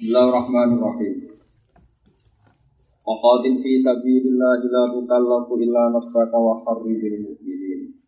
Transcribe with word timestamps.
Bismillahirrahmanirrahim. 0.00 1.28
Waqatil 3.04 3.56
fi 3.60 3.84
sabilillah 3.84 4.64
la 4.72 4.82
tukallafu 4.96 5.60
illa 5.60 5.92
nafsaka 5.92 6.40
wa 6.40 6.56
harridil 6.64 7.20
mu'minin. 7.20 8.00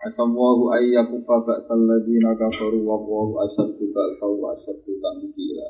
Asallahu 0.00 0.72
ayyakuffa 0.72 1.36
ba'sal 1.44 1.84
ladina 1.84 2.32
kafaru 2.32 2.80
wa 2.80 2.96
Allahu 2.96 3.44
asyaddu 3.44 3.92
ba'sa 3.92 4.24
wa 4.24 4.56
asyaddu 4.56 4.96
ta'mila. 5.04 5.68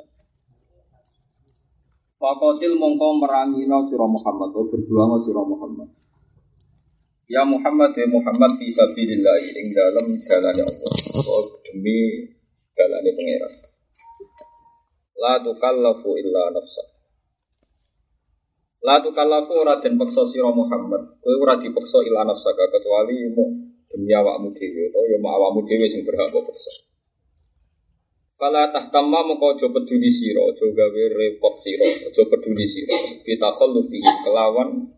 Faqatil 2.22 2.78
mongko 2.78 3.18
merangina 3.18 3.82
sira 3.90 4.06
Muhammad, 4.06 4.54
atau 4.54 4.70
berjuang 4.70 5.26
sira 5.26 5.42
Muhammad. 5.42 5.90
Ya 7.26 7.42
Muhammad, 7.42 7.98
ya 7.98 8.06
Muhammad 8.06 8.62
fi 8.62 8.70
sabilillah 8.70 9.42
ing 9.42 9.74
dalam 9.74 10.06
jalannya 10.22 10.70
Allah. 10.70 10.94
Oh, 11.18 11.58
demi 11.66 12.30
jalannya 12.78 13.10
pangeran. 13.10 13.59
La 15.20 15.36
tukallafu 15.44 16.16
illa 16.16 16.48
nafsaka. 16.48 16.96
La 18.80 19.04
tukallafu 19.04 19.52
ora 19.52 19.76
den 19.84 20.00
peksa 20.00 20.24
sira 20.32 20.48
Muhammad. 20.48 21.20
Kowe 21.20 21.36
ora 21.36 21.60
dipeksa 21.60 22.00
ila 22.08 22.24
nafsaka 22.24 22.72
kecuali 22.72 23.28
mu 23.36 23.44
demi 23.92 24.16
awakmu 24.16 24.56
dhewe 24.56 24.88
utawa 24.88 25.04
ya 25.12 25.18
awakmu 25.20 25.60
dhewe 25.68 25.86
sing 25.92 26.00
berhak 26.08 26.32
kok 26.32 26.48
peksa. 26.48 26.72
Kala 28.40 28.72
tahtamma 28.72 29.28
mengko 29.28 29.52
aja 29.52 29.68
peduli 29.68 30.16
sira, 30.16 30.40
aja 30.48 30.64
gawe 30.72 31.02
repot 31.12 31.60
sira, 31.60 32.08
aja 32.08 32.22
peduli 32.24 32.64
sira. 32.72 33.20
Kita 33.20 33.52
khullu 33.60 33.84
kelawan 34.24 34.88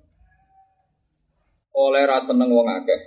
oleh 1.75 2.03
ra 2.07 2.23
seneng 2.23 2.55
wong 2.55 2.71
akeh. 2.71 3.01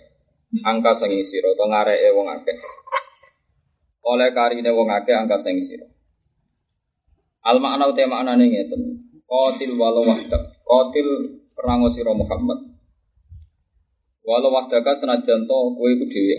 Angka 0.67 0.99
sing 0.99 1.15
sira 1.31 1.55
utawa 1.55 1.79
ngareke 1.79 2.11
wong 2.11 2.27
akeh. 2.27 2.57
Oleh 4.03 4.35
karine 4.35 4.75
wong 4.75 4.91
akeh 4.91 5.15
angka 5.15 5.39
sing 5.47 5.63
sira. 5.71 5.94
Al 7.45 7.61
makna 7.61 7.85
uta 7.85 8.09
maknane 8.09 8.45
ngeten. 8.49 8.81
Qatil 9.29 9.77
walau 9.77 10.01
wahdak. 10.01 10.43
Kotil 10.65 11.09
perang 11.53 11.85
sira 11.93 12.13
Muhammad. 12.17 12.73
Walau 14.25 14.49
wahdaka 14.49 14.97
senajan 14.97 15.45
to 15.45 15.57
kowe 15.77 15.85
iku 15.85 16.05
dhewe. 16.09 16.37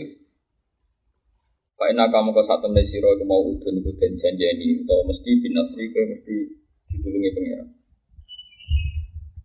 Pak 1.78 1.92
ina 1.94 2.10
kamu 2.10 2.34
ke 2.34 2.42
satu 2.42 2.66
temne 2.66 2.82
sira 2.82 3.14
iku 3.14 3.22
mau 3.22 3.46
udun 3.46 3.78
den 3.78 4.12
janjeni 4.18 4.82
utawa 4.82 5.06
mesti 5.06 5.30
binasri 5.38 5.94
kowe 5.94 6.04
mesti 6.10 6.36
ditulungi 6.90 7.30
pangeran. 7.30 7.68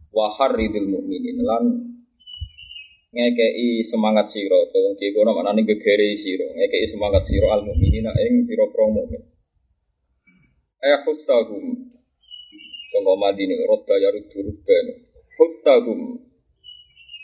Wa 0.10 0.34
harridil 0.42 0.90
mukminin 0.90 1.46
lan 1.46 1.64
ngekei 3.14 3.86
semangat 3.86 4.34
sira 4.34 4.58
utawa 4.58 4.98
ki 4.98 5.14
kono 5.14 5.38
manane 5.38 5.62
gegere 5.62 6.18
sira 6.18 6.50
ngekei 6.50 6.90
semangat 6.90 7.30
sira 7.30 7.54
al 7.54 7.62
mukminina 7.62 8.10
ing 8.18 8.50
pira-pira 8.50 8.90
mukmin. 8.90 9.31
Ayah 10.82 11.06
khustahum 11.06 11.92
Sangka 12.92 13.14
madini 13.16 13.56
roda 13.64 13.96
ya 13.96 14.12
rudu 14.12 14.52
rudan. 14.52 14.86
Huttahum. 15.40 16.00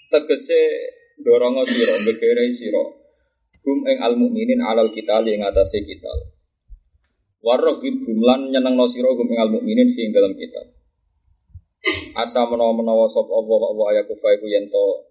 Tegese 0.07 0.61
dorongo 1.19 1.67
siro, 1.67 1.95
begere 2.07 2.55
siro. 2.55 3.03
Hum 3.67 3.83
ing 3.83 3.99
al 3.99 4.15
mukminin 4.15 4.63
alal 4.63 4.95
kita 4.95 5.19
li 5.27 5.35
ing 5.35 5.43
atase 5.43 5.83
kita. 5.83 6.07
Warrohib 7.43 8.07
lan 8.07 8.47
nyeneng 8.55 8.79
no 8.79 8.87
siro 8.87 9.11
hum 9.19 9.27
ing 9.27 9.39
al 9.43 9.51
mukminin 9.51 9.91
sing 9.91 10.15
dalam 10.15 10.39
kita. 10.39 10.71
Asa 12.15 12.47
menawa-menawa 12.47 13.11
sop 13.11 13.27
Allah 13.27 13.59
wa 13.75 13.85
ayaku 13.91 14.15
faiku 14.23 14.47
yento 14.47 15.03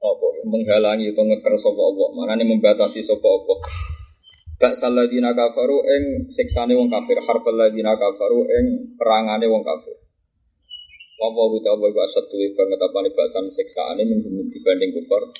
apa 0.00 0.26
menghalangi 0.48 1.12
atau 1.12 1.28
ngeker 1.28 1.54
sapa 1.60 1.82
Allah. 1.84 2.08
Manane 2.16 2.48
membatasi 2.48 3.04
sapa 3.04 3.28
Allah. 3.28 3.58
Bak 4.60 4.76
saladina 4.76 5.32
kafaru 5.32 5.80
ing 5.88 6.28
siksane 6.36 6.76
wong 6.76 6.92
kafir, 6.92 7.16
harbal 7.24 7.56
ladina 7.56 7.96
kafaru 7.96 8.44
ing 8.44 8.92
perangane 9.00 9.48
wong 9.48 9.64
kafir. 9.64 9.96
Wa 11.16 11.32
wa 11.32 11.48
ta 11.64 11.72
wa 11.80 11.88
wa 11.88 12.04
satu 12.12 12.36
banget 12.36 12.76
apane 12.76 13.08
basan 13.16 13.48
siksaane 13.48 14.04
minggu 14.04 14.28
dibanding 14.52 14.92
kufar. 14.92 15.32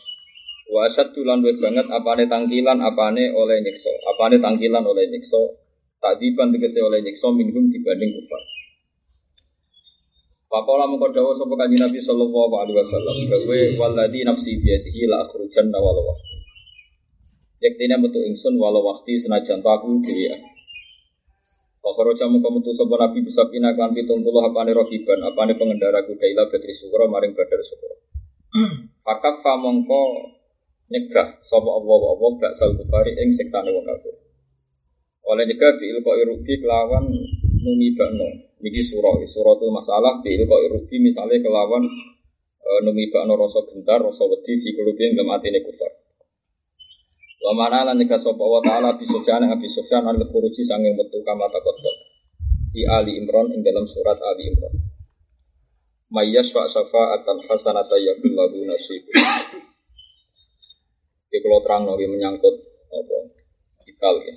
Wa 0.73 0.89
satu 0.89 1.21
lan 1.29 1.45
banget 1.45 1.85
apane 1.93 2.33
tangkilan 2.33 2.81
apane 2.81 3.29
oleh 3.37 3.61
nyiksa, 3.61 3.93
apane 4.09 4.41
tangkilan 4.41 4.89
oleh 4.89 5.05
nyiksa. 5.13 5.41
Takdiban 6.01 6.49
tegese 6.57 6.81
oleh 6.81 7.05
nyiksa 7.05 7.29
minhum 7.29 7.69
dibanding 7.69 8.17
kufar. 8.17 8.41
Pakola 10.49 10.89
mengko 10.89 11.13
dawuh 11.13 11.37
sapa 11.37 11.55
Nabi 11.61 12.01
sallallahu 12.01 12.55
alaihi 12.57 12.79
wasallam, 12.81 13.17
"Gawe 13.29 13.61
waladi 13.77 14.25
nafsi 14.25 14.57
biasihi 14.65 15.13
la 15.13 15.29
akhrujanna 15.29 15.77
walau 15.77 16.17
Yaktina 17.61 18.01
metu 18.01 18.25
ingsun 18.25 18.57
walau 18.57 18.81
waktu 18.81 19.21
senajan 19.21 19.61
aku 19.61 20.01
dhewe. 20.01 20.33
Pakaro 21.81 22.17
jamu 22.17 22.41
kamu 22.41 22.65
tuh 22.65 22.73
sopo 22.73 22.97
nabi 22.97 23.21
bisa 23.21 23.45
pina 23.53 23.77
kan 23.77 23.93
pitung 23.93 24.25
puluh 24.25 24.49
apane 24.49 24.73
rohiban 24.73 25.21
apane 25.29 25.57
pengendara 25.61 26.05
kuda 26.09 26.25
ila 26.25 26.49
badri 26.49 26.73
sukro 26.77 27.05
maring 27.13 27.37
badar 27.37 27.61
sukro. 27.61 28.01
Fakak 29.05 29.45
famongko 29.45 30.03
nyegah 30.89 31.41
sopo 31.53 31.85
Allah 31.85 32.01
Allah 32.17 32.31
gak 32.41 32.53
sal 32.57 32.73
kufari 32.81 33.13
ing 33.21 33.37
seksane 33.37 33.69
wong 33.77 33.85
kafir. 33.85 34.17
Oleh 35.29 35.45
nyegah 35.45 35.77
di 35.77 35.85
ilko 35.93 36.17
irugi 36.17 36.65
kelawan 36.65 37.13
numi 37.61 37.93
bakno. 37.93 38.57
Niki 38.61 38.89
surah, 38.89 39.21
surah 39.29 39.55
itu 39.61 39.67
masalah 39.69 40.25
di 40.25 40.33
ilko 40.33 40.57
irugi 40.65 40.97
misalnya 40.97 41.45
kelawan 41.45 41.85
e, 42.61 42.71
numi 42.89 43.13
bakno 43.13 43.37
rasa 43.37 43.69
gentar, 43.69 44.01
rasa 44.01 44.25
wedi 44.25 44.65
fi 44.65 44.69
kulubin 44.77 45.13
gematine 45.13 45.61
kufar. 45.61 46.00
Wa 47.41 47.57
mana 47.57 47.89
lan 47.89 47.97
nika 47.97 48.21
sapa 48.21 48.45
wa 48.45 48.61
taala 48.61 49.01
bi 49.01 49.09
Sufyan 49.09 49.49
Abi 49.49 49.65
Sufyan 49.73 50.05
an 50.05 50.21
khuruji 50.29 50.61
sanging 50.69 50.93
metu 50.93 51.25
kama 51.25 51.49
taqaddam. 51.49 51.97
Di 52.71 52.85
Ali 52.85 53.17
Imran 53.17 53.51
ing 53.57 53.65
dalam 53.65 53.89
surat 53.89 54.21
Ali 54.21 54.53
Imran. 54.53 54.77
Mayyas 56.13 56.53
wa 56.53 56.69
syafa'atan 56.69 57.49
hasanata 57.49 57.97
yakul 57.97 58.37
lahu 58.37 58.61
nasibun. 58.69 59.15
Iki 61.31 61.39
kalau 61.41 61.63
terang 61.65 61.83
nabi 61.89 62.11
menyangkut 62.11 62.55
apa 62.91 63.19
kital 63.89 64.21
ya. 64.21 64.35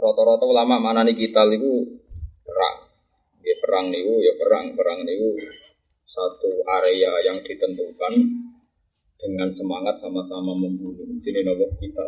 Rata-rata 0.00 0.44
ulama 0.48 0.82
mana 0.82 1.06
nih 1.06 1.14
kital 1.14 1.52
itu 1.54 2.00
perang. 2.42 2.90
Ya 3.46 3.54
perang 3.62 3.94
niku 3.94 4.18
ya 4.18 4.34
perang, 4.34 4.74
perang 4.74 5.06
niku 5.06 5.38
satu 6.10 6.64
area 6.80 7.12
yang 7.28 7.44
ditentukan 7.44 8.12
dengan 9.16 9.48
semangat 9.56 10.00
sama-sama 10.00 10.52
membunuh. 10.52 11.08
Ini 11.24 11.40
nopo 11.44 11.72
kita. 11.80 12.06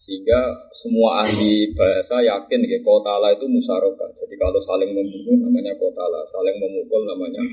Sehingga 0.00 0.70
semua 0.72 1.28
ahli 1.28 1.76
bahasa 1.76 2.24
yakin 2.24 2.60
ya 2.64 2.80
kotala 2.80 3.36
itu 3.36 3.44
musyarakah. 3.44 4.16
Jadi 4.16 4.34
kalau 4.40 4.60
saling 4.64 4.96
membunuh 4.96 5.44
namanya 5.44 5.76
kotala, 5.76 6.24
saling 6.32 6.56
memukul 6.56 7.04
namanya 7.04 7.44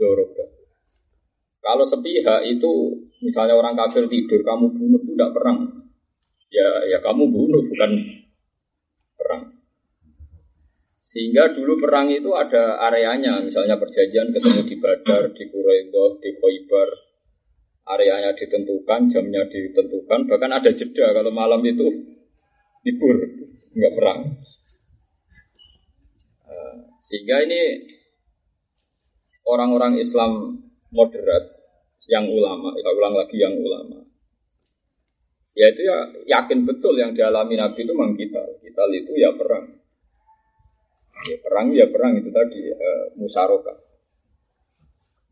doroga. 0.00 0.48
Kalau 1.60 1.84
sepihak 1.84 2.48
itu 2.48 2.72
misalnya 3.20 3.52
orang 3.52 3.76
kafir 3.76 4.08
tidur 4.08 4.40
kamu 4.40 4.72
bunuh 4.72 5.00
itu 5.04 5.12
tidak 5.12 5.32
perang. 5.36 5.58
Ya 6.48 6.88
ya 6.88 6.98
kamu 7.04 7.28
bunuh 7.28 7.62
bukan 7.68 7.90
perang. 9.20 9.42
Sehingga 11.04 11.52
dulu 11.52 11.84
perang 11.84 12.08
itu 12.08 12.32
ada 12.32 12.80
areanya, 12.86 13.42
misalnya 13.44 13.76
perjanjian 13.76 14.30
ketemu 14.30 14.62
di 14.62 14.76
Badar, 14.78 15.34
di 15.34 15.44
Quraidah, 15.50 16.10
di 16.22 16.30
Khoibar, 16.38 17.09
areanya 17.90 18.32
ditentukan, 18.38 19.10
jamnya 19.10 19.42
ditentukan, 19.50 20.30
bahkan 20.30 20.50
ada 20.54 20.70
jeda 20.70 21.06
kalau 21.14 21.32
malam 21.34 21.60
itu 21.66 21.86
libur, 22.86 23.16
nggak 23.74 23.94
perang. 23.98 24.20
Eh, 26.46 26.74
sehingga 27.06 27.36
ini 27.44 27.60
orang-orang 29.46 29.98
Islam 29.98 30.62
moderat 30.94 31.60
yang 32.10 32.26
ulama, 32.26 32.74
kita 32.74 32.90
ulang 32.90 33.14
lagi 33.14 33.36
yang 33.38 33.54
ulama. 33.54 34.10
Ya 35.54 35.66
itu 35.70 35.82
ya 35.82 35.98
yakin 36.38 36.62
betul 36.62 36.94
yang 36.94 37.12
dialami 37.12 37.58
Nabi 37.58 37.82
itu 37.82 37.92
memang 37.92 38.14
kita. 38.14 38.42
Kita 38.62 38.82
itu 38.94 39.12
ya 39.18 39.34
perang. 39.34 39.66
Ya 41.26 41.36
perang 41.42 41.66
ya 41.74 41.86
perang 41.90 42.16
itu 42.16 42.30
tadi 42.30 42.70
e, 42.70 42.88
musyarakah. 43.18 43.78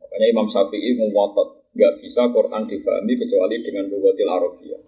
Makanya 0.02 0.26
Imam 0.28 0.48
Syafi'i 0.50 0.98
memotot 0.98 1.57
nggak 1.78 2.02
bisa 2.02 2.26
Quran 2.34 2.66
difahami 2.66 3.14
kecuali 3.14 3.62
dengan 3.62 3.86
lugatil 3.86 4.26
Arabiyah. 4.26 4.82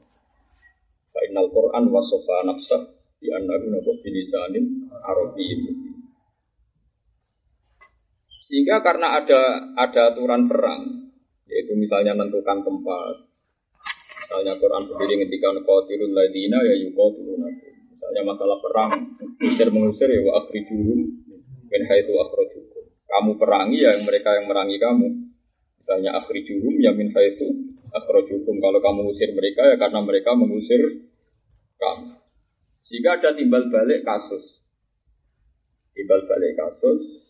Fa'inal 1.15 1.47
Quran 1.55 1.85
wasofa 1.87 2.43
nafsah 2.51 2.83
di 3.23 3.31
annahu 3.31 3.71
nabu 3.71 3.95
bilisanin 4.03 4.91
Arabiyyin. 4.91 5.63
Sehingga 8.51 8.83
karena 8.83 9.23
ada 9.23 9.71
ada 9.79 10.11
aturan 10.11 10.51
perang, 10.51 11.15
yaitu 11.47 11.79
misalnya 11.79 12.19
menentukan 12.19 12.67
tempat, 12.67 13.15
misalnya 14.27 14.59
Quran 14.59 14.91
sendiri 14.91 15.23
ngendikan 15.23 15.63
qatilul 15.63 16.11
ladina 16.11 16.59
ya 16.59 16.75
yuqatiluna. 16.75 17.47
Misalnya 17.95 18.23
masalah 18.27 18.59
perang, 18.59 18.91
mengusir 19.39 19.71
mengusir 19.71 20.11
ya 20.11 20.27
wa 20.27 20.43
akhrijuhum 20.43 20.99
min 21.71 21.83
haitsu 21.87 22.19
akhrajukum. 22.19 22.83
Kamu 23.07 23.39
perangi 23.39 23.79
ya 23.79 23.95
mereka 24.03 24.35
yang 24.35 24.51
merangi 24.51 24.83
kamu. 24.83 25.30
Misalnya 25.81 26.21
akhrijuhum 26.21 26.77
ya 26.79 26.93
min 26.93 27.09
haitsu 27.11 27.49
akhrajukum. 27.91 28.61
Kalau 28.61 28.79
kamu 28.79 29.00
usir 29.17 29.32
mereka 29.32 29.65
ya 29.65 29.77
karena 29.81 30.00
mereka 30.05 30.37
mengusir 30.37 31.09
kamu. 31.81 32.21
Jika 32.91 33.11
ada 33.23 33.31
timbal 33.35 33.71
balik 33.73 34.05
kasus. 34.05 34.44
Timbal 35.97 36.23
balik 36.29 36.55
kasus, 36.55 37.21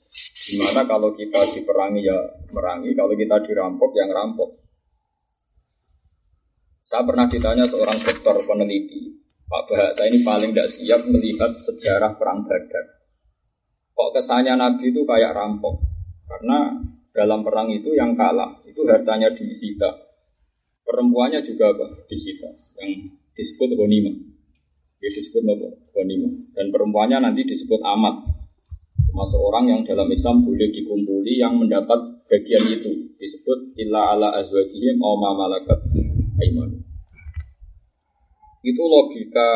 di 0.51 0.55
mana 0.59 0.85
kalau 0.85 1.15
kita 1.15 1.55
diperangi 1.55 2.03
ya 2.05 2.19
merangi, 2.51 2.93
kalau 2.99 3.15
kita 3.15 3.37
dirampok 3.47 3.91
ya 3.95 4.05
ngerampok. 4.11 4.51
Saya 6.91 7.07
pernah 7.07 7.31
ditanya 7.31 7.71
seorang 7.71 8.03
dokter 8.03 8.37
peneliti, 8.51 9.23
Pak 9.47 9.63
Bahasa 9.71 10.03
ini 10.11 10.27
paling 10.27 10.51
tidak 10.51 10.75
siap 10.75 11.07
melihat 11.07 11.63
sejarah 11.63 12.19
perang 12.19 12.43
Badar. 12.51 12.99
Kok 13.95 14.11
kesannya 14.19 14.59
Nabi 14.59 14.91
itu 14.91 15.07
kayak 15.07 15.35
rampok? 15.39 15.87
Karena 16.27 16.83
dalam 17.11 17.43
perang 17.43 17.69
itu 17.75 17.93
yang 17.95 18.15
kalah 18.15 18.63
itu 18.67 18.81
hartanya 18.87 19.31
disita. 19.35 20.11
Perempuannya 20.87 21.47
juga 21.47 21.71
apa? 21.71 21.87
Disita. 22.11 22.51
Yang 22.81 23.15
disebut 23.39 23.79
Honima. 23.79 24.11
Ya 25.01 25.09
disebut 25.15 25.43
apa? 25.47 25.69
Dan 26.57 26.67
perempuannya 26.75 27.23
nanti 27.23 27.47
disebut 27.47 27.79
amat. 27.79 28.27
Termasuk 29.07 29.41
orang 29.43 29.65
yang 29.71 29.81
dalam 29.87 30.11
Islam 30.11 30.43
boleh 30.43 30.71
dikumpuli 30.71 31.39
yang 31.39 31.59
mendapat 31.59 32.27
bagian 32.27 32.65
itu. 32.75 33.15
Disebut 33.19 33.79
illa 33.79 34.17
ala 34.17 34.35
azwajihim 34.43 34.99
aw 34.99 35.15
ma 35.19 35.31
malakat 35.37 35.79
aiman 36.41 36.81
itu 38.61 38.83
logika 38.85 39.49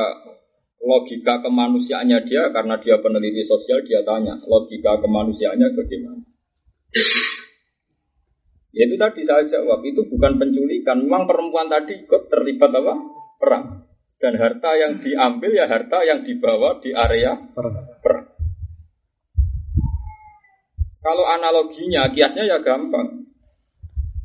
logika 0.80 1.44
kemanusiaannya 1.44 2.18
dia 2.28 2.48
karena 2.52 2.80
dia 2.80 2.96
peneliti 3.00 3.44
sosial 3.44 3.84
dia 3.84 4.00
tanya 4.04 4.40
logika 4.48 5.00
kemanusiaannya 5.00 5.68
bagaimana 5.76 6.24
ya 8.74 8.82
itu 8.90 8.98
tadi 8.98 9.22
saya 9.22 9.46
jawab 9.46 9.80
itu 9.86 10.02
bukan 10.10 10.36
penculikan 10.36 11.06
memang 11.06 11.24
perempuan 11.30 11.70
tadi 11.70 12.02
ikut 12.02 12.26
terlibat 12.26 12.70
apa 12.74 12.94
perang 13.38 13.64
dan 14.18 14.34
harta 14.34 14.70
yang 14.74 14.98
diambil 14.98 15.50
ya 15.54 15.70
harta 15.70 15.98
yang 16.02 16.26
dibawa 16.26 16.82
di 16.82 16.90
area 16.90 17.38
perang, 17.54 17.76
perang. 18.02 18.26
kalau 21.00 21.24
analoginya 21.30 22.10
kiasnya 22.10 22.50
ya 22.50 22.58
gampang 22.60 23.30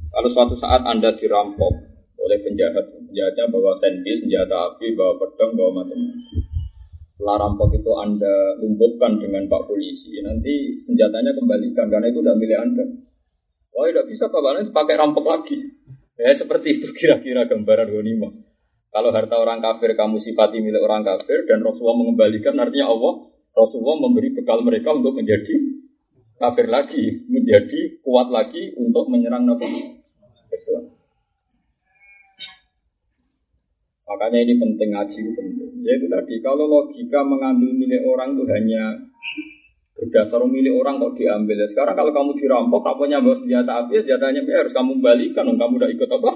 kalau 0.09 0.29
suatu 0.33 0.57
saat 0.57 0.81
anda 0.89 1.13
dirampok 1.13 1.89
oleh 2.29 2.37
penjahat. 2.43 2.85
Penjahatnya 3.09 3.45
bawa 3.49 3.73
sendi, 3.81 4.13
senjata 4.21 4.75
api, 4.75 4.93
bawa 4.93 5.17
pedang, 5.17 5.57
bawa 5.57 5.81
macam-macam. 5.81 6.39
Setelah 7.15 7.35
rampok 7.41 7.69
itu 7.75 7.91
Anda 7.99 8.35
lumpuhkan 8.63 9.19
dengan 9.19 9.43
Pak 9.51 9.67
Polisi, 9.67 10.13
nanti 10.23 10.79
senjatanya 10.79 11.35
kembalikan 11.35 11.91
karena 11.91 12.07
itu 12.07 12.23
tidak 12.23 12.37
milik 12.39 12.59
Anda. 12.63 12.85
Wah, 13.79 13.87
tidak 13.87 14.11
bisa 14.11 14.27
Polisi 14.27 14.75
pakai 14.75 14.99
rampok 14.99 15.23
lagi. 15.23 15.55
Ya 16.19 16.35
seperti 16.35 16.83
itu 16.83 16.91
kira-kira 16.91 17.47
gambaran 17.47 17.95
ghanimah. 17.95 18.35
Kalau 18.91 19.15
harta 19.15 19.39
orang 19.39 19.63
kafir 19.63 19.95
kamu 19.95 20.19
sifati 20.19 20.59
milik 20.59 20.83
orang 20.83 21.07
kafir 21.07 21.47
dan 21.47 21.63
Rasulullah 21.63 21.95
mengembalikan 21.95 22.59
artinya 22.59 22.91
Allah 22.91 23.31
Rasulullah 23.55 24.03
memberi 24.03 24.35
bekal 24.35 24.59
mereka 24.67 24.91
untuk 24.91 25.15
menjadi 25.15 25.79
kafir 26.35 26.67
lagi, 26.67 27.23
menjadi 27.31 28.03
kuat 28.03 28.27
lagi 28.27 28.75
untuk 28.75 29.07
menyerang 29.07 29.47
Nabi. 29.47 29.95
Makanya 34.11 34.39
ini 34.43 34.53
penting 34.59 34.89
ngaji 34.91 35.19
penting. 35.39 35.71
Ya 35.87 35.95
itu 35.95 36.11
tadi 36.11 36.35
kalau 36.43 36.67
logika 36.67 37.23
mengambil 37.23 37.71
milik 37.71 38.03
orang 38.03 38.35
itu 38.35 38.43
hanya 38.43 39.07
berdasar 39.99 40.39
milik 40.47 40.71
orang 40.71 41.03
kok 41.03 41.19
diambil. 41.19 41.67
Sekarang 41.67 41.95
kalau 41.99 42.11
kamu 42.15 42.31
dirampok, 42.39 42.81
kamu 42.87 43.19
bawa 43.19 43.35
senjata 43.43 43.71
api, 43.83 43.99
senjatanya 43.99 44.41
ya 44.47 44.63
harus 44.63 44.71
kamu 44.71 45.03
balikan. 45.03 45.43
Kamu 45.43 45.73
udah 45.75 45.89
ikut 45.91 46.09
apa? 46.09 46.31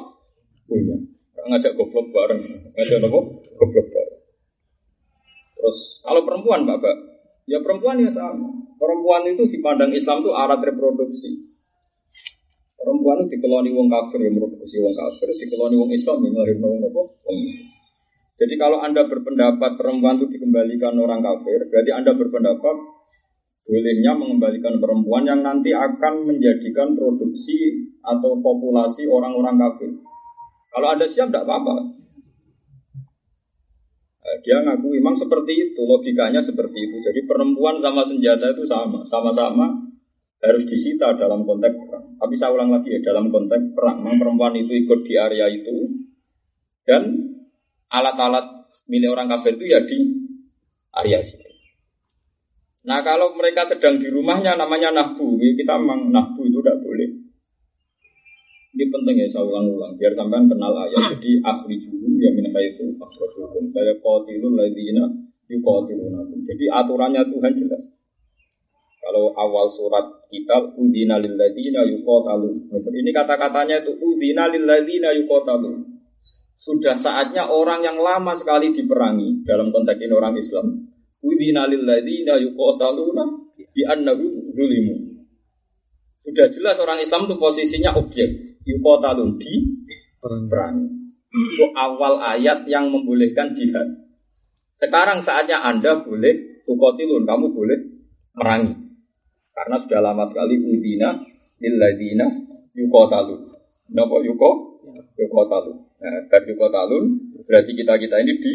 Punya. 0.68 0.98
Ngajak 1.44 1.76
goblok 1.80 2.08
bareng. 2.12 2.42
Ngajak 2.76 3.00
apa? 3.08 3.20
Goblok 3.56 3.88
bareng. 3.88 4.20
Terus 5.56 5.78
kalau 6.04 6.22
perempuan, 6.28 6.68
Bapak, 6.68 6.96
ya 7.48 7.64
perempuan 7.64 8.04
ya 8.04 8.12
sama. 8.12 8.52
Perempuan 8.76 9.32
itu 9.32 9.48
dipandang 9.48 9.96
Islam 9.96 10.20
itu 10.20 10.32
alat 10.36 10.60
reproduksi. 10.60 11.56
Perempuan 12.76 13.24
itu 13.24 13.40
dikeloni 13.40 13.72
wong 13.72 13.88
kafir 13.88 14.28
yang 14.28 14.36
mereproduksi 14.36 14.76
wong 14.84 14.92
kafir, 14.92 15.32
dikeloni 15.40 15.76
wong 15.80 15.92
Islam 15.96 16.20
yang 16.20 16.36
melahirkan 16.36 16.68
wong 16.68 16.82
apa? 16.84 17.02
Wong 17.16 17.38
Jadi 18.34 18.56
kalau 18.60 18.84
Anda 18.84 19.08
berpendapat 19.08 19.80
perempuan 19.80 20.20
itu 20.20 20.36
dikembalikan 20.36 21.00
orang 21.00 21.24
kafir, 21.24 21.64
berarti 21.72 21.92
Anda 21.96 22.12
berpendapat 22.12 22.76
bolehnya 23.64 24.12
mengembalikan 24.20 24.78
perempuan 24.78 25.24
yang 25.24 25.40
nanti 25.40 25.72
akan 25.72 26.28
menjadikan 26.28 26.96
produksi 27.00 27.88
atau 28.04 28.36
populasi 28.44 29.08
orang-orang 29.08 29.56
kafir. 29.56 29.92
Kalau 30.74 30.88
Anda 30.92 31.08
siap, 31.08 31.32
tidak 31.32 31.48
apa-apa. 31.48 31.76
Eh, 34.24 34.38
dia 34.44 34.64
ngaku 34.64 34.88
memang 35.00 35.16
seperti 35.16 35.54
itu, 35.72 35.82
logikanya 35.84 36.44
seperti 36.44 36.80
itu. 36.80 36.98
Jadi 37.04 37.24
perempuan 37.24 37.80
sama 37.80 38.04
senjata 38.08 38.52
itu 38.52 38.64
sama, 38.68 39.04
sama-sama 39.08 39.68
harus 40.44 40.64
disita 40.68 41.16
dalam 41.16 41.48
konteks 41.48 41.76
perang. 41.88 42.20
Tapi 42.20 42.36
saya 42.36 42.52
ulang 42.52 42.72
lagi 42.76 42.92
ya, 42.92 43.00
dalam 43.00 43.32
konteks 43.32 43.72
perang. 43.72 44.04
Memang 44.04 44.20
perempuan 44.20 44.54
itu 44.60 44.76
ikut 44.76 45.00
di 45.08 45.14
area 45.16 45.48
itu 45.48 45.76
dan 46.84 47.32
alat-alat 47.88 48.68
milik 48.92 49.14
orang 49.14 49.32
kafir 49.32 49.56
itu 49.56 49.66
ya 49.72 49.80
di 49.88 49.98
area 51.00 51.24
situ. 51.24 51.53
Nah 52.84 53.00
kalau 53.00 53.32
mereka 53.40 53.64
sedang 53.72 54.00
di 54.04 54.12
rumahnya 54.12 54.60
namanya 54.60 54.92
nahbu, 54.92 55.40
kita 55.40 55.74
memang 55.80 56.12
nahbu 56.12 56.42
itu 56.44 56.60
tidak 56.60 56.84
boleh. 56.84 57.10
Ini 58.74 58.90
penting 58.90 59.16
ya 59.22 59.28
saya 59.30 59.46
ulang-ulang 59.46 59.96
biar 60.02 60.18
sampean 60.18 60.50
kenal 60.50 60.74
ayat. 60.74 61.04
Jadi 61.16 61.40
akhrijuhum 61.46 62.14
ya 62.20 62.30
min 62.34 62.50
itu 62.50 62.86
akhrijuhum. 62.98 63.70
Saya 63.72 63.94
qatilul 64.02 64.58
ladzina 64.58 65.06
yuqatilunakum. 65.48 66.44
Jadi 66.44 66.66
aturannya 66.68 67.22
Tuhan 67.30 67.54
jelas. 67.54 67.84
Kalau 69.04 69.36
awal 69.36 69.68
surat 69.76 70.26
kita 70.32 70.74
udina 70.80 71.20
lilladina 71.20 71.86
yukotalu. 71.86 72.72
Ini 72.72 73.12
kata-katanya 73.14 73.84
itu 73.84 73.94
udina 74.00 74.50
lilladina 74.50 75.12
yukotalu. 75.22 75.86
Sudah 76.58 76.98
saatnya 77.04 77.52
orang 77.52 77.84
yang 77.84 78.00
lama 78.00 78.34
sekali 78.40 78.72
diperangi 78.72 79.44
dalam 79.44 79.70
konteks 79.76 80.00
ini 80.00 80.14
orang 80.16 80.40
Islam. 80.40 80.83
Udina 81.24 81.72
lilladina 81.72 82.36
yukotaluna 82.36 83.24
bi 83.56 83.82
annahu 83.88 84.52
zulimu. 84.52 84.96
Sudah 86.24 86.48
jelas 86.52 86.76
orang 86.80 87.00
Islam 87.04 87.28
itu 87.28 87.36
posisinya 87.40 87.96
objek 87.96 88.60
yukotalun 88.68 89.40
di 89.40 89.84
perang. 90.20 90.88
Itu 91.34 91.66
awal 91.74 92.22
ayat 92.22 92.70
yang 92.70 92.94
membolehkan 92.94 93.56
jihad. 93.56 94.04
Sekarang 94.78 95.26
saatnya 95.26 95.64
Anda 95.66 96.06
boleh 96.06 96.64
tukotilun, 96.68 97.26
kamu 97.26 97.46
boleh 97.52 97.80
merangi. 98.38 98.74
Karena 99.54 99.76
sudah 99.86 100.00
lama 100.02 100.26
sekali 100.30 100.58
udina 100.60 101.24
illadina 101.62 102.28
yukotalu. 102.74 103.54
Napa 103.94 104.18
yuko? 104.26 104.52
Yukotalu. 105.18 105.74
Nah, 106.02 106.20
dari 106.28 106.52
yukotalun 106.54 107.06
berarti 107.46 107.72
kita 107.78 107.94
kita 108.00 108.16
ini 108.22 108.34
di 108.40 108.54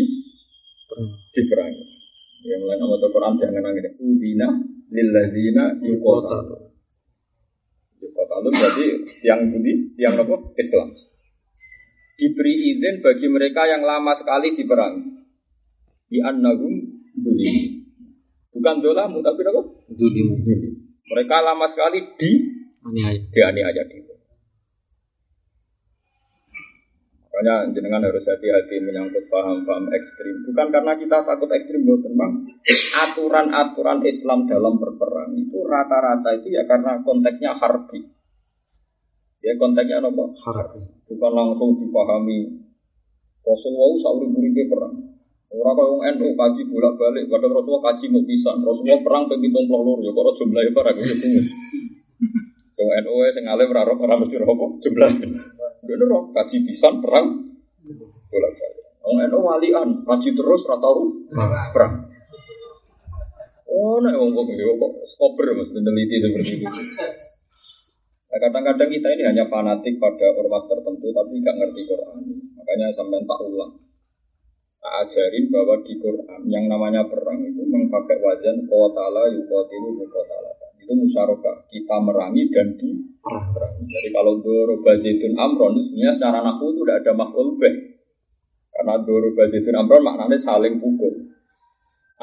diperangi. 1.37 1.98
Ya 2.39 2.55
mulai 2.63 2.79
nama 2.79 2.95
Quran 3.03 3.35
jangan 3.43 3.63
nangis. 3.67 3.99
Udina 3.99 4.47
lilladina 4.95 5.75
yukotalu. 5.83 6.71
Yukotalu 7.99 8.49
berarti 8.55 8.87
yang 9.27 9.51
budi, 9.51 9.99
yang 9.99 10.15
apa? 10.15 10.37
Islam. 10.55 10.95
Diberi 12.19 12.55
izin 12.75 13.03
bagi 13.03 13.27
mereka 13.31 13.67
yang 13.67 13.83
lama 13.83 14.15
sekali 14.19 14.55
diperangi. 14.55 15.03
Di 16.09 16.19
annahum 16.23 16.75
zulim. 17.19 17.87
Bukan 18.55 18.77
dolamu 18.83 19.19
tapi 19.23 19.43
apa? 19.43 19.63
Zulim. 19.95 20.39
Zulim. 20.43 20.73
Mereka 21.11 21.37
lama 21.43 21.67
sekali 21.75 21.99
di 22.19 22.31
aniaya. 22.87 23.21
Di 23.29 23.41
aniaya 23.43 23.83
di. 23.87 24.18
Makanya 27.39 27.71
jenengan 27.71 28.03
harus 28.03 28.27
hati-hati 28.27 28.83
menyangkut 28.83 29.31
paham-paham 29.31 29.87
ekstrim. 29.95 30.43
Bukan 30.43 30.75
karena 30.75 30.99
kita 30.99 31.23
takut 31.23 31.47
ekstrim, 31.55 31.87
bukan 31.87 32.19
bang. 32.19 32.33
Aturan-aturan 32.99 34.03
Islam 34.03 34.51
dalam 34.51 34.75
berperang 34.83 35.39
itu 35.39 35.63
rata-rata 35.63 36.35
itu 36.35 36.51
ya 36.51 36.67
karena 36.67 36.99
konteksnya 37.07 37.55
harbi. 37.63 38.11
Ya 39.39 39.55
konteksnya 39.55 40.03
apa? 40.03 40.25
Harbi. 40.35 40.83
Bukan 41.07 41.31
langsung 41.31 41.79
dipahami. 41.79 42.59
Rasulullah 43.47 43.91
sauri 44.03 44.27
buri 44.35 44.51
perang. 44.67 44.99
Orang 45.55 45.79
kau 45.79 46.03
yang 46.03 46.19
NU 46.19 46.35
kaji 46.35 46.67
bolak 46.67 46.99
balik, 46.99 47.25
kadang 47.31 47.55
Rasulullah 47.55 47.95
kaji 47.95 48.05
mau 48.11 48.27
bisa. 48.27 48.51
Rasulullah 48.51 48.99
perang 49.07 49.31
pemimpin 49.31 49.63
puluh 49.71 49.95
lor, 49.95 49.99
ya 50.03 50.11
kalau 50.11 50.35
jumlahnya 50.35 50.75
para 50.75 50.91
gue 50.91 51.07
itu. 51.07 51.29
Yang 52.83 52.91
NU 53.07 53.15
yang 53.23 53.35
ngalim 53.47 53.71
raro 53.71 53.95
orang 53.95 54.27
mesti 54.27 54.37
robo 54.43 54.83
jumlah. 54.83 55.13
Bener 55.89 56.05
roh 56.05 56.29
kaji 56.37 56.69
bisa 56.69 56.93
perang 57.01 57.57
bolak 58.29 58.53
balik. 58.61 58.87
Orang 59.01 59.33
NU 59.33 59.41
walian 59.41 59.89
kaji 60.05 60.37
terus 60.37 60.61
ratau 60.69 61.17
perang. 61.73 62.13
Oh, 63.69 64.01
nah, 64.05 64.13
wong 64.17 64.37
kok 64.37 64.53
yo 64.53 64.77
kok 64.77 64.93
skoper 65.17 65.55
mas 65.57 65.71
meneliti 65.73 66.21
seperti 66.21 66.53
itu. 66.61 66.67
Nah, 68.29 68.39
kadang-kadang 68.43 68.91
kita 68.93 69.09
ini 69.17 69.23
hanya 69.25 69.45
fanatik 69.49 69.97
pada 69.97 70.35
ormas 70.37 70.69
tertentu 70.69 71.09
tapi 71.15 71.41
nggak 71.41 71.57
ngerti 71.57 71.81
Quran. 71.89 72.21
Makanya 72.59 72.93
sampai 72.93 73.25
tak 73.25 73.41
ulang. 73.49 73.73
Tak 74.79 74.95
ajarin 75.09 75.45
bahwa 75.49 75.81
di 75.85 75.95
Quran 75.97 76.43
yang 76.53 76.65
namanya 76.69 77.09
perang 77.09 77.41
itu 77.41 77.65
memakai 77.65 78.21
wazan 78.21 78.69
qatala 78.69 79.25
yuqatilu 79.33 79.91
muqatala. 79.97 80.58
Itu 80.89 80.97
musyarakah. 80.97 81.69
Kita 81.69 81.97
merangi 82.01 82.49
dan 82.49 82.81
di 82.81 82.97
perang. 83.21 83.77
Jadi 83.85 84.09
kalau 84.09 84.41
doro 84.41 84.81
bazitun 84.81 85.37
amron 85.37 85.77
sebenarnya 85.77 86.17
secara 86.17 86.41
nahu 86.41 86.73
itu 86.73 86.81
tidak 86.81 86.99
ada 87.05 87.13
makhluk 87.13 87.61
beh. 87.61 87.75
Karena 88.73 88.95
doro 89.05 89.29
bazitun 89.37 89.77
amron 89.77 90.01
maknanya 90.01 90.41
saling 90.41 90.81
pukul. 90.81 91.29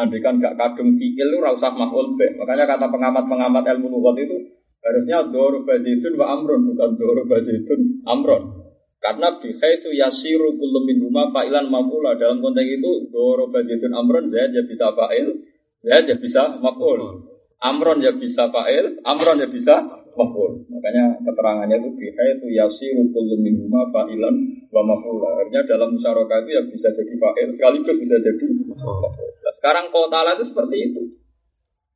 Andai 0.02 0.18
kan 0.18 0.42
gak 0.42 0.58
kadung 0.58 0.98
fi'il 0.98 1.30
itu 1.30 1.38
rausah 1.38 1.78
makhluk 1.78 2.18
beh. 2.18 2.42
Makanya 2.42 2.66
kata 2.66 2.90
pengamat-pengamat 2.90 3.64
ilmu 3.78 4.02
lugat 4.02 4.18
itu 4.26 4.38
harusnya 4.82 5.30
doro 5.30 5.62
bazitun 5.62 6.18
wa 6.18 6.26
amron 6.34 6.66
bukan 6.66 6.90
doro 6.98 7.22
bazitun 7.30 8.02
amron. 8.10 8.66
Karena 8.98 9.38
biha 9.38 9.68
itu 9.78 9.94
yasiru 9.94 10.58
kullu 10.58 10.82
min 10.90 11.06
huma 11.06 11.30
fa'ilan 11.30 11.70
mafula. 11.70 12.18
Dalam 12.18 12.42
konteks 12.42 12.82
itu 12.82 13.14
doro 13.14 13.54
bazitun 13.54 13.94
amron 13.94 14.34
zaid 14.34 14.58
ya 14.58 14.66
bisa 14.66 14.90
fa'il, 14.98 15.46
zaid 15.86 16.10
ya 16.10 16.18
bisa 16.18 16.58
maful. 16.58 17.30
Amron 17.64 18.04
ya 18.04 18.12
bisa 18.16 18.52
fa'il, 18.52 19.00
amron 19.08 19.40
ya 19.40 19.48
bisa 19.48 19.76
maful. 20.16 20.64
Makanya 20.68 21.24
keterangannya 21.24 21.78
itu 21.82 21.90
biha 21.96 22.24
itu 22.36 22.48
yasiru 22.52 23.10
kullu 23.16 23.40
min 23.40 23.64
huma 23.64 23.88
fa'ilan 23.92 24.36
wa 24.72 24.82
mafula. 24.84 25.44
Artinya 25.44 25.64
dalam 25.64 25.96
musyarakah 25.96 26.38
itu 26.46 26.50
ya 26.52 26.62
bisa 26.68 26.88
jadi 26.92 27.14
fa'il, 27.16 27.48
sekaligus 27.56 27.98
bisa 28.00 28.16
jadi 28.20 28.46
maful. 28.76 29.08
Nah, 29.08 29.54
sekarang 29.60 29.86
kotala 29.90 30.36
itu 30.36 30.52
seperti 30.52 30.76
itu. 30.92 31.02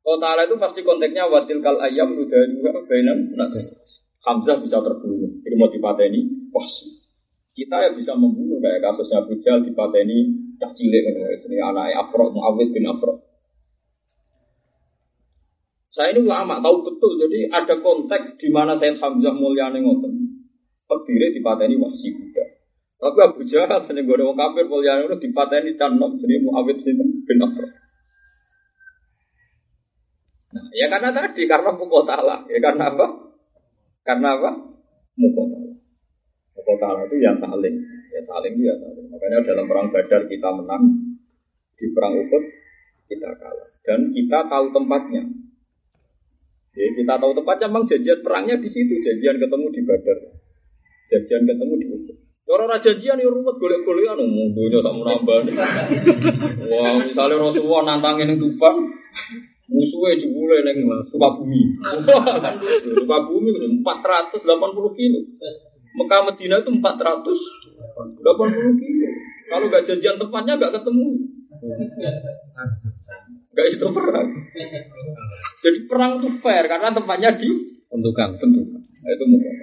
Kotala 0.00 0.48
itu 0.48 0.56
pasti 0.56 0.80
konteksnya 0.80 1.28
watil 1.28 1.60
kal 1.60 1.76
ayam 1.80 2.16
udah 2.16 2.42
juga 2.50 2.80
benan. 2.88 3.36
Hamzah 4.20 4.60
bisa 4.60 4.80
terbunuh. 4.84 5.32
Ini 5.44 5.54
mau 5.56 5.72
dipateni, 5.72 6.52
wah 6.52 6.68
kita 7.60 7.76
ya 7.76 7.90
bisa 7.92 8.14
membunuh 8.14 8.62
kayak 8.62 8.80
kasusnya 8.80 9.26
Bujal 9.26 9.66
di 9.66 9.74
Pateni 9.74 10.18
cah 10.60 10.70
cilik 10.72 11.02
ini 11.44 11.56
anaknya 11.60 12.04
Afro 12.04 12.30
Muawid 12.30 12.72
bin 12.72 12.86
Afro. 12.86 13.29
Saya 15.90 16.14
ini 16.14 16.22
ulama 16.22 16.62
tahu 16.62 16.86
betul, 16.86 17.18
jadi 17.18 17.50
ada 17.50 17.74
konteks 17.82 18.38
di 18.38 18.48
mana 18.54 18.78
Sayyid 18.78 19.02
Hamzah 19.02 19.34
Mulyani 19.34 19.82
ngoten 19.82 20.12
berdiri 20.86 21.34
di 21.34 21.42
Pateni 21.42 21.74
Wahsi 21.74 22.14
Buddha. 22.14 22.46
Tapi 23.00 23.18
Abu 23.26 23.42
Jahal 23.50 23.90
seneng 23.90 24.06
gue 24.06 24.14
orang 24.14 24.38
kafir 24.38 24.70
Mulyani 24.70 25.10
itu 25.10 25.18
di 25.18 25.28
Pateni 25.34 25.74
Canom 25.74 26.14
jadi 26.22 26.46
Muawid 26.46 26.78
bin 26.86 27.38
Afro. 27.42 27.66
Nah, 30.50 30.66
ya 30.74 30.86
karena 30.90 31.10
tadi 31.14 31.42
karena 31.46 31.70
mukotala, 31.74 32.46
ya 32.50 32.58
karena 32.58 32.90
apa? 32.90 33.06
Karena 34.02 34.28
apa? 34.34 34.50
Mukotala. 35.18 35.74
Kota 36.60 36.86
itu 37.08 37.16
ya 37.18 37.32
saling, 37.34 37.74
ya 38.14 38.20
saling 38.30 38.52
itu 38.54 38.62
ya 38.68 38.74
saling. 38.78 39.06
Makanya 39.10 39.42
dalam 39.42 39.66
perang 39.66 39.88
Badar 39.90 40.22
kita 40.30 40.48
menang, 40.54 41.16
di 41.74 41.86
perang 41.90 42.14
Uhud 42.14 42.44
kita 43.10 43.30
kalah. 43.42 43.68
Dan 43.82 44.14
kita 44.14 44.38
tahu 44.46 44.70
tempatnya. 44.70 45.39
Jadi 46.70 47.02
kita 47.02 47.14
tahu 47.18 47.32
tempatnya, 47.34 47.66
memang 47.66 47.84
janjian 47.90 48.22
perangnya 48.22 48.54
di 48.62 48.70
situ, 48.70 48.94
janjian 49.02 49.42
ketemu 49.42 49.66
di 49.74 49.80
Badar, 49.82 50.18
janjian 51.10 51.42
ketemu 51.46 51.74
di 51.82 51.86
Uhud. 51.90 52.14
Orang 52.50 52.66
raja 52.66 52.90
janjian 52.90 53.22
ya 53.22 53.30
rumit 53.30 53.62
golek-golekan, 53.62 54.26
mundunya 54.26 54.82
tak 54.82 54.90
mau 54.90 55.06
nambah. 55.06 55.54
Wah, 56.66 56.98
misalnya 56.98 57.36
Rasulullah 57.38 57.82
nantangin 57.94 58.34
yang 58.34 58.42
Tuban, 58.42 58.90
musuhnya 59.70 60.18
jebule 60.18 60.58
neng 60.66 60.82
Sukabumi. 61.06 61.78
Sukabumi 62.82 63.50
480 63.54 64.98
kilo. 64.98 65.20
Mekah 65.90 66.20
Medina 66.26 66.58
itu 66.58 66.70
480 66.74 66.82
kilo. 68.82 69.08
Kalau 69.50 69.66
nggak 69.70 69.86
janjian 69.86 70.18
tempatnya 70.18 70.58
nggak 70.58 70.74
ketemu. 70.74 71.06
Nggak 73.54 73.66
itu 73.78 73.86
perang. 73.94 74.28
Jadi 75.60 75.78
perang 75.84 76.20
itu 76.20 76.28
fair 76.40 76.64
karena 76.64 76.88
tempatnya 76.92 77.36
ditentukan. 77.36 78.28
Tentukan. 78.40 78.80
Nah, 78.80 79.10
itu 79.12 79.24
mungkin. 79.28 79.54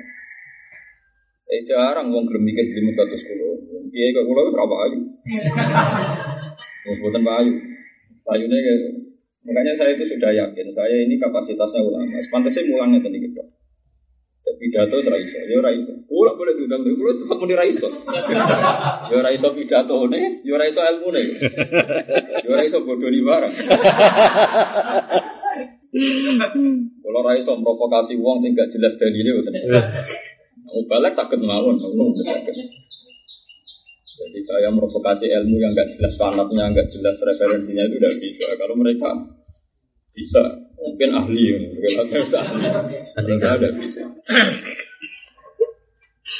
Eh 1.47 1.63
jarang 1.63 2.11
wong 2.11 2.27
gelem 2.27 2.43
mikir 2.43 2.69
di 2.69 2.81
muka 2.85 3.07
terus 3.07 3.23
kulo. 3.23 3.49
Kiai 3.89 4.13
kok 4.13 4.27
kulo 4.27 4.51
berapa 4.51 4.75
ayu? 4.89 4.99
Wong 6.87 6.97
boten 7.01 7.23
ayu. 7.23 7.53
Ayune 8.27 8.57
makanya 9.47 9.79
saya 9.79 9.95
itu 9.95 10.03
sudah 10.11 10.35
yakin 10.35 10.75
saya 10.75 10.95
ini 11.07 11.15
kapasitasnya 11.15 11.79
ulama. 11.79 12.19
Pantasnya 12.27 12.67
mulangnya 12.67 12.99
tadi 12.99 13.23
gitu 13.23 13.39
pidato 14.57 14.97
ora 14.97 15.17
iso, 15.21 15.37
ya 15.37 15.55
ora 15.61 15.71
iso. 15.71 15.93
Kula 16.09 16.33
boleh 16.33 16.53
diundang 16.57 16.81
lho, 16.81 16.97
kula 16.97 17.13
tetep 17.19 17.37
muni 17.37 17.53
ra 17.53 17.65
iso. 17.65 17.87
Ya 19.11 19.15
ora 19.15 19.31
iso 19.31 19.47
pidatone, 19.53 20.41
ya 20.43 20.51
ora 20.57 20.65
iso 20.67 20.81
ilmune. 20.81 21.21
Ya 22.43 22.49
ora 22.49 22.63
iso 22.65 22.77
bodoni 22.83 23.21
barang. 23.21 23.53
Kula 27.01 27.19
ora 27.23 27.39
iso 27.39 27.55
provokasi 27.63 28.19
wong 28.19 28.43
sing 28.43 28.51
gak 28.53 28.69
jelas 28.75 28.99
dalile 28.99 29.31
ngoten. 29.39 29.55
Mau 30.67 30.83
balik 30.91 31.15
takut 31.15 31.39
mawon, 31.39 31.79
jadi 34.17 34.39
saya 34.49 34.69
provokasi 34.73 35.29
ilmu 35.29 35.61
yang 35.61 35.77
gak 35.77 35.93
jelas 35.93 36.17
sanatnya, 36.17 36.73
gak 36.73 36.89
jelas 36.89 37.15
referensinya 37.21 37.85
itu 37.85 37.95
tidak 38.01 38.17
bisa. 38.17 38.45
Kalau 38.57 38.75
mereka 38.75 39.09
bisa, 40.17 40.41
mungkin 40.73 41.09
ahli, 41.13 41.43
mungkin 41.53 41.91
saya 42.09 42.21
bisa 42.25 42.39
ahli. 42.41 42.65
Mereka 43.13 43.47
tidak 43.61 43.73
bisa. 43.77 44.03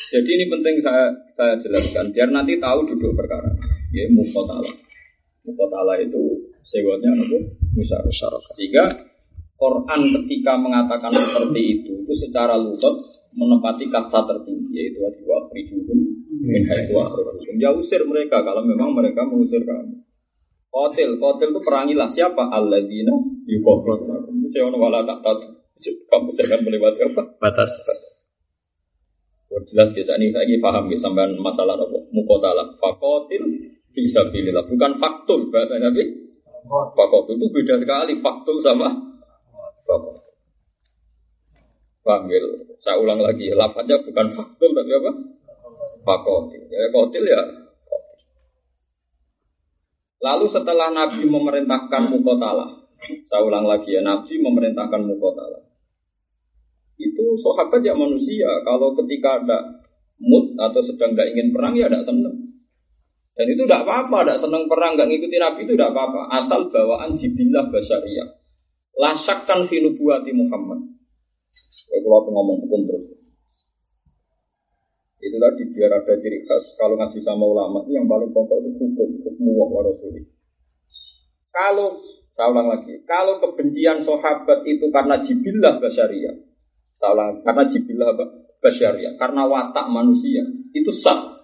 Jadi 0.08 0.30
ini 0.40 0.46
penting 0.50 0.76
saya 0.82 1.06
saya 1.38 1.54
jelaskan 1.62 2.16
biar 2.16 2.30
nanti 2.34 2.58
tahu 2.58 2.90
duduk 2.90 3.14
perkara. 3.14 3.54
Ya 3.94 4.10
mukotala. 4.10 4.74
Mukotala 5.46 5.94
itu 6.02 6.50
sewanya 6.66 7.14
apa? 7.14 7.38
Musyarakah. 7.78 8.54
Sehingga 8.58 8.86
Quran 9.58 10.02
ketika 10.14 10.54
mengatakan 10.62 11.18
seperti 11.18 11.62
itu 11.82 11.92
itu 12.06 12.14
secara 12.14 12.62
lutut 12.62 13.18
menempati 13.34 13.90
kata 13.90 14.26
tertinggi 14.30 14.70
yaitu 14.70 15.02
wa 15.02 15.46
akhrijuhum 15.46 15.98
min 16.46 16.62
haitsu 16.70 16.94
akhrijuhum. 16.94 17.58
Ya 17.58 17.74
usir 17.74 18.06
mereka 18.06 18.46
kalau 18.46 18.62
memang 18.62 18.94
mereka 18.94 19.26
mengusir 19.26 19.66
kamu. 19.66 20.06
Kotil, 20.70 21.18
kotil 21.18 21.58
itu 21.58 21.62
perangilah 21.66 22.10
siapa? 22.14 22.54
Alladzina. 22.54 23.18
Itu 23.50 23.66
saya 24.54 24.70
wala 24.70 25.02
tak 25.10 25.26
tahu. 25.26 25.58
Kamu 26.10 26.30
jangan 26.38 26.60
melewati 26.62 27.02
apa? 27.14 27.22
Batas. 27.42 27.72
Buat 29.48 29.64
jelas 29.74 29.90
biasa 29.96 30.20
ini 30.20 30.36
saya 30.36 30.58
paham 30.60 30.86
ya 30.92 30.98
sampai 31.02 31.34
masalah 31.40 31.82
apa? 31.82 31.98
Mukotala. 32.14 32.78
Fakotil 32.78 33.74
bisa 33.90 34.30
pilih 34.30 34.54
Bukan 34.54 35.02
faktul 35.02 35.50
bahasa 35.50 35.82
Nabi. 35.82 36.30
Fakotil 36.70 37.42
itu 37.42 37.48
beda 37.50 37.82
sekali. 37.82 38.22
Faktul 38.22 38.62
sama 38.62 39.17
ya? 42.28 42.40
Saya 42.84 42.96
ulang 43.00 43.20
lagi. 43.20 43.52
Lafaznya 43.52 44.00
bukan 44.04 44.28
faktul 44.36 44.72
tapi 44.72 44.92
apa? 44.96 45.12
Fakotil. 46.08 46.64
Ya 46.72 46.88
kotil 46.92 47.26
ya 47.28 47.42
Lalu 50.18 50.50
setelah 50.50 50.90
Nabi 50.90 51.30
memerintahkan 51.30 52.10
mukotala, 52.10 52.90
saya 53.30 53.42
ulang 53.46 53.70
lagi 53.70 53.94
ya, 53.94 54.02
Nabi 54.02 54.42
memerintahkan 54.42 55.06
mukotala. 55.06 55.62
Itu 56.98 57.38
sahabat 57.46 57.86
ya 57.86 57.94
manusia, 57.94 58.50
kalau 58.66 58.98
ketika 58.98 59.46
ada 59.46 59.58
mood 60.18 60.58
atau 60.58 60.82
sedang 60.82 61.14
tidak 61.14 61.38
ingin 61.38 61.54
perang 61.54 61.78
ya 61.78 61.86
tidak 61.86 62.10
senang. 62.10 62.38
Dan 63.38 63.46
itu 63.54 63.70
tidak 63.70 63.86
apa-apa, 63.86 64.18
tidak 64.26 64.42
senang 64.42 64.66
perang, 64.66 64.98
nggak 64.98 65.06
ngikuti 65.06 65.38
Nabi 65.38 65.60
itu 65.70 65.74
tidak 65.78 65.94
apa-apa. 65.94 66.22
Asal 66.42 66.74
bawaan 66.74 67.22
jibillah 67.22 67.70
basyariah. 67.70 68.37
Lasakkan 68.98 69.70
finubuati 69.70 70.34
Muhammad. 70.34 70.98
Kalau 71.88 72.18
aku 72.24 72.30
ngomong 72.34 72.58
hukum 72.66 72.82
terus. 72.90 73.06
Itu 75.18 75.38
tadi 75.38 75.64
biar 75.74 75.92
ada 76.02 76.14
ciri 76.18 76.46
khas. 76.46 76.66
Kalau 76.78 76.98
ngaji 76.98 77.20
sama 77.22 77.46
ulama 77.46 77.86
itu 77.86 77.98
yang 77.98 78.10
paling 78.10 78.34
pokok 78.34 78.58
itu 78.64 78.70
hukum, 78.80 79.10
hukum 79.22 79.46
wa 79.54 79.82
rasuli. 79.86 80.26
Kalau 81.54 82.02
saya 82.38 82.54
ulang 82.54 82.70
lagi, 82.70 83.02
kalau 83.10 83.42
kebencian 83.42 84.06
sahabat 84.06 84.62
itu 84.70 84.94
karena 84.94 85.26
jibillah 85.26 85.82
basyariah, 85.82 86.38
saya 87.02 87.34
karena 87.42 87.64
jibillah 87.74 88.14
basyariah, 88.62 89.18
karena 89.18 89.42
watak 89.50 89.90
manusia, 89.90 90.46
itu 90.70 90.92
sah. 91.02 91.42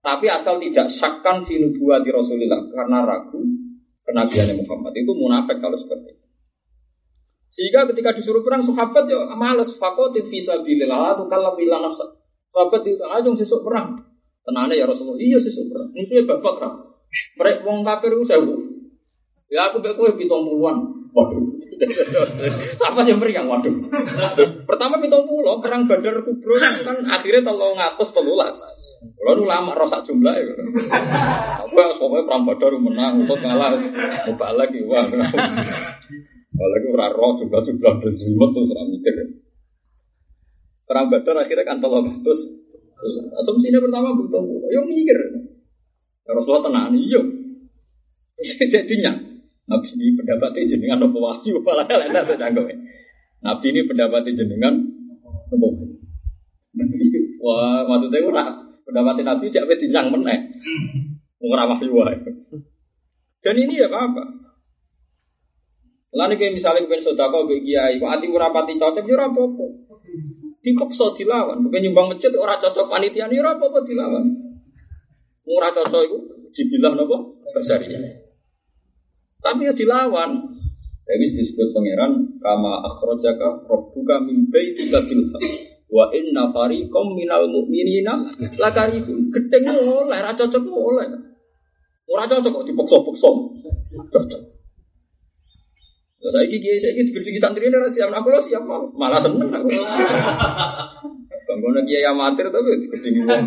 Tapi 0.00 0.24
asal 0.32 0.56
tidak 0.62 0.88
fi 1.44 1.54
di 2.00 2.10
Rasulillah 2.14 2.62
karena 2.72 2.98
ragu 3.04 3.44
kenabiannya 4.06 4.62
Muhammad 4.62 4.94
itu 4.94 5.12
munafik 5.12 5.58
kalau 5.58 5.76
seperti 5.76 6.14
itu. 6.14 6.24
Sehingga 7.56 7.88
ketika 7.90 8.12
disuruh 8.14 8.44
perang 8.44 8.68
sahabat 8.68 9.08
ya 9.08 9.32
males 9.32 9.72
fakotin 9.80 10.28
visa 10.28 10.60
bilillah 10.60 11.16
tuh 11.16 11.26
kalau 11.26 11.56
bilang 11.58 11.88
nafsa. 11.88 12.14
Sahabat 12.52 12.84
itu 12.84 13.02
aja 13.02 13.28
sesuk 13.42 13.64
perang. 13.64 14.00
Tenane 14.46 14.78
ya 14.78 14.86
Rasulullah, 14.86 15.18
iya 15.18 15.42
sesuk 15.42 15.72
perang. 15.72 15.90
Musuhnya 15.90 16.22
bapak 16.28 16.52
perang. 16.60 16.74
Mereka 17.36 17.64
wong 17.64 17.80
kafir 17.82 18.12
itu 18.12 18.24
sewu. 18.28 18.54
Ya 19.48 19.72
aku 19.72 19.82
kue 19.82 20.10
pitung 20.20 20.46
puluhan. 20.46 21.08
Waduh. 21.14 21.45
Apa 22.80 23.00
yang 23.04 23.18
meriang? 23.20 23.46
Waduh. 23.48 23.74
Pertama 24.64 25.00
kita 25.00 25.24
pulau 25.24 25.60
perang 25.60 25.84
Badar 25.88 26.24
Kubro 26.24 26.56
kan 26.58 27.04
akhirnya 27.06 27.42
tolong 27.44 27.76
ngatus 27.76 28.10
telulas. 28.12 28.56
Kalau 29.16 29.32
nu 29.36 29.44
lama 29.44 29.72
rosak 29.76 30.08
jumlah 30.08 30.34
ya. 30.34 30.54
Apa 31.68 31.82
pokoknya 32.00 32.24
perang 32.24 32.44
Badar 32.48 32.72
menang, 32.80 33.12
untuk 33.22 33.38
ngalah, 33.40 33.76
mau 33.76 34.52
lagi 34.56 34.80
wah. 34.86 35.04
Lagi 36.56 36.86
ora 36.88 37.12
roh 37.12 37.36
juga 37.36 37.60
jumlah 37.64 37.92
berjumlah 38.00 38.48
tuh 38.52 38.62
serang 38.72 38.88
mikir. 38.88 39.14
Perang 40.86 41.06
Badar 41.12 41.36
akhirnya 41.44 41.64
kan 41.66 41.78
tolong 41.82 42.08
ngatus. 42.08 42.40
Asumsinya 43.36 43.84
pertama 43.84 44.16
butuh 44.16 44.40
pulau, 44.40 44.68
yo 44.72 44.82
mikir. 44.88 45.18
Rasulullah 46.26 46.64
tenang, 46.66 46.96
iya. 46.98 47.22
Jadinya, 48.66 49.12
Nabi 49.66 49.88
ini 49.98 50.14
pendapatnya 50.14 50.70
jenengan 50.70 51.02
nopo 51.02 51.18
wahyu, 51.18 51.58
malah 51.58 51.90
enak 51.90 52.22
sedang 52.30 52.54
Nabi 53.42 53.66
ini 53.74 53.80
pendapatnya 53.82 54.38
jenengan 54.38 54.74
nopo 55.50 55.66
wahyu. 55.74 55.98
Wah, 57.42 57.82
maksudnya 57.86 58.22
ora 58.22 58.44
pendapatnya 58.86 59.34
Nabi 59.34 59.50
jak 59.50 59.66
wis 59.66 59.82
dinyang 59.82 60.14
meneh. 60.14 60.38
Wong 61.42 61.50
ora 61.50 61.66
wahyu. 61.66 61.90
Dan 63.42 63.54
ini 63.58 63.78
ya 63.78 63.90
apa-apa. 63.90 64.22
Lalu 66.16 66.34
kayak 66.40 66.54
misalnya 66.56 66.82
kepen 66.86 67.02
sodako 67.02 67.46
ke 67.46 67.62
kiai, 67.62 68.00
kok 68.00 68.10
hati 68.10 68.26
ora 68.32 68.48
pati 68.50 68.74
cocok, 68.78 69.04
ya 69.04 69.14
ora 69.18 69.26
apa-apa. 69.30 69.66
Dipaksa 70.66 71.14
dilawan, 71.14 71.62
bukan 71.62 71.80
nyumbang 71.82 72.06
masjid 72.10 72.34
ora 72.34 72.58
cocok 72.58 72.90
panitia, 72.90 73.30
ya 73.30 73.42
apa-apa 73.42 73.86
dilawan. 73.86 74.24
Ora 75.46 75.70
cocok 75.70 76.02
itu 76.06 76.18
dibilang 76.54 76.98
nopo 76.98 77.42
besarnya. 77.54 78.25
Tapi 79.42 79.68
ya 79.68 79.72
dilawan. 79.76 80.30
Jadi 81.06 81.26
disebut 81.38 81.70
pangeran 81.70 82.34
kama 82.42 82.82
akhrajaka 82.82 83.62
rabbuka 83.70 84.26
min 84.26 84.50
baitika 84.50 85.06
bil 85.06 85.30
wa 85.86 86.10
inna 86.10 86.50
fariqam 86.50 87.14
minal 87.14 87.46
mu'minina 87.46 88.34
lakarihun. 88.58 89.30
Gedeng 89.30 89.70
oleh, 89.70 90.18
ra 90.18 90.34
cocok 90.34 90.66
oleh. 90.66 91.06
Ora 92.10 92.26
cocok 92.26 92.50
kok 92.50 92.66
dipaksa-paksa. 92.66 93.30
Cocok. 94.10 94.40
Iki 96.26 96.82
saya 96.82 96.90
iki 96.90 97.14
digedhi 97.14 97.38
santri 97.38 97.70
ini 97.70 97.78
siap 97.94 98.10
aku 98.10 98.34
lo 98.34 98.42
siap 98.42 98.66
malah 98.98 99.22
seneng 99.22 99.46
aku. 99.46 99.70
Bangun 101.46 101.86
kiai 101.86 102.02
amatir 102.02 102.50
tapi 102.50 102.82
digedhi 102.82 103.22
wong. 103.22 103.46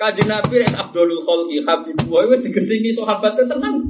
Kaji 0.00 0.24
Nabi 0.24 0.64
Res 0.64 0.72
Abdul 0.72 1.12
Khalqi 1.28 1.60
Habib 1.68 2.00
Wa 2.08 2.24
wis 2.24 2.40
digedhingi 2.40 2.96
sahabatnya 2.96 3.52
tenang. 3.52 3.84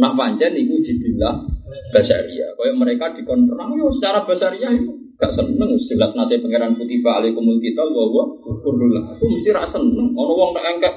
Nak 0.00 0.12
panjang 0.16 0.56
iku 0.56 0.80
jibillah 0.80 1.44
basaria. 1.92 2.56
Kaya 2.56 2.72
mereka 2.72 3.12
dikon 3.12 3.44
perang 3.44 3.76
yo 3.76 3.92
secara 3.92 4.24
basaria 4.24 4.72
itu 4.72 4.96
gak 5.20 5.30
seneng 5.36 5.76
jelas 5.76 6.10
nasi 6.16 6.40
pangeran 6.40 6.74
kutiba 6.80 7.20
alaikumul 7.20 7.60
kita 7.60 7.84
wa 7.84 8.24
kurullah. 8.64 9.12
Aku 9.12 9.28
mesti 9.28 9.52
ra 9.52 9.68
seneng. 9.68 10.16
Ono 10.16 10.32
wong 10.32 10.56
tak 10.56 10.72
engkek 10.72 10.94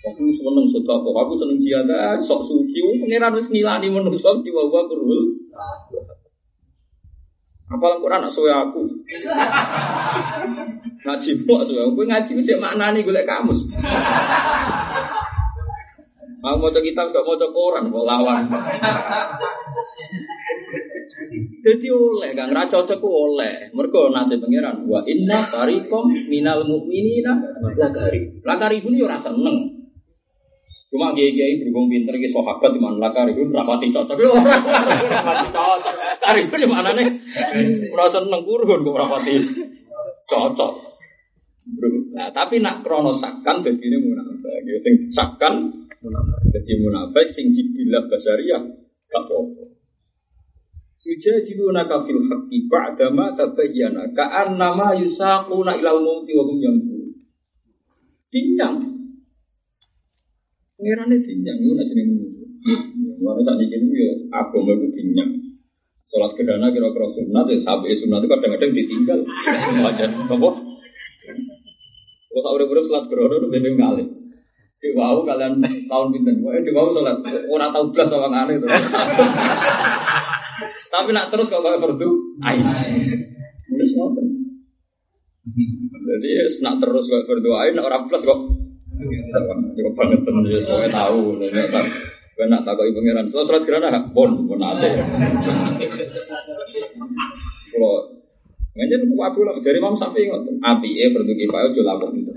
Aku 0.00 0.24
seneng 0.32 0.64
sedekah, 0.72 1.12
aku 1.12 1.36
seneng 1.36 1.60
jihad, 1.60 1.92
sok 2.24 2.48
suci, 2.48 2.80
pangeran 3.04 3.36
wis 3.36 3.52
ngilani 3.52 3.92
menungso 3.92 4.40
di 4.40 4.48
wa 4.48 4.64
wa 4.72 4.88
kurul. 4.88 5.36
Apa 7.70 8.02
Quran 8.02 8.20
nak 8.26 8.34
suwe 8.34 8.50
aku? 8.50 8.82
Ngaji 11.06 11.30
kok 11.46 11.62
suwe 11.70 11.80
aku 11.86 12.02
ngaji 12.02 12.32
cek 12.42 12.58
maknani 12.58 13.06
golek 13.06 13.30
kamus. 13.30 13.62
Mau 16.40 16.56
mau 16.56 16.72
kitab 16.72 17.12
gak 17.12 17.22
mau 17.22 17.36
koran, 17.52 17.92
mau 17.92 18.02
lawan. 18.02 18.48
Jadi 21.60 21.86
oleh, 21.92 22.32
gak 22.32 22.48
ngerasa 22.48 22.72
cocok 22.72 23.04
oleh. 23.04 23.68
Mereka 23.76 24.08
nasi 24.08 24.40
pangeran. 24.40 24.88
Wa 24.88 25.04
inna 25.04 25.52
tarikom 25.52 26.08
minal 26.32 26.64
mu'minina 26.64 27.36
lagari. 27.76 28.40
Lagari 28.40 28.80
pun 28.80 28.96
yo 28.96 29.04
rasa 29.04 29.30
seneng. 29.36 29.79
Cuma 30.90 31.14
kiai 31.14 31.30
kiai 31.30 31.62
berhubung 31.62 31.86
pinter 31.86 32.18
ke 32.18 32.34
sahabat 32.34 32.74
di 32.74 32.82
mana 32.82 32.98
lakar 32.98 33.30
itu 33.30 33.46
rapati 33.46 33.94
cocok. 33.94 34.18
Rapati 34.18 35.48
cocok. 35.56 35.94
Kari 36.18 36.50
itu 36.50 36.54
di 36.58 36.66
mana 36.66 36.90
nih? 36.98 37.06
Merasa 37.94 38.18
seneng 38.26 38.42
kurun 38.42 38.82
kok 38.82 38.98
rapati 38.98 39.32
cocok. 40.26 40.72
Nah 42.10 42.34
tapi 42.34 42.58
nak 42.58 42.82
krono 42.82 43.14
sakkan 43.22 43.62
jadi 43.62 43.78
ini 43.78 43.96
munafik. 44.02 44.66
Sing 44.82 44.94
sakkan 45.14 45.86
munafik. 46.02 46.58
Jadi 46.58 46.72
munafik 46.82 47.26
sing 47.38 47.54
jibilah 47.54 48.10
basariyah 48.10 48.62
gak 49.10 49.22
apa-apa. 49.30 49.70
Yujadiluna 51.00 51.88
kafil 51.88 52.28
haqqi 52.28 52.68
ba'da 52.68 53.08
ma 53.14 53.32
tabayyana 53.32 54.12
ka'annama 54.12 54.98
yusaquna 55.00 55.78
ilal 55.80 56.02
mauti 56.02 56.34
wa 56.36 56.44
hum 56.44 56.58
yanzurun. 56.60 57.10
Dinyang. 58.30 58.76
Ngirane 60.80 61.16
dinyang 61.20 61.58
iku 61.60 61.72
nek 61.76 61.86
jenenge 61.92 62.12
ngono. 62.16 62.44
Mulane 63.20 63.40
sak 63.44 63.56
niki 63.60 63.76
yo 63.76 64.32
agama 64.32 64.72
iku 64.72 64.86
dinyang. 64.96 65.30
Salat 66.08 66.32
kedana 66.34 66.72
kira-kira 66.72 67.06
sunat 67.14 67.46
ya 67.52 67.58
sampai 67.62 67.94
sunat 68.00 68.24
itu 68.24 68.28
kadang-kadang 68.32 68.72
ditinggal. 68.72 69.20
Wajar 69.84 70.08
apa? 70.10 70.50
Kalau 72.30 72.40
tak 72.42 72.52
udah-udah 72.56 72.84
salat 72.88 73.04
kedana 73.12 73.34
itu 73.36 73.48
bebek 73.52 73.74
kali. 73.76 74.04
Di 74.80 74.96
wow 74.96 75.20
kalian 75.28 75.60
tahun 75.60 76.08
pinten, 76.16 76.40
wah 76.40 76.56
di 76.56 76.72
wow 76.72 76.96
salat 76.96 77.20
orang 77.28 77.70
tahu 77.76 77.92
belas 77.92 78.08
sama 78.08 78.32
aneh 78.32 78.56
itu. 78.56 78.66
Tapi 80.90 81.10
nak 81.12 81.28
terus 81.28 81.52
kalau 81.52 81.76
kayak. 81.76 81.84
Terus 83.68 83.90
ngoten. 83.94 84.26
Jadi 86.00 86.28
nak 86.64 86.80
terus 86.80 87.04
kayak 87.04 87.28
fardu 87.28 87.50
ain, 87.52 87.76
orang 87.76 88.08
plus 88.08 88.24
kok. 88.24 88.40
Banget 89.96 90.20
teman 90.24 90.42
dia 90.44 90.60
soalnya 90.64 90.88
tahu. 90.92 91.40
Gue 91.40 92.46
nak 92.48 92.64
takut 92.64 92.88
ibu 92.88 93.00
pangeran. 93.00 93.28
Setelah 93.28 93.46
surat 93.48 93.62
gerana, 93.68 94.00
bon, 94.16 94.48
bon 94.48 94.64
ate. 94.64 94.88
Kalau 97.70 98.20
Menjen 98.70 99.02
wabu 99.18 99.42
lah 99.42 99.58
dari 99.60 99.82
Imam 99.82 99.98
Syafi'i 99.98 100.30
ngoten. 100.30 100.62
Api 100.62 100.90
e 100.94 101.10
fardu 101.10 101.32
kifayah 101.34 101.68
aja 101.74 101.82
lapor 101.82 102.14
gitu. 102.14 102.30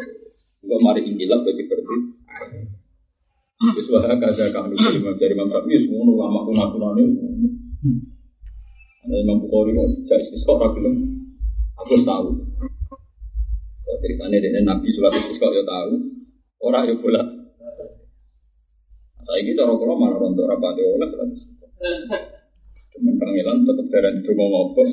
Gue 0.65 0.80
mari 0.82 1.06
injilah 1.06 1.39
berarti 1.45 1.63
fardu. 1.69 1.95
Wis 3.78 3.88
wae 3.88 4.15
kaza 4.17 4.49
kami 4.49 4.76
dari 5.21 5.34
Imam 5.38 5.47
Syafi'i 5.47 5.86
semua 5.86 6.04
ulama 6.04 6.41
kuna-kunane. 6.43 7.04
Ada 9.08 9.15
Imam 9.23 9.38
Bukhari 9.45 9.78
kok 9.78 9.88
jadi 10.10 10.23
istisqa 10.26 10.52
ora 10.58 10.67
gelem. 10.73 10.95
Aku 11.80 12.02
tahu. 12.02 12.28
Kalau 13.84 13.97
ceritanya 13.99 14.38
dari 14.41 14.63
Nabi 14.65 14.88
surat 14.89 15.13
istisqa 15.13 15.47
ya 15.54 15.63
tahu. 15.63 16.23
Orang 16.63 16.88
ya 16.88 16.95
pula. 16.95 17.21
Saya 19.23 19.39
gitu 19.43 19.60
orang 19.63 19.78
kalau 19.80 19.95
malah 19.99 20.17
rontok 20.19 20.47
rapati 20.47 20.82
oleh 20.84 21.08
istisqa. 21.36 21.67
Cuman 22.93 23.17
pangeran 23.17 23.65
tetap 23.65 23.88
darah 23.89 24.12
itu 24.13 24.32
mau 24.38 24.47
ngobrol. 24.47 24.88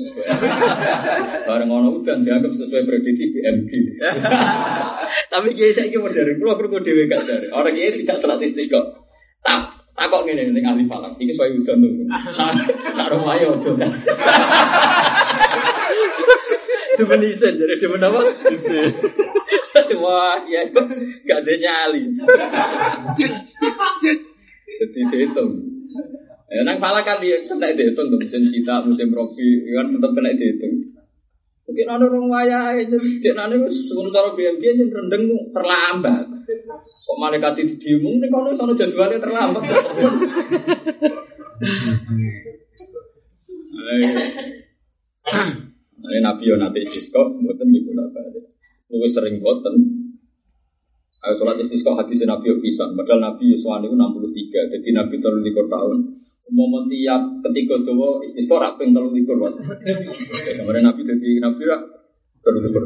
Bareng 1.46 1.70
ono 1.70 1.88
udah 2.00 2.16
dianggap 2.24 2.52
sesuai 2.56 2.83
prediksi 2.88 3.30
BMG. 3.30 3.70
Tapi 5.30 5.48
kiai 5.54 5.76
saya 5.76 5.92
ini 5.92 6.00
modern, 6.00 6.40
kalau 6.40 6.56
perlu 6.56 6.80
dewe 6.80 7.06
gak 7.06 7.28
dari. 7.28 7.52
Orang 7.52 7.76
kiai 7.76 8.00
tidak 8.00 8.18
salat 8.24 8.40
istiqomah. 8.40 8.98
Tak 9.44 9.80
tak 10.00 10.09
kok 10.09 10.24
ngene 10.24 10.48
ning 10.56 10.64
ahli 10.64 10.88
falak. 10.88 11.12
Iki 11.20 11.37
suwe 11.37 11.61
udan 11.61 11.85
tuh. 11.85 11.92
Tak 12.96 13.09
rumayo 13.12 13.61
ojo. 13.61 13.76
Demen 17.00 17.24
isen 17.24 17.56
jadi 17.56 17.80
demen 17.80 18.04
apa? 18.04 18.20
Wah, 20.04 20.36
ya 20.44 20.68
gak 20.68 21.40
ada 21.40 21.52
nyali. 21.56 22.12
Jadi 24.68 25.00
dihitung. 25.08 25.50
Ya, 26.50 26.60
nang 26.66 26.76
falak 26.76 27.08
kan 27.08 27.24
dia 27.24 27.48
kena 27.48 27.72
dihitung 27.72 28.12
tuh 28.12 28.20
musim 28.20 28.44
cita, 28.52 28.84
musim 28.84 29.08
rofi, 29.16 29.64
kan 29.72 29.96
tetap 29.96 30.12
kena 30.12 30.36
dihitung. 30.36 30.92
Mungkin 31.64 31.86
ada 31.88 32.04
orang 32.04 32.26
waya 32.28 32.60
itu, 32.76 32.98
dia 33.22 33.32
nanti 33.32 33.56
sebelum 33.88 34.12
cara 34.12 34.34
BMG 34.36 34.64
yang 34.84 34.90
rendeng 34.92 35.24
terlambat. 35.56 36.26
Kok 36.84 37.16
malaikat 37.16 37.56
itu 37.62 37.80
diumum, 37.80 38.20
ini 38.20 38.28
kalau 38.28 38.52
sana 38.52 38.76
jadwalnya 38.76 39.22
terlambat. 39.22 39.64
Ini 46.00 46.20
Nabi 46.24 46.48
yo 46.48 46.56
nanti 46.56 46.80
istisqa, 46.80 47.20
buatan 47.20 47.68
di 47.68 47.84
bola 47.84 48.08
balik. 48.08 48.44
Lu 48.88 49.06
sering 49.12 49.36
buatan. 49.44 49.74
Ayo 51.20 51.34
sholat 51.36 51.60
istisqa 51.60 51.92
hadis 52.00 52.24
Nabi 52.24 52.48
yo 52.48 52.56
pisan. 52.64 52.96
Padahal 52.96 53.20
Nabi 53.20 53.52
Yuswan 53.52 53.84
itu 53.84 53.92
63, 53.92 54.72
jadi 54.72 54.88
Nabi 54.96 55.14
terlalu 55.20 55.40
likur 55.52 55.68
tahun. 55.68 55.98
Umum 56.50 56.90
tiap 56.90 57.22
ketika 57.46 57.78
doa 57.84 58.24
istisqa 58.26 58.56
rapeng 58.58 58.96
terlalu 58.96 59.22
likur 59.22 59.36
mas. 59.38 59.54
Kemarin 60.56 60.82
Nabi 60.88 61.00
jadi 61.04 61.28
Nabi 61.44 61.62
rak 61.68 61.82
terlalu 62.40 62.60
likur. 62.72 62.82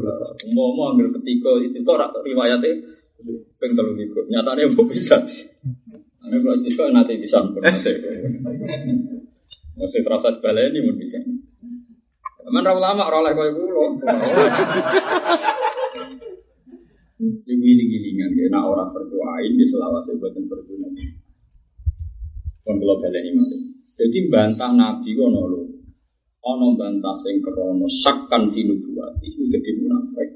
Umum 0.51 0.77
ambil 0.93 1.15
ketika 1.15 1.51
istisqa 1.63 2.11
riwayatnya 2.19 2.71
peng 3.57 3.71
terlalu 3.73 4.05
likur. 4.05 4.27
Nyatanya 4.27 4.75
mau 4.75 4.85
bisa. 4.85 5.17
Ane 6.27 6.35
kalau 6.43 6.59
istisqa 6.59 6.91
nanti 6.91 7.15
bisa 7.17 7.39
pun 7.41 7.63
nanti. 7.63 7.91
Masih 9.79 10.01
terasa 10.03 10.29
baleni 10.43 10.83
bisa. 10.99 11.19
Mana 12.45 12.77
ulama 12.77 13.09
orang 13.09 13.33
lain 13.33 13.35
kau 13.37 13.57
pulau. 13.57 13.85
Ibu 17.15 17.55
giling-gilingan, 17.63 18.35
karena 18.35 18.59
orang 18.61 18.91
berdoain 18.91 19.55
di 19.55 19.65
selawase 19.65 20.19
buatan 20.19 20.45
berdoa. 20.51 20.89
Kon 22.65 22.75
kalau 22.81 22.97
baleni 22.97 23.31
mati. 23.37 23.57
Jadi 23.95 24.27
bantah 24.27 24.73
Nabi 24.73 25.15
wono 25.15 25.41
lho. 25.47 25.61
Ana 26.45 26.67
bantah 26.77 27.15
sing 27.25 27.41
krana 27.41 27.87
sakkan 28.03 28.53
dinubuwati 28.53 29.25
iku 29.31 29.49
dadi 29.49 29.71
munafik. 29.81 30.29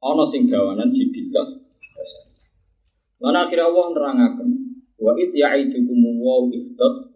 Ana 0.00 0.24
sing 0.32 0.48
gawanan 0.48 0.92
jibillah. 0.92 1.48
Lan 3.18 3.34
akhirnya 3.36 3.68
Allah 3.68 3.86
nerangaken 3.94 4.48
wa 4.98 5.12
it 5.14 5.30
ya'idukum 5.30 5.98
wa 6.18 6.50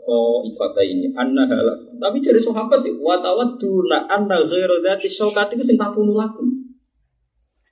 iftat 0.03 0.43
ifata 0.51 0.83
ini 0.83 1.07
anna 1.15 1.47
halak. 1.47 1.79
Tapi 1.95 2.19
dari 2.19 2.41
sahabat 2.43 2.83
wa 2.99 3.15
tawadduna 3.23 4.11
anna 4.11 4.37
ghairu 4.51 4.83
dzati 4.83 5.07
syaukat 5.07 5.55
itu 5.55 5.63
sing 5.63 5.79
takunu 5.79 6.19
lakum. 6.19 6.51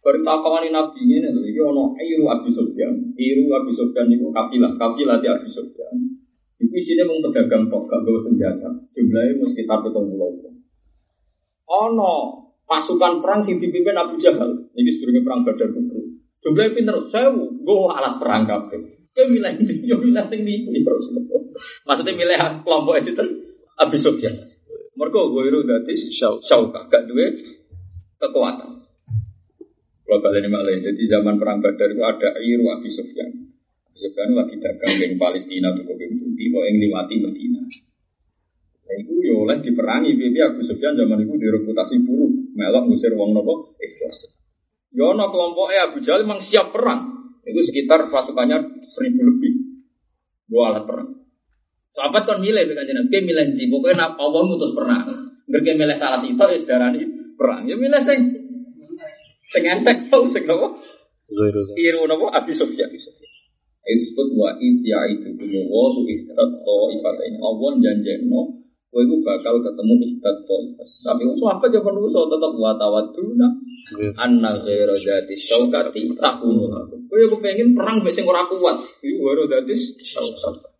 Bareng 0.00 0.24
takawani 0.24 0.72
Nabi 0.72 1.04
ini 1.04 1.28
lho 1.28 1.44
iki 1.44 1.60
ana 1.60 1.84
Iru 2.00 2.24
Abi 2.30 2.50
Sufyan. 2.54 2.94
Iru 3.18 3.52
Abi 3.52 3.72
Sufyan 3.76 4.08
niku 4.08 4.32
kafilah, 4.32 4.72
kafilah 4.80 5.20
di 5.20 5.28
Abi 5.28 5.48
Sufyan. 5.50 5.96
Iku 6.60 6.74
isinya 6.76 7.08
mau 7.08 7.20
pedagang 7.24 7.72
kok, 7.72 7.88
gak 7.88 8.00
bawa 8.04 8.20
senjata. 8.24 8.68
Jumlahnya 8.92 9.32
mau 9.40 9.48
sekitar 9.48 9.80
pitung 9.80 10.12
pulau. 10.12 10.28
Ono 11.70 12.12
pasukan 12.68 13.24
perang 13.24 13.40
sing 13.44 13.56
dipimpin 13.56 13.96
Abu 13.96 14.20
Jahal. 14.20 14.68
Ini 14.76 14.90
sebelumnya 14.96 15.24
perang 15.24 15.40
Badar 15.44 15.68
Kubro. 15.72 16.00
Jumlahnya 16.44 16.76
pinter 16.76 16.96
sewu, 17.12 17.44
gue 17.64 17.92
alat 17.92 18.14
perang 18.20 18.44
kafe. 18.44 18.99
Kau 19.10 19.26
milih 19.26 19.52
ini, 19.58 19.74
milih 19.90 20.24
sing 20.30 20.40
niku 20.46 20.70
terus. 20.70 21.06
Maksudnya 21.82 22.14
milih 22.14 22.38
kelompok 22.62 22.94
itu 23.02 23.10
Abu 23.74 23.96
Sufyan. 23.98 24.38
Mereka 24.94 25.18
gue 25.18 25.42
itu 25.50 25.58
dari 25.66 25.94
syauka, 26.46 26.86
gak 26.86 27.08
duwe 27.10 27.26
kekuatan. 28.20 28.86
Kalau 30.04 30.18
kalian 30.26 30.50
malah 30.50 30.74
jadi 30.82 31.02
zaman 31.06 31.38
perang 31.38 31.62
Badar 31.62 31.86
itu 31.86 32.02
ada 32.02 32.34
Iru 32.42 32.66
Abi 32.70 32.90
Sufyan. 32.90 33.50
Sufyan 34.00 34.32
lagi 34.32 34.56
dagang 34.56 34.96
di 34.96 35.16
Palestina 35.20 35.76
tuh 35.76 35.84
kopi 35.84 36.08
putih, 36.08 36.46
kok 36.50 36.62
yang 36.64 36.76
liwati 36.80 37.14
Medina. 37.20 37.60
Nah, 37.60 38.94
itu 38.96 39.12
ya 39.22 39.34
oleh 39.36 39.60
diperangi, 39.60 40.16
bibi 40.16 40.40
Abu 40.40 40.64
Sufyan 40.64 40.96
zaman 40.96 41.20
itu 41.20 41.36
direputasi 41.36 42.00
buruk, 42.02 42.32
melok 42.56 42.88
ngusir 42.88 43.12
wong 43.12 43.36
nopo 43.36 43.76
Islam. 43.76 44.34
Ya 44.90 45.06
kelompoknya 45.14 45.80
Abu 45.92 45.98
Jahal 46.02 46.26
memang 46.26 46.42
siap 46.42 46.72
perang. 46.74 47.19
Itu 47.44 47.60
sekitar 47.64 48.12
pasukannya 48.12 48.88
seribu 48.92 49.20
lebih. 49.24 49.52
Dua 50.50 50.74
alat 50.74 50.84
perang. 50.84 51.08
Sahabat 51.94 52.22
kan 52.26 52.38
milih 52.38 52.64
dengan 52.70 52.86
jenis, 52.86 53.06
dia 53.10 53.20
milih 53.22 53.46
di 53.58 53.66
pokoknya 53.66 54.14
Allah 54.14 54.42
mutus 54.46 54.72
perang. 54.74 55.34
Mereka 55.50 55.74
milih 55.74 55.96
salah 55.98 56.22
itu 56.22 56.38
ya 56.38 56.58
saudara 56.62 56.94
ini 56.94 57.06
perang. 57.34 57.66
Ya 57.66 57.74
milih 57.74 58.02
sing 58.06 58.20
sing 59.50 59.62
entek 59.66 60.10
tau 60.10 60.26
sing 60.30 60.46
nopo. 60.46 60.78
Iru 61.74 62.06
nopo 62.06 62.30
Abu 62.30 62.54
Sufyan. 62.54 62.90
Itu 62.90 63.10
disebut 63.90 64.28
wa 64.38 64.54
itu 64.60 65.28
kumu 65.34 65.60
wa 65.66 65.84
tu 65.96 66.00
ihtat 66.06 66.50
to 66.62 66.78
ifat 66.94 67.16
ini 67.26 67.38
Allah 67.42 67.70
janjeno 67.80 68.59
Kowe 68.90 69.06
iku 69.06 69.22
bakal 69.22 69.62
ketemu 69.62 69.94
ihtat 70.02 70.36
to 70.50 70.56
ifat. 70.66 70.88
Tapi 71.06 71.22
wong 71.22 71.38
apa 71.46 71.70
jaman 71.70 71.94
so 72.10 72.26
tetep 72.26 72.52
wa 72.58 72.74
tawaduna 72.74 73.48
anna 74.18 74.50
ghairu 74.66 74.98
dzati 74.98 75.34
syaukati 75.46 76.10
takunu 76.18 76.66
aku. 76.74 76.98
Kowe 77.06 77.20
aku 77.22 77.36
pengen 77.38 77.78
perang 77.78 78.02
mbek 78.02 78.18
sing 78.18 78.26
ora 78.26 78.50
kuat. 78.50 78.82
Iku 78.98 79.18
ghairu 79.22 79.46
dzati 79.46 79.74
syaukat. 80.10 80.74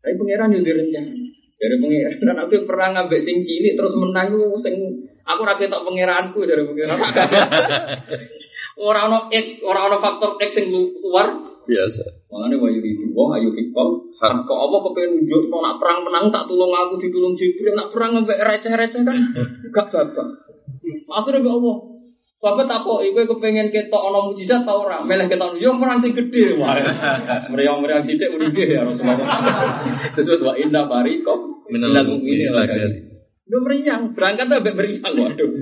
Tapi 0.00 0.14
pangeran 0.16 0.56
yo 0.56 0.60
direncana. 0.64 1.12
Dari 1.60 1.76
pangeran 1.80 2.36
aku 2.48 2.64
perang 2.64 2.92
ambek 2.96 3.20
sing 3.20 3.44
cilik 3.44 3.76
terus 3.76 3.92
menang 4.00 4.32
sing 4.64 4.74
aku 5.20 5.40
ra 5.44 5.60
ketok 5.60 5.84
pangeranku 5.84 6.48
dari 6.48 6.64
pangeran. 6.64 6.96
Ora 8.74 9.06
ono 9.06 9.18
ek, 9.30 9.62
ora 9.62 9.86
ono 9.86 10.02
faktor 10.02 10.34
X 10.42 10.50
sing 10.58 10.66
luar 10.70 11.30
biasa. 11.62 12.23
Makanya 12.34 12.58
wa 12.58 12.66
yuridu 12.66 13.14
wa 13.14 13.38
ayu 13.38 13.54
hikam. 13.54 14.10
Kok 14.18 14.58
apa 14.58 14.76
kepengen 14.90 15.22
nunjuk 15.22 15.46
mau 15.54 15.62
nak 15.62 15.78
perang 15.78 16.02
menang 16.02 16.34
tak 16.34 16.50
tulung 16.50 16.74
aku 16.74 16.98
ditulung 16.98 17.38
Jibril 17.38 17.78
nak 17.78 17.94
perang 17.94 18.18
sampai 18.18 18.42
receh-receh 18.42 19.06
kan 19.06 19.18
gak 19.74 19.86
babak. 19.94 20.28
Akhirnya 21.14 21.46
be 21.46 21.50
Allah. 21.54 21.76
Bapak 22.42 22.66
tak 22.66 22.82
kok 22.82 23.00
ibu 23.06 23.22
kepengen 23.24 23.70
ketok 23.70 24.02
ono 24.10 24.34
mujizat 24.34 24.66
tau 24.66 24.82
ora? 24.82 25.06
Meleh 25.06 25.30
ketok 25.30 25.62
yo 25.62 25.78
perang 25.78 26.02
sing 26.02 26.10
gede 26.10 26.58
wae. 26.58 26.82
Meriang-meriang 27.54 28.02
sithik 28.02 28.34
uripe 28.34 28.66
ya 28.66 28.82
Rasulullah. 28.82 29.38
Terus 30.18 30.42
wa 30.42 30.58
inna 30.58 30.90
barikum 30.90 31.62
minal 31.70 31.94
mu'minin 32.02 32.50
lagi. 32.50 33.14
Udah 33.44 33.60
meriang, 33.60 34.16
berangkat 34.16 34.48
sampai 34.50 34.72
meriang 34.74 35.14
waduh. 35.14 35.48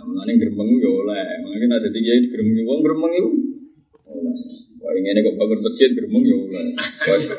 Mengenai 0.00 0.40
gerbang 0.40 0.70
yo 0.80 0.90
oleh, 1.04 1.44
mungkin 1.44 1.70
ada 1.76 1.88
tiga 1.92 2.12
itu 2.16 2.32
gerbang 2.32 2.64
wong 2.64 2.80
gerbang 2.80 3.12
itu. 3.20 3.59
Wah 4.80 4.92
ini 4.96 5.20
kok 5.22 5.36
bangun 5.38 5.60
masjid 5.62 5.90
gerbang 5.94 6.24
yo 6.26 6.38
oleh. 6.50 7.30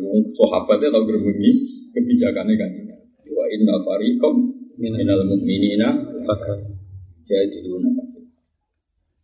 Wong 0.00 0.20
sahabatnya 0.32 0.88
tahu 0.94 1.04
gerbang 1.04 1.36
ini 1.36 1.50
kebijakannya 1.92 2.54
kan. 2.56 2.70
Wa 3.28 3.44
inna 3.52 3.74
fariqam 3.84 4.34
minal 4.80 5.22
mu'minina 5.28 5.88
fakar. 6.24 6.56
Jadi 7.28 7.60
dulu 7.60 7.84
nak. 7.84 8.08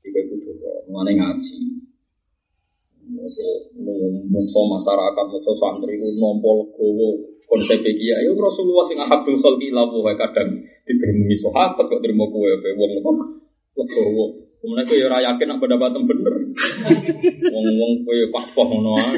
Tiga 0.05 0.21
itu 0.21 0.37
tuh, 0.45 0.85
mengenai 0.93 1.17
ngaji. 1.17 1.57
Musuh 4.29 4.65
masyarakat, 4.69 5.25
musuh 5.33 5.57
santri, 5.57 5.97
nompol 5.97 6.69
gowo, 6.77 7.35
konsep 7.49 7.81
iki 7.81 8.13
ya 8.13 8.21
Rasulullah 8.37 8.85
sing 8.85 9.01
ahabul 9.01 9.41
khalqi 9.41 9.73
lawu 9.73 10.05
kadang 10.17 10.61
digeremi 10.85 11.37
sahabat 11.41 11.85
kok 11.89 12.01
terima 12.05 12.29
kowe 12.29 12.49
wong 12.77 12.93
kok 13.01 13.17
legowo 13.81 14.44
Kemudian 14.65 14.89
kowe 14.89 14.97
ora 15.13 15.21
yakin 15.21 15.45
nek 15.45 15.61
pendapatan 15.61 16.09
bener. 16.09 16.35
Wong-wong 17.53 17.93
ngono 18.57 18.93
ae. 18.97 19.17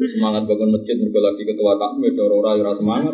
Semangat 0.00 0.48
bangun 0.48 0.72
masjid 0.72 0.96
mergo 0.96 1.20
lagi 1.20 1.44
ketua 1.44 1.76
takmir 1.76 2.16
ora 2.16 2.56
ora 2.56 2.72
semangat. 2.72 3.12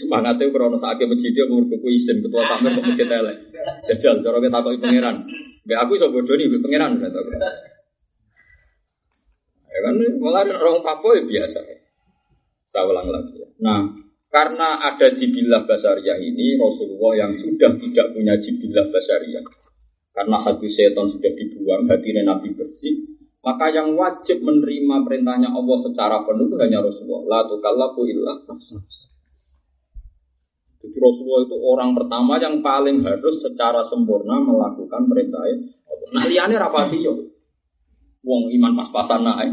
Semangatnya 0.00 0.48
krono 0.48 0.80
sakit 0.80 1.04
masjid 1.04 1.36
dia 1.36 1.44
mergo 1.52 1.76
kuwi 1.76 2.00
ketua 2.00 2.42
takmir 2.48 2.80
kok 2.80 2.86
masjid 2.88 3.12
elek. 3.12 3.36
Jajal 3.84 4.24
cara 4.24 4.40
kita 4.40 4.56
takoki 4.56 4.80
pangeran. 4.80 5.16
Mbak 5.68 5.78
aku 5.84 5.90
iso 6.00 6.08
bodoni 6.08 6.48
mbek 6.48 6.64
pangeran 6.64 6.96
kata 6.96 7.18
aku. 7.20 7.30
Ya 9.68 9.78
kan 9.84 9.94
malah 10.16 10.48
orang 10.48 10.80
Papua 10.80 11.12
ya 11.20 11.28
biasa. 11.28 11.60
Saya 12.72 12.88
ulang 12.88 13.12
lagi 13.12 13.36
ya. 13.36 13.48
Nah, 13.60 14.00
karena 14.34 14.82
ada 14.82 15.14
jibilah 15.14 15.62
basariah 15.62 16.18
ini, 16.18 16.58
Rasulullah 16.58 17.22
yang 17.22 17.38
sudah 17.38 17.70
tidak 17.78 18.06
punya 18.10 18.34
jibilah 18.42 18.90
basariah. 18.90 19.46
Karena 20.10 20.42
hati 20.42 20.74
setan 20.74 21.06
sudah 21.14 21.32
dibuang, 21.38 21.86
hati 21.86 22.10
Nabi 22.18 22.50
bersih. 22.50 23.14
Maka 23.46 23.70
yang 23.70 23.94
wajib 23.94 24.42
menerima 24.42 25.06
perintahnya 25.06 25.54
Allah 25.54 25.78
secara 25.86 26.26
penuh 26.26 26.50
itu 26.50 26.56
hanya 26.58 26.82
Rasulullah. 26.82 27.22
La 27.30 27.40
tukallafu 27.46 28.02
illa 28.10 28.42
Jadi 30.82 30.96
Rasulullah 30.98 31.42
itu 31.46 31.56
orang 31.62 31.90
pertama 31.94 32.34
yang 32.42 32.58
paling 32.58 33.06
harus 33.06 33.38
secara 33.38 33.86
sempurna 33.86 34.42
melakukan 34.42 35.14
perintahnya 35.14 35.70
Allah. 35.86 36.08
Nah, 36.10 36.24
liane 36.26 36.58
rapati 36.58 36.98
yo. 36.98 37.30
Wong 38.26 38.50
iman 38.50 38.82
pas-pasan 38.82 39.22
naik. 39.22 39.52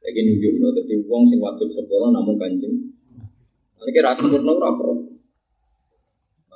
Lagi 0.00 0.20
nunjuk 0.24 0.80
jadi 0.80 0.94
wong 1.04 1.28
sing 1.28 1.44
wajib 1.44 1.68
sempurna 1.76 2.16
namun 2.16 2.40
kanjeng. 2.40 2.89
Ini 3.80 3.90
kira 3.96 4.12
sempurna 4.12 4.52
apa. 4.60 4.88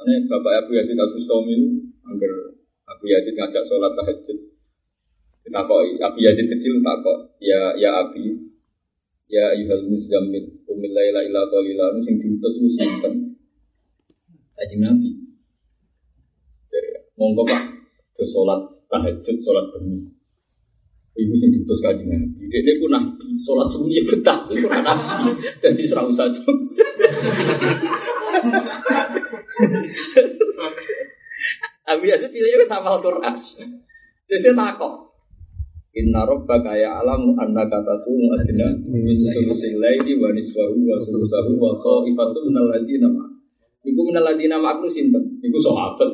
Ini 0.04 0.28
Bapak 0.28 0.52
Abu 0.60 0.76
Yazid 0.76 1.00
Al 1.00 1.10
Bustami, 1.16 1.56
agar 2.04 2.32
Abu 2.92 3.04
Yazid 3.08 3.32
ngajak 3.32 3.64
sholat 3.64 3.96
tahajud. 3.96 4.38
Kita 5.44 5.60
kok 5.64 5.80
Abu 6.04 6.18
Yazid 6.20 6.46
kecil 6.52 6.84
tak 6.84 7.00
kok 7.00 7.18
ya 7.40 7.76
ya 7.80 8.04
Abi 8.04 8.44
ya 9.28 9.56
ayuhal 9.56 9.88
muzammil 9.88 10.52
umil 10.68 10.92
laila 10.92 11.20
ila 11.24 11.48
qalila 11.48 11.96
sing 12.04 12.20
diutus 12.20 12.54
ku 12.60 12.68
sinten 12.68 13.14
Nabi. 14.54 15.10
Monggo 17.14 17.46
Pak, 17.46 17.62
ke 18.18 18.24
sholat 18.26 18.60
tahajud, 18.90 19.36
sholat 19.42 19.66
bengi. 19.70 20.13
Ibu 21.14 21.32
sing 21.38 21.54
diutus 21.54 21.78
kanjeng 21.78 22.10
Nabi. 22.10 22.50
Dia 22.50 22.60
dia 22.66 22.74
pun 22.82 22.90
sholat 23.46 23.70
sunyi 23.70 24.02
betah, 24.02 24.50
itu 24.50 24.66
ora 24.66 24.82
nabi. 24.82 25.38
Jadi 25.62 25.82
serau 25.86 26.10
saja. 26.10 26.42
Abi 31.84 32.08
aja 32.10 32.26
tidak 32.26 32.66
sama 32.66 32.98
Al-Quran. 32.98 33.34
Saya 34.26 34.52
takut. 34.58 35.14
Inna 35.94 36.26
rabbaka 36.26 36.74
ya'lamu 36.74 37.38
annaka 37.38 37.78
taqumu 37.86 38.34
adna 38.34 38.74
min 38.82 39.14
sulusil 39.14 39.78
laili 39.78 40.18
wa 40.18 40.34
nisfahu 40.34 40.90
wa 40.90 40.98
sulusahu 40.98 41.54
wa 41.54 41.78
ta'ifatu 41.78 42.50
minal 42.50 42.66
ladzina 42.74 43.06
ma. 43.06 43.30
Iku 43.84 44.00
minal 44.02 44.26
ladina 44.26 44.58
ma'akum 44.58 44.90
sinten? 44.90 45.38
Iku 45.44 45.58
sahabat. 45.62 46.10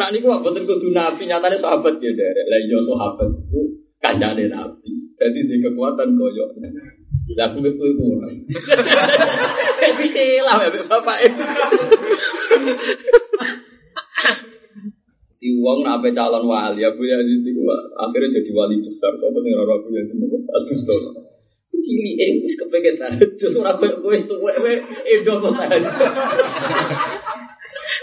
Nah 0.00 0.08
niku 0.08 0.32
boten 0.32 0.64
kudu 0.64 0.96
nabi, 0.96 1.28
nyatane 1.28 1.60
sahabat 1.60 2.00
ya 2.00 2.08
derek. 2.16 2.48
Lah 2.48 2.56
iya 2.56 2.78
sahabat 2.88 3.28
iku 3.36 3.60
kancane 4.00 4.48
nabi. 4.48 4.88
Jadi 5.20 5.38
di 5.44 5.60
kekuatan 5.60 6.16
koyo. 6.16 6.56
Lah 7.36 7.52
aku 7.52 7.60
iku 7.60 7.84
iku 7.84 8.02
ora. 8.16 8.28
Iki 10.00 10.40
lah 10.40 10.56
bapak 10.88 11.16
Di 15.40 15.48
uang 15.56 15.84
nak 15.84 16.04
calon 16.16 16.44
wali, 16.48 16.80
Abu 16.84 17.04
Yazid 17.04 17.44
itu 17.44 17.64
akhirnya 17.96 18.40
jadi 18.40 18.50
wali 18.56 18.80
besar. 18.80 19.12
Kau 19.20 19.32
pasti 19.36 19.52
ngerasa 19.52 19.72
Abu 19.84 19.88
Yazid 19.92 20.16
itu 20.16 20.36
Agus 20.48 20.80
Cili 21.80 22.12
eh, 22.20 22.44
wis 22.44 22.60
kepengen 22.60 23.00
tahajud, 23.00 23.56
ora 23.56 23.72
kowe 23.80 24.12
wis 24.12 24.28
tuwek 24.28 24.56
wae 24.60 24.84
edo 25.08 25.32
kok 25.40 25.52
tahajud. 25.56 25.96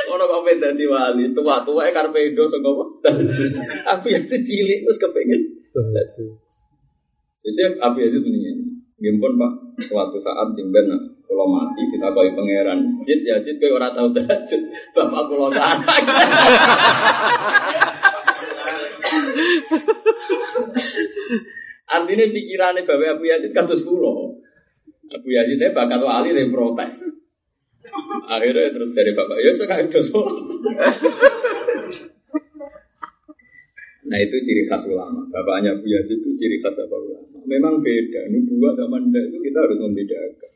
Ono 0.07 0.23
kok 0.23 0.43
pengen 0.47 0.63
dadi 0.63 0.85
wali, 0.87 1.31
tua-tua 1.31 1.91
karepe 1.91 2.31
edo 2.31 2.47
saka 2.47 2.69
apa? 2.69 2.85
Aku 3.97 4.05
yang 4.11 4.25
cilik 4.27 4.79
wis 4.87 4.99
kepengen 4.99 5.41
tahajud. 5.73 6.31
Jadi 7.47 7.79
Abu 7.79 8.03
Yazid 8.03 8.23
ini, 8.27 8.51
gimpun 8.99 9.39
Pak, 9.39 9.51
suatu 9.87 10.19
saat 10.19 10.51
jengben 10.57 10.91
kalau 11.27 11.47
mati 11.47 11.83
kita 11.91 12.11
koi 12.11 12.31
pangeran, 12.35 13.03
jid 13.03 13.23
ya 13.23 13.39
jid 13.43 13.59
kau 13.59 13.77
orang 13.77 13.95
tahu 13.95 14.11
tahajud, 14.15 14.61
bapak 14.95 15.21
kalau 15.27 15.47
anak. 15.51 15.79
Artinya 21.87 22.25
pikirannya 22.35 22.83
Bapak 22.83 23.15
Abu 23.15 23.23
Yazid 23.31 23.55
kan 23.55 23.63
terus 23.63 23.87
kulo. 23.87 24.43
Abu 25.07 25.27
Yazid 25.31 25.55
itu 25.55 25.71
bakat 25.71 26.03
wali 26.03 26.35
protes. 26.51 26.99
Akhirnya 28.27 28.71
terus 28.75 28.91
dari 28.91 29.11
Bapak, 29.15 29.37
ya 29.39 29.51
saya 29.55 29.87
itu 29.87 29.99
Nah 34.07 34.17
itu 34.23 34.35
ciri 34.39 34.63
khas 34.71 34.87
ulama. 34.87 35.27
Bapaknya 35.27 35.75
Abu 35.75 35.87
Yazid 35.91 36.23
itu 36.23 36.31
ciri 36.39 36.63
khas 36.63 36.79
apa 36.79 36.95
ulama. 36.95 37.43
Memang 37.43 37.83
beda. 37.83 38.31
Nubuah 38.31 38.73
sama 38.79 39.03
ndak 39.03 39.23
itu 39.31 39.37
kita 39.43 39.57
harus 39.59 39.77
membedakan. 39.83 40.51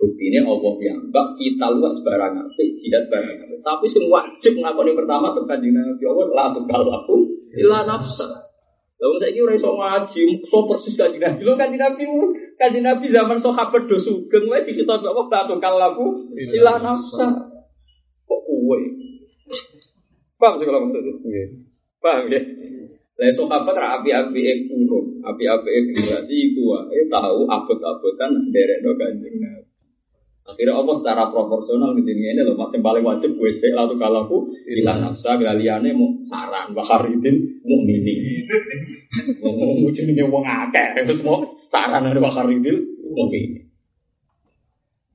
Bukti 0.00 0.32
ini 0.32 0.40
Allah 0.40 0.74
yang 0.80 1.12
bak 1.12 1.36
kita 1.36 1.76
luas 1.76 2.00
barang 2.00 2.34
apa, 2.40 2.62
jihad 2.80 3.04
barang 3.12 3.36
apa. 3.44 3.54
Tapi 3.60 3.86
semua 3.92 4.24
wajib 4.24 4.56
ngakoni 4.56 4.96
pertama 4.96 5.36
tentang 5.36 5.60
Nabi 5.60 6.04
Allah, 6.08 6.26
la 6.32 6.46
tukal 6.56 6.82
aku, 6.88 7.16
ilah 7.52 7.84
nafsa. 7.84 8.49
Lalu 9.00 9.16
saya 9.16 9.32
kira 9.32 9.52
iso 9.56 9.70
ngaji, 9.72 10.24
so 10.44 10.68
persis 10.68 10.92
kaji 10.92 11.16
nabi. 11.16 11.40
Lo 11.40 11.56
kaji 11.56 11.80
nabi, 11.80 12.04
kaji 12.60 12.84
nabi 12.84 13.08
zaman 13.08 13.40
sahabat 13.40 13.88
do 13.88 13.96
sugeng, 13.96 14.44
wae 14.52 14.68
di 14.68 14.76
kita 14.76 15.00
bawa 15.00 15.24
batu 15.32 15.56
kalaku, 15.56 16.28
ilah 16.36 16.76
nafsa. 16.84 17.48
Kok 18.28 18.40
kue? 18.44 18.80
Paham 20.36 20.60
sih 20.60 20.66
kalau 20.68 20.84
maksudnya? 20.84 21.44
Paham 22.04 22.28
ya? 22.28 22.40
Lah 23.20 23.32
sahabat 23.32 23.74
ra 23.76 23.88
api-api 24.00 24.40
e 24.44 24.54
kurun, 24.68 25.24
api-api 25.24 25.68
e 25.72 25.80
generasi 25.88 26.36
iku 26.52 26.76
wae 26.76 27.00
tahu 27.08 27.48
abot-abotan 27.48 28.52
derek 28.52 28.84
do 28.84 28.92
kanjeng 29.00 29.40
nabi. 29.40 29.69
Akhirnya 30.40 30.74
Allah 30.74 30.94
secara 30.98 31.24
proporsional 31.30 31.94
di 31.94 32.02
dunia 32.02 32.32
ini 32.34 32.42
loh, 32.42 32.56
masih 32.58 32.80
paling 32.80 33.04
wajib 33.04 33.38
gue 33.38 33.50
sih 33.54 33.70
lalu 33.70 34.00
kalau 34.00 34.26
ilah 34.66 34.96
nafsa 34.98 35.36
galiannya 35.36 35.92
mau 35.94 36.16
saran 36.26 36.72
bakaridin 36.74 37.60
mau 37.62 37.78
mini, 37.84 38.44
mau 39.38 39.52
mau 39.54 39.90
jenenge 39.92 40.24
wong 40.26 40.42
akeh, 40.42 41.06
terus 41.06 41.22
mau 41.22 41.44
saran 41.70 42.08
dari 42.08 42.18
bakaridin 42.18 42.76
mau 43.14 43.28
mini. 43.30 43.62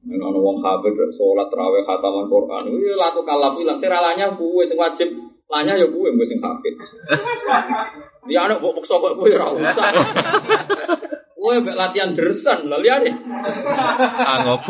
Nah, 0.06 0.30
wong 0.30 0.62
habib 0.62 0.94
sholat 1.18 1.50
terawih 1.50 1.82
khataman 1.82 2.30
Quran, 2.30 2.70
itu 2.70 2.94
lalu 2.94 3.22
kalau 3.26 3.58
bilang 3.58 3.82
seralanya 3.82 4.38
gue 4.38 4.64
sing 4.70 4.78
wajib, 4.78 5.10
lanya 5.50 5.74
ya 5.74 5.90
gue 5.90 6.10
gue 6.14 6.28
sing 6.30 6.38
habib. 6.38 6.78
Dia 8.30 8.46
anak 8.46 8.62
bok 8.62 8.86
sok 8.86 9.18
gue 9.18 9.34
rawat. 9.34 9.74
Kowe 11.46 11.62
mbek 11.62 11.78
latihan 11.78 12.18
dersan 12.18 12.66
lha 12.66 12.82
liyane. 12.82 13.14
Angop. 14.34 14.66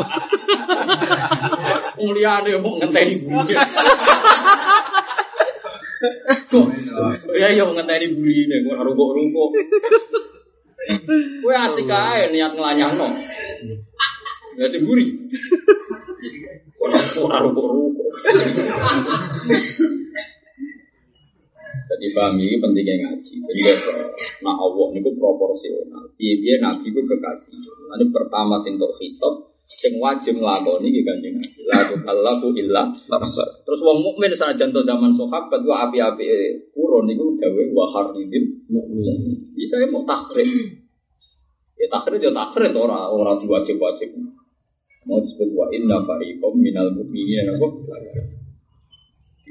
Liyane 1.96 2.52
mau 2.60 2.76
ngenteni 2.76 3.24
buri. 3.24 3.56
Ya 7.40 7.48
ya 7.56 7.64
ngenteni 7.64 8.12
burine 8.12 8.56
kok 8.60 8.76
rungkuk-rungkuk. 8.84 9.50
Kowe 11.40 11.54
asik 11.56 11.88
ae 11.88 12.28
niat 12.28 12.52
nglanyahno. 12.52 13.08
Ya 14.60 14.68
sing 14.68 14.84
buri. 14.84 15.32
Kok 16.76 17.24
ora 17.24 17.40
rungkuk-rungkuk. 17.40 18.10
Jadi 21.86 22.06
paham 22.18 22.34
ini 22.42 22.58
pentingnya 22.58 22.94
ngaji. 22.98 23.34
Jadi 23.46 23.60
nah 24.42 24.58
Allah 24.58 24.88
itu 24.90 25.10
proporsional. 25.14 26.04
Iya 26.18 26.34
dia 26.42 26.54
nabi 26.58 26.90
itu 26.90 26.98
kekasih. 26.98 27.54
Nanti 27.86 28.04
pertama 28.10 28.58
untuk 28.66 28.98
hitop, 28.98 29.54
sing 29.70 30.02
wajib 30.02 30.42
nglakoni 30.42 30.90
iki 30.90 31.06
kanjeng 31.06 31.38
Nabi. 31.38 31.60
La 31.70 31.86
tukallafu 31.86 32.50
illa 32.58 32.90
nafsa. 32.90 33.44
Terus 33.62 33.80
wong 33.86 34.02
mukmin 34.02 34.34
saja 34.34 34.58
contoh 34.58 34.82
zaman 34.82 35.14
sahabat 35.14 35.60
wa 35.62 35.76
api-api 35.86 36.26
kurun 36.74 37.06
niku 37.06 37.38
dawe 37.38 37.62
wa 37.70 37.84
haridil 37.94 38.66
mukmin. 38.66 39.46
Bisa 39.54 39.78
ya 39.78 39.86
mau 39.86 40.02
takrib. 40.02 40.50
Ya 41.78 41.86
takrib 41.86 42.18
ya 42.18 42.34
takrib 42.34 42.74
ora 42.74 43.14
ora 43.14 43.38
diwajib-wajib. 43.38 44.10
Mau 45.06 45.22
disebut 45.22 45.54
wa 45.54 45.70
inna 45.70 46.02
fariqam 46.02 46.58
minal 46.58 46.90
mu'minina 46.90 47.54
apa? 47.54 47.66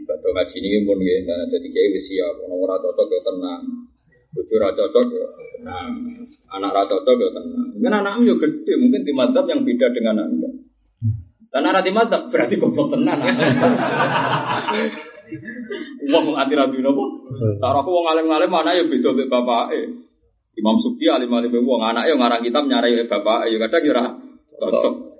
Ibadah 0.05 0.29
ngaji 0.37 0.57
ini 0.61 0.85
pun 0.85 1.01
ya, 1.01 1.17
jadi 1.49 1.65
kayak 1.65 1.89
wis 1.97 2.05
siap. 2.05 2.37
Orang 2.45 2.61
ora 2.61 2.77
cocok 2.77 3.09
ya 3.09 3.25
tenang. 3.25 3.89
Bujur 4.37 4.61
ra 4.61 4.69
cocok 4.69 5.05
ya 5.09 5.25
tenang. 5.33 6.21
Anak 6.53 6.71
ra 6.77 6.85
cocok 6.85 7.15
ya 7.17 7.29
tenang. 7.33 7.73
Mungkin 7.73 7.89
anakmu 7.89 8.21
ya 8.29 8.35
gede, 8.37 8.73
mungkin 8.77 9.01
di 9.01 9.13
madhab 9.17 9.49
yang 9.49 9.65
beda 9.65 9.89
dengan 9.97 10.29
anda. 10.29 10.49
Dan 11.49 11.65
anak 11.65 11.81
di 11.81 11.91
madhab 11.97 12.29
berarti 12.29 12.53
goblok 12.61 12.93
tenan. 12.93 13.17
Wong 16.05 16.37
anti 16.37 16.53
rabi 16.53 16.85
nopo? 16.85 17.25
Cara 17.57 17.81
aku 17.81 17.89
wong 17.89 18.05
alim-alim 18.13 18.45
mana 18.45 18.77
ya 18.77 18.85
beda 18.85 19.09
mbek 19.09 19.25
bapake. 19.25 20.05
Imam 20.53 20.77
Suki 20.77 21.09
alim-alim 21.09 21.49
wong 21.65 21.81
anak 21.81 22.05
ya 22.05 22.13
ngarang 22.13 22.45
kitab 22.45 22.69
nyarai 22.69 23.09
bapak 23.09 23.49
ya 23.49 23.57
kadang 23.57 23.83
ya 23.89 24.05
cocok. 24.61 25.14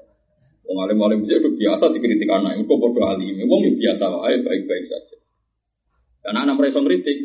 Wong 0.65 0.78
alim 0.82 0.97
alim 1.06 1.19
itu 1.30 1.49
biasa 1.62 1.93
dikritik 1.93 2.25
anak, 2.25 2.58
itu 2.58 2.65
bodoh 2.65 3.06
alim. 3.06 3.38
Wong 3.45 3.62
ya 3.69 3.71
biasa 3.78 4.04
wae 4.10 4.41
baik-baik 4.41 4.86
saja. 4.89 5.17
Karena 6.25 6.49
anak 6.49 6.58
mereka 6.58 6.82
ngeritik. 6.82 7.17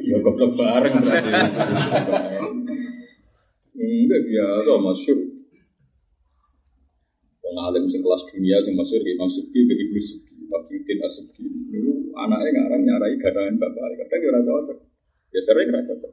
Ya 0.00 0.16
goblok 0.24 0.56
bareng. 0.56 0.94
Enggak 3.76 4.20
biasa 4.24 4.72
masyur. 4.80 5.18
Wong 7.44 7.56
alim 7.68 7.84
sing 7.92 8.00
kelas 8.00 8.22
dunia 8.32 8.56
sing 8.64 8.72
masyur 8.72 9.04
Imam 9.04 9.28
Suki 9.28 9.60
ke 9.68 9.74
Ibnu 9.76 10.00
Suki, 10.08 10.34
Tabiuddin. 10.48 10.98
Niku 11.68 12.16
anaknya 12.16 12.48
ngarang 12.64 12.80
nyarai 12.80 13.20
gadaan 13.20 13.60
bapak, 13.60 13.92
kadang 14.08 14.20
ya 14.24 14.40
ora. 14.40 14.74
Ya 15.36 15.40
sering 15.44 15.68
ora 15.68 15.84
cocok. 15.84 16.12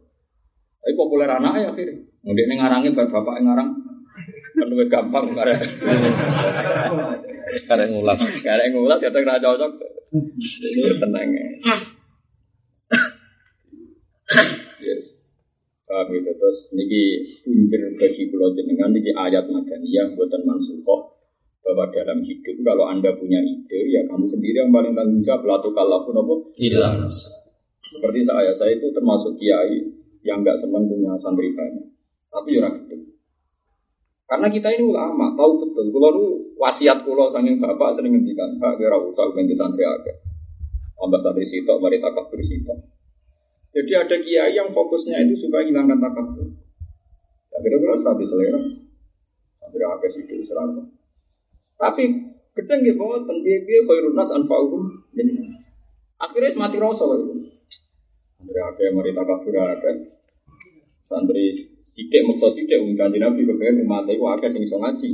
Tapi 0.84 0.94
populer 1.00 1.32
anaknya 1.32 1.72
akhirnya. 1.72 1.96
Mungkin 2.28 2.60
ngarangi 2.60 2.92
bapak 2.92 3.40
ngarang 3.40 3.93
lebih 4.54 4.88
gampang 4.90 5.34
karena 5.34 5.58
Karek 7.68 7.88
ngulas. 7.92 8.20
karena 8.42 8.72
ngulas 8.72 9.00
ya 9.04 9.10
tak 9.12 9.42
cocok. 9.44 9.72
Ini 10.14 10.98
tenang 11.02 11.30
ya. 11.34 11.48
Yes. 14.84 15.06
Paham 15.86 16.10
gitu. 16.10 16.32
Terus 16.34 16.60
niki 16.74 17.04
punjer 17.44 17.82
bagi 18.00 18.24
pulau 18.32 18.56
jenengan 18.56 18.96
niki 18.96 19.12
ayat 19.14 19.46
madaniyah 19.50 20.16
buatan 20.16 20.42
mansukoh 20.48 21.14
bahwa 21.64 21.88
dalam 21.96 22.20
hidup 22.28 22.58
kalau 22.66 22.86
anda 22.92 23.16
punya 23.16 23.40
ide 23.40 23.80
ya 23.88 24.04
kamu 24.12 24.28
sendiri 24.28 24.64
yang 24.64 24.72
paling 24.74 24.94
tanggung 24.98 25.22
jawab. 25.22 25.44
Latu 25.46 25.70
kalau 25.76 26.04
pun 26.08 26.18
apa 26.20 26.34
Hilang. 26.58 27.08
seperti 27.94 28.26
saya 28.26 28.52
saya 28.58 28.72
itu 28.74 28.90
termasuk 28.90 29.38
kiai 29.38 29.94
yang 30.26 30.42
nggak 30.42 30.60
senang 30.64 30.90
punya 30.90 31.14
santri 31.22 31.54
banyak. 31.54 31.88
Tapi 32.34 32.50
ya 32.58 32.66
orang 32.66 32.74
gede 32.90 33.13
karena 34.34 34.50
kita 34.50 34.66
ini 34.74 34.90
ulama, 34.90 35.38
tahu 35.38 35.62
betul. 35.62 35.94
Kalau 35.94 36.10
lu 36.10 36.26
wasiat 36.58 37.06
kulo 37.06 37.30
sanging 37.30 37.62
bapak 37.62 37.94
sering 37.94 38.18
ngendikan, 38.18 38.58
kak 38.58 38.82
kira 38.82 38.98
usah 38.98 39.30
ganti 39.30 39.54
santri 39.54 39.86
agak. 39.86 40.26
Tambah 40.98 41.22
santri 41.22 41.46
sitok, 41.46 41.78
mari 41.78 42.02
takabur 42.02 42.42
sitok. 42.42 42.82
Jadi 43.78 43.94
ada 43.94 44.18
kiai 44.26 44.58
yang 44.58 44.74
fokusnya 44.74 45.22
itu 45.30 45.38
supaya 45.38 45.70
hilangkan 45.70 46.02
takabur. 46.02 46.50
Ya 46.50 47.58
kira-kira 47.62 47.94
strategi 48.02 48.26
selera. 48.26 48.62
Santri 49.62 49.84
agak 49.86 50.10
situ 50.10 50.34
serang. 50.50 50.82
Tapi 51.78 52.04
ya 52.58 52.94
bahwa 52.98 53.22
tentu 53.30 53.46
dia 53.46 53.86
khairun 53.86 54.18
nas 54.18 54.34
anfa'uhum. 54.34 54.84
Jadi 55.14 55.34
akhirnya 56.18 56.58
mati 56.58 56.82
rasa 56.82 57.06
itu. 57.22 57.54
Santri 58.42 58.60
agak 58.66 58.98
mari 58.98 59.14
takabur 59.14 59.56
agak. 59.62 60.10
Santri 61.06 61.70
Sidik 61.94 62.26
maksa 62.26 62.50
sidik 62.58 62.82
wong 62.82 62.98
kanjeng 62.98 63.22
Nabi 63.22 63.46
kepengen 63.46 63.86
umat 63.86 64.10
iku 64.10 64.26
akeh 64.34 64.50
sing 64.50 64.66
iso 64.66 64.82
ngaji. 64.82 65.10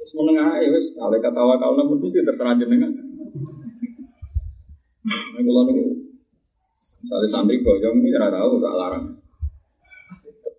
Wis 0.00 0.10
meneng 0.16 0.40
ae 0.40 0.64
wis 0.72 0.96
ale 0.96 1.20
katawa 1.20 1.60
kau 1.60 1.76
nang 1.76 1.92
mesti 1.92 2.24
terserah 2.24 2.56
jenengan. 2.56 2.92
Nek 5.04 5.42
kula 5.44 5.62
niku 5.68 5.84
misalnya 7.02 7.28
santri 7.28 7.60
boyong 7.60 8.00
ini 8.00 8.16
ora 8.16 8.32
tahu 8.32 8.56
tak 8.62 8.74
larang. 8.78 9.04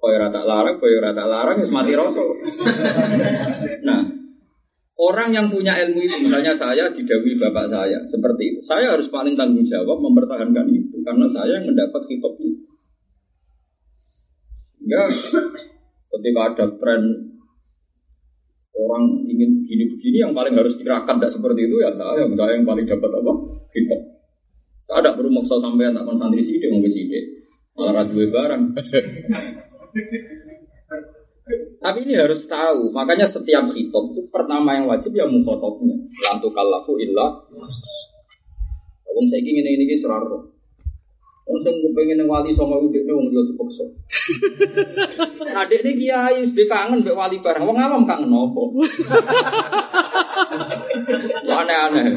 Kaya 0.04 0.20
ora 0.20 0.30
tak 0.36 0.46
larang, 0.46 0.76
kaya 0.84 0.96
ora 1.00 1.12
tak 1.16 1.28
larang 1.32 1.58
wis 1.64 1.72
mati 1.72 1.96
rasa. 1.96 2.24
Nah, 3.88 4.02
orang 5.00 5.30
yang 5.32 5.48
punya 5.48 5.80
ilmu 5.80 6.04
itu, 6.04 6.28
misalnya 6.28 6.60
saya 6.60 6.92
didawi 6.92 7.40
bapak 7.40 7.72
saya, 7.72 8.04
seperti 8.12 8.44
itu. 8.52 8.60
Saya 8.68 9.00
harus 9.00 9.08
paling 9.08 9.40
tanggung 9.40 9.64
jawab 9.64 10.04
mempertahankan 10.04 10.68
itu, 10.76 11.00
karena 11.08 11.32
saya 11.32 11.64
yang 11.64 11.72
mendapat 11.72 12.04
kitab 12.12 12.36
itu. 12.36 12.73
Ya, 14.84 15.04
ketika 16.12 16.40
ada 16.52 16.66
tren 16.76 17.02
orang 18.74 19.04
ingin 19.30 19.64
begini-begini 19.64 20.18
yang 20.28 20.34
paling 20.36 20.60
harus 20.60 20.76
dikerahkan 20.76 21.22
tidak 21.22 21.32
seperti 21.32 21.70
itu 21.70 21.78
ya 21.80 21.94
saya 21.94 22.26
saya 22.26 22.52
yang 22.58 22.66
paling 22.68 22.86
dapat 22.90 23.10
apa 23.10 23.34
kitab. 23.72 24.02
Saya 24.84 24.98
ada 25.00 25.12
perlu 25.16 25.32
maksa 25.32 25.62
sampai 25.64 25.94
tak 25.96 26.04
santri 26.04 26.44
sih 26.44 26.60
mau 26.68 26.84
sih 26.92 27.06
malah 27.74 27.94
radio 28.04 28.28
barang. 28.30 28.64
Tapi 31.84 32.00
ini 32.08 32.16
harus 32.16 32.48
tahu, 32.48 32.96
makanya 32.96 33.28
setiap 33.28 33.68
hitop 33.76 34.16
itu 34.16 34.32
pertama 34.32 34.80
yang 34.80 34.88
wajib 34.88 35.12
ya 35.12 35.28
mukhotobnya. 35.28 36.00
Lantu 36.24 36.48
kalafu 36.56 36.96
illa. 36.96 37.44
Wong 39.14 39.26
saya 39.28 39.44
ingin 39.44 39.68
ini 39.68 39.84
ini 39.84 40.00
seraro. 40.00 40.53
Wong 41.44 41.60
sing 41.60 41.76
pengen 41.92 42.24
wali 42.24 42.56
sama 42.56 42.80
udik 42.80 43.04
wong 43.04 43.28
dia 43.28 43.44
dipaksa. 43.44 43.84
Adik 45.60 45.84
ini 45.84 46.08
kiai 46.08 46.48
sudah 46.48 46.68
kangen 46.72 47.04
mbek 47.04 47.20
wali 47.20 47.44
bareng. 47.44 47.68
Wong 47.68 47.76
awam 47.76 48.08
kangen 48.08 48.32
nopo. 48.32 48.72
Aneh-aneh. 51.44 52.08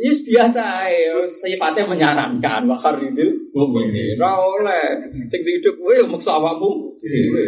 Ini 0.00 0.16
biasa 0.24 0.64
ya, 0.88 1.12
sifatnya 1.34 1.90
menyarankan 1.90 2.62
wakar 2.70 3.02
itu 3.02 3.50
mukminin. 3.50 4.16
Ora 4.22 4.38
oleh 4.38 4.84
sing 5.26 5.42
hidup 5.42 5.82
kowe 5.82 5.92
yo 5.98 6.06
maksa 6.06 6.38
awakmu 6.38 6.94
dhewe. 7.02 7.46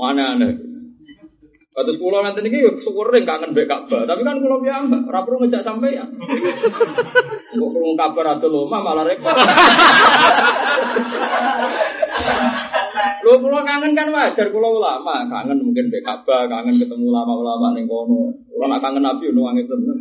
Aneh-aneh. 0.00 0.73
Kados 1.74 1.98
kula 1.98 2.22
nanti 2.22 2.38
niki 2.38 2.62
syukur 2.86 3.10
ring 3.10 3.26
kangen 3.26 3.50
mbek 3.50 3.66
Ka'bah, 3.66 4.06
tapi 4.06 4.22
kan 4.22 4.38
kula 4.38 4.62
piyambak 4.62 5.10
ora 5.10 5.26
perlu 5.26 5.42
ngejak 5.42 5.66
sampeyan. 5.66 6.06
Kok 7.50 7.70
krungu 7.74 7.98
kabar 7.98 8.38
ado 8.38 8.46
loma 8.46 8.78
malah 8.78 9.02
repot. 9.02 9.34
Lho 13.26 13.34
kula 13.42 13.66
kangen 13.66 13.98
kan 13.98 14.06
wajar 14.14 14.54
kula 14.54 14.70
ulama, 14.70 15.26
kangen 15.26 15.66
mungkin 15.66 15.90
mbek 15.90 16.06
Ka'bah, 16.06 16.46
kangen 16.46 16.78
ketemu 16.78 17.10
ulama-ulama 17.10 17.74
ning 17.74 17.90
kono. 17.90 18.38
Kula 18.46 18.70
nak 18.70 18.78
kangen 18.78 19.02
Nabi 19.02 19.34
ono 19.34 19.42
angin 19.50 19.66
tenan. 19.66 19.98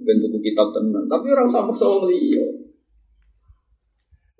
Ben 0.00 0.16
tuku 0.16 0.38
kitab 0.48 0.72
tenan, 0.72 1.04
tapi 1.12 1.28
ora 1.28 1.44
usah 1.44 1.68
maksa 1.68 1.84
wong 1.84 2.08
liya. 2.08 2.72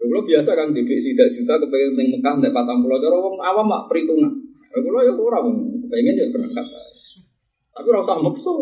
Lho 0.09 0.25
biasa 0.25 0.57
kan 0.57 0.73
didik 0.73 1.05
sidak 1.05 1.37
juta 1.37 1.61
kepengen 1.61 2.01
ning 2.01 2.17
Mekah 2.17 2.41
nek 2.41 2.49
40 2.49 2.81
cara 3.05 3.17
wong 3.21 3.37
awam 3.45 3.69
mak 3.69 3.93
perhitungan. 3.93 4.48
Aku 4.69 4.89
lah 4.93 5.03
ya 5.09 5.13
orang 5.17 5.47
pengen 5.89 6.19
ya 6.19 6.29
berangkat. 6.29 6.67
Tapi 7.73 7.89
rasa 7.95 8.21
maksa. 8.21 8.53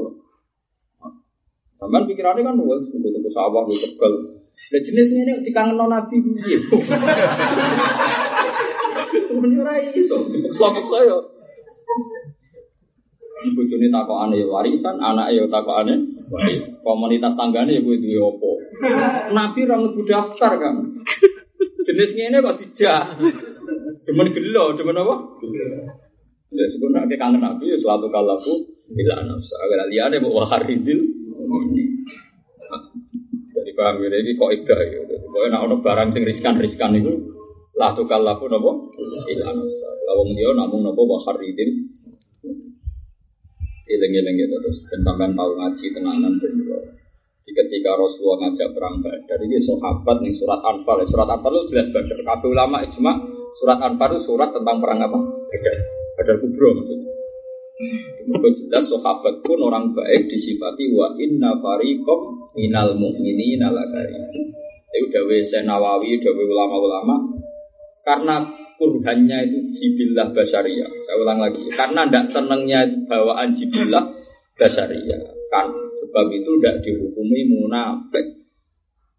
Sampai 1.77 2.09
pikirannya 2.09 2.41
kan 2.41 2.57
wah, 2.57 2.81
tuku 2.89 3.31
sawah, 3.37 3.69
untuk 3.69 3.77
tegal. 3.77 4.13
Dan 4.73 4.81
jenisnya 4.81 5.21
ini 5.29 5.33
dikangen 5.45 5.77
non 5.77 5.93
nabi 5.93 6.17
piye. 6.25 6.57
Ini 9.37 9.57
ora 9.61 9.77
iso, 9.93 10.17
dipaksa-paksa 10.33 10.97
ya. 11.05 11.19
Bojone 13.53 13.93
takokane 13.93 14.41
ya 14.41 14.47
warisan, 14.49 14.97
anake 14.97 15.37
ya 15.37 15.45
takokane 15.53 15.95
komunitas 16.81 17.37
tanggane 17.37 17.77
ya 17.77 17.85
kuwi 17.85 18.01
duwe 18.01 18.19
apa. 18.25 18.51
Nabi 19.37 19.59
ora 19.69 19.77
mlebu 19.77 20.03
daftar 20.09 20.53
kan. 20.57 20.77
Jenis 21.87 22.17
ngene 22.17 22.41
kok 22.43 22.59
dijak. 22.65 23.21
Gelo, 24.57 24.73
demen 24.73 24.97
apa? 24.97 25.37
Ya 26.49 26.65
sebenarnya 26.73 27.13
kita 27.13 27.21
kangen 27.21 27.45
Nabi 27.45 27.69
ya 27.69 27.77
suatu 27.77 28.09
kalaku 28.09 28.73
bila 28.89 29.21
nafsu. 29.21 29.53
Agar 29.69 29.85
liane 29.93 30.17
bawa 30.17 30.49
haridil. 30.49 30.97
Jadi 33.53 33.71
paham 33.77 34.01
ya, 34.01 34.17
ini 34.17 34.33
kok 34.33 34.51
ida 34.57 34.77
ya. 34.81 35.01
Pokoknya 35.29 35.53
nak 35.53 35.65
ono 35.69 35.77
barang 35.85 36.09
sing 36.17 36.25
riskan 36.25 36.57
riskan 36.57 36.97
itu 36.97 37.37
lah 37.77 37.93
tuh 37.93 38.09
kalaku 38.09 38.49
nopo 38.49 38.89
bila 39.29 39.53
nafsu. 39.53 39.77
Lawang 40.09 40.33
dia 40.33 40.49
namun 40.57 40.89
nopo 40.89 41.05
bawa 41.05 41.21
haridil. 41.29 41.93
Ileng-ileng 43.93 44.41
gitu 44.41 44.57
terus 44.57 44.79
dan 44.89 45.05
sampean 45.05 45.37
tahu 45.37 45.53
ngaji 45.53 45.85
tenanan 45.93 46.33
bener. 46.41 46.97
Ketika 47.45 47.93
Rasulullah 47.93 48.49
ngajak 48.49 48.69
perang 48.73 49.05
Badar, 49.05 49.39
ini 49.39 49.61
sahabat 49.63 50.17
nih 50.25 50.35
surat 50.35 50.61
Anfal. 50.65 51.05
Surat 51.13 51.29
Anfal 51.29 51.53
itu 51.55 51.77
jelas 51.77 51.89
Badar. 51.93 52.19
Kabeh 52.25 52.49
ulama 52.51 52.83
ijma 52.83 53.36
surat 53.61 53.79
Anfal 53.81 54.17
itu 54.17 54.29
surat 54.29 54.51
tentang 54.53 54.79
perang 54.79 55.01
apa? 55.01 55.19
Badar. 55.53 55.77
Badar 56.17 56.37
kubro 56.41 56.69
maksudnya. 56.77 57.13
Itu 58.27 58.49
jelas 58.67 58.89
sahabat 58.89 59.45
pun 59.45 59.61
orang 59.61 59.93
baik 59.93 60.33
disifati 60.33 60.89
wa 60.97 61.13
inna 61.21 61.61
fariqom 61.61 62.53
minal 62.57 62.97
mu'minina 62.97 63.69
lakarim. 63.69 64.25
Itu 64.97 65.13
dawe 65.13 65.37
Nawawi, 65.61 66.17
dawe 66.25 66.43
ulama-ulama. 66.43 67.17
Karena 68.01 68.49
kurhannya 68.81 69.39
itu 69.51 69.59
jibillah 69.77 70.33
basyariah. 70.33 70.89
Saya 70.89 71.17
ulang 71.21 71.39
lagi. 71.43 71.69
Karena 71.77 72.09
tidak 72.09 72.33
senangnya 72.33 72.81
bawaan 73.05 73.53
jibillah 73.57 74.05
basyariah. 74.57 75.21
Kan 75.53 75.69
sebab 76.01 76.27
itu 76.33 76.51
tidak 76.59 76.81
dihukumi 76.81 77.45
munafik. 77.51 78.41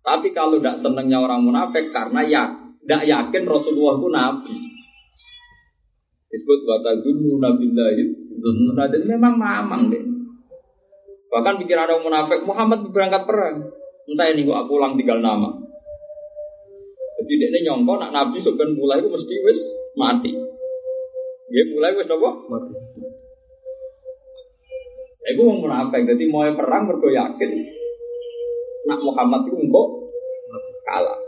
Tapi 0.02 0.34
kalau 0.34 0.58
tidak 0.58 0.82
senangnya 0.82 1.22
orang 1.22 1.46
munafik 1.46 1.94
karena 1.94 2.22
ya 2.26 2.44
tidak 2.88 3.04
yakin 3.04 3.44
Rasulullah 3.44 4.00
itu 4.00 4.08
nabi 4.08 4.56
disebut 6.32 6.60
watagunu 6.64 7.36
nabillahi 7.36 8.04
dununa 8.40 8.88
dan 8.88 9.04
memang 9.04 9.36
mamang 9.36 9.92
deh. 9.92 10.04
Bahkan 11.28 11.60
pikiran 11.60 11.92
orang 11.92 12.04
munafik 12.08 12.40
Muhammad 12.48 12.88
berangkat 12.88 13.28
perang. 13.28 13.68
Entah 14.08 14.28
ini 14.32 14.48
gua 14.48 14.64
pulang 14.64 14.96
tinggal 14.96 15.20
nama. 15.20 15.52
Jadi 17.20 17.34
dia 17.36 17.52
ini 17.52 17.68
nyongko 17.68 18.00
nak 18.00 18.16
nabi 18.16 18.40
sebenarnya 18.40 18.80
mulai 18.80 19.04
itu 19.04 19.12
mesti 19.12 19.36
wis 19.44 19.60
mati. 20.00 20.32
Dia 21.52 21.64
mulai 21.76 21.92
wis 21.92 22.08
apa? 22.08 22.30
Mati. 22.48 22.72
Iku 25.28 25.44
mau 25.44 25.60
munafik, 25.60 26.08
jadi 26.08 26.24
mau 26.32 26.48
perang 26.56 26.88
mergo 26.88 27.12
yakin 27.12 27.52
nak 28.88 29.04
Muhammad 29.04 29.44
itu 29.52 29.60
kalah. 30.88 31.27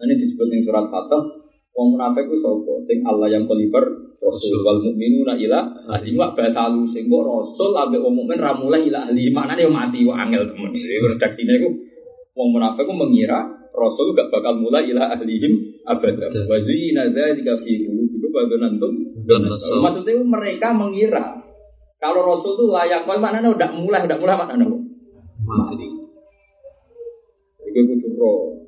Ini 0.00 0.14
disebut 0.16 0.46
yang 0.48 0.62
surat 0.64 0.86
Fatah 0.88 1.40
Wong 1.80 1.96
munafik 1.96 2.26
ku 2.26 2.36
sapa? 2.42 2.72
Sing 2.82 3.00
Allah 3.06 3.30
yang 3.30 3.46
koliber 3.46 3.80
Rasul 4.20 4.60
wal 4.60 4.84
mukminuna 4.84 5.38
ila 5.38 5.64
ahli 5.96 6.12
wa 6.12 6.34
basalu 6.36 6.84
sing 6.92 7.08
kok 7.08 7.24
Rasul 7.24 7.72
ambek 7.72 8.04
wong 8.04 8.20
mukmin 8.20 8.36
ra 8.36 8.52
mulai 8.52 8.84
ila 8.90 9.08
ahli 9.08 9.32
maknane 9.32 9.64
yo 9.64 9.72
mati 9.72 10.04
wa 10.04 10.18
angel 10.20 10.50
temen. 10.50 10.76
Redaksine 10.76 11.52
iku 11.56 11.68
wong 12.36 12.48
munafik 12.52 12.84
ku 12.84 12.92
mengira 12.92 13.48
Rasul 13.70 14.12
gak 14.18 14.28
bakal 14.28 14.60
mulai 14.60 14.92
ila 14.92 15.14
ahlihim 15.14 15.80
abada. 15.88 16.26
Wa 16.44 16.58
zina 16.58 17.08
dzalika 17.08 17.62
fi 17.64 17.72
qulubikum 17.86 18.28
badanantum. 18.28 18.92
Maksudnya 19.80 20.20
mereka 20.20 20.74
mengira 20.74 21.38
kalau 21.96 22.24
Rasul 22.24 22.56
itu 22.60 22.64
layak, 22.72 23.04
mana 23.04 23.44
udah 23.44 23.70
mulai, 23.76 24.04
udah 24.08 24.18
mulai 24.20 24.36
mana 24.36 24.64
Mati. 25.40 25.86
Itu 27.60 27.80
kudu 27.88 28.08
roh 28.20 28.60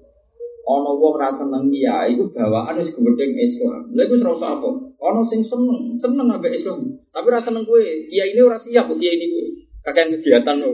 ana 0.63 0.91
wong 0.95 1.15
ra 1.19 1.35
seneng 1.35 1.75
kiai 1.75 2.15
iku 2.15 2.31
bawaan 2.31 2.79
wis 2.79 2.95
gedeng 2.95 3.33
Islam. 3.35 3.91
Lha 3.95 4.03
iku 4.07 4.15
ora 4.23 4.55
apa? 4.55 4.69
Ana 5.03 5.21
sing 5.27 5.43
seneng, 5.47 5.99
seneng 5.99 6.31
ambek 6.31 6.55
Islam. 6.55 7.03
Tapi 7.11 7.27
ra 7.27 7.43
seneng 7.43 7.67
kowe. 7.67 7.83
Kiai 7.83 8.31
ini 8.31 8.41
ora 8.47 8.63
siap 8.63 8.87
kok 8.87 8.99
kiai 8.99 9.19
ini 9.19 9.27
kowe. 9.27 9.45
Kakean 9.83 10.15
kegiatan 10.15 10.63
lo. 10.63 10.71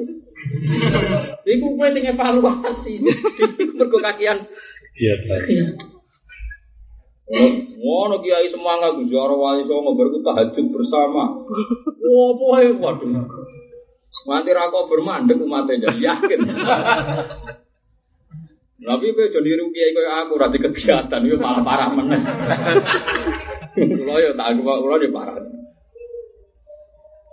Iku 1.57 1.67
kowe 1.81 1.89
sing 1.89 2.05
evaluasi. 2.05 2.95
Mergo 3.79 3.99
kakean 4.05 4.45
kegiatan. 4.93 5.99
Ngono 7.79 8.25
kiai 8.25 8.49
semangat 8.49 8.97
Gus 8.97 9.09
Jaro 9.13 9.37
wali 9.41 9.65
songo 9.69 9.97
berku 9.97 10.21
tahajud 10.25 10.67
bersama. 10.73 11.45
Wah, 12.01 12.31
poe 12.37 12.67
waduh. 12.77 13.09
Nanti 14.29 14.51
rako 14.57 14.89
bermandek 14.89 15.37
umatnya 15.37 15.93
yakin. 15.93 16.41
Tapi 18.79 19.11
kowe 19.11 19.27
jadi 19.27 19.51
rugi 19.59 19.91
kowe 19.91 20.07
aku 20.07 20.33
ora 20.39 20.55
kegiatan 20.55 21.27
yo 21.27 21.35
malah 21.35 21.67
parah 21.67 21.91
meneh. 21.91 22.23
Kulo 23.75 24.15
yo 24.23 24.31
tak 24.39 24.55
aku 24.55 24.63
kulo 24.63 24.97
yo 25.03 25.11
parah. 25.11 25.35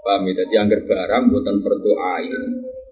Paham 0.05 0.29
ya, 0.29 0.37
jadi 0.37 0.55
anggar 0.61 0.85
barang 0.85 1.33
buatan 1.33 1.65
berdoain. 1.65 2.43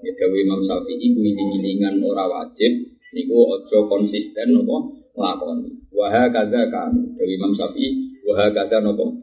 Ya 0.01 0.11
Dewi 0.17 0.45
Imam 0.45 0.65
Syafi'i 0.65 1.13
kuwi 1.13 1.33
digilingan 1.33 2.01
ora 2.01 2.25
wajib. 2.29 2.93
Niku 3.13 3.33
ojo 3.33 3.89
konsisten 3.89 4.53
nopo 4.53 5.01
nglakoni. 5.13 5.89
Wah 5.93 6.13
kaza 6.29 6.69
kan 6.69 6.93
dari 7.17 7.37
Imam 7.37 7.53
Syafi'i 7.57 8.21
wah 8.29 8.49
kaza 8.53 8.81
nopo. 8.85 9.17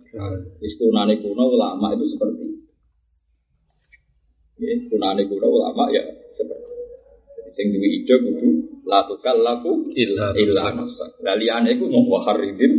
Wis 0.59 0.74
kunane 0.74 1.22
kuno 1.22 1.55
ulama 1.55 1.95
itu 1.95 2.14
seperti. 2.14 2.47
Ya, 4.59 4.74
kuno 5.26 5.47
ulama 5.51 5.87
ya 5.95 6.03
seperti. 6.35 6.70
Jadi 7.39 7.51
sing 7.55 7.66
duwe 7.74 7.89
ide 7.91 8.14
kudu 8.22 8.69
la 8.91 9.07
tukallafu 9.07 9.95
Illa 9.95 10.34
illa 10.34 10.74
nafsak. 10.74 11.22
Lah 11.22 11.38
liyane 11.38 11.78
iku 11.78 11.86
mau 11.86 12.03
waharidin. 12.18 12.72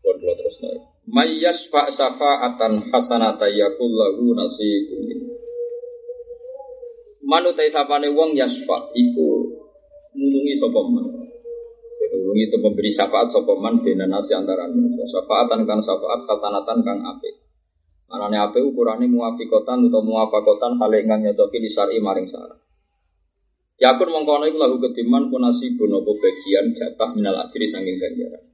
Pun 0.00 0.14
kula 0.16 0.34
terus 0.40 0.56
naik. 0.64 0.80
Mayyas 1.10 1.68
fa 1.68 1.92
safa'atan 1.92 2.88
hasanata 2.88 3.52
yakul 3.52 3.92
lahu 3.92 4.32
nasibun. 4.32 5.36
Manutai 7.20 7.68
sapane 7.68 8.08
wong 8.08 8.32
yasfa 8.32 8.90
iku 8.96 9.28
nulungi 10.16 10.56
sapa 10.56 10.80
man. 10.88 11.06
Jadi 12.00 12.16
nulungi 12.16 12.48
itu 12.48 12.56
memberi 12.56 12.90
syafaat 12.90 13.28
sapa 13.28 13.52
man 13.60 13.84
dene 13.84 14.08
nasi 14.08 14.32
antara 14.32 14.64
manusia. 14.66 15.04
Syafaatan 15.04 15.68
kang 15.68 15.84
syafaat 15.84 16.24
hasanatan 16.24 16.78
kang 16.80 16.98
apik. 17.04 17.44
Manane 18.10 18.40
apik 18.40 18.64
ukurane 18.64 19.06
muafiqatan 19.06 19.86
utawa 19.86 20.02
muafakotan 20.02 20.80
hal 20.80 20.90
ingkang 20.96 21.22
nyocoki 21.22 21.62
di 21.62 21.70
syar'i 21.70 22.02
maring 22.02 22.26
syarat. 22.26 22.69
Ya 23.80 23.96
pun 23.96 24.12
mengkono 24.12 24.44
iku 24.44 24.60
lahu 24.60 24.76
kediman 24.76 25.32
kunasi 25.32 25.72
bonopo 25.72 26.12
bagian 26.20 26.76
jatah 26.76 27.16
minal 27.16 27.48
ajri 27.48 27.64
saking 27.64 27.96
ganjaran. 27.96 28.44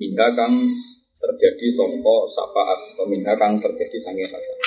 Hingga 0.00 0.26
kang 0.32 0.72
terjadi 1.20 1.76
songko 1.76 2.32
syafaat 2.32 2.96
atau 2.96 3.04
minha 3.04 3.36
kang 3.36 3.60
terjadi 3.60 3.98
saking 4.00 4.24
hasan. 4.24 4.58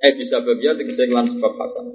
Eh 0.00 0.16
bisa 0.16 0.40
bagian 0.40 0.80
tegese 0.80 1.12
lan 1.12 1.28
sebab 1.28 1.52
hasan. 1.60 1.92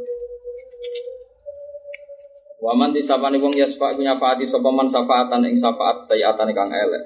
Waman 2.61 2.93
di 2.93 3.01
wong 3.09 3.53
yasfa 3.57 3.97
iku 3.97 4.01
nyafaati 4.05 4.45
sapa 4.53 4.69
man 4.69 4.93
syafaatan 4.93 5.41
ing 5.41 5.57
syafaat 5.57 6.05
sayiatan 6.05 6.53
kang 6.53 6.69
elek. 6.69 7.01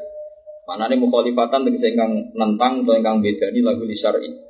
Manane 0.67 0.99
mukhalifatan 0.99 1.63
tegese 1.63 1.95
ingkang 1.95 2.35
nentang 2.35 2.83
utawa 2.83 2.99
ingkang 2.99 3.23
bedani 3.23 3.63
lagu 3.63 3.87
li 3.87 3.95
syar'i. 3.95 4.48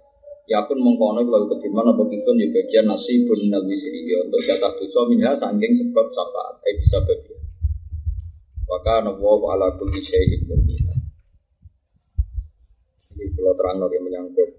Ya 0.50 0.66
pun 0.66 0.82
mengkono 0.82 1.22
iku 1.22 1.30
lagu 1.30 1.48
kediman 1.54 1.94
apa 1.94 2.04
kitun 2.10 2.42
ya 2.42 2.50
bagian 2.50 2.90
nasibun 2.90 3.38
minal 3.38 3.64
wisri 3.70 4.02
ya 4.10 4.26
untuk 4.26 4.42
jatah 4.42 4.74
dosa 4.74 5.00
minha 5.06 5.38
saking 5.38 5.74
sebab 5.78 6.06
syafaat 6.10 6.56
eh 6.66 6.74
bisa 6.82 6.98
bagian. 7.06 7.42
Wa 8.66 8.82
kana 8.82 9.14
wa 9.14 9.54
ala 9.54 9.78
kulli 9.78 10.02
syai'in 10.02 10.50
muqita. 10.50 10.96
Jadi 13.14 13.26
kalau 13.38 13.54
terang 13.54 13.78
lagi 13.78 14.02
menyangkut 14.02 14.50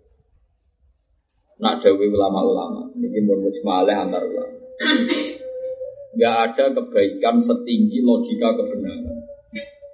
nak 1.59 1.83
dawi 1.83 2.07
ulama-ulama 2.07 2.95
ini 2.97 3.21
mun 3.27 3.45
mujmaleh 3.45 3.93
antar 3.93 4.25
ulama 4.25 4.61
nggak 6.11 6.35
ada 6.53 6.65
kebaikan 6.75 7.47
setinggi 7.47 8.03
logika 8.03 8.53
kebenaran. 8.59 9.25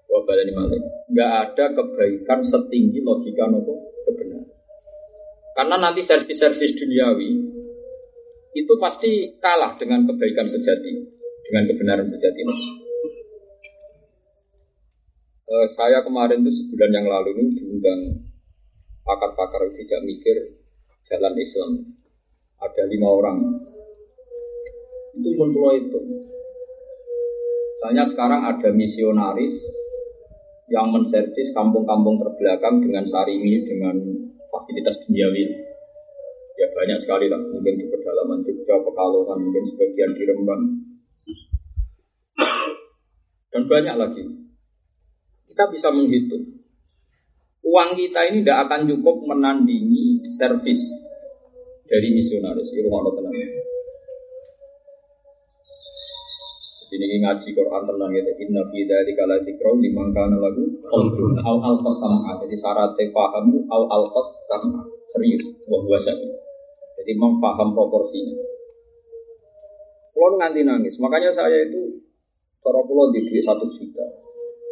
Wah 0.09 0.23
baleni 0.25 0.53
malih. 0.57 0.81
Nggak 1.13 1.31
ada 1.45 1.65
kebaikan 1.77 2.41
setinggi 2.47 3.05
logika 3.05 3.45
nopo 3.47 3.93
kebenaran. 4.09 4.36
Karena 5.57 5.81
nanti 5.81 6.05
servis-servis 6.05 6.77
duniawi 6.77 7.31
itu 8.53 8.73
pasti 8.77 9.41
kalah 9.41 9.81
dengan 9.81 10.05
kebaikan 10.05 10.53
sejati, 10.53 10.93
dengan 11.49 11.65
kebenaran 11.73 12.09
sejati. 12.13 12.41
Eh, 15.47 15.67
saya 15.73 16.05
kemarin 16.05 16.45
itu 16.45 16.53
sebulan 16.61 16.91
yang 16.93 17.07
lalu 17.09 17.41
ini 17.41 17.45
diundang 17.57 18.01
pakar-pakar 19.01 19.73
tidak 19.73 20.01
mikir 20.05 20.37
jalan 21.09 21.35
Islam. 21.41 21.71
Ada 22.57 22.89
lima 22.89 23.09
orang 23.09 23.39
itu 25.17 25.31
pun 25.41 25.49
pulau 25.57 25.73
itu. 25.77 26.01
Misalnya 27.77 28.05
sekarang 28.13 28.43
ada 28.45 28.69
misionaris 28.73 29.57
yang 30.69 30.91
menservis 30.93 31.53
kampung-kampung 31.55 32.19
terbelakang 32.21 32.83
dengan 32.83 33.07
sarimi, 33.07 33.63
dengan 33.65 33.97
fasilitas 34.57 34.97
duniawi. 35.05 35.45
Ya 36.57 36.67
banyak 36.73 36.99
sekali 37.05 37.29
lah, 37.29 37.37
mungkin 37.37 37.77
di 37.77 37.85
pedalaman 37.93 38.41
Jogja, 38.41 38.81
Pekalongan, 38.81 39.39
mungkin 39.45 39.65
sebagian 39.77 40.11
di 40.17 40.23
Rembang. 40.25 40.63
Dan 43.53 43.63
banyak 43.69 43.95
lagi. 44.01 44.25
Kita 45.53 45.69
bisa 45.69 45.93
menghitung. 45.93 46.65
Uang 47.67 47.99
kita 47.99 48.33
ini 48.33 48.41
tidak 48.41 48.69
akan 48.69 48.89
cukup 48.89 49.27
menandingi 49.29 50.33
servis 50.41 50.81
dari 51.85 52.09
misionaris. 52.15 52.73
Ini 52.73 52.89
rumah. 52.89 53.05
Jadi 56.87 57.19
ngaji 57.19 57.49
Quran 57.51 57.83
tenang 57.83 58.11
gitu. 58.15 58.31
Inna 58.47 58.63
fi 58.71 58.79
dzalika 58.87 59.27
la 59.27 59.43
dzikra 59.43 59.75
liman 59.75 60.15
kana 60.15 60.39
lahu 60.39 60.63
qalbun 60.87 61.35
alqas 61.43 61.97
sam'a. 61.99 62.33
Jadi 62.47 62.55
syaratnya 62.63 63.11
pahamu 63.11 63.67
au 63.67 63.83
alqas 63.91 64.29
sam'a. 64.47 64.87
Serius 65.11 65.43
wa 65.67 65.83
huwa 65.83 65.99
syahid. 66.07 66.31
Jadi 67.03 67.13
memaham 67.19 67.75
proporsinya. 67.75 68.39
Kalau 70.15 70.39
nganti 70.41 70.63
nangis, 70.65 70.97
makanya 71.03 71.35
saya 71.35 71.67
itu 71.69 72.01
cara 72.63 72.81
pulau 72.87 73.13
di 73.13 73.21
duit 73.29 73.43
satu 73.45 73.69
juta. 73.69 74.07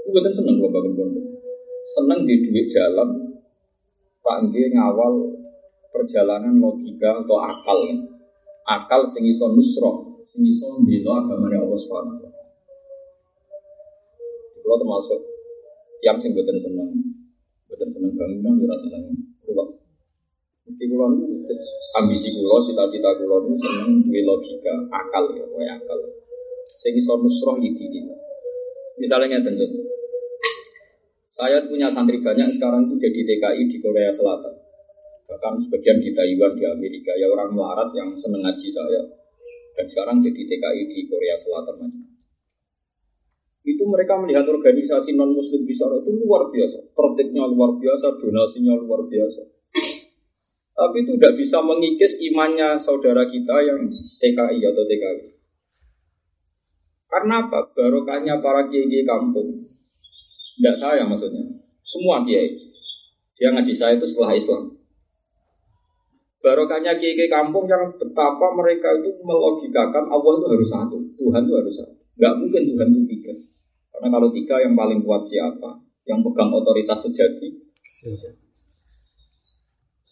Gue 0.08 0.20
kan 0.22 0.32
seneng 0.32 0.56
kalau 0.62 0.70
bangun 0.72 0.92
pondok. 0.94 1.26
Seneng 1.98 2.20
di 2.24 2.34
duit 2.46 2.70
jalan. 2.70 3.10
Pak 4.24 4.48
ngawal 4.48 5.14
perjalanan 5.92 6.62
logika 6.62 7.26
atau 7.26 7.36
akal. 7.42 7.78
Akal 8.64 9.12
sing 9.12 9.28
iso 9.28 9.52
nusroh 9.52 10.13
sing 10.34 10.50
iso 10.50 10.66
mbela 10.82 11.22
agamane 11.22 11.54
Allah 11.62 11.78
Subhanahu 11.78 12.18
wa 12.18 12.26
taala. 12.26 12.42
Termasuk 14.74 15.20
yang 16.02 16.18
sing 16.18 16.34
boten 16.34 16.58
seneng, 16.58 16.90
boten 17.70 17.88
seneng 17.94 18.12
bangunan 18.18 18.66
ora 18.66 18.76
seneng 18.82 19.14
ruwet. 19.46 19.78
Mesti 20.66 20.84
niku 20.90 20.98
ambisi 21.94 22.34
kulo, 22.34 22.66
cita-cita 22.66 23.10
kulo 23.22 23.46
niku 23.46 23.62
seneng 23.62 24.02
duwe 24.02 24.20
logika, 24.26 24.74
akal 24.90 25.30
ya, 25.38 25.46
kowe 25.46 25.62
akal. 25.62 25.98
Sing 26.82 26.98
iso 26.98 27.14
nusroh 27.14 27.62
iki 27.62 27.86
Misalnya 28.98 29.38
ngeten 29.38 29.54
Saya 31.34 31.66
punya 31.66 31.90
santri 31.90 32.22
banyak 32.22 32.58
sekarang 32.58 32.86
itu 32.86 32.94
jadi 32.98 33.20
TKI 33.26 33.62
di 33.66 33.78
Korea 33.82 34.10
Selatan. 34.14 34.54
Bahkan 35.26 35.66
sebagian 35.66 35.98
di 35.98 36.14
Taiwan, 36.14 36.54
di 36.54 36.62
Amerika. 36.62 37.10
Ya 37.18 37.26
orang 37.26 37.58
melarat 37.58 37.90
yang 37.90 38.14
seneng 38.14 38.46
ngaji 38.46 38.70
saya 38.70 39.02
dan 39.74 39.86
sekarang 39.90 40.22
jadi 40.22 40.40
TKI 40.46 40.82
di 40.90 41.00
Korea 41.10 41.36
Selatan 41.42 41.90
itu 43.64 43.82
mereka 43.88 44.20
melihat 44.20 44.44
organisasi 44.44 45.16
non 45.16 45.32
muslim 45.32 45.64
di 45.64 45.72
sana 45.72 45.96
itu 45.96 46.12
luar 46.20 46.52
biasa. 46.52 46.84
Tertibnya 46.92 47.48
luar 47.48 47.80
biasa 47.80 48.20
donasinya 48.20 48.76
luar 48.76 49.08
biasa. 49.08 49.40
Tapi 50.74 50.96
itu 51.00 51.16
tidak 51.16 51.34
bisa 51.40 51.64
mengikis 51.64 52.12
imannya 52.20 52.84
saudara 52.84 53.24
kita 53.24 53.56
yang 53.64 53.88
TKI 54.20 54.60
atau 54.68 54.84
TKI 54.84 55.34
karena 57.14 57.46
apa? 57.46 57.70
Barokahnya 57.70 58.42
para 58.42 58.66
kiai 58.66 59.06
kampung. 59.06 59.70
Tidak 60.58 60.76
saya 60.82 61.06
maksudnya. 61.06 61.46
Semua 61.86 62.26
kiai. 62.26 62.58
Dia 63.38 63.54
ngaji 63.54 63.74
saya 63.78 64.02
itu 64.02 64.10
setelah 64.10 64.34
Islam 64.34 64.73
barokahnya 66.44 67.00
kiai 67.00 67.24
kampung 67.32 67.64
yang 67.64 67.88
betapa 67.96 68.52
mereka 68.52 68.92
itu 69.00 69.16
melogikakan 69.24 70.12
Allah 70.12 70.32
itu 70.36 70.46
harus 70.52 70.68
satu, 70.68 70.98
Tuhan 71.16 71.42
itu 71.48 71.54
harus 71.56 71.74
satu. 71.80 71.94
Gak 72.20 72.34
mungkin 72.36 72.62
Tuhan 72.68 72.88
itu 72.92 73.02
tiga. 73.16 73.32
Karena 73.96 74.08
kalau 74.12 74.28
tiga 74.28 74.60
yang 74.60 74.76
paling 74.76 75.00
kuat 75.00 75.24
siapa? 75.24 75.80
Yang 76.04 76.20
pegang 76.28 76.52
otoritas 76.52 77.00
sejati. 77.00 77.48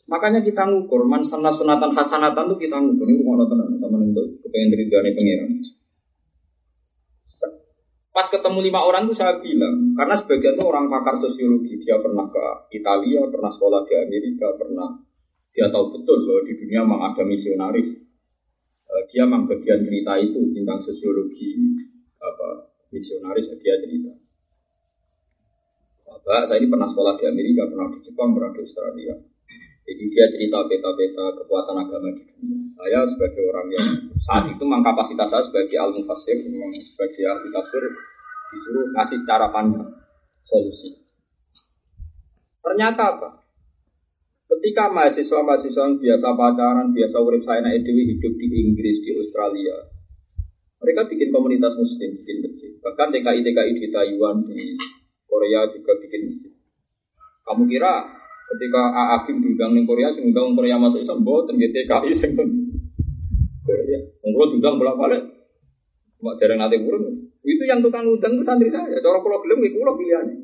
Makanya 0.08 0.40
kita 0.40 0.64
ngukur, 0.64 1.04
man 1.04 1.28
sana 1.28 1.52
sunatan 1.52 1.92
hasanatan 1.92 2.48
itu 2.48 2.56
kita 2.64 2.80
ngukur. 2.80 3.06
Ini 3.06 3.20
rumah 3.20 3.44
tenang 3.44 3.76
sama 3.76 3.96
untuk 4.00 4.40
kepengen 4.40 4.72
dari 4.72 4.84
dunia 4.88 5.12
pengiran. 5.12 5.50
Pas 8.12 8.28
ketemu 8.28 8.60
lima 8.60 8.80
orang 8.84 9.08
itu 9.08 9.16
saya 9.16 9.40
bilang, 9.40 9.96
karena 9.96 10.20
sebagian 10.20 10.52
itu 10.60 10.64
orang 10.68 10.92
pakar 10.92 11.16
sosiologi, 11.16 11.80
dia 11.80 11.96
pernah 11.96 12.28
ke 12.28 12.44
Italia, 12.76 13.24
pernah 13.32 13.48
sekolah 13.56 13.88
di 13.88 13.94
Amerika, 13.96 14.52
pernah 14.60 15.00
dia 15.52 15.68
tahu 15.68 15.92
betul 15.92 16.18
bahwa 16.24 16.42
di 16.48 16.52
dunia 16.56 16.80
memang 16.84 17.00
ada 17.12 17.22
misionaris. 17.28 17.88
Uh, 18.88 19.02
dia 19.12 19.24
memang 19.28 19.48
bagian 19.48 19.84
cerita 19.84 20.12
itu 20.20 20.40
tentang 20.56 20.80
sosiologi 20.84 21.76
apa 22.20 22.72
misionaris 22.92 23.52
dia 23.60 23.76
cerita. 23.84 24.12
Bapak, 26.08 26.48
saya 26.48 26.60
ini 26.60 26.68
pernah 26.68 26.88
sekolah 26.92 27.16
di 27.20 27.24
Amerika, 27.24 27.68
pernah 27.68 27.88
di 27.88 27.98
Jepang, 28.04 28.36
pernah 28.36 28.52
di 28.52 28.60
Australia. 28.64 29.14
Jadi 29.82 30.04
dia 30.14 30.26
cerita 30.30 30.58
peta-peta 30.70 31.24
kekuatan 31.42 31.76
agama 31.82 32.08
di 32.14 32.22
dunia. 32.22 32.58
Saya 32.78 33.00
sebagai 33.10 33.42
orang 33.50 33.68
yang 33.72 33.88
saat 34.22 34.44
itu 34.48 34.62
memang 34.62 34.86
kapasitas 34.86 35.28
saya 35.28 35.42
sebagai 35.42 35.76
almu 35.76 36.06
fasir, 36.06 36.38
sebagai 36.46 37.22
ahli 37.26 37.48
tafsir 37.50 37.82
disuruh 38.52 38.86
ngasih 38.94 39.18
cara 39.26 39.48
pandang 39.50 39.90
solusi. 40.46 41.02
Ternyata 42.62 43.02
apa? 43.18 43.41
Ketika 44.62 44.94
mahasiswa-mahasiswa 44.94 45.74
yang 45.74 45.98
biasa 45.98 46.28
pacaran, 46.38 46.94
biasa 46.94 47.18
urip 47.18 47.42
saya 47.42 47.66
naik 47.66 47.82
dewi 47.82 48.14
hidup 48.14 48.30
di 48.38 48.46
Inggris, 48.62 49.02
di 49.02 49.10
Australia, 49.18 49.90
Mereka 50.78 51.10
bikin 51.10 51.34
komunitas 51.34 51.74
muslim, 51.74 52.14
bikin 52.22 52.46
masjid. 52.46 52.70
Bahkan 52.78 53.10
TKI-TKI 53.10 53.74
di 53.74 53.90
Taiwan, 53.90 54.46
di 54.46 54.78
Korea 55.26 55.66
juga 55.66 55.98
bikin 55.98 56.30
masjid. 56.30 56.54
Kamu 57.42 57.66
kira 57.66 58.06
ketika 58.54 58.82
Aagim 58.94 59.42
diundang 59.42 59.74
di 59.74 59.82
Korea, 59.82 60.14
diundang 60.14 60.54
Korea 60.54 60.78
masuk 60.78 61.10
Islam, 61.10 61.26
dan 61.26 61.58
TKI 61.58 62.10
sing 62.22 62.30
Korea. 63.66 63.98
Mengkulo 64.22 64.46
diundang 64.46 64.78
bolak 64.78 64.94
balik, 64.94 65.22
Mak 66.22 66.38
jarang 66.38 66.62
nanti 66.62 66.78
burung. 66.78 67.34
Itu 67.42 67.66
yang 67.66 67.82
tukang 67.82 68.06
undang 68.06 68.38
itu 68.38 68.46
santri 68.46 68.70
saya. 68.70 68.94
Cara 68.94 69.18
kalau 69.18 69.42
gelem, 69.42 69.58
itu 69.66 69.82
pilihannya. 69.82 70.38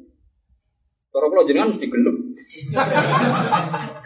Cara 1.15 1.27
kalau 1.31 1.47
jenengan 1.47 1.71
mesti 1.71 1.87
gelem. 1.87 2.17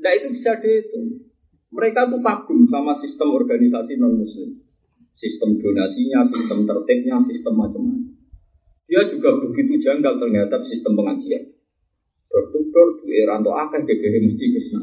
Nah 0.00 0.10
itu 0.16 0.26
bisa 0.32 0.56
dihitung. 0.58 1.28
Mereka 1.68 2.08
tuh 2.08 2.20
kagum 2.24 2.64
sama 2.72 2.96
sistem 3.04 3.28
organisasi 3.36 4.00
non 4.00 4.16
muslim, 4.16 4.56
sistem 5.20 5.60
donasinya, 5.60 6.24
sistem 6.32 6.64
tertibnya, 6.64 7.20
sistem 7.28 7.54
macam-macam. 7.60 8.16
Dia 8.88 9.04
juga 9.12 9.36
begitu 9.44 9.76
janggal 9.84 10.16
ternyata 10.16 10.64
sistem 10.64 10.96
pengajian. 10.96 11.44
Dor 12.68 13.00
di 13.04 13.20
era 13.20 13.40
atau 13.40 13.52
akeh 13.52 13.84
gegere 13.84 14.20
mesti 14.20 14.44
kesna. 14.52 14.80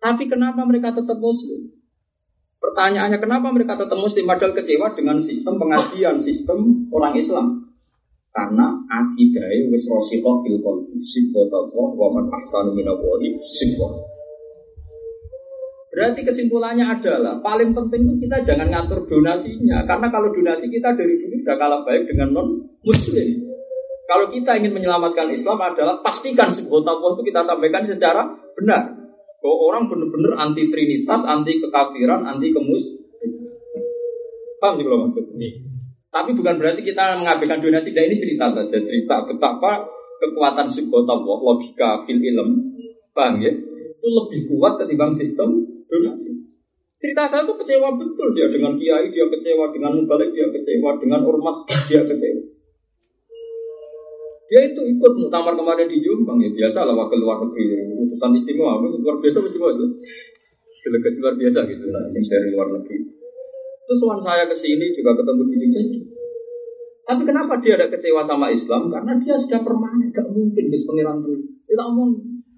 Tapi 0.00 0.24
kenapa 0.28 0.64
mereka 0.64 0.96
tetap 0.96 1.16
muslim? 1.20 1.72
Pertanyaannya 2.56 3.18
kenapa 3.20 3.52
mereka 3.52 3.76
tetap 3.76 3.96
muslim 4.00 4.24
padahal 4.24 4.56
kecewa 4.56 4.96
dengan 4.96 5.20
sistem 5.20 5.60
pengajian, 5.60 6.24
sistem 6.24 6.88
orang 6.92 7.14
Islam? 7.20 7.65
Karena 8.36 8.68
akidahnya 8.92 9.72
wis 9.72 9.88
rosihoh 9.88 10.44
fil 10.44 10.60
qalbi 10.60 11.00
sibghatullah 11.00 11.88
wa 11.96 12.08
man 12.12 12.28
ahsanu 12.28 12.76
sibghah. 13.40 13.92
Berarti 15.88 16.20
kesimpulannya 16.28 16.84
adalah 16.84 17.40
paling 17.40 17.72
penting 17.72 18.04
itu 18.04 18.28
kita 18.28 18.44
jangan 18.44 18.68
ngatur 18.68 19.08
donasinya 19.08 19.88
karena 19.88 20.12
kalau 20.12 20.28
donasi 20.28 20.68
kita 20.68 20.92
dari 20.92 21.16
dulu 21.16 21.40
sudah 21.40 21.56
kalah 21.56 21.80
baik 21.88 22.04
dengan 22.04 22.36
non 22.36 22.48
muslim. 22.84 23.28
Kalau 24.04 24.28
kita 24.28 24.60
ingin 24.60 24.76
menyelamatkan 24.76 25.32
Islam 25.32 25.56
adalah 25.56 26.04
pastikan 26.04 26.52
sibghatullah 26.52 27.16
itu 27.16 27.32
kita 27.32 27.40
sampaikan 27.48 27.88
secara 27.88 28.36
benar. 28.52 28.92
Bahwa 29.40 29.56
orang 29.72 29.88
benar-benar 29.88 30.32
anti 30.44 30.68
trinitas, 30.68 31.20
anti 31.24 31.56
kekafiran, 31.56 32.28
anti 32.28 32.52
kemus. 32.52 32.84
Paham 34.60 34.76
sih 34.76 34.84
kalau 34.84 35.08
maksud? 35.08 35.24
Tapi 36.16 36.32
bukan 36.32 36.56
berarti 36.56 36.80
kita 36.80 37.20
mengabaikan 37.20 37.60
donasi. 37.60 37.92
Nah 37.92 38.04
ini 38.08 38.16
cerita 38.16 38.48
saja, 38.48 38.72
cerita 38.72 39.28
betapa 39.28 39.84
kekuatan 40.16 40.72
psikotawah, 40.72 41.44
logika, 41.44 42.08
fil 42.08 42.16
ilm, 42.16 42.72
bang 43.12 43.36
ya, 43.44 43.52
itu 43.52 44.08
lebih 44.08 44.48
kuat 44.48 44.80
ketimbang 44.80 45.12
sistem 45.20 45.60
donasi. 45.84 46.48
Cerita 46.96 47.28
saya 47.28 47.44
itu 47.44 47.52
kecewa 47.52 48.00
betul. 48.00 48.32
Dia 48.32 48.48
dengan 48.48 48.80
kiai, 48.80 49.12
dia 49.12 49.28
kecewa 49.28 49.68
dengan 49.76 49.92
mubalik, 50.00 50.32
dia 50.32 50.48
kecewa 50.48 50.96
dengan 50.96 51.20
ormas, 51.28 51.68
dia 51.92 52.00
kecewa. 52.00 52.42
Dia 54.46 54.60
itu 54.72 54.80
ikut 54.80 55.12
muktamar 55.20 55.52
kemarin 55.52 55.90
di 55.90 56.00
Jombang. 56.00 56.40
Ya 56.40 56.48
biasa 56.48 56.86
lah 56.86 56.96
wakil 56.96 57.18
luar 57.18 57.44
negeri. 57.44 57.92
Utusan 58.08 58.40
istimewa. 58.40 58.78
Luar 58.78 59.18
biasa 59.18 59.42
cuma 59.42 59.68
itu? 59.74 59.86
Delegasi 60.86 61.18
luar 61.18 61.34
biasa 61.34 61.58
gitu. 61.66 61.84
Lah 61.90 62.02
dari 62.14 62.48
luar 62.54 62.68
negeri. 62.78 62.96
Terus 63.86 64.02
saya 64.22 64.46
ke 64.46 64.56
sini 64.58 64.94
juga 64.94 65.18
ketemu 65.18 65.42
di 65.50 65.68
jadi. 65.70 65.98
Tapi 67.06 67.22
kenapa 67.22 67.62
dia 67.62 67.78
ada 67.78 67.86
kecewa 67.86 68.26
sama 68.26 68.50
Islam? 68.50 68.90
Karena 68.90 69.14
dia 69.22 69.38
sudah 69.38 69.62
permanen, 69.62 70.10
gak 70.10 70.26
mungkin 70.34 70.64
bis 70.66 70.82
pengiran 70.82 71.22
tuh. 71.22 71.38
Kita 71.62 71.82
ngomong, 71.86 72.10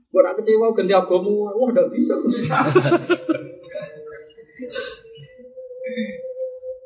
gue 0.09 0.23
kecewa 0.41 0.73
ganti 0.73 0.95
agama, 0.97 1.53
wah 1.53 1.69
gak 1.77 1.93
bisa. 1.93 2.17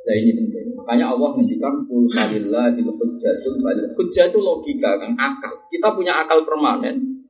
Nah 0.02 0.14
ini 0.18 0.34
penting. 0.34 0.74
Makanya 0.74 1.14
Allah 1.14 1.30
menghentikan 1.30 1.86
kul 1.86 2.10
di 2.10 2.82
hujjatul 2.82 3.54
Hujjah 3.94 4.24
itu 4.34 4.38
logika 4.42 4.98
kan, 4.98 5.14
akal. 5.14 5.54
Kita 5.70 5.94
punya 5.94 6.26
akal 6.26 6.42
permanen. 6.42 7.22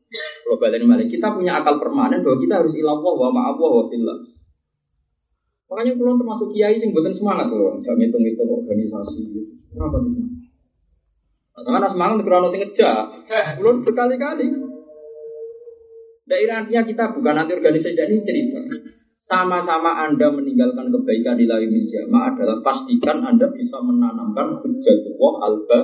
Kalau 0.45 0.57
balik 0.57 1.09
kita 1.09 1.37
punya 1.37 1.61
akal 1.61 1.77
permanen 1.77 2.25
bahwa 2.25 2.41
kita 2.41 2.65
harus 2.65 2.73
ilah 2.77 2.97
wa 2.97 3.29
ma'abwa 3.29 3.69
wa 3.77 3.85
fillah. 3.93 4.19
Makanya 5.69 5.97
pulau 5.97 6.21
termasuk 6.21 6.53
kiai 6.53 6.81
yang 6.81 6.93
buatan 6.93 7.17
semangat 7.17 7.49
loh, 7.49 7.81
jam 7.81 7.97
hitung-hitung 7.97 8.49
organisasi. 8.61 9.25
Kenapa 9.73 10.05
sih 10.05 10.22
Karena 11.53 11.85
semangat 11.85 12.25
untuk 12.25 12.33
orang 12.33 12.49
sing 12.49 12.65
ngejak. 12.65 13.05
Pulau 13.61 13.85
berkali-kali. 13.85 14.49
Daerah 16.25 16.65
artinya 16.65 16.83
kita 16.89 17.05
bukan 17.13 17.35
nanti 17.37 17.53
organisasi 17.53 17.93
ini 17.93 18.25
cerita. 18.25 18.61
Sama-sama 19.23 20.03
Anda 20.09 20.33
meninggalkan 20.33 20.91
kebaikan 20.91 21.39
di 21.39 21.47
lain 21.47 21.71
jamaah 21.89 22.35
adalah 22.35 22.59
pastikan 22.65 23.23
Anda 23.23 23.53
bisa 23.55 23.79
menanamkan 23.79 24.59
hujjatullah 24.61 25.35
alba 25.47 25.79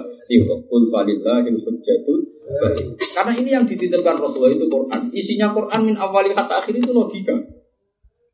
kul 0.69 0.83
falillahil 0.91 1.57
hujjatul 1.63 2.19
Karena 3.15 3.33
ini 3.39 3.51
yang 3.53 3.65
dititipkan 3.69 4.19
Rasulullah 4.19 4.57
itu 4.57 4.67
Quran. 4.67 5.01
Isinya 5.13 5.53
Quran 5.53 5.81
min 5.85 5.97
awali 6.01 6.33
kata 6.35 6.65
akhir 6.65 6.75
itu 6.81 6.91
logika. 6.91 7.37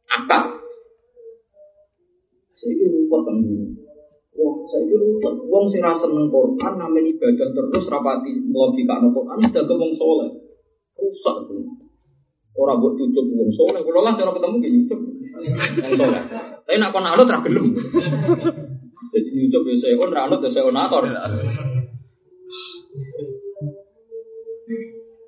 Akal. 0.08 0.64
Saya 2.54 2.86
ruwet 2.88 3.20
kan 3.26 3.36
Wah, 4.34 4.54
saya 4.66 4.82
itu 4.82 4.98
ruwet. 4.98 5.34
Wong 5.46 5.64
sing 5.70 5.78
rasa 5.78 6.10
neng 6.10 6.26
Quran 6.26 6.74
namanya 6.74 7.06
ibadah 7.06 7.48
terus 7.54 7.86
rapati 7.86 8.34
logika 8.50 8.98
neng 8.98 9.14
Quran 9.14 9.38
sudah 9.46 9.76
wong 9.78 9.92
soleh. 9.94 10.30
Rusak 10.98 11.36
tuh. 11.46 11.62
Orang 12.58 12.82
buat 12.82 12.98
cucuk 12.98 13.26
wong 13.30 13.50
soleh. 13.54 13.78
Kalau 13.78 14.02
lah 14.02 14.18
cara 14.18 14.34
ketemu 14.34 14.56
gini 14.58 14.78
cucuk 14.90 14.98
wong 15.06 15.94
soleh. 15.94 16.22
Tapi 16.66 16.78
nak 16.82 16.90
kon 16.90 17.06
anut 17.06 17.30
ra 17.30 17.38
gelem. 17.46 17.66
Jadi 19.14 19.30
nyucuk 19.38 19.62
ya 19.70 19.74
saya 19.78 19.94
on 20.02 20.10
ra 20.10 20.26
anut 20.26 20.42
ya 20.42 20.50
saya 20.50 20.66
onator. 20.66 21.06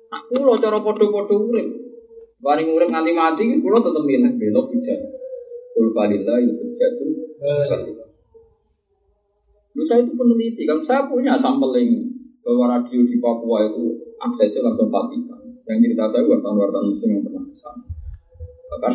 Aku 0.07 0.35
lo 0.43 0.59
cara 0.59 0.83
podo-podo 0.83 1.47
urip. 1.47 1.67
Bareng 2.43 2.75
urip 2.75 2.91
nganti 2.91 3.11
mati, 3.15 3.43
kulo 3.63 3.79
tetep 3.79 4.03
milih 4.03 4.35
belok 4.35 4.67
bijak. 4.67 4.99
Kul 5.71 5.95
falillah 5.95 6.37
itu 6.43 6.63
jatuh. 6.75 8.06
Lu 9.77 9.85
saya 9.85 10.01
itu 10.01 10.17
peneliti 10.17 10.65
kan, 10.65 10.81
saya 10.81 11.05
punya 11.05 11.37
sampling 11.37 12.09
bahwa 12.41 12.73
radio 12.73 13.05
di 13.05 13.21
Papua 13.21 13.69
itu 13.69 13.93
aksesnya 14.17 14.65
langsung 14.65 14.89
Vatikan. 14.89 15.37
Yang 15.69 15.77
cerita 15.85 16.03
saya 16.09 16.23
wartawan-wartawan 16.25 16.85
muslim 16.89 17.09
yang 17.13 17.23
pernah 17.29 17.43
ke 17.45 17.55
sana. 17.61 17.85
Bahkan 18.73 18.93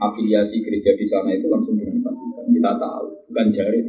afiliasi 0.00 0.64
gereja 0.64 0.96
di 0.96 1.06
sana 1.12 1.36
itu 1.36 1.52
langsung 1.52 1.76
dengan 1.76 2.00
Vatikan. 2.00 2.44
Kita 2.48 2.72
tahu, 2.80 3.06
bukan 3.28 3.46
jari. 3.52 3.80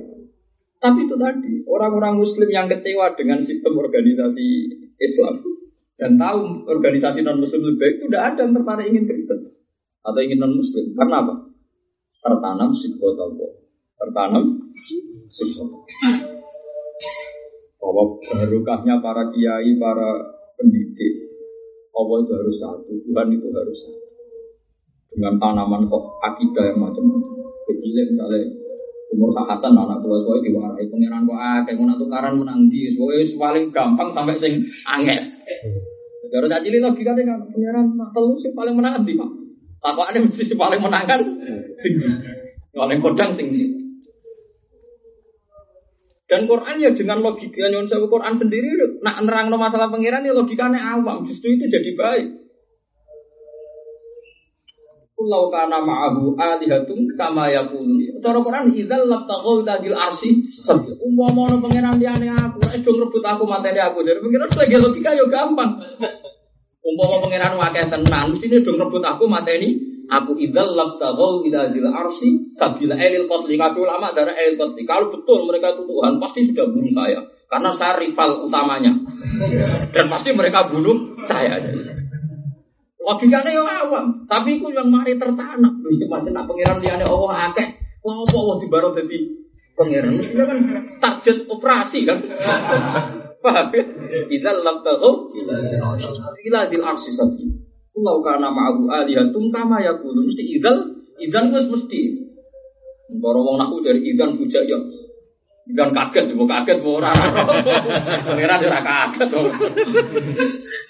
Tapi 0.84 1.00
itu 1.08 1.16
tadi, 1.16 1.54
orang-orang 1.64 2.20
muslim 2.20 2.50
yang 2.52 2.68
kecewa 2.68 3.16
dengan 3.16 3.40
sistem 3.48 3.80
organisasi 3.80 4.48
Islam 5.00 5.40
dan 5.96 6.20
tahu 6.20 6.68
organisasi 6.68 7.24
non 7.24 7.40
muslim 7.40 7.64
lebih 7.64 7.80
baik 7.80 7.94
itu 7.96 8.06
tidak 8.12 8.24
ada 8.36 8.40
yang 8.44 8.54
tertarik 8.60 8.86
ingin 8.92 9.06
Kristen 9.08 9.40
atau 10.04 10.20
ingin 10.20 10.44
non 10.44 10.60
muslim. 10.60 10.92
Karena 10.92 11.24
apa? 11.24 11.34
tertanam 12.24 12.72
sibghatullah. 12.72 13.63
Tertanam 14.04 14.46
sibghatullah. 15.32 15.88
Bahwa 17.80 18.04
barokahnya 18.20 19.00
para 19.00 19.32
kiai, 19.32 19.80
para 19.80 20.12
pendidik, 20.60 21.14
Allah 21.96 22.18
itu 22.20 22.32
harus 22.36 22.58
satu, 22.60 22.92
Tuhan 23.00 23.28
itu 23.32 23.48
harus 23.48 23.78
satu. 23.80 24.04
Dengan 25.16 25.40
tanaman 25.40 25.88
kok 25.88 26.20
akidah 26.20 26.64
yang 26.68 26.84
macam-macam. 26.84 27.48
Kecil 27.64 28.12
misalnya 28.12 28.44
umur 29.14 29.30
sahasan 29.32 29.78
anak 29.78 30.02
tua 30.02 30.20
tua 30.26 30.42
diwarai 30.42 30.90
pangeran 30.90 31.30
kok 31.30 31.38
ah 31.38 31.62
kayak 31.64 31.78
mau 31.80 31.96
tukaran 31.96 32.34
menang 32.42 32.66
di 32.68 32.98
pokoknya 32.98 33.38
paling 33.38 33.66
gampang 33.70 34.10
sampai 34.12 34.36
sing 34.42 34.54
angel. 34.90 35.22
Kalau 36.34 36.48
tak 36.50 36.66
cilik 36.66 36.82
deh 36.82 37.24
kan 37.24 37.40
pangeran 37.54 37.86
telu 38.12 38.36
sih 38.42 38.52
paling 38.58 38.74
menang 38.74 39.06
di 39.06 39.14
pak. 39.14 39.30
ada 39.84 40.18
mesti 40.18 40.56
paling 40.58 40.82
menang 40.82 41.06
kan 41.06 41.22
sing 41.80 41.94
paling 42.74 43.00
kodang 43.00 43.38
sing 43.38 43.54
dan 46.34 46.50
Quran 46.50 46.82
ya 46.82 46.90
dengan 46.98 47.22
logika 47.22 47.70
nyon 47.70 47.86
sewu 47.86 48.10
Quran 48.10 48.42
sendiri 48.42 48.74
nak 49.06 49.22
nerang 49.22 49.54
no 49.54 49.62
masalah 49.62 49.94
pangeran 49.94 50.26
ya 50.26 50.34
logikanya 50.34 50.98
awam 50.98 51.30
justru 51.30 51.54
itu 51.54 51.70
jadi 51.70 51.94
baik. 51.94 52.28
Kulau 55.14 55.54
kana 55.54 55.78
ma'ahu 55.78 56.34
alihatum 56.34 57.06
kama 57.14 57.54
yakunu. 57.54 58.18
Cara 58.18 58.42
Quran 58.42 58.74
idzal 58.74 59.06
labtaghu 59.06 59.62
tadil 59.62 59.94
arsi 59.94 60.50
sabi. 60.58 60.98
Umpama 60.98 61.54
ono 61.54 61.62
pangeran 61.62 62.02
liyane 62.02 62.26
aku, 62.34 62.66
nek 62.66 62.82
do 62.82 62.98
ngrebut 62.98 63.22
aku 63.22 63.46
materi 63.46 63.78
aku. 63.78 64.02
Dari 64.02 64.18
pangeran 64.18 64.50
lagi 64.58 64.74
logika 64.82 65.14
ya 65.14 65.30
gampang. 65.30 65.70
Umpama 66.82 67.30
pangeran 67.30 67.62
akeh 67.62 67.94
tenan, 67.94 68.34
mesti 68.34 68.58
do 68.58 68.74
ngrebut 68.74 69.06
aku 69.06 69.30
materi 69.30 69.93
Aku 70.14 70.38
idal 70.38 70.78
labtagau 70.78 71.42
idazil 71.42 71.90
arsi 71.90 72.46
sabila 72.54 72.94
elil 72.94 73.26
kotli. 73.26 73.58
Kata 73.58 73.78
ulama 73.82 74.14
darah 74.14 74.38
elil 74.38 74.62
kotli. 74.62 74.86
Kalau 74.86 75.10
betul 75.10 75.50
mereka 75.50 75.74
itu 75.74 75.90
Tuhan, 75.90 76.22
pasti 76.22 76.40
sudah 76.54 76.66
bunuh 76.70 76.94
saya. 76.94 77.20
Karena 77.50 77.70
saya 77.74 77.94
rival 77.98 78.46
utamanya. 78.46 78.94
Dan 79.90 80.06
pasti 80.14 80.30
mereka 80.38 80.70
bunuh 80.70 81.18
saya. 81.26 81.58
Logikanya 83.04 83.52
yang 83.52 83.68
awam. 83.68 84.06
Tapi 84.30 84.62
itu 84.62 84.70
yang 84.70 84.88
mari 84.94 85.18
tertanam. 85.18 85.82
Itu 85.82 86.06
macam 86.08 86.32
nak 86.32 86.46
pengiran 86.46 86.78
dia 86.80 86.96
Allah 87.02 87.52
akeh. 87.52 87.68
Apa 88.04 88.36
Allah 88.36 88.56
dibaro 88.62 88.90
dadi 88.94 89.20
pangeran? 89.74 90.20
Mestinya 90.20 90.46
kan 91.02 91.38
operasi 91.50 92.00
kan. 92.06 92.20
Paham 93.44 93.68
ya? 93.76 93.84
Idza 94.32 94.52
lam 94.62 94.80
tahu 94.88 95.36
ila 96.48 96.60
dil 96.72 96.84
arsi 96.84 97.10
sabi. 97.12 97.63
Kulau 97.94 98.26
kana 98.26 98.50
ma'abu 98.50 98.90
alihatum 98.90 99.54
kama 99.54 99.78
yaqulu 99.86 100.26
mesti 100.26 100.44
idzal 100.58 100.98
idzan 101.22 101.54
wis 101.54 101.70
mesti. 101.70 102.02
Para 103.22 103.40
wong 103.40 103.62
naku 103.62 103.86
dari 103.86 104.02
idzan 104.02 104.36
bujak 104.42 104.66
ya. 104.66 104.80
Idzan 105.70 105.94
kaget, 105.94 106.34
mau 106.34 106.50
kaget 106.50 106.82
mau 106.82 106.98
ora. 106.98 107.14
Pangeran 108.26 108.66
ora 108.66 108.82
kaget. 108.82 109.30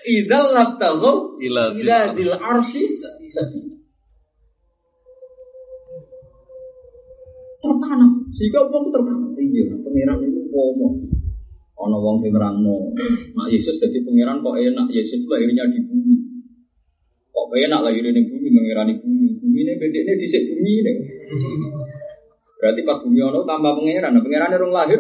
Idzal 0.08 0.45
lam 0.56 0.70
tahu 0.80 1.38
Ila 1.43 1.76
ila 1.76 2.16
dil 2.16 2.32
arsi 2.32 2.88
tertanam 7.64 8.12
sehingga 8.36 8.68
wong 8.68 8.91
tertanam 8.91 9.32
iya 9.39 9.72
pangeran 9.80 10.20
itu 10.20 10.41
pomo 10.51 10.99
ono 11.80 11.97
wong 12.04 12.16
sing 12.20 12.36
nerangno 12.36 12.91
nak 13.36 13.47
Yesus 13.47 13.80
jadi 13.80 14.04
pangeran 14.04 14.43
kok 14.43 14.60
enak 14.60 14.88
Yesus 14.91 15.24
lahirnya 15.32 15.72
di 15.72 15.80
bumi 15.88 16.32
kok 17.50 17.60
enak 17.60 17.80
lahirnya 17.84 18.12
di 18.16 18.24
bumi 18.30 18.48
mengirani 18.54 18.94
bumi. 19.00 19.28
Bumi 19.39 19.60
ini 19.64 19.72
bedanya 19.76 20.14
di 20.16 20.28
bumi 20.28 20.72
ini. 20.80 20.91
Berarti 22.60 22.82
pas 22.88 22.98
bumi 23.04 23.20
ono 23.20 23.39
tambah 23.44 23.72
pangeran. 23.76 24.20
Pangeran 24.24 24.56
orang 24.56 24.74
lahir. 24.74 25.00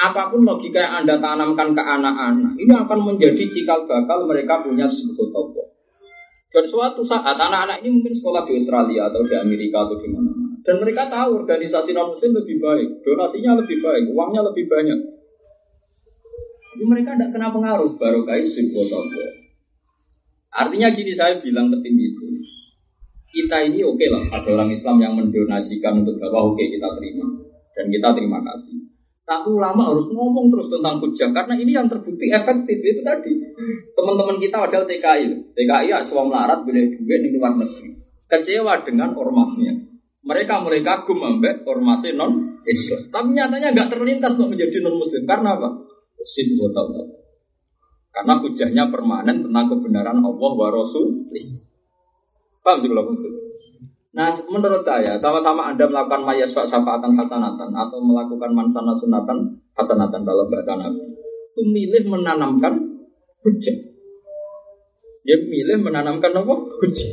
Apa 0.00 0.32
pun 0.32 0.48
logika 0.48 0.80
yang 0.80 1.04
anda 1.04 1.20
tanamkan 1.20 1.76
ke 1.76 1.82
anak-anak 1.84 2.56
ini 2.56 2.72
akan 2.72 2.98
menjadi 3.04 3.44
cikal 3.52 3.84
bakal 3.84 4.24
mereka 4.24 4.64
punya 4.64 4.88
sebut 4.88 5.28
Allah 5.36 5.70
dan 6.50 6.64
suatu 6.66 7.06
saat 7.06 7.38
anak-anak 7.38 7.78
ini 7.86 8.02
mungkin 8.02 8.14
sekolah 8.18 8.42
di 8.42 8.58
Australia 8.58 9.06
atau 9.06 9.22
di 9.22 9.38
Amerika 9.38 9.86
atau 9.86 10.02
di 10.02 10.10
mana-mana. 10.10 10.58
Dan 10.66 10.82
mereka 10.82 11.06
tahu 11.06 11.46
organisasi 11.46 11.94
non 11.94 12.10
muslim 12.10 12.34
lebih 12.42 12.58
baik, 12.58 12.88
donasinya 13.06 13.62
lebih 13.62 13.78
baik, 13.78 14.04
uangnya 14.10 14.42
lebih 14.50 14.66
banyak. 14.66 14.98
Tapi 16.70 16.84
mereka 16.86 17.18
tidak 17.18 17.34
kena 17.34 17.50
pengaruh 17.50 17.98
baru 17.98 18.22
kait 18.22 18.46
Artinya 20.50 20.88
gini 20.94 21.12
saya 21.14 21.38
bilang 21.38 21.70
ke 21.70 21.78
tim 21.82 21.94
itu, 21.94 22.26
kita 23.30 23.70
ini 23.70 23.86
oke 23.86 24.06
lah, 24.10 24.22
ada 24.34 24.48
orang 24.50 24.70
Islam 24.74 24.98
yang 24.98 25.14
mendonasikan 25.14 26.02
untuk 26.02 26.18
dakwah, 26.18 26.50
oke 26.50 26.62
kita 26.62 26.90
terima 26.98 27.26
dan 27.74 27.86
kita 27.86 28.08
terima 28.18 28.38
kasih. 28.42 28.90
Tapi 29.30 29.46
ulama 29.46 29.94
harus 29.94 30.10
ngomong 30.10 30.50
terus 30.50 30.66
tentang 30.74 30.98
hujah 30.98 31.30
karena 31.30 31.54
ini 31.54 31.70
yang 31.70 31.86
terbukti 31.86 32.26
efektif 32.34 32.82
itu 32.82 32.98
tadi. 33.06 33.30
Teman-teman 33.94 34.42
kita 34.42 34.58
ada 34.58 34.82
TKI, 34.82 35.54
TKI 35.54 35.86
ya 35.86 36.02
semua 36.02 36.26
melarat 36.26 36.66
boleh 36.66 36.98
duit 36.98 37.20
di 37.22 37.38
luar 37.38 37.54
negeri. 37.54 37.94
Kecewa 38.26 38.82
dengan 38.82 39.14
ormasnya. 39.14 39.86
Mereka 40.26 40.66
mulai 40.66 40.82
kagum 40.82 41.22
ambek 41.22 41.62
ormasnya 41.62 42.18
non 42.18 42.58
Islam. 42.66 43.06
Tapi 43.14 43.28
nyatanya 43.30 43.70
nggak 43.70 43.90
terlintas 43.94 44.34
untuk 44.34 44.50
menjadi 44.50 44.76
non 44.82 44.98
Muslim 44.98 45.22
karena 45.22 45.54
apa? 45.54 45.68
Sin 46.26 46.52
Karena 48.10 48.34
hujahnya 48.42 48.84
permanen 48.92 49.46
tentang 49.46 49.66
kebenaran 49.70 50.18
Allah 50.20 50.52
wa 50.52 50.68
Rasul. 50.68 51.30
Paham 52.60 52.84
sih 52.84 52.90
kalau? 52.92 53.14
Nah, 54.10 54.34
menurut 54.50 54.82
saya, 54.82 55.14
sama-sama 55.22 55.70
Anda 55.70 55.86
melakukan 55.86 56.26
mayasfa 56.26 56.66
syafaatan 56.66 57.14
hasanatan 57.14 57.70
atau 57.70 57.98
melakukan 58.02 58.50
mansana 58.50 58.98
sunatan 58.98 59.54
hasanatan 59.78 60.26
dalam 60.26 60.50
bahasa 60.50 60.74
Nabi, 60.74 61.14
itu 61.14 61.62
milih 61.62 62.10
menanamkan 62.10 62.74
hujah. 63.46 63.76
Dia 65.22 65.38
milih 65.38 65.78
menanamkan 65.86 66.34
apa? 66.34 66.54
Hujah. 66.58 67.12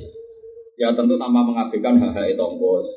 Ya 0.82 0.90
tentu 0.98 1.22
tanpa 1.22 1.46
mengabaikan 1.46 2.02
hal-hal 2.02 2.34
itu, 2.34 2.48
bos. 2.58 2.90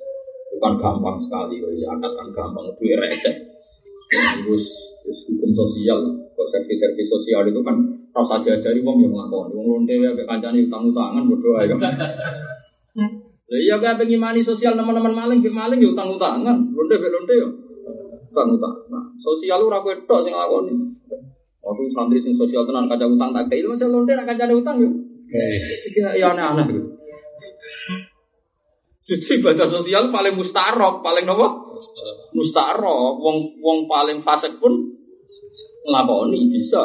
Bukan 0.56 0.72
gampang 0.80 1.20
sekali, 1.20 1.60
zakat 1.60 2.12
kan 2.16 2.28
gampang, 2.32 2.72
itu 2.72 2.96
receh. 2.96 3.36
Terus 4.10 4.79
hukum 5.40 5.56
sosial, 5.56 5.96
kok 6.36 6.48
servis-servis 6.52 7.08
sosial 7.08 7.48
itu 7.48 7.64
kan 7.64 7.80
rasa 8.12 8.44
diajari 8.44 8.84
wong 8.84 9.00
yang 9.00 9.16
melakukan. 9.16 9.56
Wong 9.56 9.66
lonte 9.80 9.96
ya, 9.96 10.12
kancane 10.12 10.68
utang-utangan, 10.68 11.24
berdoa 11.24 11.64
ya. 11.64 11.76
iya 13.64 13.74
gak 13.80 13.98
pengen 13.98 14.20
mani 14.20 14.44
sosial 14.44 14.76
teman-teman 14.76 15.16
maling, 15.16 15.40
bik 15.40 15.56
maling 15.56 15.80
ya 15.80 15.88
utang 15.90 16.12
utangan, 16.12 16.56
londe 16.70 16.94
bik 17.00 17.10
londe 17.10 17.34
ya 17.34 17.48
utang 18.30 18.48
utang. 18.54 18.74
Nah, 18.92 19.04
sosial 19.18 19.58
lu 19.58 19.72
ragu 19.72 19.90
itu 19.90 20.16
sing 20.22 20.34
lakoni. 20.36 20.74
Aku 21.60 21.82
santri 21.92 22.22
sing 22.22 22.38
sosial 22.38 22.62
tenan 22.68 22.86
kaca 22.86 23.06
utang 23.08 23.34
tak 23.34 23.50
kayak 23.50 23.74
macam 23.74 23.88
londe 23.90 24.12
nak 24.14 24.26
kaca 24.28 24.44
utang 24.52 24.76
ya. 24.78 24.90
Tiga 25.86 26.14
ya 26.14 26.26
aneh-aneh. 26.34 26.66
Jadi 29.10 29.42
ibadah 29.42 29.66
sosial 29.66 30.14
paling 30.14 30.38
mustarok, 30.38 31.02
paling 31.02 31.26
nopo? 31.26 31.74
Mustarok. 32.30 33.18
Wong 33.18 33.58
wong 33.58 33.90
paling 33.90 34.22
fasik 34.22 34.62
pun 34.62 34.99
ngelakoni 35.86 36.40
bisa. 36.50 36.82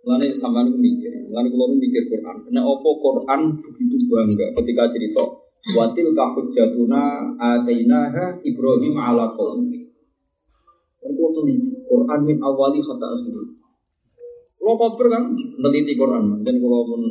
Mulane 0.00 0.32
sampean 0.40 0.72
mikir, 0.80 1.28
mulane 1.28 1.48
kula 1.52 1.76
mikir 1.76 2.08
Quran. 2.08 2.36
Nek 2.48 2.64
opo 2.64 2.88
Quran 3.04 3.60
begitu 3.60 4.08
bangga 4.08 4.46
ketika 4.56 4.88
cerita 4.96 5.24
watil 5.76 6.08
kahujjatuna 6.16 7.36
atainaha 7.36 8.40
Ibrahim 8.40 8.94
ala 8.96 9.36
qaumi. 9.36 9.92
Dan 11.04 11.10
kula 11.12 11.28
teliti 11.36 11.84
Quran 11.84 12.20
min 12.24 12.38
awali 12.40 12.80
kata 12.80 13.06
akhir. 13.12 13.36
Kula 14.56 14.72
koper 14.80 15.06
kan 15.12 15.24
neliti 15.36 15.92
Quran 16.00 16.40
dan 16.48 16.54
kula 16.64 16.78
mun 16.88 17.02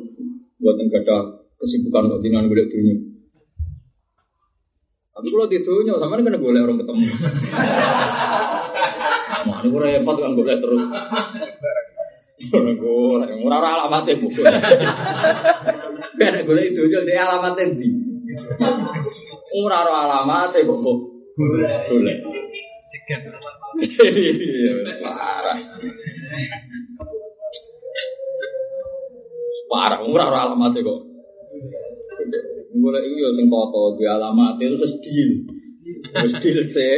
buatan 0.58 0.90
gada 0.90 1.46
kesibukan 1.62 2.10
kok 2.10 2.22
dinan 2.26 2.50
golek 2.50 2.74
dunia. 2.74 2.98
Tapi 5.14 5.28
kalau 5.36 5.52
di 5.52 5.60
dunia 5.62 6.00
sama 6.00 6.16
kan 6.16 6.42
boleh 6.42 6.60
orang 6.64 6.80
ketemu. 6.80 7.06
Nah, 9.40 9.60
ini 9.64 9.78
repot 9.78 10.16
kan 10.20 10.36
boleh 10.36 10.56
terus. 10.60 10.84
Golek 12.50 13.36
ora 13.44 13.60
alamate 13.60 14.16
bu. 14.16 14.32
Ben 16.16 16.36
golek 16.48 16.66
itu 16.72 16.82
aja 16.88 17.00
dia 17.04 17.22
alamate 17.28 17.62
ndi. 17.76 17.90
Ora 19.60 19.84
ora 19.84 19.96
alamate. 20.08 20.64
Golek. 20.64 22.18
Cegat. 22.90 23.22
Parah. 25.04 25.58
Parah 29.68 30.00
ora 30.08 30.24
ora 30.32 30.40
alamate 30.48 30.80
kok. 30.80 31.00
Golek 32.80 33.04
iku 33.04 33.16
yo 33.20 33.30
sing 33.36 33.52
foto 33.52 34.00
di 34.00 34.08
alamate 34.08 34.64
itu 34.64 34.76
terus 34.80 34.96
deal. 35.04 35.59
Deal 36.42 36.60
sih, 36.72 36.94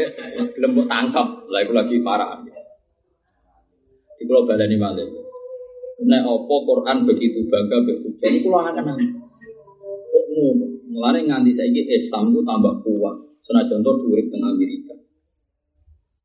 belum 0.56 0.88
tangkap. 0.88 1.28
Lah 1.48 1.60
iku 1.64 1.74
lagi 1.76 2.00
parah. 2.00 2.42
Di 4.18 4.24
pulau 4.30 4.46
balani 4.46 4.78
malah. 4.78 5.08
Nek 6.02 6.24
opo 6.26 6.66
Quran 6.66 7.06
begitu 7.06 7.46
bangga 7.46 7.78
begitu. 7.86 8.10
Jadi 8.22 8.38
kalau 8.42 8.62
akan 8.66 8.98
kok 10.10 10.26
ngono. 10.34 10.66
Mulane 10.92 11.24
nganti 11.24 11.52
saiki 11.56 11.88
Islam 11.88 12.36
ku 12.36 12.42
tambah 12.46 12.82
kuat. 12.84 13.16
Senajan 13.46 13.82
to 13.82 13.92
dhuwur 14.02 14.22
teng 14.30 14.44
Amerika. 14.46 14.94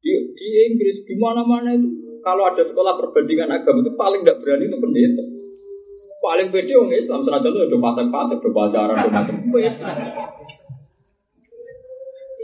Di, 0.00 0.12
di 0.36 0.46
Inggris 0.70 1.02
di 1.08 1.14
mana-mana 1.16 1.72
itu 1.72 2.20
kalau 2.20 2.44
ada 2.50 2.62
sekolah 2.66 2.98
perbandingan 2.98 3.48
agama 3.54 3.80
itu 3.86 3.92
paling 3.94 4.20
tidak 4.26 4.42
berani 4.42 4.64
itu 4.68 4.76
pendeta. 4.76 5.24
Paling 6.20 6.48
pede 6.50 6.74
orang 6.74 6.98
Islam 6.98 7.22
senajan 7.22 7.54
itu 7.54 7.66
udah 7.70 7.80
pasang-pasang, 7.86 8.38
udah 8.42 8.52
pacaran, 8.52 8.96
udah 8.98 9.12
macam 9.14 9.36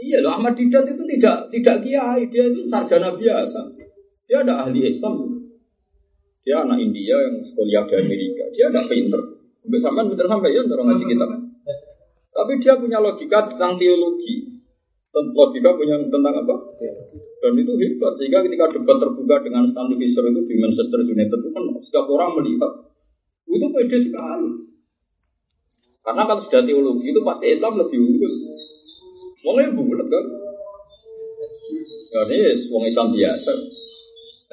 Iya 0.03 0.19
loh, 0.19 0.35
Ahmad 0.35 0.59
Didat 0.59 0.83
itu 0.91 1.03
tidak 1.15 1.47
tidak 1.47 1.77
kiai, 1.79 2.27
dia 2.27 2.43
itu 2.51 2.67
sarjana 2.67 3.15
biasa. 3.15 3.59
Dia 4.27 4.43
ada 4.43 4.67
ahli 4.67 4.83
Islam. 4.83 5.43
Dia 6.43 6.59
anak 6.59 6.75
India 6.83 7.15
yang 7.15 7.39
sekolah 7.39 7.87
di 7.87 7.95
Amerika. 8.03 8.43
Dia 8.51 8.67
tidak 8.67 8.91
pinter. 8.91 9.21
Sampai 9.63 9.79
sampai 9.79 10.03
pinter 10.11 10.27
sampai 10.27 10.51
ya 10.51 10.61
orang 10.67 10.87
ngaji 10.91 11.05
kita. 11.07 11.25
Tapi 12.33 12.51
dia 12.59 12.73
punya 12.75 12.99
logika 12.99 13.47
tentang 13.47 13.79
teologi. 13.79 14.59
Logika 15.15 15.71
punya 15.79 15.95
tentang 16.03 16.35
apa? 16.35 16.55
Dan 17.39 17.53
itu 17.55 17.73
hebat. 17.79 18.13
Sehingga 18.19 18.43
ketika 18.43 18.75
debat 18.75 18.97
terbuka 18.99 19.35
dengan 19.39 19.71
Stanley 19.71 19.95
Fisher 19.95 20.25
itu 20.27 20.41
di 20.43 20.55
Manchester 20.59 20.99
United 20.99 21.39
itu 21.39 21.49
kan 21.55 21.63
setiap 21.79 22.05
orang 22.11 22.35
melihat. 22.43 22.91
Itu 23.47 23.67
pede 23.71 23.97
sekali. 24.03 24.51
Karena 26.03 26.27
kalau 26.27 26.43
sudah 26.43 26.61
teologi 26.67 27.07
itu 27.15 27.21
pasti 27.23 27.45
Islam 27.55 27.79
lebih 27.79 27.99
unggul. 28.03 28.33
Wongnya 29.43 29.75
bulat 29.75 30.07
kan? 30.07 30.25
Ya 32.13 32.21
ini 32.29 32.69
wong 32.71 32.83
Islam 32.87 33.11
biasa. 33.11 33.51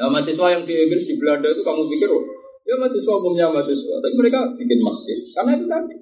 Nah 0.01 0.07
mahasiswa 0.11 0.47
yang 0.51 0.63
di 0.65 0.75
Inggris 0.75 1.05
di 1.07 1.15
Belanda 1.21 1.53
itu 1.53 1.61
kamu 1.61 1.93
pikir, 1.93 2.09
oh, 2.09 2.25
ya 2.65 2.75
mahasiswa 2.81 3.13
umumnya 3.21 3.53
mahasiswa, 3.53 4.01
tapi 4.01 4.15
mereka 4.17 4.57
bikin 4.57 4.81
masjid 4.81 5.19
karena 5.37 5.51
itu 5.61 5.67
tadi 5.69 5.97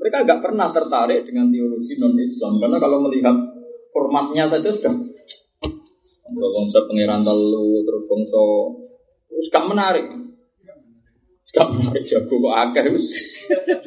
mereka 0.00 0.16
agak 0.24 0.38
pernah 0.40 0.68
tertarik 0.72 1.28
dengan 1.28 1.52
teologi 1.52 1.94
non 2.00 2.16
Islam 2.16 2.56
karena 2.58 2.76
kalau 2.80 2.98
melihat 3.04 3.36
formatnya 3.92 4.48
saja 4.48 4.74
sudah 4.74 4.94
konsep 6.34 6.82
pangeran 6.88 7.22
telu 7.22 7.84
terus 7.84 8.04
bangsa 8.08 8.44
terus 9.28 9.46
gak 9.52 9.68
menarik 9.68 10.06
Tak 11.54 11.70
menarik 11.70 12.02
jago 12.10 12.34
kok 12.34 12.56
akeh 12.66 12.84
wis. 12.90 13.06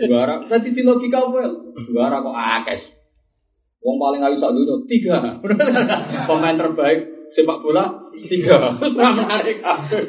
Juara. 0.08 0.40
Tadi 0.48 0.72
di 0.72 0.88
logika 0.88 1.20
apa? 1.20 1.52
Juara 1.92 2.24
kok 2.24 2.32
akeh. 2.32 2.80
Wong 3.88 4.04
paling 4.04 4.20
ayu 4.20 4.36
sak 4.36 4.52
dunia 4.52 4.84
tiga. 4.84 5.40
Pemain 6.28 6.60
terbaik 6.60 7.32
sepak 7.32 7.64
bola 7.64 8.12
tiga. 8.20 8.76
Terus 8.84 9.00
ora 9.00 9.16
menarik 9.16 9.64
kabeh. 9.64 10.04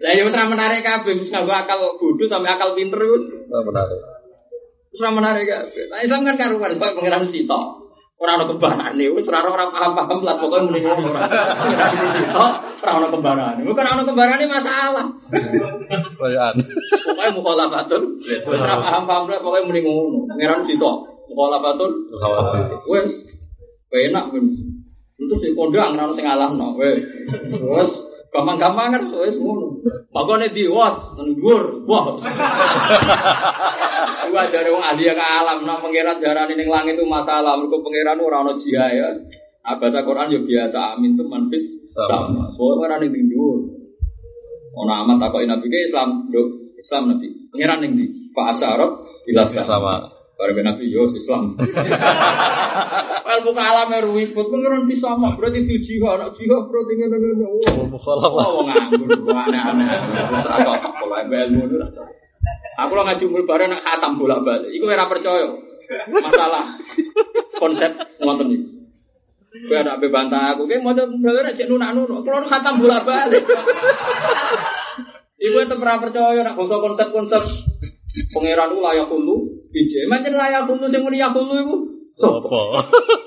Lah 0.00 0.12
ya 0.16 0.22
ora 0.24 0.48
menarik 0.48 0.80
kabeh, 0.80 1.20
wis 1.20 1.28
nganggo 1.28 1.52
akal 1.52 2.00
bodoh 2.00 2.24
sampai 2.32 2.48
akal 2.48 2.72
pinter 2.72 2.96
wis. 2.96 3.28
Oh, 3.52 3.60
menarik. 3.60 4.00
Ora 4.96 5.10
menarik 5.12 5.44
kabeh. 5.44 5.84
Nah 5.92 6.00
Islam 6.00 6.24
kan 6.24 6.40
karuan 6.40 6.80
kok 6.80 6.96
pangeran 6.96 7.28
Sita. 7.28 7.81
Ora 8.22 8.38
ana 8.38 8.46
kembarane, 8.46 9.02
wis 9.18 9.26
ora 9.26 9.42
ora 9.50 9.66
paham-paham 9.74 10.22
lah 10.22 10.38
pokoke 10.38 10.70
muni 10.70 10.78
ngono 10.78 11.10
ora. 11.10 11.26
Pangeran 11.26 12.14
Sita 12.14 12.46
ora 12.78 12.90
ana 13.02 13.08
kembarane. 13.10 13.60
Bukan 13.66 13.82
ana 13.82 14.06
kembarane 14.06 14.44
masalah. 14.46 15.06
Koyan. 16.22 16.54
Pokoknya 17.02 17.34
mukhalafatun. 17.34 18.02
Wis 18.22 18.46
ora 18.46 18.78
paham-paham 18.78 19.26
lah 19.26 19.42
pokoke 19.42 19.66
muni 19.66 19.82
ngono. 19.82 20.30
Pangeran 20.30 20.62
Sita 20.70 20.92
mukhalafatun. 21.34 21.90
Wes 22.86 23.10
enak 23.90 24.30
wes. 24.30 24.46
Itu 25.18 25.34
sing 25.42 25.58
kondang 25.58 25.98
ora 25.98 26.06
ono 26.06 26.14
sing 26.14 26.22
ngalahno. 26.22 26.78
Wes. 26.78 27.02
Wes 27.58 27.90
gampang-gampang 28.32 28.96
kan 28.96 29.02
wes 29.12 29.36
ngono. 29.36 29.84
Makane 30.08 30.56
diwas 30.56 31.20
dhuwur. 31.20 31.84
Wah. 31.84 32.16
Gua 34.32 34.48
jare 34.48 34.72
wong 34.72 34.80
ahli 34.80 35.04
ke 35.04 35.20
alam 35.20 35.68
nang 35.68 35.84
pangeran 35.84 36.16
darane 36.16 36.56
ning 36.56 36.72
langit 36.72 36.96
itu 36.96 37.04
masalah. 37.04 37.60
Mergo 37.60 37.84
pangeran 37.84 38.24
ora 38.24 38.40
ono 38.40 38.56
jia 38.56 38.88
ya. 38.88 39.08
Abata 39.62 40.02
Quran 40.02 40.32
yo 40.32 40.40
biasa 40.48 40.96
amin 40.96 41.20
tuh 41.20 41.28
manfis 41.28 41.92
sama. 41.92 42.56
Soalnya 42.56 42.88
ora 42.88 42.96
ning 43.04 43.12
dhuwur. 43.12 43.68
Ono 44.80 44.92
amat 45.04 45.28
takoki 45.28 45.44
Nabi 45.44 45.68
ke 45.68 45.92
Islam. 45.92 46.32
Islam 46.80 47.12
Nabi. 47.12 47.28
Pangeran 47.52 47.84
ning 47.84 47.92
ndi? 48.00 48.06
Pak 48.32 48.56
Asyarat 48.56 48.92
jelas 49.28 49.52
Sama. 49.68 50.21
Barang 50.42 50.58
Nabi 50.58 50.90
yo 50.90 51.06
Islam. 51.06 51.54
Wel 53.30 53.40
buka 53.46 53.62
alam 53.62 53.94
ribut 54.10 54.50
pengiran 54.50 54.90
bisa 54.90 55.14
mak 55.14 55.38
berarti 55.38 55.62
di 55.70 55.78
jihad 55.86 56.18
anak 56.18 56.34
jihad 56.34 56.66
berarti 56.66 56.92
ngono 56.98 57.16
ngono. 57.22 57.46
Oh, 57.62 57.86
Mukhalafah. 57.86 58.46
wong 58.50 58.66
nganggur 58.66 59.30
aneh-aneh. 59.30 59.86
Wis 60.34 60.46
ora 60.50 60.74
kok 60.82 60.94
pola 60.98 61.18
ilmu 61.22 61.62
itu. 61.70 61.76
Aku 62.74 62.90
lo 62.90 63.02
ngaji 63.06 63.22
umur 63.30 63.42
bareng 63.46 63.70
nak 63.70 63.86
khatam 63.86 64.18
bolak-balik. 64.18 64.74
Iku 64.74 64.90
ora 64.90 65.06
percaya. 65.06 65.46
Masalah 66.10 66.64
konsep 67.62 67.92
ngoten 68.18 68.50
iki. 68.50 68.66
Kowe 69.62 69.78
ada 69.78 69.94
ape 69.94 70.10
bantah 70.10 70.58
aku, 70.58 70.66
kowe 70.66 70.78
mau 70.82 70.90
dalane 70.90 71.54
cek 71.54 71.70
nunak-nunak. 71.70 72.18
Kulo 72.26 72.50
khatam 72.50 72.82
bolak-balik. 72.82 73.46
Iku 75.38 75.54
tetep 75.62 75.78
ora 75.78 76.02
percaya 76.02 76.42
nak 76.42 76.58
bangsa 76.58 76.76
konsep-konsep 76.82 77.42
pangeran 78.32 78.76
ku 78.76 78.80
layak 78.84 79.08
hulu 79.08 79.31
biji. 79.82 80.06
Macam 80.06 80.38
layak 80.38 80.70
hulu 80.70 80.86
sing 80.86 81.02
muni 81.02 81.18
yakulu 81.18 81.54
iku. 81.58 81.76
Sopo? 82.14 82.78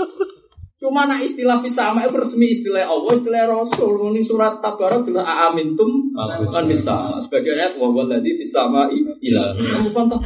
Cuma 0.86 1.10
nak 1.10 1.26
istilah 1.26 1.66
fisama 1.66 2.06
itu 2.06 2.14
resmi 2.14 2.62
istilah 2.62 2.86
Allah, 2.86 3.18
istilah 3.18 3.50
Rasul. 3.50 3.96
Ini 4.14 4.22
surat 4.30 4.62
Tabarak 4.62 5.02
bila 5.02 5.26
amintum 5.50 6.14
Bagus. 6.14 6.52
kan 6.54 6.70
bisa. 6.70 6.98
Sebagai 7.26 7.58
ayat 7.58 7.82
wa 7.82 7.90
walladzi 7.90 8.38
fisama 8.38 8.94
ilah. 8.94 9.58
Kamu 9.58 9.90
pantah 9.96 10.22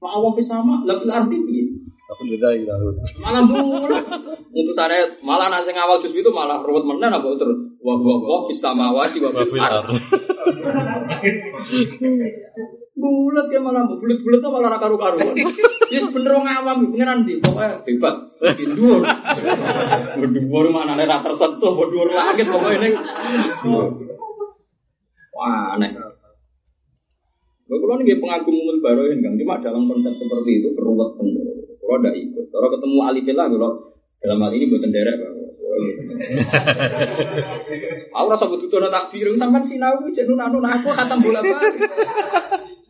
Pak 0.00 0.12
Allah 0.16 0.32
fisama, 0.32 0.80
lah 0.88 0.96
fil 0.96 1.12
arti 1.12 1.36
piye? 1.44 1.64
Aku 2.10 2.22
beda 2.26 2.48
ilahu. 2.58 2.90
Malah 3.22 3.42
bulat. 3.46 4.04
Untuk 4.50 4.74
saya 4.74 5.14
malah 5.22 5.46
nasi 5.46 5.70
awal 5.78 6.02
juz 6.02 6.10
itu 6.10 6.26
malah 6.34 6.58
ruwet 6.58 6.82
menen 6.82 7.14
apa 7.14 7.38
terus 7.38 7.78
wa 7.78 7.94
wa 7.94 8.14
wa 8.18 8.38
fisama 8.50 8.90
wa 8.90 9.06
wa 9.06 9.42
fil 9.46 9.62
ardi. 9.62 9.94
Bulat 12.98 13.46
ya 13.54 13.62
malah 13.62 13.86
bulat-bulat 13.86 14.42
malah 14.42 14.74
raka 14.74 14.90
karu-karuan. 14.90 15.38
Ya 15.86 16.02
bener 16.10 16.32
wong 16.34 16.46
awam 16.50 16.90
pengiran 16.90 17.22
di 17.22 17.38
pokoknya 17.38 17.86
hebat. 17.86 18.16
Dhuwur. 18.42 19.00
Dhuwur 20.18 20.66
mana 20.74 20.98
nek 20.98 21.06
ra 21.06 21.22
tersentuh 21.22 21.78
dhuwur 21.78 22.10
langit 22.10 22.50
pokoknya 22.50 22.78
ning. 22.82 22.94
Wah, 25.30 25.78
aneh. 25.78 25.94
Kula 27.70 28.02
nggih 28.02 28.18
pengagum 28.18 28.54
umul 28.58 28.82
baroin 28.82 29.22
Kang, 29.22 29.38
cuma 29.38 29.62
dalam 29.62 29.86
konsep 29.86 30.18
seperti 30.18 30.58
itu 30.58 30.74
keruwet 30.74 31.14
bener. 31.22 31.69
Kula 31.90 32.06
ndak 32.06 32.14
ikut. 32.22 32.54
Kalau 32.54 32.70
ketemu 32.70 33.02
alifillah 33.02 33.50
kula 33.50 33.70
dalam 34.22 34.38
hal 34.46 34.54
ini 34.54 34.70
buatan 34.70 34.94
derek. 34.94 35.18
Aku 38.14 38.26
rasa 38.30 38.46
butuh 38.46 38.70
dono 38.70 38.86
takbir, 38.94 39.26
sampean 39.34 39.66
sinau 39.66 39.98
cek 40.06 40.22
nunanu 40.30 40.62
aku 40.62 40.94
khatam 40.94 41.18
bola 41.18 41.42
balik. 41.42 41.82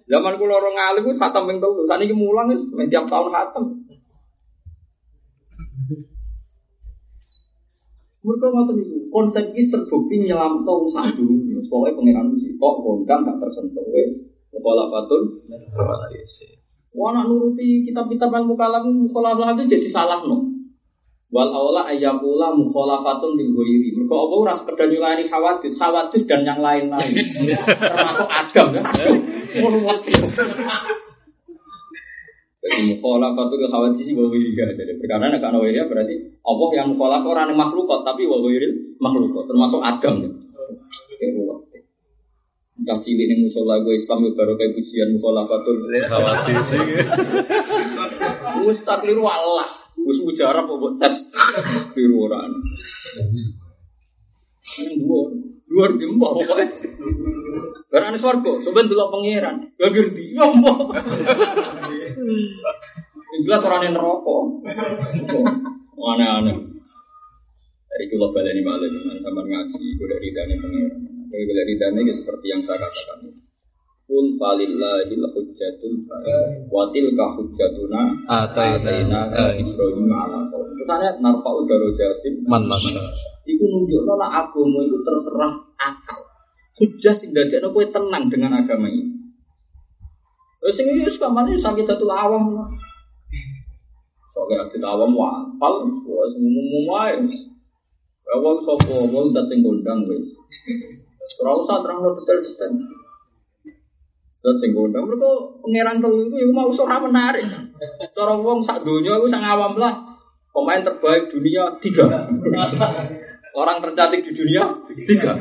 Zaman 0.04 0.36
kula 0.36 0.60
orang 0.60 0.76
alim 0.76 1.08
wis 1.08 1.16
khatam 1.16 1.48
ping 1.48 1.64
telu, 1.64 1.88
saniki 1.88 2.12
mulang 2.12 2.52
wis 2.52 2.60
tiap 2.92 3.08
tahun 3.08 3.32
khatam. 3.32 3.88
Mereka 8.20 8.46
ngoten 8.52 8.76
niku, 8.76 9.08
konsep 9.08 9.48
iki 9.56 9.72
terbukti 9.72 10.28
nyelamto 10.28 10.92
sak 10.92 11.16
dunya. 11.16 11.56
Pokoke 11.72 11.96
pangeran 11.96 12.36
mesti 12.36 12.52
kok 12.52 12.74
kondang 12.84 13.24
gak 13.24 13.40
tersentuh 13.40 13.86
wis. 13.96 14.28
Mukhalafatun 14.52 15.40
Wah 16.90 17.14
nak 17.14 17.30
nuruti 17.30 17.86
kitab-kitab 17.86 18.34
ilmu 18.34 18.58
kalam 18.58 19.06
mukhalafah 19.06 19.54
itu 19.54 19.70
jadi 19.70 19.88
salah 19.94 20.26
no. 20.26 20.50
Wal 21.30 21.46
aula 21.46 21.86
ayyakula 21.86 22.50
mukhalafatun 22.58 23.38
lil 23.38 23.54
ghairi. 23.54 23.94
Mergo 23.94 24.26
apa 24.26 24.34
ora 24.34 24.52
sekedar 24.58 24.90
nyulani 24.90 25.30
khawatis, 25.30 25.78
khawatis 25.78 26.26
dan 26.26 26.42
yang 26.42 26.58
lain-lain. 26.58 27.14
Termasuk 27.78 28.26
Adam 28.26 28.66
ya. 28.74 28.82
Jadi 32.60 32.78
mukhalafatun 32.98 33.56
lil 33.62 33.70
khawatis 33.70 34.06
wa 34.10 34.26
ghairi 34.26 34.50
Jadi 34.74 34.92
perkara 34.98 35.30
nek 35.30 35.46
ana 35.46 35.62
ghairi 35.62 35.78
berarti 35.86 36.14
Allah 36.42 36.68
yang 36.74 36.98
mukhalafah 36.98 37.30
ora 37.30 37.46
ning 37.46 37.54
makhluk 37.54 37.86
tapi 38.02 38.26
wa 38.26 38.42
ghairi 38.42 38.98
makhluk 38.98 39.46
termasuk 39.46 39.78
Adam. 39.78 40.26
Ya 40.26 41.69
Entah 42.80 42.96
cilik 43.04 43.28
ning 43.28 43.44
musola 43.44 43.76
gue 43.84 43.92
Islam 43.92 44.24
yo 44.24 44.32
baru 44.32 44.56
kayak 44.56 44.72
pujian 44.72 45.12
mukhalafatul. 45.20 45.84
Khawatir 45.84 46.56
sih. 46.72 46.80
Wis 48.64 48.80
tak 48.88 49.04
keliru 49.04 49.28
Allah. 49.28 49.68
Wis 50.00 50.16
mujarab 50.24 50.64
kok 50.64 50.96
tes 50.96 51.14
keliru 51.92 52.24
ora. 52.24 52.48
Nang 54.80 54.96
dhuwur, 54.96 55.28
dhuwur 55.68 55.90
di 56.00 56.08
mbok 56.08 56.32
pokoke. 56.40 56.64
Barane 57.92 58.16
swarga, 58.16 58.52
sampeyan 58.64 58.88
delok 58.88 59.12
pangeran. 59.12 59.56
Gak 59.76 59.90
ngerti. 59.92 60.24
Ya 60.32 60.48
mbok. 60.48 60.96
Jelas 63.44 63.60
ning 63.60 63.92
neraka. 63.92 64.36
Aneh-aneh. 66.00 66.56
Dari 67.92 68.04
kula 68.08 68.32
baleni 68.32 68.64
malah 68.64 68.88
jangan 68.88 69.20
sampean 69.20 69.46
ngaji 69.52 69.86
golek 70.00 70.18
ridane 70.24 70.54
pangeran. 70.64 71.19
Golek 71.30 71.46
golek 71.46 71.66
ridane 71.70 72.00
ya 72.10 72.14
seperti 72.18 72.46
yang 72.50 72.60
saya 72.66 72.82
katakan. 72.82 73.30
Kul 74.10 74.34
falillahil 74.34 75.22
hujjatul 75.30 76.02
baligh. 76.10 76.66
wa 76.66 76.90
tilka 76.90 77.26
hujjatuna 77.38 78.02
Ataina 78.26 79.30
ataina 79.30 79.54
Ibrahim 79.54 80.10
ala 80.10 80.50
qaum. 80.50 80.74
Kesane 80.74 81.22
narfa'u 81.22 81.70
darajatin 81.70 82.42
Man 82.50 82.66
nasya. 82.66 82.98
Iku 83.46 83.62
nunjukno 83.62 84.18
nek 84.18 84.30
agama 84.42 84.82
itu 84.82 84.98
terserah 85.06 85.54
akal. 85.78 86.18
Hujjah 86.82 87.14
sing 87.22 87.30
dadekno 87.30 87.70
kowe 87.70 87.86
tenang 87.86 88.26
dengan 88.26 88.58
agama 88.58 88.90
ini. 88.90 89.14
Wis 90.66 90.74
sing 90.74 90.90
iki 90.90 91.06
wis 91.06 91.14
kamane 91.22 91.54
sakit 91.54 91.86
datul 91.86 92.10
awam. 92.10 92.74
Soale 94.34 94.66
datul 94.66 94.82
awam 94.82 95.14
wapal, 95.14 95.86
wis 95.86 96.34
umum 96.34 96.90
wae. 96.90 97.22
Awal 98.34 98.66
sapa 98.66 98.98
wong 99.06 99.30
dat 99.30 99.46
sing 99.46 99.62
gondang 99.62 100.10
wis. 100.10 100.26
Ora 101.38 101.50
usah 101.54 101.76
terang 101.86 102.02
detail-detail. 102.18 102.72
Dat 104.40 104.56
sing 104.56 104.72
gondang 104.72 105.04
mergo 105.04 105.60
pangeran 105.60 106.00
telu 106.00 106.24
iku 106.24 106.36
iku 106.40 106.52
mau 106.56 106.72
ora 106.72 106.96
menarik. 106.96 107.44
Cara 108.16 108.34
wong 108.40 108.64
sak 108.64 108.88
donya 108.88 109.20
iku 109.20 109.28
sak 109.28 109.44
awam 109.44 109.76
lah. 109.76 110.16
Pemain 110.50 110.82
terbaik 110.82 111.28
dunia 111.30 111.76
tiga. 111.78 112.08
Orang 113.52 113.84
tercantik 113.84 114.24
di 114.24 114.32
dunia 114.32 114.80
tiga. 115.06 115.36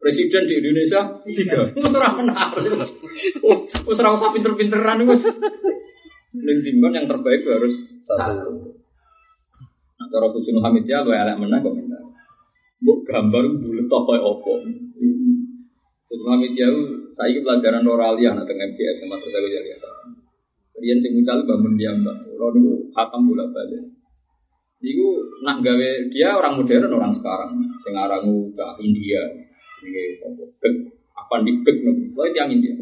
Presiden 0.00 0.42
di 0.50 0.54
Indonesia 0.58 1.22
tiga. 1.22 1.70
Itu 1.70 1.86
ora 1.86 2.10
menarik. 2.18 2.66
Wis 3.86 4.00
ora 4.02 4.10
usah 4.18 4.34
pinter-pinteran 4.34 5.06
wis. 5.06 5.22
Ning 6.34 6.58
timbang 6.66 6.94
yang 6.94 7.06
terbaik 7.06 7.42
harus 7.46 7.74
satu. 8.06 8.78
Nah, 9.98 10.06
cara 10.06 10.26
Gus 10.30 10.46
Hamid 10.46 10.86
ya 10.86 11.02
gue 11.02 11.12
elek 11.12 11.36
menang 11.42 11.60
komentar. 11.60 11.89
Mbok 12.80 12.98
gambar 13.04 13.44
bulet 13.60 13.88
apa 13.88 14.12
opo. 14.24 14.52
Gus 16.10 16.22
Hamid 16.26 16.58
ya 16.58 16.68
saiki 17.14 17.44
pelajaran 17.44 17.84
Noralia 17.86 18.34
nah 18.34 18.42
teng 18.48 18.58
MGS 18.58 19.04
sama 19.04 19.20
terus 19.20 19.36
aku 19.36 19.48
jadi 19.52 19.70
Rian 20.80 20.98
sing 21.04 21.12
mucal 21.12 21.44
bangun 21.44 21.76
dia 21.76 21.92
mbak, 21.92 22.24
kalau 22.24 22.56
niku 22.56 22.88
khatam 22.96 23.28
bolak 23.28 23.52
balik. 23.52 23.84
Niku 24.80 25.08
nak 25.44 25.60
gawe 25.60 25.88
dia 26.08 26.32
orang 26.32 26.56
modern 26.56 26.88
orang 26.96 27.12
sekarang, 27.20 27.52
sing 27.84 27.92
arangu 27.92 28.48
ke 28.56 28.64
India. 28.80 29.20
Ini 29.84 30.24
apa? 30.24 30.40
Apa 31.20 31.44
di 31.44 31.52
gek 31.60 31.76
nopo? 31.84 32.16
Wah 32.16 32.32
yang 32.32 32.48
India. 32.48 32.72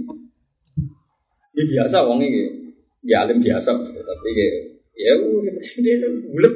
Ini 1.58 1.62
biasa 1.74 2.06
wong 2.06 2.22
ini. 2.22 2.70
Ya 3.02 3.26
alim 3.26 3.42
biasa, 3.42 3.70
tapi 3.74 4.30
ya 4.30 4.46
ya 4.94 5.12
bulat. 5.18 6.54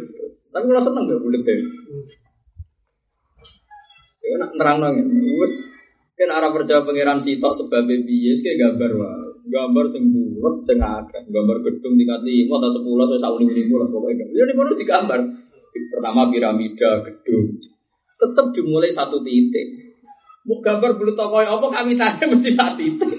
Tapi 0.53 0.65
kalau 0.69 0.83
seneng 0.87 1.11
gak 1.11 1.23
bulat 1.27 1.43
deh. 1.43 1.59
Ya 4.23 4.39
nak 4.39 4.55
nerang 4.55 4.79
nang 4.79 4.95
wis 5.43 5.53
kan 6.15 6.31
arah 6.31 6.55
percaya 6.55 6.87
pangeran 6.87 7.19
sitok 7.27 7.59
sebab 7.59 7.91
piye 8.07 8.39
kayak 8.39 8.59
gambar 8.63 8.91
wae. 8.95 9.29
Gambar 9.43 9.91
sing 9.91 10.15
bulat 10.15 10.63
sing 10.63 10.79
akeh, 10.79 11.23
gambar 11.35 11.57
gedung 11.67 11.99
tingkat 11.99 12.23
5 12.23 12.47
atau 12.47 12.71
10 12.79 12.95
atau 12.95 13.19
sak 13.19 13.33
lima 13.43 13.75
lah 13.83 13.89
pokoknya. 13.91 14.27
Ya 14.31 14.45
di 14.47 14.55
mana 14.55 14.71
digambar. 14.79 15.21
Pertama 15.73 16.31
piramida, 16.31 16.91
gedung. 17.03 17.59
Tetap 18.23 18.47
dimulai 18.55 18.95
satu 18.95 19.19
titik. 19.27 19.99
Mau 20.47 20.63
gambar 20.63 20.95
bulu 20.95 21.15
tokoy 21.19 21.43
apa 21.43 21.67
kami 21.71 21.99
tanya 21.99 22.25
mesti 22.31 22.51
satu 22.55 22.79
titik. 22.79 23.11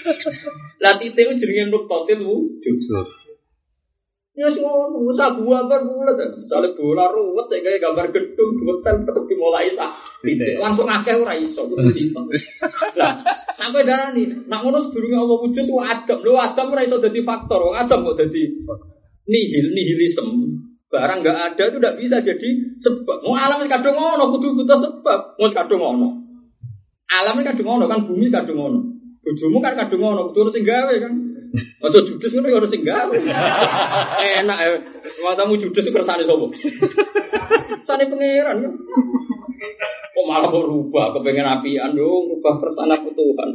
Lah 0.84 0.96
titik 0.96 1.20
itu 1.20 1.44
jenenge 1.44 1.68
nuktotil 1.68 2.24
wujud. 2.24 2.76
Ya 4.38 4.46
semua 4.54 4.86
usah 4.94 5.34
gambar 5.34 5.80
bulat. 5.90 6.14
Misalnya 6.38 6.70
bola 6.78 7.10
ruwet 7.10 7.50
ya 7.50 7.58
kayak 7.66 7.82
gambar 7.82 8.06
gedung 8.14 8.62
hotel 8.62 9.02
tetap 9.02 9.24
dimulai 9.26 9.74
sak 9.74 9.90
titik. 10.22 10.54
Langsung 10.62 10.86
akeh 10.86 11.18
ora 11.18 11.34
iso 11.34 11.66
kudu 11.66 11.90
sitok. 11.90 12.30
Lah 12.94 13.18
sampai 13.58 13.82
darah 13.82 14.14
nih, 14.14 14.46
nak 14.46 14.62
ngono 14.62 14.86
sedurunge 14.86 15.18
Allah 15.18 15.36
wujud 15.44 15.66
ku 15.66 15.82
Adam. 15.82 16.18
Lho 16.22 16.38
Adam 16.38 16.70
ora 16.70 16.86
iso 16.86 17.02
dadi 17.02 17.20
faktor. 17.26 17.58
Wong 17.58 17.74
Adam 17.74 18.06
kok 18.06 18.16
dadi 18.22 18.42
nihil 19.26 19.66
nihilisme. 19.74 20.62
Barang 20.90 21.22
nggak 21.22 21.38
ada 21.54 21.62
itu 21.70 21.78
tidak 21.78 21.96
bisa 22.02 22.16
jadi 22.22 22.48
sebab. 22.82 23.22
Mau 23.22 23.34
alam 23.38 23.62
kadung 23.66 23.94
ngono, 23.94 24.34
kudu 24.34 24.58
butuh 24.58 24.78
sebab. 24.78 25.38
Mau 25.38 25.50
kadung 25.54 25.82
ngono. 25.82 26.08
Alam 27.10 27.42
kadung 27.46 27.66
ngono 27.66 27.84
kan 27.86 28.06
bumi 28.06 28.26
kadung 28.30 28.58
ngono. 28.58 28.78
Bojomu 29.22 29.58
kan 29.62 29.78
kadung 29.78 30.02
ngono, 30.02 30.30
kudu 30.30 30.50
harus 30.50 30.58
gawe 30.62 30.94
kan. 30.98 31.29
Masa 31.80 31.98
judes 32.06 32.30
ya 32.30 32.40
harus 32.40 32.70
gawe. 32.70 33.16
Enak 34.20 34.58
ya. 34.62 34.68
Matamu 35.20 35.58
judes 35.58 35.84
itu 35.84 35.92
kersane 35.94 36.24
sapa? 36.24 36.46
Sane 37.86 38.04
pangeran 38.06 38.56
ya. 38.62 38.70
Kok 40.10 40.24
malah 40.26 40.50
mau 40.50 40.66
rubah, 40.66 41.16
kepengen 41.16 41.48
apian 41.48 41.96
dong, 41.96 42.34
rubah 42.34 42.60
persana 42.60 42.98
Tuhan. 43.00 43.48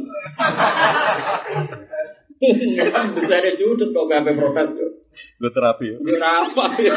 Bisa 3.16 3.34
ada 3.38 3.50
judes 3.56 3.88
kok 3.92 4.06
gak 4.08 4.26
protes 4.34 4.68
yo. 4.76 4.88
Gue 5.36 5.52
terapi 5.52 5.84
ya. 5.92 5.96
Gue 6.00 6.16
apa 6.16 6.64
ya? 6.80 6.96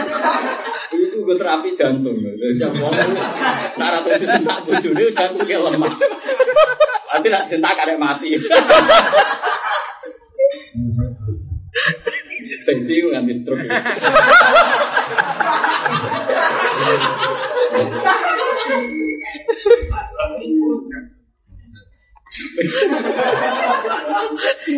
Itu 0.95 1.24
gue 1.28 1.36
terapi 1.36 1.76
jantung. 1.76 2.20
Jam 2.56 2.72
ngomong, 2.72 3.12
nara 3.76 4.00
tuh 4.04 4.16
disentak 4.16 4.64
bojone 4.64 5.12
jantungnya 5.12 5.58
lemah. 5.60 5.93
Nanti 7.12 7.28
nak 7.28 7.43
disentak 7.47 7.74
kadek 7.76 8.00
mati. 8.00 8.39
Gue 12.89 13.11
nganti. 13.11 13.34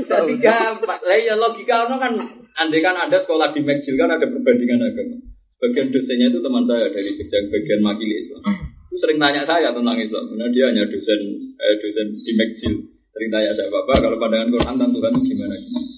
Tapi 0.08 0.34
gampang. 0.40 1.02
Lah 1.04 1.18
ya 1.20 1.36
logika 1.36 1.86
ono 1.88 1.96
kan 2.00 2.14
andai 2.58 2.82
kan 2.84 2.96
ada 2.96 3.18
sekolah 3.22 3.52
di 3.52 3.62
McGill 3.64 4.00
kan 4.00 4.12
ada 4.12 4.26
perbandingan 4.28 4.82
agama. 4.82 5.18
Bagian 5.62 5.94
dosennya 5.94 6.34
itu 6.34 6.42
teman 6.42 6.66
saya 6.66 6.90
dari 6.90 7.12
bagian 7.22 7.44
bagian 7.54 7.82
makili 7.86 8.16
Islam. 8.26 8.42
Itu 8.90 8.96
sering 8.98 9.22
tanya 9.22 9.46
saya 9.46 9.70
tentang 9.76 9.98
Islam. 10.00 10.24
Karena 10.34 10.48
dia 10.50 10.66
hanya 10.74 10.84
dosen 10.90 11.20
eh, 11.60 11.76
dosen 11.80 12.08
di 12.18 12.32
McGill. 12.34 12.76
Sering 13.12 13.30
tanya 13.30 13.52
saya, 13.56 13.68
Bapak 13.68 14.00
kalau 14.00 14.18
pandangan 14.18 14.52
Quran 14.56 14.74
tentang 14.80 14.92
Tuhan 14.96 15.12
itu 15.20 15.36
gimana? 15.36 15.56
gimana? 15.60 15.90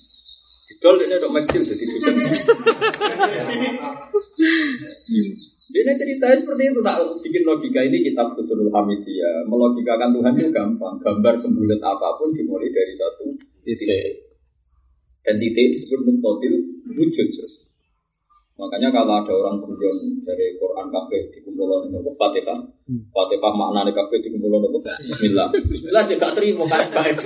Idol 0.64 0.96
ini 1.00 1.16
dok 1.22 1.32
McGill 1.32 1.64
jadi 1.70 1.84
dosen. 1.86 2.16
Dia 5.74 5.90
ceritanya 5.98 6.38
seperti 6.38 6.70
itu, 6.70 6.80
tak 6.86 7.02
bikin 7.26 7.44
logika 7.50 7.82
ini 7.82 8.06
kitab 8.06 8.38
Fusulul 8.38 8.70
Hamidiyah. 8.70 9.50
Melogikakan 9.50 10.14
Tuhan 10.14 10.34
itu 10.38 10.54
gampang. 10.54 11.02
Gambar 11.02 11.34
sembulat 11.42 11.82
apa 11.82 12.08
pun 12.22 12.30
dimulai 12.36 12.70
dari 12.70 12.94
satu 12.94 13.26
titik. 13.66 13.90
Dan 15.26 15.42
titik 15.42 15.80
disebut 15.80 16.00
nuktotil 16.04 16.54
wujud. 16.94 17.28
Makanya 18.54 18.94
kalau 18.94 19.18
ada 19.18 19.34
orang 19.34 19.66
guyon 19.66 20.22
dari 20.22 20.54
Quran 20.62 20.94
kabeh 20.94 21.22
dikumpulkan 21.34 21.90
itu 21.90 22.14
Fatihah. 22.14 22.62
Fatihah 23.10 23.54
maknanya 23.58 23.90
kabeh 23.98 24.22
dikumpulkan 24.22 24.70
itu 24.70 24.80
Bismillah. 25.10 25.48
Bismillah 25.58 26.04
juga 26.06 26.28
terima 26.38 26.70
kan 26.70 26.86
baik. 26.94 27.18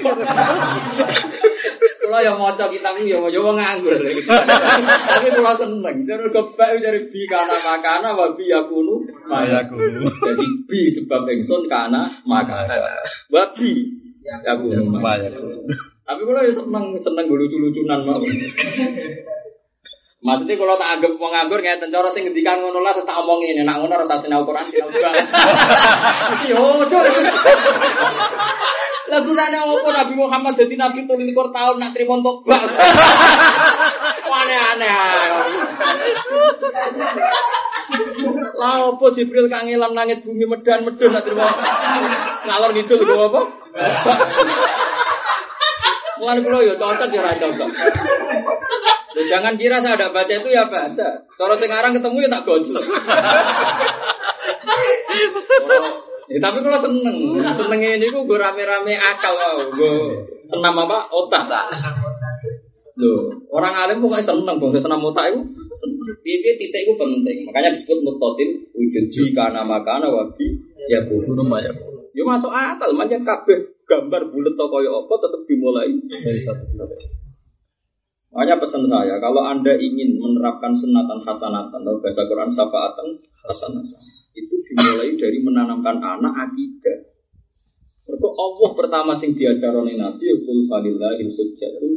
Kalau 2.07 2.23
yang 2.23 2.39
mau 2.39 2.55
kitab 2.55 2.95
ini 3.03 3.11
ya 3.11 3.19
mau 3.19 3.27
coba 3.27 3.59
nganggur. 3.59 3.99
Tapi 3.99 5.27
kalau 5.35 5.59
seneng, 5.59 6.07
jadi 6.07 6.31
kebak 6.31 6.79
dari 6.79 7.11
bi 7.11 7.27
karena 7.27 7.59
makana 7.59 8.15
wabi 8.15 8.47
yakunu 8.47 9.03
Mayakunu. 9.27 10.07
Jadi 10.07 10.45
bi 10.71 10.87
sebab 10.95 11.27
ingsun 11.27 11.67
karena 11.67 12.07
makana. 12.23 12.79
Wabi 13.27 13.71
yakunu 14.23 14.87
Mayakunu. 14.95 15.67
Tapi 16.07 16.21
kalau 16.23 16.39
ya 16.47 16.55
seneng 16.55 16.95
seneng 17.03 17.27
lucu-lucunan 17.27 17.99
mau. 18.07 18.23
Maksudnya 20.17 20.57
kalau 20.57 20.81
tak 20.81 20.97
anggap 20.97 21.13
wong 21.13 21.29
nganggur 21.29 21.61
kayak 21.61 21.77
cara 21.93 22.09
sing 22.09 22.25
ngendikan 22.25 22.57
ngono 22.57 22.81
lah 22.81 22.97
tak 22.97 23.21
omongin 23.21 23.53
ini 23.53 23.61
nak 23.61 23.85
ngono 23.85 24.01
rasa 24.01 24.25
sinau 24.25 24.49
Quran 24.49 24.65
sinau 24.73 24.89
juga. 24.89 25.13
Yo, 26.49 26.81
cuk. 26.89 27.05
Lah 29.07 29.23
gunane 29.23 29.57
opo 29.61 29.87
Nabi 29.87 30.13
Muhammad 30.17 30.57
dadi 30.57 30.75
nabi 30.75 31.05
23 31.05 31.31
tahun 31.31 31.75
nak 31.77 31.93
trimo 31.93 32.17
tobat. 32.25 32.59
Aneh-aneh. 34.41 34.89
Lah 38.57 38.89
opo 38.89 39.13
Jibril 39.13 39.53
kangelan 39.53 39.93
langit 39.93 40.25
bumi 40.25 40.49
medan 40.49 40.81
medun 40.81 41.13
nak 41.13 41.29
trimo 41.29 41.45
ngalor 42.41 42.73
ngidul 42.73 43.05
lho 43.05 43.17
apa? 43.31 43.41
Mulai 46.17 46.41
kulo 46.41 46.65
yo 46.65 46.73
cocok 46.81 47.13
ya 47.13 47.21
ora 47.21 47.37
cocok. 47.37 47.69
Loh, 49.17 49.25
jangan 49.25 49.57
kira 49.57 49.81
saya 49.81 49.97
ada 49.97 50.13
baca 50.13 50.29
itu 50.29 50.53
ya 50.53 50.69
baca. 50.69 51.25
Kalau 51.25 51.57
sekarang 51.57 51.97
ketemu 51.97 52.21
ya 52.21 52.29
tak 52.29 52.45
gojol. 52.45 52.77
Oh, 52.77 52.85
ya, 56.29 56.37
tapi 56.37 56.61
kalau 56.61 56.85
seneng, 56.85 57.17
seneng 57.41 57.81
ini 57.81 58.13
gue 58.13 58.37
rame-rame 58.37 58.93
akal 58.93 59.33
wow. 59.33 59.73
gue 59.73 60.21
senam 60.45 60.77
apa 60.85 61.09
otak. 61.09 61.49
Loh, 63.01 63.33
orang 63.49 63.89
alim 63.89 64.05
pokoknya 64.05 64.29
seneng, 64.29 64.61
bang 64.61 64.85
senam 64.85 65.01
otak 65.01 65.33
itu. 65.33 65.41
Dia 66.21 66.53
titik 66.53 66.85
itu 66.85 66.93
penting, 66.93 67.49
makanya 67.49 67.73
disebut 67.73 68.05
mutotil 68.05 68.69
wujud 68.77 69.05
jika 69.09 69.49
nama 69.49 69.81
kana 69.81 70.13
wabi 70.13 70.61
ya 70.93 71.01
Gunung 71.09 71.49
Mayakunu. 71.49 72.05
Ya 72.13 72.21
masuk 72.21 72.53
akal, 72.53 72.93
macam 72.93 73.25
kabeh 73.25 73.81
gambar 73.89 74.29
bulat 74.29 74.53
toko 74.53 74.77
apa 74.77 75.13
tetap 75.25 75.41
dimulai 75.49 75.89
Dari 76.05 76.41
satu 76.41 76.65
titik. 76.69 77.26
Makanya 78.27 78.59
pesan 78.59 78.83
saya, 78.91 79.15
kalau 79.23 79.41
Anda 79.47 79.73
ingin 79.79 80.19
menerapkan 80.19 80.75
sunatan 80.75 81.23
hasanatan 81.23 81.79
atau 81.79 81.97
bahasa 82.03 82.21
Quran 82.27 82.51
syafaatan 82.51 83.07
hasanatan, 83.47 84.03
itu 84.35 84.55
dimulai 84.67 85.15
dari 85.15 85.39
menanamkan 85.39 85.97
anak 86.03 86.33
akidah. 86.35 87.07
Mereka 88.07 88.27
Allah 88.27 88.69
pertama 88.75 89.11
sing 89.19 89.35
diajar 89.35 89.71
oleh 89.75 89.95
Nabi 89.95 90.23
Yukul 90.27 90.67
falillahil 90.67 91.31
hujjatul. 91.33 91.91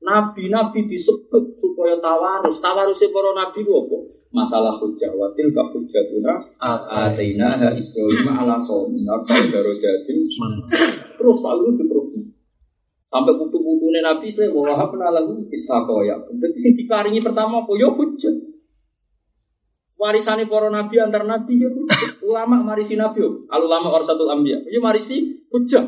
Nabi-nabi 0.00 0.80
disebut 0.88 1.60
supaya 1.60 2.00
tawarus. 2.00 2.56
Tawarusnya 2.64 3.12
para 3.12 3.30
nabi 3.36 3.60
itu 3.60 3.72
apa? 3.76 3.98
Masalah 4.30 4.78
hujjah 4.80 5.12
watil 5.12 5.50
ka 5.50 5.74
hujjatuna 5.74 6.34
ataina 6.56 7.58
ha 7.58 7.68
Ibrahim 7.74 8.30
ala 8.30 8.62
qaumi 8.62 9.02
narfa 9.02 9.42
darajatin 9.50 10.18
terus 11.18 11.36
selalu 11.42 11.82
diterus 11.82 12.14
sampai 13.10 13.34
putu-putune 13.34 14.00
Nabi 14.00 14.30
saya 14.30 14.54
bahwa 14.54 14.78
apa 14.78 14.94
lalu 15.18 15.50
isako 15.50 16.06
ya. 16.06 16.16
Berarti 16.22 16.58
sing 16.62 16.78
dikaringi 16.78 17.20
pertama 17.20 17.66
apa? 17.66 17.72
Ya 17.74 17.90
hujjah. 17.90 18.34
Warisane 20.00 20.48
para 20.48 20.72
nabi 20.72 20.96
antar 20.96 21.28
nabi 21.28 21.60
ya. 21.60 21.68
Ulama 22.24 22.64
marisi 22.64 22.96
nabi 22.96 23.20
yo. 23.20 23.44
Al 23.52 23.68
ulama 23.68 23.92
warasatul 23.92 24.32
anbiya. 24.32 24.64
Ya 24.72 24.80
marisi 24.80 25.44
hujjah. 25.52 25.84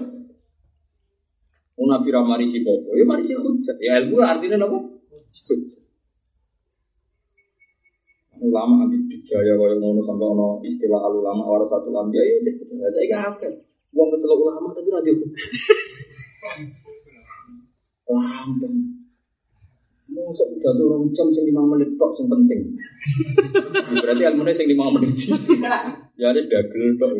Wong 1.79 1.89
nabi 1.89 2.13
ra 2.13 2.21
marisi 2.21 2.61
popo, 2.61 2.93
ya 2.93 3.09
marisi 3.09 3.33
hujjah. 3.33 3.73
Ya 3.81 4.05
ilmu 4.05 4.21
artinya 4.21 4.69
apa? 4.69 4.79
Ulama 8.43 8.85
anti 8.85 8.99
dijaya 9.07 9.55
kaya 9.55 9.79
ngono 9.79 10.03
sampai 10.03 10.27
ono 10.27 10.59
istilah 10.67 10.99
al 10.99 11.15
ulama 11.23 11.47
warasatul 11.47 11.95
anbiya 11.95 12.21
ya 12.21 12.53
saya 12.53 12.91
saiki 12.93 13.17
akeh. 13.17 13.53
Wong 13.97 14.13
kecelok 14.13 14.39
ulama 14.45 14.77
tapi 14.77 14.93
ra 14.93 15.01
di 15.01 15.13
Lampung. 18.09 18.77
Masuk 20.13 20.61
udah 20.61 20.73
turun 20.77 21.09
jam 21.17 21.33
sing 21.33 21.49
lima 21.49 21.65
menit 21.65 21.97
tok 21.97 22.13
sing 22.19 22.29
penting. 22.29 22.77
Berarti 24.03 24.23
ilmunya 24.29 24.53
sing 24.53 24.69
lima 24.69 24.93
menit. 24.93 25.17
Ya 26.21 26.27
ada 26.29 26.41
dagel 26.45 27.01
tok. 27.01 27.11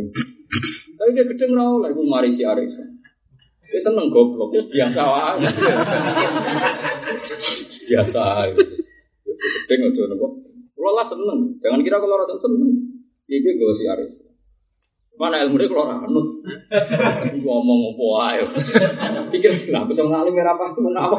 Tapi 1.01 1.17
dia 1.17 1.25
gede 1.25 1.45
ngerawal 1.49 1.83
lah, 1.83 1.89
ibu 1.89 2.05
mari 2.05 2.37
si 2.37 2.45
Aris. 2.45 2.77
Dia 3.73 3.81
seneng 3.81 4.13
goblok, 4.13 4.53
ya 4.57 4.63
biasa 4.69 5.03
biasa 7.89 8.21
aja. 8.45 8.65
Gede 9.33 9.75
ngojo 9.81 10.03
nopo. 10.13 10.27
Kalau 10.77 10.93
lah 10.93 11.07
seneng, 11.09 11.41
jangan 11.65 11.81
kira 11.81 11.97
kalau 11.97 12.21
orang 12.21 12.37
seneng. 12.37 12.71
Iki 13.33 13.51
gue 13.57 13.73
si 13.81 13.85
Aris. 13.89 14.13
Mana 15.17 15.41
ilmu 15.49 15.57
dia 15.57 15.73
kalau 15.73 15.89
orang 15.89 16.05
anut. 16.05 16.42
Ngomong 17.43 17.81
apa 17.93 18.05
ayo. 18.33 18.45
Pikir 19.29 19.69
kenapa 19.69 19.93
bisa 19.93 20.09
ngalim 20.09 20.33
merah 20.33 20.57
apa 20.57 20.73
apa. 20.73 21.19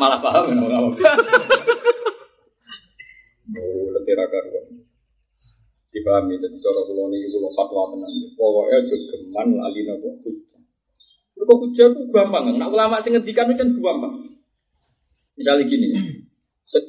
Malah 0.00 0.18
paham 0.24 0.56
ya 0.56 0.64
apa. 0.64 0.90
Oh, 3.52 3.92
letih 3.92 4.16
karuan. 4.16 4.64
Dipahami 5.92 6.40
jadi 6.40 6.56
cara 6.56 6.80
kula 6.88 7.12
niki 7.12 7.28
kula 7.28 7.52
fatwa 7.52 7.92
tenan. 7.92 8.12
Pokoke 8.32 8.72
aja 8.72 8.96
geman 9.12 9.60
lali 9.60 9.84
napa 9.84 10.08
hujah. 10.08 10.34
Mergo 11.36 11.54
hujah 11.60 11.86
itu 11.92 12.02
gampang. 12.08 12.56
Nah 12.56 12.68
ulama 12.72 13.04
sing 13.04 13.12
ngendikan 13.12 13.52
itu 13.52 13.60
kan 13.60 13.68
gampang. 13.76 14.14
Misalnya 15.36 15.68
gini, 15.68 15.88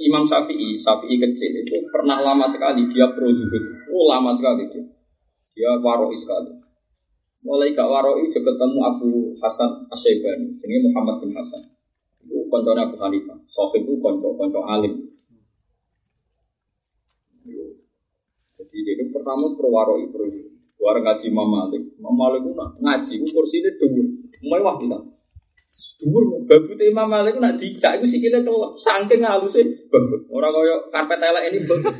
Imam 0.03 0.23
Syafi'i, 0.27 0.79
Syafi'i 0.79 1.15
kecil 1.19 1.51
itu 1.63 1.83
pernah 1.91 2.23
lama 2.23 2.47
sekali 2.47 2.87
dia 2.95 3.11
pro. 3.11 3.27
Oh 3.91 4.03
lama 4.07 4.39
sekali 4.39 4.71
dia. 4.71 4.83
Dia 5.51 5.71
waroi 5.83 6.15
sekali. 6.23 6.62
Mulai 7.43 7.75
gak 7.75 7.91
waroi 7.91 8.31
juga 8.31 8.55
ketemu 8.55 8.79
Abu 8.87 9.09
Hasan 9.43 9.91
Asyibani. 9.91 10.63
Ini 10.63 10.79
Muhammad 10.87 11.19
bin 11.19 11.35
Hasan. 11.35 11.75
Itu 12.23 12.47
konconya 12.47 12.87
Abu 12.87 12.95
Hanifah. 13.03 13.35
Sohib 13.51 13.83
itu 13.83 13.99
konco, 13.99 14.31
konco 14.39 14.63
alim. 14.63 15.11
Jadi 17.43 18.77
dia 18.79 18.93
itu 18.95 19.11
pertama 19.11 19.51
pro 19.59 19.67
waroi, 19.67 20.07
pro 20.07 20.23
zuhud. 20.23 20.55
Warang 20.79 21.03
ngaji 21.03 21.25
Imam 21.27 21.47
Malik. 21.51 21.83
Imam 21.99 22.15
Malik 22.15 22.47
itu 22.47 22.51
ngaji, 22.55 23.13
itu 23.19 23.25
kursinya 23.35 23.71
dhuwur. 23.75 24.07
Mewah 24.43 24.75
bisa. 24.79 24.99
Dhuwur, 25.99 26.47
babute 26.47 26.83
Imam 26.87 27.07
Malik 27.11 27.39
nak 27.43 27.59
dicak 27.59 27.99
iku 27.99 28.07
sikile 28.07 28.39
kelep, 28.43 28.71
saking 28.79 29.23
haluse 29.23 29.63
babut. 29.91 30.27
Ora 30.31 30.47
kaya 30.47 30.75
karpet 30.91 31.19
elek 31.19 31.43
ini 31.51 31.59
babut. 31.67 31.91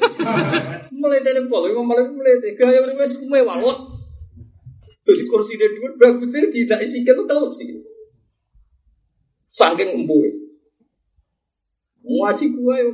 Mletene 1.04 1.52
pol, 1.52 1.68
Imam 1.68 1.84
Malik 1.84 2.12
mlete 2.16 2.56
gaya 2.56 2.80
wis 2.84 3.16
mewah. 3.24 3.93
Dadi 5.04 5.24
kursi 5.28 5.60
dia 5.60 5.68
dhuwur 5.68 5.99
babute 5.99 6.39
tidak 6.56 6.80
sikile 6.88 7.28
kelep 7.28 7.51
sikile. 7.60 7.84
Saking 9.51 9.89
empuhe. 9.99 10.32
Ngaji 12.04 12.45
gua 12.56 12.76
yo. 12.80 12.91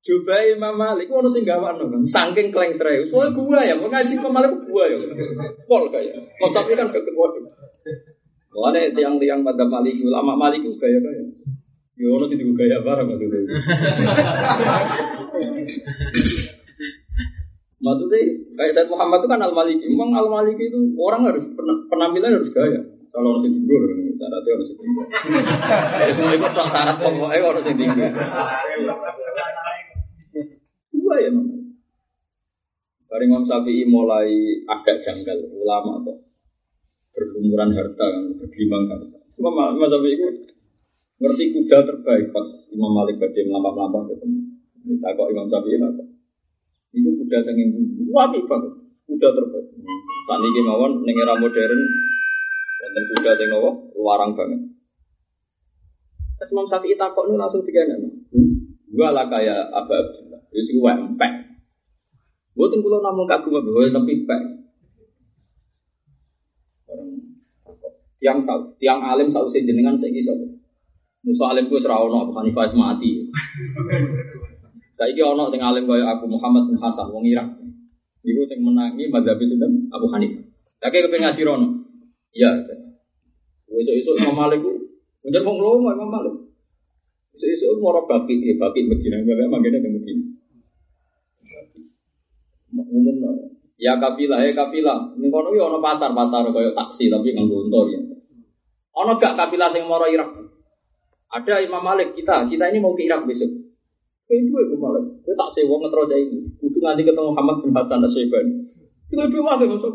Coba 0.00 0.40
Imam 0.48 0.80
Malik, 0.80 1.12
ono 1.12 1.28
sing 1.28 1.44
gawakno 1.44 1.92
kan, 1.92 2.02
saking 2.08 2.48
klengtre. 2.50 3.06
Soale 3.12 3.36
gua 3.36 3.62
ya, 3.62 3.76
mau 3.76 3.92
ngaji 3.92 4.16
Imam 4.16 4.32
Malik 4.32 4.58
gua 4.66 4.90
ya. 4.90 4.98
Pol 5.70 5.92
kaya. 5.94 6.18
Konsepnya 6.40 6.82
kan 6.82 6.88
deket 6.90 7.14
waduh. 7.14 7.46
Mulane 8.50 8.90
tiang-tiang 8.96 9.46
pada 9.46 9.64
Malik 9.70 10.02
ulama 10.02 10.34
Malik 10.34 10.66
itu 10.66 10.74
gaya 10.82 10.98
gaya. 10.98 11.22
Ya 11.94 12.08
ono 12.10 12.26
sing 12.26 12.42
gaya 12.58 12.82
bareng 12.82 13.06
maksudnya. 13.06 13.54
Maksudnya 17.80 18.20
kayak 18.60 18.72
Said 18.76 18.88
Muhammad 18.92 19.24
itu 19.24 19.28
kan 19.32 19.40
Al 19.40 19.52
Maliki. 19.56 19.84
Memang 19.88 20.12
Al 20.12 20.28
Maliki 20.28 20.68
itu 20.68 20.80
orang 21.00 21.24
harus 21.26 21.44
penampilan 21.88 22.36
harus 22.36 22.52
gaya. 22.52 22.80
Kalau 23.10 23.34
orang 23.34 23.42
tinggal, 23.42 23.82
syaratnya 24.14 24.50
harus 24.54 24.68
tinggal. 24.70 25.06
Semua 26.14 26.30
itu 26.30 26.46
tak 26.54 26.68
syarat 26.70 26.96
pokoknya 27.02 27.42
orang 27.42 27.64
tinggal. 27.66 28.10
Dua 30.94 31.16
ya 31.18 31.30
memang. 31.34 31.58
Bareng 33.10 33.26
Imam 33.26 33.42
Syafi'i 33.42 33.82
mulai 33.90 34.30
agak 34.70 35.02
janggal 35.02 35.42
ulama 35.50 35.98
kok 36.06 36.22
berlumuran 37.10 37.74
harta, 37.74 38.06
bergelimang 38.38 38.86
harta. 38.86 39.18
Imam 39.34 39.74
Syafi'i 39.74 40.14
itu 40.14 40.28
ngerti 41.18 41.44
kuda 41.50 41.78
terbaik 41.90 42.30
pas 42.30 42.46
Imam 42.70 42.94
Malik 42.94 43.18
badai 43.18 43.42
melampah-melampah 43.50 44.14
ketemu. 44.14 44.40
Kita 44.86 45.08
kok 45.18 45.28
Imam 45.34 45.50
Syafi'i 45.50 45.82
lah 45.82 45.90
kok. 45.98 46.08
Kuda 47.30 47.46
sanging 47.46 47.70
bumbu, 47.70 48.10
wapi 48.10 48.42
banget. 48.42 48.74
Kuda 49.06 49.28
terbaik. 49.38 49.70
Saat 50.26 50.42
ini 50.42 50.60
mawon 50.66 51.06
ning 51.06 51.14
era 51.14 51.38
modern, 51.38 51.78
wonten 52.82 53.04
kuda 53.06 53.38
sing 53.38 53.54
nopo 53.54 53.70
larang 54.02 54.34
banget. 54.34 54.58
Pas 56.34 56.50
Imam 56.50 56.66
Syafi'i 56.66 56.98
takok 56.98 57.30
nu 57.30 57.38
langsung 57.38 57.62
tiga 57.62 57.86
nama. 57.86 58.10
Gua 58.90 59.14
lah 59.14 59.30
kayak 59.30 59.62
Abu 59.70 59.94
Abdullah. 59.94 60.42
Wis 60.50 60.74
gua 60.74 60.98
empek. 60.98 61.54
Boten 62.58 62.82
kula 62.82 62.98
namung 62.98 63.30
kagum 63.30 63.62
tapi 63.62 64.26
empek. 64.26 64.42
tiang 68.18 68.42
tiang 68.82 69.06
alim 69.06 69.30
sausi 69.30 69.62
jenengan 69.62 69.94
saiki 69.94 70.26
sapa? 70.26 70.50
Musa 71.22 71.46
alim 71.46 71.70
ku 71.70 71.78
ora 71.78 71.94
ono 71.94 72.26
Abu 72.26 72.34
Hanifah 72.34 72.74
mati. 72.74 73.30
Saiki 75.00 75.24
ono 75.24 75.48
sing 75.48 75.64
alim 75.64 75.88
kaya 75.88 76.12
Abu 76.12 76.28
Muhammad 76.28 76.68
bin 76.68 76.76
Hasan 76.76 77.08
wong 77.08 77.24
Irak. 77.24 77.56
Iku 78.20 78.44
sing 78.44 78.60
menangi 78.60 79.08
mazhab 79.08 79.40
sinten 79.40 79.88
Abu 79.88 80.12
Hanifah. 80.12 80.44
Lagi 80.84 81.00
kepen 81.00 81.24
ngaji 81.24 81.42
rono. 81.48 81.68
Iya. 82.36 82.68
Esuk-esuk 83.64 84.20
Imam 84.20 84.36
Malik 84.36 84.60
ku 84.60 84.76
Mungkin 85.24 85.40
wong 85.40 85.56
lomo 85.56 85.88
Imam 85.88 86.12
Malik. 86.12 86.36
Esuk-esuk 87.32 87.80
moro 87.80 88.04
baki, 88.04 88.44
ya 88.44 88.60
baki 88.60 88.84
Medina, 88.84 89.24
enggak 89.24 89.48
mangkene 89.48 89.80
teng 89.80 89.92
Medina. 89.96 90.24
Umum 92.76 93.16
Ya 93.80 93.96
kapilah, 93.96 94.44
ya 94.44 94.52
kapilah. 94.52 95.16
Ning 95.16 95.32
kono 95.32 95.56
yo 95.56 95.72
ono 95.72 95.80
pasar-pasar 95.80 96.52
kaya 96.52 96.76
taksi 96.76 97.08
tapi 97.08 97.32
nganggo 97.32 97.64
untor 97.64 97.88
ya. 97.88 98.00
Ono 99.00 99.16
gak 99.16 99.32
kapilah 99.32 99.72
sing 99.72 99.88
moro 99.88 100.04
Irak? 100.04 100.28
Ada 101.32 101.64
Imam 101.64 101.80
Malik 101.80 102.12
kita, 102.12 102.44
kita 102.52 102.68
ini 102.68 102.84
mau 102.84 102.92
ke 102.92 103.08
Irak 103.08 103.24
besok. 103.24 103.69
Imam 104.30 104.78
Malik. 104.78 105.04
Kowe 105.26 105.34
tak 105.34 105.48
sewa 105.58 105.74
ngetro 105.82 106.02
ini. 106.14 106.38
Kudu 106.62 106.78
nganti 106.78 107.02
ketemu 107.02 107.34
Muhammad 107.34 107.56
bin 107.66 107.74
Hasan 107.74 108.06
Asyibani. 108.06 108.54
Itu 109.10 109.24
dua 109.26 109.58
wae 109.58 109.66
masuk. 109.66 109.94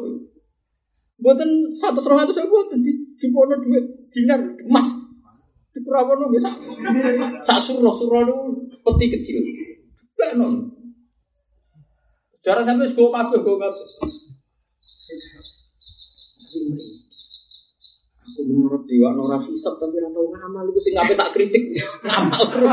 Buatan 1.15 1.49
satu 1.79 2.03
serong 2.03 2.27
itu 2.27 2.35
saya 2.35 2.51
buatan 2.51 2.83
di 2.83 2.91
di 3.15 3.27
pono 3.31 3.55
duit 3.55 4.11
dinar 4.11 4.43
emas 4.67 4.87
di 5.71 5.79
perawan 5.79 6.27
bisa 6.27 6.51
sak 7.47 7.59
suruh 7.63 7.95
suruh 7.95 8.51
peti 8.83 9.05
kecil. 9.15 9.39
Gak 10.19 10.35
non. 10.35 10.75
Jarang 12.43 12.67
sampai 12.67 12.93
gue 12.93 13.07
kabeh, 13.09 13.39
gue 13.41 13.55
kabeh. 13.57 13.87
Menurut 18.35 18.83
dewa 18.83 19.15
nora 19.15 19.39
hisap 19.47 19.79
tapi 19.79 19.95
ora 19.95 20.11
tau 20.11 20.27
ngamal 20.27 20.67
iku 20.67 20.79
sing 20.83 20.91
ngape 20.91 21.15
tak 21.15 21.31
kritik 21.31 21.63
ngamal 22.03 22.43
terus. 22.51 22.67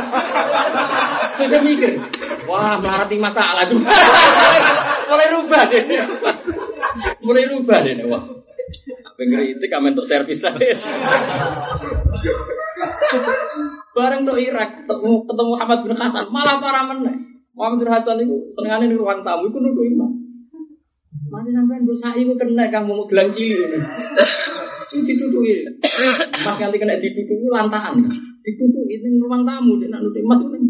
Saya 1.38 1.58
mikir, 1.62 2.02
wah 2.50 2.82
melarat 2.82 3.12
masalah 3.14 3.64
juga. 3.70 3.94
Mulai 5.06 5.28
rubah 5.38 5.62
deh. 5.70 5.84
Mulai 7.22 7.44
rubah 7.46 7.78
deh 7.86 7.94
wah. 8.10 8.22
Apa 9.06 9.20
ngeritik 9.22 9.70
kamen 9.70 9.94
untuk 9.94 10.10
servis 10.10 10.42
aja. 10.42 10.66
Bareng 13.94 14.26
do 14.26 14.34
Irak 14.34 14.88
ketemu 14.88 15.22
Muhammad 15.30 15.78
bin 15.86 15.94
Hasan 15.94 16.26
malah 16.34 16.58
parah 16.58 16.90
meneh. 16.90 17.22
Muhammad 17.54 17.86
bin 17.86 17.90
Hasan 17.92 18.18
itu 18.18 18.50
senengane 18.58 18.90
di 18.90 18.98
ruang 18.98 19.22
tamu 19.22 19.46
itu 19.46 19.62
nuduh 19.62 19.86
imam. 19.86 20.10
Mati 21.30 21.54
sampean 21.54 21.86
dosa 21.86 22.18
iku 22.18 22.34
kena 22.34 22.66
kang 22.72 22.90
mau 22.90 23.06
gelang 23.06 23.30
cilik 23.30 23.68
ini. 23.68 23.78
Ini 24.92 25.08
dituduhi. 25.08 25.64
Mas 26.44 26.56
kali 26.60 26.76
kena 26.76 27.00
dituduhi 27.00 27.48
lantahan. 27.48 27.96
Dituduhi 28.44 29.00
ning 29.00 29.16
ruang 29.24 29.48
tamu 29.48 29.80
dia 29.80 29.88
nak 29.88 30.04
nuduh 30.04 30.20
mas 30.26 30.44
ini. 30.44 30.68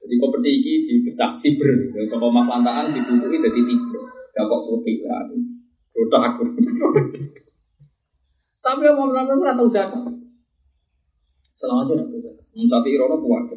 Jadi 0.00 0.14
kompeti 0.16 0.50
iki 0.56 0.72
dipecah 0.88 1.36
tiber. 1.44 1.68
Kalau 2.08 2.32
mas 2.32 2.48
lantahan 2.48 2.96
dituduhi 2.96 3.36
jadi 3.36 3.60
tiber. 3.60 4.00
Gak 4.32 4.44
kok 4.48 4.62
putih 4.64 5.04
lah. 5.04 5.28
Rodak 5.94 6.22
aku. 6.32 6.42
Tapi 8.64 8.88
mau 8.96 9.12
melakukan 9.12 9.44
ora 9.44 9.52
tahu 9.52 9.68
zakat. 9.68 10.00
Selama 11.60 11.92
itu. 11.92 12.32
Tapi 12.64 12.88
irono 12.96 13.20
kuat. 13.20 13.52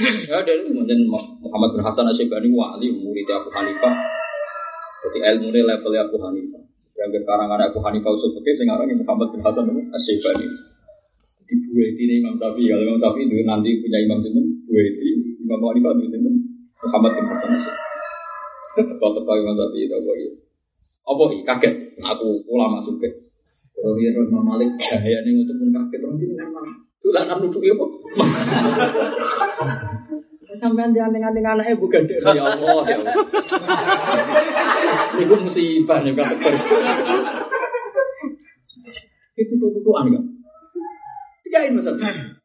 Ya 0.00 0.38
dari 0.44 0.68
kemudian 0.68 1.08
Muhammad 1.08 1.76
bin 1.76 1.82
Hasan 1.82 2.08
Asyibani 2.08 2.52
wali 2.52 2.92
murid 2.92 3.28
Abu 3.32 3.48
Hanifah. 3.50 3.94
Jadi 5.00 5.18
ilmu 5.18 5.48
ini 5.50 5.60
level 5.64 5.92
Abu 5.96 6.16
Hanifah. 6.20 6.69
Yang 7.00 7.24
sekarang 7.24 7.48
ada 7.48 7.72
Abu 7.72 7.80
Hanifah 7.80 8.12
usul 8.12 8.36
fikih 8.36 8.60
sekarang 8.60 8.92
Muhammad 8.92 9.32
bin 9.32 9.40
Hasan 9.40 9.72
Asyibani. 9.72 10.46
Di 11.48 11.54
dua 11.64 11.82
ini 11.96 12.20
Imam 12.20 12.36
Syafi'i 12.36 12.68
kalau 12.68 12.84
Imam 12.84 13.00
Syafi'i 13.00 13.24
itu 13.24 13.40
nanti 13.48 13.70
punya 13.80 13.98
Imam 14.04 14.20
Sinten 14.20 14.44
dua 14.68 14.82
ini 14.84 15.08
Imam 15.40 15.64
Hanifah 15.64 15.96
itu 15.96 16.12
Sinten 16.12 16.34
Muhammad 16.84 17.12
bin 17.16 17.24
Hasan 17.24 17.50
Asyibani. 17.56 17.80
Teko 18.76 19.32
Imam 19.32 19.54
Syafi'i 19.56 19.88
itu 19.88 19.94
apa 19.96 20.12
ya? 20.12 20.30
Apa 21.08 21.22
ini 21.32 21.36
kaget? 21.48 21.74
Aku 22.04 22.28
ulama 22.52 22.84
suka. 22.84 23.08
Kalau 23.72 23.96
dia 23.96 24.12
Imam 24.12 24.44
Malik 24.44 24.76
gaya 24.76 25.24
ini 25.24 25.40
untuk 25.40 25.56
pun 25.56 25.72
kaget 25.72 26.00
orang 26.04 26.20
jadi 26.20 26.32
nggak 26.36 26.48
malah 26.52 26.76
Dolanan 27.00 27.36
nuduh 27.40 27.64
ya 27.64 27.72
kok. 27.80 27.90
Sampai 30.58 30.82
anti 30.82 30.98
anting 30.98 31.22
anting 31.22 31.46
anaknya 31.46 31.78
bukan 31.78 32.10
deh 32.10 32.18
ya 32.18 32.42
Allah 32.42 32.82
ya 32.90 32.96
Allah. 32.98 33.14
Ini 35.14 35.34
musibah 35.38 36.02
nih 36.02 36.12
kan. 36.18 36.34
Itu 39.38 39.52
tuh 39.54 39.70
tuh 39.78 39.94
aneh. 40.02 40.22
Tiga 41.46 41.70
ini 41.70 41.78
masal. 41.78 41.94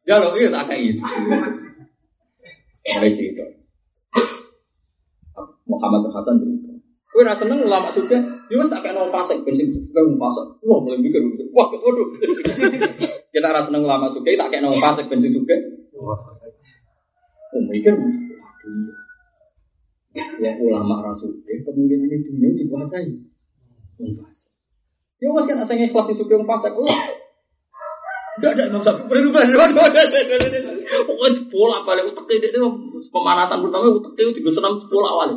Ya 0.06 0.22
lo 0.22 0.38
iya 0.38 0.54
tak 0.54 0.70
kayak 0.70 0.94
itu. 0.94 1.02
Mulai 2.86 3.10
cerita. 3.18 3.44
Muhammad 5.66 6.06
Hasan 6.14 6.38
cerita. 6.38 6.70
Kue 7.10 7.24
rasa 7.24 7.48
seneng 7.48 7.64
ulama 7.64 7.88
sudah, 7.96 8.20
dia 8.44 8.64
tak 8.68 8.80
kayak 8.84 8.92
nol 8.92 9.08
pasek, 9.08 9.40
bensin 9.40 9.72
juga 9.72 10.04
nol 10.04 10.20
pasek. 10.20 10.46
Wah 10.68 10.78
mulai 10.84 11.00
mikir, 11.00 11.24
wah 11.48 11.64
waduh. 11.72 12.12
Kita 13.32 13.48
rasa 13.50 13.72
seneng 13.72 13.88
ulama 13.88 14.12
sudah, 14.12 14.30
tak 14.36 14.48
kayak 14.52 14.62
nol 14.62 14.76
pasek, 14.76 15.08
bensin 15.08 15.32
juga. 15.32 15.56
Mikir, 17.54 17.94
waduh 17.94 18.72
iya. 20.16 20.26
Ya 20.40 20.50
ulama 20.60 21.04
rasul, 21.04 21.44
kemungkinan 21.44 22.08
itu 22.08 22.32
dunia 22.32 22.56
dikuasai. 22.56 23.10
Pasek. 23.96 24.52
Ya 25.16 25.28
mas 25.32 25.48
kan 25.48 25.60
asalnya 25.64 25.88
ikhlas 25.88 26.08
itu 26.12 26.24
yang 26.28 26.44
pasek. 26.44 26.72
Wah, 26.76 27.00
Enggak 28.36 28.52
ada 28.52 28.68
Imam 28.68 28.84
Syafi'i 28.84 29.08
berubah. 29.08 29.42
Pokoknya 31.08 31.40
bola 31.48 31.78
balik 31.88 32.12
utek 32.12 32.44
itu 32.44 32.60
pemanasan 33.08 33.64
pertama 33.64 33.96
utek 33.96 34.12
itu 34.20 34.32
tiga 34.36 34.50
senam 34.52 34.84
bola 34.92 35.08
awal. 35.08 35.28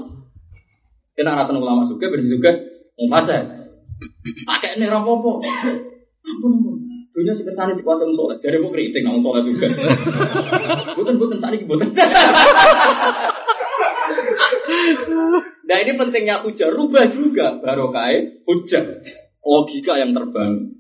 Kita 1.16 1.32
rasa 1.32 1.56
ulama 1.56 1.88
juga 1.88 2.12
berarti 2.12 2.28
juga 2.28 2.52
mau. 3.08 3.24
Pakai 4.48 4.76
ini 4.80 4.86
rapopo. 4.88 5.40
Ampun 6.24 6.52
ampun. 6.60 6.79
Dunia 7.20 7.36
sekitar 7.36 7.76
di 7.76 7.84
kuasa 7.84 8.08
soleh. 8.08 8.40
Jadi 8.40 8.64
mau 8.64 8.72
kritik 8.72 9.04
nggak 9.04 9.20
soleh 9.20 9.44
juga. 9.44 9.68
Bukan 11.04 11.20
bukan 11.20 11.38
tadi 11.44 11.68
bukan. 11.68 11.92
Nah 15.70 15.78
ini 15.84 16.00
pentingnya 16.00 16.42
hujah. 16.48 16.72
Rubah 16.72 17.12
juga 17.12 17.60
barokah 17.60 18.08
hujah. 18.48 19.04
Logika 19.44 20.00
yang 20.00 20.16
terbangun. 20.16 20.80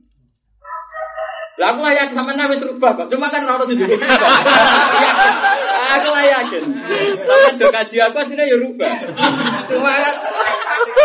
Lah 1.59 1.75
aku 1.75 1.83
layak 1.83 2.15
sama 2.15 2.39
nabi 2.39 2.55
serubah 2.55 2.95
kok. 2.95 3.11
Cuma 3.11 3.27
kan 3.27 3.43
harus 3.43 3.67
hidup. 3.75 3.99
Aku 5.99 6.07
lah 6.07 6.23
yakin. 6.23 6.63
Tapi 7.19 7.59
do 7.59 7.67
kaji 7.67 7.95
aku 7.99 8.15
aslinya 8.15 8.47
ya 8.47 8.57
rubah. 8.63 8.95
Cuma 9.67 9.91
kan. 9.91 10.15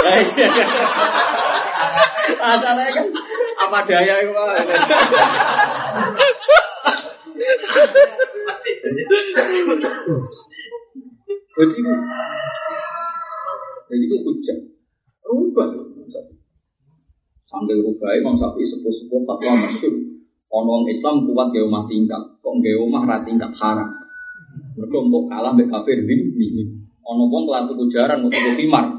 Lah. 0.06 0.16
Asalnya 2.54 2.88
kan 2.94 3.06
apa 3.58 3.78
daya 3.86 4.14
itu. 4.22 4.32
Jadi 11.54 11.72
jadi 13.84 14.04
itu 14.10 14.16
hujan. 14.26 14.58
Rubah. 15.24 15.68
Sambil 17.46 17.78
rubah, 17.86 18.10
Imam 18.18 18.34
Syafi'i 18.34 18.66
sepuh-sepuh 18.66 19.22
fatwa 19.22 19.54
masyur. 19.54 19.94
Ono 20.50 20.86
Islam 20.90 21.26
kuat 21.30 21.54
gaya 21.54 21.66
omah 21.66 21.86
tingkat, 21.86 22.22
kok 22.42 22.54
gaya 22.62 22.78
omah 22.82 23.22
tingkat 23.22 23.50
haram. 23.58 23.90
Mereka 24.74 24.96
untuk 24.98 25.30
kalah 25.30 25.54
mbek 25.54 25.70
kafir 25.70 26.02
zimmi. 26.02 26.82
Ono 27.06 27.30
wong 27.30 27.46
kelar 27.46 27.70
tuku 27.70 27.90
jaran 27.94 28.26
tuku 28.26 28.58
khimar 28.58 28.90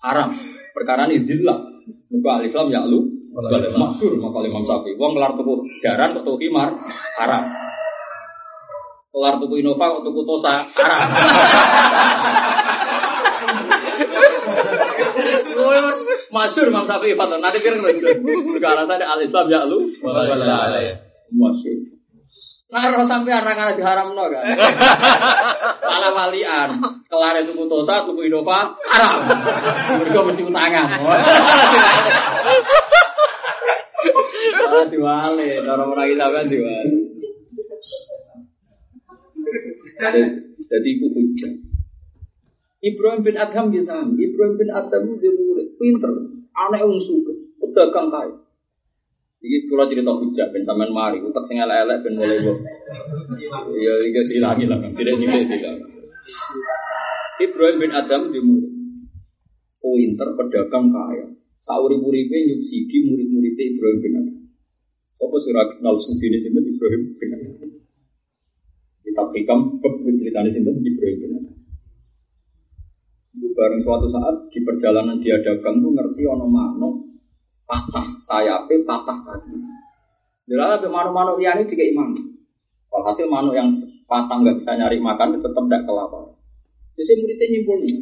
haram. 0.00 0.32
Perkara 0.72 1.12
ini. 1.12 1.24
Mereka 1.24 2.30
al 2.32 2.42
Islam 2.48 2.66
ya 2.72 2.84
lu 2.88 3.19
maksur 3.30 4.12
maka 4.18 4.38
Imam 4.42 4.64
Syafi'i. 4.66 4.98
Wong 4.98 5.12
kelar 5.14 5.32
tuku 5.38 5.54
jaran 5.82 6.18
kok 6.18 6.24
tuku 6.26 6.38
khimar 6.46 6.74
haram. 7.18 7.44
Kelar 9.10 9.34
tuku 9.38 9.54
Innova 9.62 10.02
tuku 10.02 10.20
Tosa 10.26 10.66
haram. 10.74 11.08
Masyur 16.30 16.66
Imam 16.70 16.86
Syafi'i 16.86 17.14
fatwa. 17.14 17.38
Nanti 17.38 17.62
kira 17.62 17.78
perkara 17.78 18.86
tadi 18.86 19.04
al 19.06 19.20
Islam 19.22 19.46
ya 19.50 19.66
lu 19.66 19.78
masyur. 21.30 21.78
Nah, 22.70 22.86
roh 22.94 23.02
sampai 23.02 23.34
arah 23.34 23.74
diharam 23.74 24.14
no 24.14 24.30
kan. 24.30 24.46
Pala 25.90 26.14
walian, 26.14 26.78
kelar 27.10 27.42
itu 27.42 27.50
putosa, 27.58 28.06
tuku 28.06 28.30
Innova, 28.30 28.78
haram. 28.86 29.26
Mereka 29.98 30.22
mesti 30.22 30.42
utangan. 30.46 31.02
Diwale, 34.90 35.50
orang 35.66 36.08
kita 36.10 36.26
kan 36.30 36.44
diwale. 36.50 36.98
Jadi 40.70 40.88
itu 40.96 41.06
hujah. 41.10 41.52
Ibrahim 42.80 43.20
bin 43.20 43.36
Adham 43.36 43.68
bisa, 43.68 44.00
Ibrahim 44.08 44.54
bin 44.56 44.70
Adham 44.72 45.04
dia 45.20 45.28
murid, 45.28 45.76
pinter, 45.76 46.12
aneh 46.56 46.80
wong 46.80 47.00
suka, 47.04 47.34
pedagang 47.60 48.08
kaya. 48.08 48.40
Iki 49.40 49.72
kula 49.72 49.88
cerita 49.88 50.12
hujah 50.12 50.52
ben 50.52 50.68
sampean 50.68 50.92
mari 50.92 51.16
utek 51.24 51.48
sing 51.48 51.56
elek-elek 51.56 52.04
ben 52.04 52.12
mulai 52.20 52.44
kok. 52.44 52.60
Ya 53.72 53.94
iki 54.04 54.20
silangi 54.36 54.68
lah 54.68 54.76
tidak 54.84 55.16
sithik 55.16 55.48
silang. 55.48 55.80
Ibrahim 57.40 57.76
bin 57.80 57.92
Adam 57.96 58.28
di 58.28 58.40
murid. 58.44 58.72
Pinter 59.80 60.28
pedagang 60.36 60.92
kaya. 60.92 61.26
Saurip-uripe 61.64 62.36
nyubsidi 62.52 62.96
murid-murid 63.08 63.56
Ibrahim 63.56 63.98
bin 64.04 64.12
Adam. 64.20 64.39
Apa 65.20 65.36
surat 65.36 65.68
kenal 65.76 66.00
sudine 66.00 66.40
sinten 66.40 66.64
Ibrahim 66.64 67.02
bin 67.20 67.30
Adam. 67.36 67.70
Kita 69.04 69.22
hikam 69.36 69.60
ceritanya 69.84 70.48
sinten 70.48 70.80
Ibrahim 70.80 71.16
bin 71.20 71.30
Adam. 71.36 71.56
Itu 73.36 73.48
bareng 73.52 73.80
suatu 73.84 74.08
saat 74.08 74.36
di 74.48 74.64
perjalanan 74.64 75.20
dia 75.20 75.36
dagang 75.44 75.84
tuh 75.84 75.92
ngerti 75.92 76.22
ono 76.24 76.46
makno 76.48 76.88
patah 77.68 78.18
sayapnya, 78.26 78.82
patah 78.82 79.18
kaki. 79.22 79.54
Jadi 80.50 80.58
ada 80.58 80.88
manuk-manuk 80.90 81.38
liane 81.38 81.62
tiga 81.70 81.86
imam. 81.86 82.10
Walhasil 82.90 83.30
manuk 83.30 83.54
yang 83.54 83.70
patah 84.10 84.42
nggak 84.42 84.58
bisa 84.64 84.72
nyari 84.74 84.98
makan 84.98 85.38
tetap 85.38 85.62
tidak 85.62 85.86
kelaparan. 85.86 86.34
Jadi 86.98 87.12
muridnya 87.22 87.46
nyimpul 87.54 87.76
nih. 87.86 87.94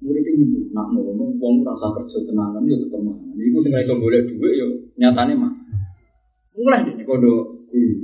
Muridnya 0.00 0.32
nyimpul. 0.32 0.62
Nak 0.72 0.86
ngono, 0.96 1.24
wong 1.36 1.54
rasa 1.60 1.86
kerja 1.92 2.18
tenanan 2.24 2.64
ya 2.64 2.76
tetap 2.80 3.00
mangan. 3.04 3.36
Iku 3.36 3.58
sing 3.60 3.72
iso 3.76 3.94
golek 4.00 4.24
duit 4.32 4.52
ya 4.56 4.66
nyatane 4.96 5.32
mah. 5.36 5.52
Mulai 6.56 6.88
deh 6.88 7.04
kodo 7.04 7.64
guru. 7.68 7.94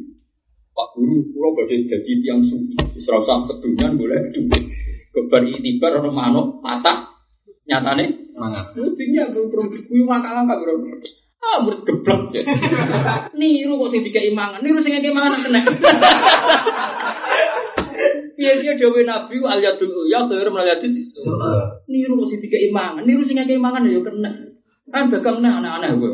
Pak 0.77 0.89
guru, 0.93 1.25
pulau 1.33 1.57
badhe 1.57 1.89
jadi 1.89 2.13
tiang 2.21 2.45
suci. 2.45 2.77
Wis 3.01 3.09
ora 3.09 3.25
usah 3.25 3.37
kedunyan 3.49 3.97
golek 3.97 4.33
duit. 4.37 4.65
Kebar 5.17 5.43
itibar 5.49 6.05
ono 6.05 6.11
manuk 6.13 6.47
patah 6.61 7.17
nyatane 7.65 8.27
Mangan. 8.37 8.65
Gue 8.77 8.93
kuyu 9.89 10.05
ngangkat-ngangkat 10.05 10.59
bro. 10.61 10.75
Ah, 11.47 11.63
murid 11.65 11.81
geblek 11.89 12.21
ya. 12.37 12.43
Niru 13.39 13.81
kok 13.81 13.91
sing 13.95 14.03
dikei 14.03 14.35
mangan, 14.35 14.61
niru 14.61 14.83
sing 14.83 14.93
ngekei 14.93 15.15
mangan 15.15 15.41
kena. 15.47 15.61
Iya 18.37 18.53
dia 18.61 18.73
dawe 18.77 19.01
Nabi 19.01 19.41
al 19.41 19.61
yadul 19.65 20.05
ya 20.13 20.29
khairu 20.29 20.53
min 20.53 20.69
hadis. 20.69 20.93
Niru 21.89 22.21
kok 22.21 22.29
sing 22.29 22.41
dikei 22.45 22.69
mangan, 22.69 23.09
niru 23.09 23.25
sing 23.25 23.41
ngekei 23.41 23.57
mangan 23.57 23.89
ya 23.89 23.97
kena. 24.05 24.31
Kan 24.87 25.11
dagang 25.11 25.41
nah 25.43 25.59
anak-anak 25.59 25.99
gue. 25.99 26.11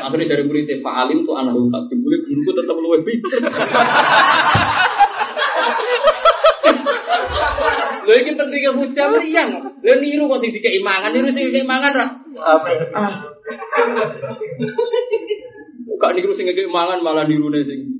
Akhirnya 0.00 0.32
dari 0.32 0.48
murid 0.48 0.70
Pak 0.80 0.94
Alim 0.96 1.28
tuh 1.28 1.36
anak 1.36 1.52
gue 1.52 1.68
tak 1.68 1.82
dibully, 1.92 2.24
guruku 2.24 2.50
tetap 2.56 2.76
luwe 2.78 2.98
pinter. 3.04 3.36
Lho 8.06 8.12
iki 8.22 8.32
pentingnya 8.38 8.70
hujah 8.70 9.06
meriang. 9.12 9.50
Lho 9.82 9.94
niru 9.98 10.30
kok 10.30 10.40
sing 10.46 10.54
dikei 10.54 10.78
mangan, 10.78 11.10
niru 11.10 11.28
sing 11.34 11.50
dikei 11.50 11.66
mangan 11.66 11.90
ra. 11.90 12.06
Ah. 12.94 13.14
Kok 16.00 16.12
niru 16.14 16.32
sing 16.38 16.46
dikei 16.46 16.70
mangan 16.70 17.02
malah 17.02 17.26
nirune 17.26 17.66
sing. 17.66 17.95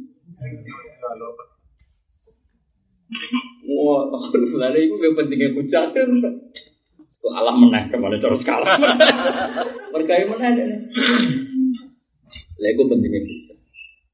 Wah, 3.66 4.02
terus 4.34 4.50
iku 4.50 4.94
yang 4.98 5.14
pentingnya 5.14 5.54
hujah 5.54 5.84
kan. 5.94 6.10
Kok 7.22 7.34
alam 7.34 7.56
meneh 7.58 7.82
ke 7.90 7.96
mana 7.98 8.22
cara 8.22 8.36
skala. 8.38 8.78
Berkaya 9.94 10.30
meneh 10.30 10.50
deh. 10.54 10.66
Lha 12.62 12.68
iku 12.74 12.82
pentingnya 12.90 13.20
hujah. 13.22 13.56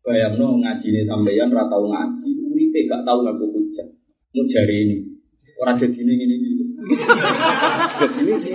Bayangno 0.02 0.58
ngajine 0.58 1.06
sampeyan 1.06 1.54
ra 1.54 1.70
tau 1.70 1.86
ngaji, 1.86 2.30
uripe 2.52 2.90
gak 2.90 3.06
tau 3.06 3.22
ngaku 3.22 3.44
hujah. 3.54 3.86
Mau 4.32 4.44
jari 4.48 4.76
ini. 4.88 4.96
Orang 5.60 5.78
jadi 5.78 5.94
ini 5.94 6.14
ini. 6.26 6.36
Jadi 8.02 8.18
ini 8.26 8.34
sih. 8.42 8.50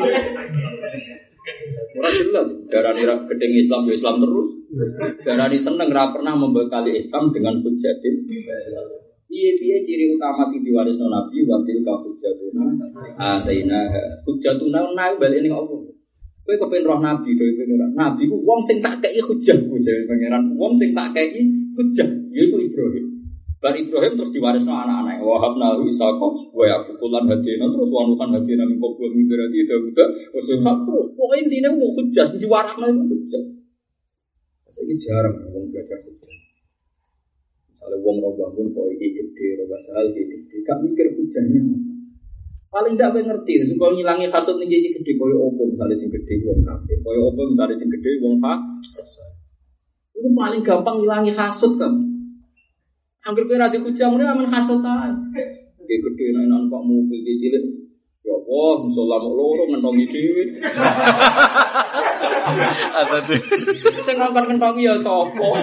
Orang 1.95 2.13
jelas. 2.19 2.47
Darah 2.67 2.91
ini 2.99 3.07
gedeng 3.31 3.53
Islam 3.55 3.87
ya 3.87 3.93
Islam 3.95 4.15
terus. 4.19 4.49
Darah 5.23 5.47
ini 5.47 5.63
seneng 5.63 5.89
pernah 5.93 6.33
membekali 6.35 6.99
Islam 6.99 7.31
dengan 7.31 7.63
hujatin. 7.63 8.15
Iya 9.27 9.51
iya 9.59 9.77
ciri 9.83 10.15
utama 10.15 10.47
sing 10.47 10.63
diwaris 10.63 10.95
Nabi 10.95 11.43
watil 11.43 11.83
ka 11.83 11.93
hujatuna. 11.99 12.63
Ataina 13.19 13.91
hujatuna 14.23 14.79
nang 14.95 15.19
balik 15.19 15.43
ning 15.43 15.51
Allah. 15.51 15.83
Kowe 16.47 16.55
kepen 16.55 16.87
roh 16.87 17.03
Nabi 17.03 17.35
dhewe 17.35 17.59
pengiran. 17.59 17.91
Nabi 17.91 18.23
ku 18.31 18.39
wong 18.47 18.63
sing 18.63 18.79
tak 18.79 19.03
kei 19.03 19.19
hujah 19.19 19.57
ku 19.67 19.75
pengiran. 19.83 20.55
Wong 20.55 20.79
sing 20.79 20.95
tak 20.95 21.11
kei 21.11 21.43
hujah, 21.75 22.07
yaitu 22.31 22.55
Ibrahim. 22.71 23.05
Bar 23.59 23.75
Ibrahim 23.75 24.13
terus 24.15 24.31
diwarisno 24.31 24.71
anak-anak. 24.71 25.19
Wahab 25.19 25.59
nahu 25.59 25.91
Isaka, 25.91 26.27
wa 26.55 26.63
yakubulan 26.63 27.27
hadina 27.27 27.67
terus 27.67 27.89
wanukan 27.91 28.29
hadina 28.37 28.63
min 28.63 28.79
qabla 28.79 29.07
min 29.11 29.25
berarti 29.27 29.59
wa 30.31 30.39
Sulaiman 30.39 30.77
terus. 30.87 31.07
Pokoknya 31.19 31.43
intinya 31.43 31.69
mau 31.75 31.89
hujah, 31.99 32.27
diwarakno 32.37 32.85
itu 32.95 33.03
hujah. 33.11 33.43
Ini 34.77 34.95
jarang 35.03 35.35
orang 35.41 35.67
belajar 35.73 35.99
Misalnya 37.87 38.03
wong 38.03 38.19
roh 38.19 38.35
bangun, 38.35 38.67
kok 38.75 38.83
iki 38.99 39.15
gede, 39.15 39.63
roh 39.63 39.67
basal 39.71 40.11
gede, 40.11 40.59
gak 40.67 40.83
mikir 40.83 41.07
hujahnya 41.07 41.59
apa. 41.63 41.77
Paling 42.67 42.99
tidak 42.99 43.15
gue 43.15 43.23
ngerti, 43.23 43.63
supaya 43.63 43.95
ngilangi 43.95 44.27
hasut 44.27 44.59
nih 44.59 44.67
jadi 44.67 44.99
gede, 44.99 45.15
koyo 45.15 45.47
opo 45.47 45.71
misalnya 45.71 45.95
sing 45.95 46.11
gede 46.11 46.43
wong 46.43 46.67
kafir, 46.67 46.99
koyo 46.99 47.31
opo 47.31 47.47
misalnya 47.47 47.79
sing 47.79 47.87
gede 47.87 48.19
wong 48.19 48.43
fasik. 48.43 49.07
Itu 50.19 50.27
paling 50.35 50.67
gampang 50.67 50.99
ngilangi 50.99 51.31
hasut 51.31 51.79
kan. 51.79 51.95
Hampir 53.23 53.47
kira 53.47 53.71
di 53.71 53.79
kujang 53.79 54.19
ini 54.19 54.27
aman 54.27 54.51
aja. 54.51 54.75
Kayak 55.79 55.99
gede 56.11 56.25
nih 56.35 56.43
nampak 56.51 56.83
mobil 56.83 57.23
dia 57.23 57.39
cilik. 57.39 57.87
Ya 58.27 58.35
Allah, 58.35 58.83
musola 58.83 59.23
mau 59.23 59.31
loro 59.31 59.63
ngentongi 59.71 60.11
duit. 60.11 60.59
Ada 62.99 63.17
tuh. 63.31 63.39
Saya 64.03 64.15
ngangkat 64.19 64.43
ngentongi 64.51 64.83
ya 64.83 64.99
sopo. 64.99 65.55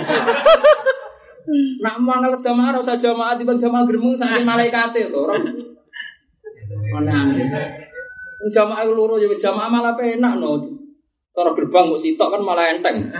Nak 1.80 1.96
mangal 2.00 2.32
jamaah 2.40 2.80
rasa 2.80 2.96
jamaah 2.96 3.36
tiba 3.36 3.60
jamaah 3.60 3.84
geremung 3.84 4.16
saking 4.16 4.48
malaikate 4.48 5.12
lho. 5.12 5.28
Orang 5.28 5.44
mana? 6.92 7.36
Wong 8.40 8.50
Jamaah 8.52 8.84
loro 8.88 9.16
ya 9.20 9.28
jamaah 9.28 9.68
malah 9.68 9.94
penak 9.96 10.40
no. 10.40 10.80
Cara 11.34 11.50
gerbang 11.52 11.90
kok 11.90 12.00
sitok 12.00 12.28
kan 12.32 12.42
malah 12.46 12.72
enteng. 12.72 13.10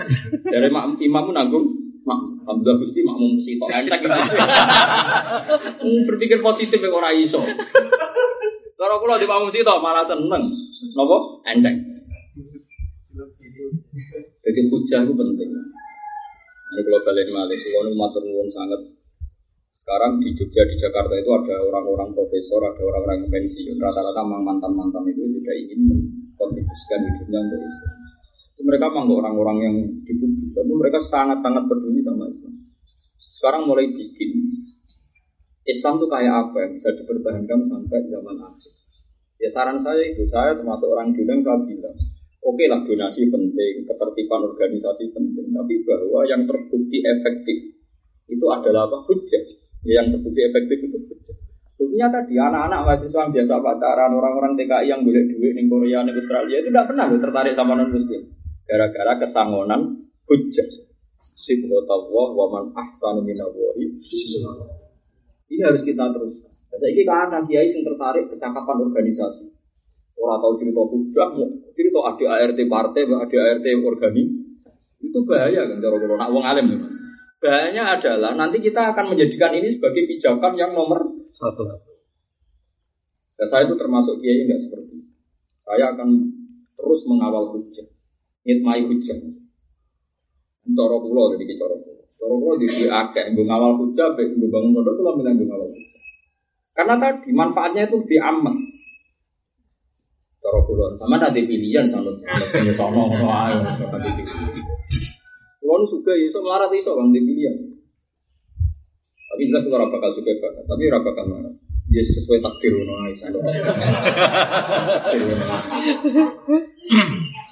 Dari 0.47 0.69
mak 0.71 0.97
imam 1.03 1.35
nanggung 1.35 1.67
mak 2.05 2.21
Alhamdulillah 2.45 2.77
Gusti 2.81 3.01
makmum 3.05 3.41
sitok 3.41 3.69
enteng. 3.73 4.01
Hmm, 5.85 6.01
Berpikir 6.09 6.41
positif 6.41 6.81
ya 6.81 6.89
ora 6.89 7.13
iso. 7.13 7.41
Cara 8.77 8.95
kula 9.01 9.21
di 9.21 9.29
makmum 9.29 9.53
sitok 9.53 9.83
malah 9.85 10.09
seneng. 10.09 10.49
Napa? 10.97 11.17
Enteng. 11.45 11.77
Jadi 14.45 14.61
hujah 14.69 15.01
itu 15.05 15.13
penting. 15.17 15.51
Ini 16.75 16.83
kalau 16.83 17.07
balik 17.07 17.31
malik, 17.31 17.59
kalau 17.63 17.95
matur 17.95 18.23
nuwun 18.27 18.51
sangat. 18.51 18.83
Sekarang 19.79 20.19
di 20.19 20.35
Jogja, 20.35 20.67
di 20.67 20.75
Jakarta 20.83 21.15
itu 21.15 21.31
ada 21.31 21.63
orang-orang 21.71 22.11
profesor, 22.19 22.67
ada 22.67 22.83
orang-orang 22.83 23.23
yang 23.23 23.31
pensiun. 23.31 23.79
Rata-rata 23.79 24.27
mantan-mantan 24.27 25.07
itu 25.07 25.23
sudah 25.23 25.55
ingin 25.55 25.81
mengkontribusikan 25.87 27.01
hidupnya 27.07 27.39
untuk 27.47 27.61
Islam. 27.63 27.95
Itu 28.59 28.63
mereka 28.67 28.87
memang 28.91 29.07
orang-orang 29.23 29.57
yang 29.63 29.77
di 30.03 30.13
publik, 30.19 30.51
tapi 30.51 30.73
mereka 30.75 30.99
sangat-sangat 31.07 31.63
peduli 31.71 32.01
sama 32.03 32.27
Islam. 32.27 32.55
Sekarang 33.39 33.63
mulai 33.71 33.87
bikin 33.87 34.31
Islam 35.69 36.03
itu 36.03 36.07
kayak 36.11 36.35
apa 36.49 36.57
yang 36.59 36.73
bisa 36.75 36.91
dipertahankan 36.99 37.61
sampai 37.71 37.99
zaman 38.11 38.37
akhir. 38.41 38.73
Ya 39.39 39.49
saran 39.55 39.79
saya 39.87 40.03
itu, 40.11 40.27
saya 40.27 40.59
termasuk 40.59 40.89
orang 40.91 41.15
Judang 41.15 41.45
saya 41.47 41.61
bilang, 41.63 41.97
Oke 42.45 42.69
lah 42.69 42.85
donasi 42.85 43.25
penting, 43.33 43.89
ketertiban 43.89 44.45
organisasi 44.45 45.17
penting, 45.17 45.49
tapi 45.49 45.81
bahwa 45.81 46.21
yang 46.29 46.45
terbukti 46.45 47.01
efektif 47.01 47.73
itu 48.29 48.47
adalah 48.53 48.85
apa? 48.85 49.01
Hujah. 49.09 49.45
Ya, 49.81 50.05
yang 50.05 50.13
terbukti 50.13 50.45
efektif 50.45 50.79
itu 50.85 50.97
hujah. 51.09 51.37
Buktinya 51.81 52.21
tadi 52.21 52.37
anak-anak 52.37 52.81
mahasiswa 52.85 53.21
yang 53.25 53.33
biasa 53.33 53.55
pacaran, 53.65 54.13
orang-orang 54.13 54.53
TKI 54.61 54.93
yang 54.93 55.01
boleh 55.09 55.25
duit 55.25 55.57
di 55.57 55.65
Korea, 55.65 56.05
di 56.05 56.13
Australia 56.13 56.57
itu 56.61 56.69
tidak 56.69 56.87
pernah 56.93 57.07
tertarik 57.09 57.55
sama 57.57 57.73
non 57.81 57.89
muslim. 57.89 58.21
Gara-gara 58.69 59.13
kesangonan 59.25 59.81
hujah. 60.29 60.69
Sibghatullah 61.49 62.29
wa 62.33 62.47
man 62.53 62.65
ahsanu 62.77 63.25
minallahi. 63.25 63.85
Ini 65.49 65.61
harus 65.65 65.83
kita 65.85 66.05
terus. 66.13 66.45
Saya 66.75 66.91
ini 66.91 67.07
karena 67.07 67.39
kiai 67.47 67.71
yang 67.71 67.87
tertarik 67.87 68.29
kecakapan 68.35 68.77
organisasi. 68.85 69.54
Orang 70.15 70.39
tahu 70.41 70.55
cerita 70.63 70.83
hujah, 70.83 71.29
mau 71.35 71.47
cerita 71.75 71.99
ada 72.07 72.25
ART 72.39 72.61
partai, 72.71 73.03
ada 73.03 73.39
ART 73.51 73.67
organi. 73.67 74.23
Itu 75.03 75.19
bahaya 75.27 75.69
kan 75.69 75.83
cara 75.83 75.97
kalau 76.01 76.17
nak 76.17 76.31
wong 76.33 76.45
alim. 76.47 76.67
ya. 76.71 76.79
Bahayanya 77.45 77.83
adalah 78.01 78.33
nanti 78.33 78.57
kita 78.63 78.95
akan 78.95 79.13
menjadikan 79.13 79.53
ini 79.53 79.77
sebagai 79.77 80.09
pijakan 80.09 80.57
yang 80.57 80.73
nomor 80.73 81.13
Satu. 81.35 81.67
dan 83.35 83.47
saya 83.51 83.67
itu 83.67 83.75
termasuk 83.75 84.23
kiai 84.23 84.47
nggak 84.47 84.61
seperti 84.71 85.03
itu. 85.03 85.11
Saya 85.67 85.93
akan 85.93 86.09
terus 86.79 87.01
mengawal 87.11 87.51
hujah, 87.53 87.85
ngitmai 88.47 88.87
hujah. 88.87 89.19
Coro 90.73 90.97
pulau 91.05 91.35
jadi 91.37 91.59
coro 91.59 91.77
pulau. 91.83 92.05
Coro 92.17 92.35
pulau 92.41 92.57
jadi 92.57 92.89
akeh, 92.89 93.35
gue 93.35 93.45
ngawal 93.45 93.77
hujah, 93.83 94.15
bangun 94.17 94.71
pondok 94.73 94.95
itu 94.97 95.03
lah 95.03 95.13
bilang 95.19 95.35
ngawal. 95.37 95.69
Karena 96.75 96.95
tadi 96.99 97.31
manfaatnya 97.31 97.87
itu 97.91 97.99
di 98.07 98.17
aman. 98.19 98.57
Coro 100.45 100.61
pulau 100.69 100.93
sama 101.01 101.17
ada 101.17 101.33
pilihan 101.33 101.89
sama 101.89 102.13
sama 102.21 102.73
sama 102.77 103.01
ngono 103.09 103.33
ae 103.33 103.57
nu 105.65 105.89
suka 105.89 106.13
iso 106.21 106.45
melarat 106.45 106.69
iso 106.77 106.93
bang 106.93 107.17
di 107.17 107.25
pilihan. 107.25 107.57
Tapi 109.25 109.49
jelas 109.49 109.65
ora 109.73 109.89
bakal 109.89 110.13
suka 110.13 110.37
banget, 110.37 110.65
tapi 110.69 110.83
ora 110.93 111.01
bakal 111.01 111.25
melarat. 111.33 111.57
Ya 111.89 112.05
sesuai 112.05 112.45
takdir 112.45 112.77
ngono 112.77 112.93
ae 113.09 113.17
sana. 113.17 113.41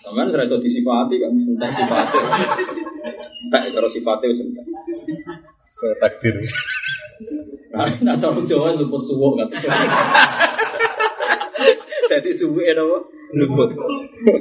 Sampeyan 0.04 0.36
ora 0.36 0.44
iso 0.44 0.60
disifati 0.60 1.16
kan 1.16 1.32
sentak 1.32 1.72
sifate. 1.72 2.20
Tak 3.48 3.72
karo 3.72 3.88
sifate 3.88 4.24
wis 4.28 4.44
entek. 4.44 4.68
Sesuai 5.64 5.96
takdir. 5.96 6.44
Nah, 7.72 7.88
cara 8.20 8.36
Jawa 8.44 8.76
luput 8.76 9.08
suwuk 9.08 9.40
kan. 9.40 9.48
Jadi 12.12 12.36
suwuk 12.36 12.60
apa? 12.60 12.98
Luput. 13.32 13.70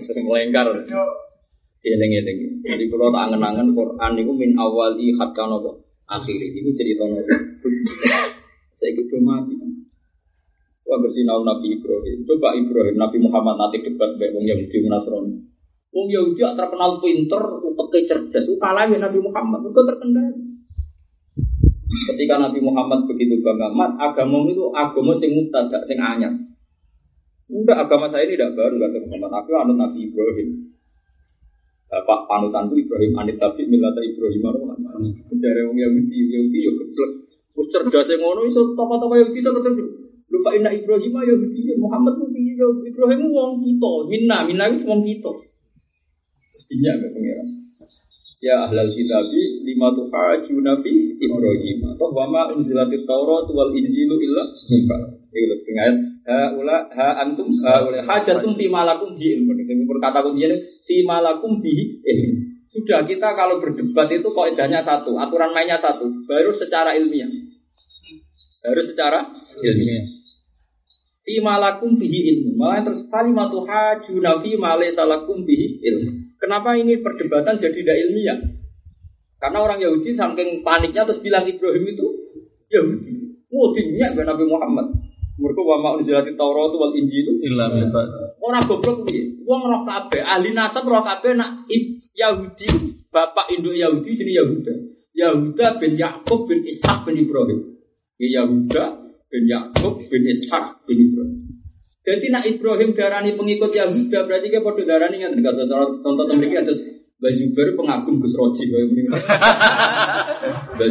Sering 0.03 0.27
melengkar. 0.27 0.67
Eling-eling. 1.81 2.61
Jadi 2.61 2.83
kalau 2.91 3.09
tak 3.09 3.31
angen-angen 3.31 3.73
Quran 3.73 4.11
itu 4.19 4.31
min 4.35 4.51
awali 4.59 5.15
hatta 5.15 5.43
nopo 5.47 5.87
akhiri. 6.05 6.51
Itu 6.51 6.75
cerita 6.75 7.07
nopo. 7.07 7.23
Saya 8.77 8.89
gitu 8.91 9.17
mati. 9.23 9.55
Wah 10.83 10.99
bersinau 10.99 11.47
Nabi 11.47 11.79
Ibrahim. 11.79 12.27
Coba 12.27 12.51
Ibrahim, 12.51 12.99
Nabi 12.99 13.17
Muhammad 13.23 13.55
nanti 13.55 13.79
debat 13.79 14.11
baik 14.19 14.35
wong 14.35 14.43
Yahudi 14.43 14.77
Nasrani. 14.91 15.39
Wong 15.95 16.07
Yahudi 16.11 16.43
terkenal 16.43 16.99
pinter, 16.99 17.43
utek 17.63 18.03
cerdas, 18.11 18.47
kalah 18.59 18.91
Nabi 18.91 19.19
Muhammad. 19.23 19.71
Itu 19.71 19.81
terkendali. 19.87 20.51
Ketika 22.11 22.35
Nabi 22.43 22.59
Muhammad 22.59 23.07
begitu 23.07 23.39
bangga, 23.39 23.71
mat 23.71 23.95
agama 23.99 24.43
itu 24.51 24.67
agama 24.75 25.15
sing 25.15 25.31
mubtada, 25.31 25.79
sing 25.87 25.99
anyar. 25.99 26.50
Enggak, 27.51 27.83
agama 27.83 28.07
saya 28.07 28.23
ini 28.23 28.39
tidak 28.39 28.55
baru 28.55 28.79
kata 28.79 28.97
Muhammad. 29.03 29.31
Aku 29.43 29.51
anut 29.59 29.75
Nabi 29.75 30.07
Ibrahim. 30.07 30.71
Bapak 31.91 32.23
panutanku 32.31 32.79
Ibrahim 32.79 33.11
anit 33.19 33.35
tapi 33.35 33.67
milata 33.67 33.99
Ibrahim. 33.99 34.47
Jare 35.35 35.61
wong 35.67 35.75
Yahudi, 35.75 36.17
Yahudi 36.31 36.59
yo 36.63 36.71
geblek. 36.79 37.11
Wis 37.51 37.67
cerdas 37.67 38.07
sing 38.07 38.23
ngono 38.23 38.47
iso 38.47 38.71
tokoh-tokoh 38.79 39.19
Yahudi 39.19 39.43
iso 39.43 39.51
ketemu. 39.51 39.83
Lupa 40.31 40.55
inna 40.55 40.71
Ibrahim 40.71 41.11
Yahudi, 41.11 41.75
Muhammad 41.75 42.15
ku 42.15 42.31
piye 42.31 42.55
yo 42.55 42.79
Ibrahim 42.87 43.35
wong 43.35 43.59
kita, 43.59 43.91
minna, 44.07 44.47
minna 44.47 44.71
itu 44.71 44.87
wong 44.87 45.03
kita. 45.03 45.31
Mestinya 46.55 46.91
enggak 46.95 47.11
pengiran. 47.11 47.47
Ya 48.41 48.55
ahlal 48.65 48.89
kitabi 48.95 49.41
lima 49.67 49.91
tuhaju 49.91 50.55
nabi 50.63 51.19
Ibrahim 51.19 51.77
atau 51.93 52.09
wama 52.15 52.55
unzilatit 52.55 53.03
Taurat 53.03 53.51
wal 53.51 53.75
Injilu 53.75 54.15
illa. 54.15 54.47
Itu 54.55 54.87
lebih 55.35 55.59
pengen. 55.67 55.95
Ha 56.07 56.10
ha 56.27 57.07
antum 57.25 57.47
hajatum 58.05 58.51
fi 58.53 58.65
malakum 58.69 59.17
bi 59.17 59.25
ilmu. 59.39 59.51
Ini 59.57 59.83
berkata 59.89 60.21
kuncinya 60.21 60.57
fi 60.85 60.95
malakum 61.05 61.61
bi. 61.61 62.01
Sudah 62.71 63.03
kita 63.03 63.35
kalau 63.35 63.59
berdebat 63.59 64.07
itu 64.15 64.31
kaidahnya 64.31 64.79
satu, 64.87 65.19
aturan 65.19 65.51
mainnya 65.51 65.75
satu, 65.83 66.07
baru 66.23 66.55
secara 66.55 66.95
ilmiah. 66.95 67.27
Baru 68.63 68.81
secara 68.87 69.27
ilmiah. 69.59 70.05
Fi 71.21 71.35
malakum 71.43 71.99
bihi 71.99 72.31
ilmu. 72.31 72.55
Malah 72.55 72.87
terus 72.87 73.03
kalimatu 73.11 73.67
hajuna 73.67 74.39
fi 74.39 74.55
ma 74.55 74.79
laysa 74.79 75.03
lakum 75.03 75.43
bihi 75.43 75.83
ilmu. 75.83 76.11
Kenapa 76.39 76.79
ini 76.79 76.97
perdebatan 77.03 77.59
jadi 77.59 77.75
tidak 77.75 77.97
ilmiah? 78.07 78.39
Karena 79.41 79.57
orang 79.67 79.81
Yahudi 79.81 80.15
saking 80.15 80.63
paniknya 80.63 81.03
terus 81.03 81.19
bilang 81.19 81.43
Ibrahim 81.43 81.85
itu 81.85 82.07
Yahudi. 82.71 83.13
Wah, 83.51 83.69
dinyak 83.75 84.15
Nabi 84.15 84.45
Muhammad. 84.47 85.10
Mereka 85.39 85.61
wa 85.63 85.77
ma'un 85.79 86.03
jilati 86.03 86.35
Taurat 86.35 86.73
wal 86.75 86.93
Injil 86.95 87.39
Illa 87.39 87.71
min 87.71 87.87
ba'd. 87.93 88.39
Orang 88.43 88.67
goblok 88.67 89.07
piye? 89.07 89.41
Wong 89.47 89.61
roh 89.63 89.81
kabeh, 89.87 90.21
ahli 90.21 90.51
nasab 90.51 90.87
roh 90.87 91.03
kabeh 91.03 91.33
nak 91.35 91.65
Yahudi, 92.11 92.67
bapak 93.07 93.51
induk 93.55 93.75
Yahudi 93.75 94.19
jenis 94.19 94.35
Yahuda. 94.35 94.73
Yahuda 95.11 95.67
bin 95.79 95.99
Yakub 95.99 96.47
bin 96.47 96.63
Ishak 96.67 97.03
bin 97.07 97.15
Ibrahim. 97.19 97.59
Ya 98.19 98.43
Yahuda 98.43 98.83
bin 99.31 99.43
Yakub 99.47 100.03
bin 100.07 100.23
Ishak 100.27 100.83
bin 100.87 100.97
Ibrahim. 100.99 101.39
Jadi 102.01 102.25
nak 102.33 102.43
Ibrahim 102.49 102.97
darani 102.97 103.37
pengikut 103.37 103.71
Yahuda 103.71 104.25
berarti 104.25 104.47
dia 104.49 104.65
pada 104.65 104.81
darani 104.83 105.21
kan 105.21 105.37
enggak 105.37 105.53
tonton 106.01 106.33
mereka 106.33 106.65
ada 106.65 106.73
Mbak 107.21 107.33
Zubair 107.37 107.69
pengagum 107.77 108.17
Gus 108.17 108.33
Roji 108.33 108.65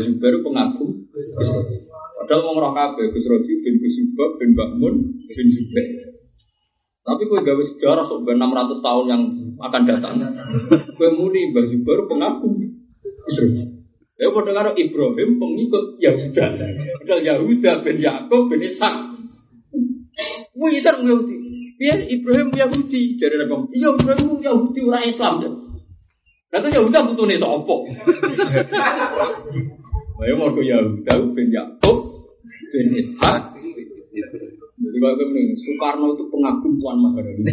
Zubair 0.07 0.35
pengagum 0.47 1.11
Gus 1.11 1.29
Roji. 1.35 1.90
Padahal 2.21 2.45
mau 2.45 2.53
ngerok 2.53 2.75
kabeh 2.77 3.05
Gus 3.17 3.25
Roji 3.25 3.53
bin 3.65 3.81
Gus 3.81 3.97
Subab 3.97 4.31
bin 4.37 4.53
Bakmun 4.53 4.95
bin 5.25 5.49
Zubair. 5.57 6.13
Tapi 7.01 7.23
kue 7.25 7.41
gawe 7.41 7.65
sejarah 7.65 8.05
sok 8.05 8.29
ben 8.29 8.37
600 8.37 8.85
tahun 8.85 9.05
yang 9.09 9.23
akan 9.57 9.83
datang. 9.89 10.21
Kue 11.01 11.09
muni 11.17 11.49
Mbak 11.49 11.65
Zubair 11.73 12.05
Gus 12.05 13.37
Roji. 13.41 13.65
Ya 14.21 14.29
padha 14.37 14.53
karo 14.53 14.77
Ibrahim 14.77 15.41
pengikut 15.41 15.97
Yahuda. 15.97 16.47
Padahal 17.01 17.21
Yahuda 17.25 17.73
bin 17.89 17.97
Yakub 18.05 18.53
bin 18.53 18.69
Ishak. 18.69 18.95
Wih, 20.61 20.77
Ishak 20.77 21.01
Yahudi. 21.01 21.37
Iya, 21.81 22.05
Ibrahim 22.05 22.53
Yahudi. 22.53 23.17
Jadi 23.17 23.41
Nabi, 23.41 23.73
iya 23.73 23.89
Ibrahim 23.97 24.45
Yahudi 24.45 24.81
orang 24.85 25.09
Islam. 25.09 25.35
Itu 26.53 26.69
Yahuda 26.69 27.09
putune 27.09 27.41
sapa? 27.41 27.77
Ayo 30.21 30.37
mau 30.37 30.53
ke 30.53 30.69
Yahuda 30.69 31.15
bin 31.33 31.49
Yakub 31.49 32.10
bin 32.69 32.89
Ishak. 32.97 33.41
Jadi 34.81 34.97
kalau 34.97 35.17
Soekarno 35.61 36.07
itu 36.17 36.25
pengagum 36.33 36.73
Tuan 36.81 36.97
Maharani. 37.01 37.53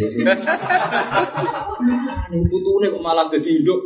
Putune 2.48 2.86
kok 2.88 3.04
malah 3.04 3.28
jadi 3.28 3.48
hidup. 3.48 3.80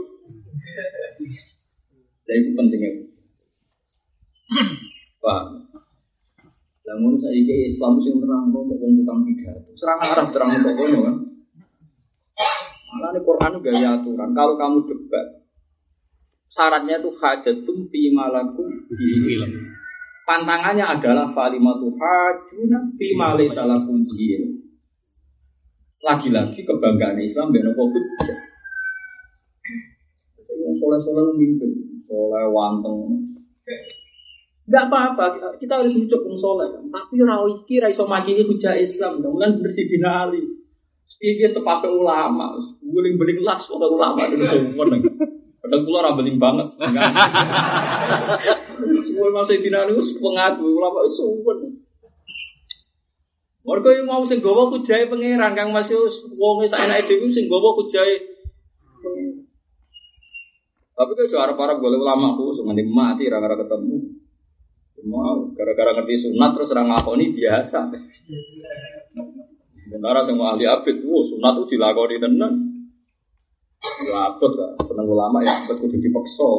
Jadi 2.23 2.39
itu 2.39 2.51
pentingnya. 2.55 2.91
Paham? 5.19 5.63
Namun 6.83 7.15
saya 7.19 7.35
ini 7.35 7.67
Islam 7.67 7.99
sing 8.03 8.19
terang 8.23 8.51
kok 8.55 8.63
mau 8.63 8.77
tukang 8.79 9.21
pidato. 9.27 9.71
Serang 9.75 10.01
Arab 10.03 10.27
terang 10.31 10.51
kok 10.63 10.75
kono 10.79 10.99
kan. 11.03 11.17
Malah 12.93 13.11
ini 13.17 13.21
Quran 13.27 13.53
gaya 13.65 13.89
aturan. 13.99 14.31
Kalau 14.37 14.55
kamu 14.55 14.79
debat, 14.87 15.27
syaratnya 16.53 17.01
itu 17.01 17.11
hajatum 17.17 17.79
fi 17.89 18.01
malakum 18.13 18.69
bi 18.93 19.41
Pantangannya 20.23 20.87
adalah 20.87 21.35
falimatu 21.35 21.91
hajuna 21.99 22.95
fi 22.95 23.07
malaysa 23.19 23.67
lakum 23.67 24.07
Lagi-lagi 26.03 26.67
kebanggaan 26.67 27.19
Islam 27.23 27.55
ben 27.55 27.71
apa 27.71 27.83
hujjah. 27.83 28.39
Wong 30.63 30.75
soleh-soleh 30.79 31.23
memimpin, 31.31 31.71
soleh 32.07 32.47
wanteng. 32.51 33.23
Enggak 34.67 34.85
apa-apa, 34.91 35.25
kita 35.63 35.79
harus 35.79 35.95
hidup 35.95 36.23
wong 36.27 36.39
soleh. 36.43 36.71
Tapi 36.91 37.15
ora 37.23 37.47
iki 37.47 37.79
ra 37.79 37.91
iso 37.91 38.07
makini 38.07 38.43
hujah 38.47 38.79
Islam, 38.79 39.23
mulan 39.23 39.63
bersih 39.63 39.87
dina 39.91 40.27
ali. 40.27 40.43
Iki 41.23 41.55
tepate 41.55 41.87
ulama, 41.87 42.59
guling-guling 42.83 43.43
las 43.43 43.67
ulama. 43.71 44.27
Padahal 45.63 45.87
kula 45.87 45.99
ora 46.03 46.19
beling 46.19 46.43
banget. 46.43 46.75
Semua 49.07 49.31
masih 49.31 49.63
dina 49.63 49.87
ali 49.87 49.95
wis 49.95 50.11
pengaku 50.19 50.67
ulama 50.67 51.07
suwen. 51.07 51.79
Mergo 53.63 53.95
yang 53.95 54.11
mau 54.11 54.27
sing 54.27 54.43
gawa 54.43 54.75
kujahe 54.75 55.07
pangeran 55.07 55.55
Kang 55.55 55.71
Mas 55.71 55.87
wong 56.35 56.67
sak 56.67 56.83
enake 56.83 57.07
dhewe 57.07 57.31
sing 57.31 57.47
gawa 57.47 57.79
pangeran. 57.79 58.27
Tapi 60.99 61.11
kalau 61.15 61.31
cara 61.31 61.55
para 61.55 61.79
boleh 61.79 61.99
ulama 61.99 62.35
aku 62.35 62.59
semuanya 62.59 62.83
mati 62.83 63.31
gara-gara 63.31 63.63
ketemu. 63.63 64.19
Mau 65.07 65.51
gara-gara 65.55 65.99
ngerti 65.99 66.27
sunat 66.27 66.59
terus 66.59 66.71
orang 66.75 66.91
ngakoni 66.91 67.39
biasa. 67.39 67.91
Sementara 69.87 70.27
semua 70.27 70.55
ahli 70.55 70.67
abid, 70.67 71.07
wow 71.07 71.23
sunat 71.27 71.55
itu 71.59 71.65
dilakoni 71.75 72.17
tenan. 72.19 72.72
Ya 74.03 74.19
abot 74.35 74.53
kan, 74.59 74.71
seneng 74.83 75.07
ulama 75.07 75.39
ya 75.47 75.63
abot 75.63 75.77
kudu 75.79 75.99
dipaksa. 75.99 76.51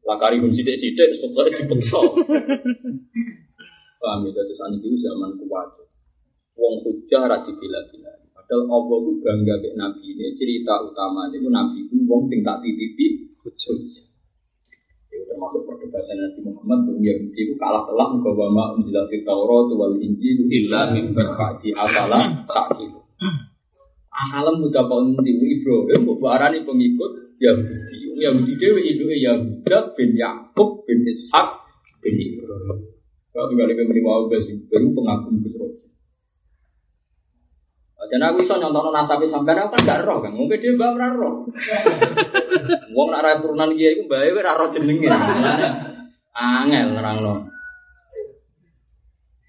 Lakari 0.00 0.40
pun 0.40 0.52
sidik-sidik, 0.52 1.20
pokoknya 1.20 1.60
dipaksa. 1.60 2.00
Paham 4.00 4.24
ya, 4.24 4.32
terus 4.32 4.60
anak 4.64 4.80
itu 4.80 4.96
zaman 5.04 5.36
kuat. 5.44 5.76
Wong 6.56 6.74
hujah 6.88 7.28
rati 7.28 7.52
bila-bila. 7.52 8.12
Padahal 8.32 8.64
Allah 8.64 8.96
itu 9.04 9.12
bangga 9.20 9.54
ke 9.60 9.68
Nabi 9.76 10.02
ini. 10.08 10.32
Cerita 10.40 10.80
utama 10.80 11.28
itu 11.28 11.48
Nabi 11.52 11.84
itu 11.84 12.00
wong 12.08 12.32
sing 12.32 12.40
tak 12.40 12.64
titipi 12.64 13.28
hujah. 13.44 13.76
Itu 15.12 15.24
termasuk 15.28 15.68
perdebatan 15.68 16.16
Nabi 16.16 16.40
Muhammad 16.48 16.78
Bung 16.88 17.00
Yahudi 17.04 17.40
itu 17.44 17.54
kalah 17.60 17.84
telak 17.84 18.08
Muka 18.16 18.30
wama 18.32 18.64
unjilati 18.80 19.20
Taurat 19.20 19.68
wal 19.76 20.00
Injil 20.00 20.48
illa 20.48 20.96
min 20.96 21.12
berfa'di 21.12 21.76
afala 21.76 22.46
tak 22.48 22.80
gitu 22.80 23.00
Alam 24.20 24.60
muda 24.60 24.84
paundi 24.84 25.32
Ibrahim 25.32 26.04
Bubarani 26.04 26.60
pengikut 26.68 27.40
Yahudi 27.40 28.20
Yahudi 28.20 28.52
dewe 28.60 28.80
itu 28.84 29.08
Yahuda 29.08 29.96
bin 29.96 30.12
Yakub 30.12 30.84
bin 30.84 31.08
Ishak 31.08 31.48
bin 32.04 32.14
Ibrahim 32.20 32.84
Kalau 33.32 33.46
tinggal 33.48 33.70
di 33.72 33.74
menerima 33.80 34.10
baru 34.68 34.88
pengagum 34.92 35.34
Gus 35.40 35.80
dan 38.10 38.26
aku 38.26 38.42
bisa 38.42 38.58
nyontono 38.58 38.90
nasabe 38.90 39.30
sampai 39.30 39.54
aku 39.54 39.78
kan 39.78 39.86
gak 39.86 40.02
roh 40.02 40.18
kan, 40.18 40.34
mungkin 40.34 40.58
dia 40.58 40.74
mbak 40.74 41.14
roh. 41.14 41.46
Wong 42.98 43.08
nak 43.14 43.22
rai 43.22 43.38
turunan 43.38 43.70
dia 43.78 43.94
itu 43.94 44.10
mbak 44.10 44.34
ora 44.34 44.58
roh 44.58 44.74
jenenge. 44.74 45.06
Angel 46.34 46.90
nerangno. 46.90 47.46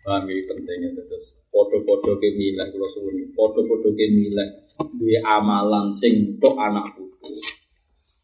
Paham 0.06 0.30
iki 0.30 0.46
pentingnya 0.46 0.94
terus 0.94 1.34
podo-podo 1.50 2.22
ke 2.22 2.38
milah 2.38 2.70
kula 2.70 2.88
suwun. 2.94 3.34
Podo-podo 3.34 3.98
ke 3.98 4.06
milah 4.14 4.61
duwe 4.90 5.18
amalan 5.22 5.94
sing 5.94 6.38
tok 6.42 6.58
anak 6.58 6.98
putu. 6.98 7.30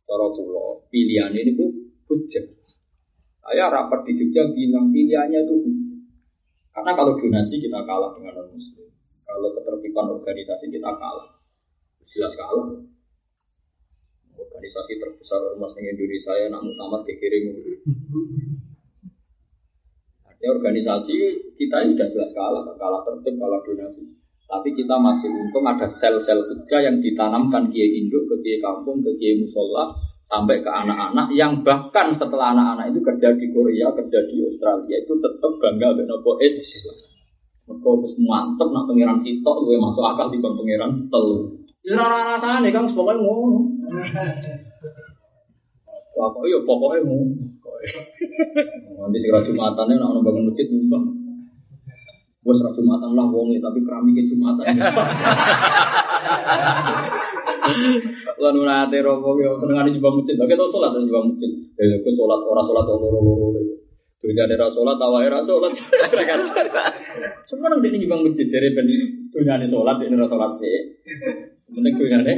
Cara 0.08 0.26
kula 0.32 0.88
pilihane 0.90 1.44
niku 1.44 1.66
hujah. 2.08 2.46
Saya 3.44 3.72
rapat 3.72 4.04
di 4.04 4.20
Jogja 4.20 4.44
bilang 4.52 4.92
pilihannya 4.92 5.40
itu 5.48 5.56
Karena 6.76 6.92
kalau 6.94 7.18
donasi 7.18 7.58
kita 7.58 7.80
kalah 7.90 8.14
dengan 8.14 8.38
non 8.38 8.54
muslim. 8.54 8.86
Kalau 9.26 9.50
ketertiban 9.56 10.14
organisasi 10.14 10.70
kita 10.70 10.92
kalah, 10.94 11.42
jelas 12.06 12.38
kalah. 12.38 12.86
Organisasi 14.38 14.94
terbesar 15.02 15.42
ormas 15.42 15.74
di 15.74 15.90
Indonesia 15.90 16.38
ya 16.38 16.54
nak 16.54 16.62
muktamar 16.62 17.02
dikirim. 17.02 17.50
Artinya 20.22 20.50
organisasi 20.54 21.16
kita 21.58 21.78
ini 21.82 21.98
sudah 21.98 22.08
jelas 22.14 22.32
kalah, 22.38 22.62
kalah 22.78 23.02
tertib, 23.10 23.42
kalah 23.42 23.60
donasi. 23.66 24.06
Tapi 24.48 24.70
kita 24.72 24.96
masih 24.96 25.28
untung 25.28 25.68
ada 25.68 25.92
sel-sel 26.00 26.40
kerja 26.48 26.88
yang 26.88 27.04
ditanamkan 27.04 27.68
kiai 27.68 28.00
induk 28.00 28.32
ke 28.32 28.36
kiai 28.40 28.64
kampung, 28.64 29.04
ke 29.04 29.12
kiai 29.20 29.44
musola, 29.44 29.92
sampai 30.28 30.60
ke 30.60 30.70
anak-anak 30.72 31.32
yang 31.36 31.64
bahkan 31.64 32.16
setelah 32.16 32.56
anak-anak 32.56 32.96
itu 32.96 33.00
kerja 33.04 33.36
di 33.36 33.48
Korea, 33.52 33.92
kerja 33.96 34.20
di 34.28 34.44
Australia 34.44 34.96
itu 35.00 35.14
tetap 35.20 35.52
bangga 35.60 36.00
dengan 36.00 36.20
nopo. 36.20 36.40
Mereka 37.68 37.90
wis 38.00 38.16
mantep 38.24 38.72
nak 38.72 38.88
pangeran 38.88 39.20
sitok 39.20 39.68
gue 39.68 39.76
masuk 39.76 40.00
akal 40.00 40.32
di 40.32 40.40
pangeran 40.40 41.12
telu. 41.12 41.52
Ya 41.84 42.00
ora 42.00 42.24
rasane 42.24 42.72
kan 42.72 42.88
pokoke 42.96 43.20
ngono. 43.20 43.60
Pokoknya 46.16 46.48
ya 46.48 46.60
pokoknya 46.64 47.04
ngono. 47.04 47.36
Nanti 49.04 49.18
segera 49.20 49.44
Jumatane 49.44 50.00
nak 50.00 50.24
bangun 50.24 50.48
masjid 50.48 50.68
nyumbang. 50.72 51.17
Wes 52.48 52.64
ra 52.64 52.72
Jumatan 52.72 53.12
lah 53.12 53.28
wonge 53.28 53.60
tapi 53.60 53.84
keramike 53.84 54.32
Jumatan. 54.32 54.64
Lan 58.40 58.56
ora 58.56 58.88
ate 58.88 59.04
ropo 59.04 59.36
yo 59.44 59.60
senengane 59.60 59.92
nyumbang 59.92 60.24
masjid. 60.24 60.40
Oke 60.40 60.56
to 60.56 60.72
salat 60.72 60.96
nyumbang 60.96 61.36
masjid. 61.36 61.52
Ya 61.76 62.00
kok 62.00 62.14
salat 62.16 62.40
ora 62.48 62.62
salat 62.64 62.86
loro-loro. 62.88 63.52
Dunia 64.18 64.50
ada 64.50 64.74
sholat, 64.74 64.98
tawa 64.98 65.22
era 65.22 65.40
sholat. 65.46 65.72
Semua 67.52 67.70
nang 67.70 67.86
dini 67.86 68.10
bang 68.10 68.24
masjid 68.26 68.48
jadi 68.50 68.74
ben 68.74 68.90
dunia 69.30 69.60
ada 69.60 69.68
sholat, 69.70 70.02
ini 70.02 70.16
sholat 70.18 70.52
sih. 70.58 70.78
Mending 71.70 71.94
dunia 72.00 72.18
ada. 72.24 72.34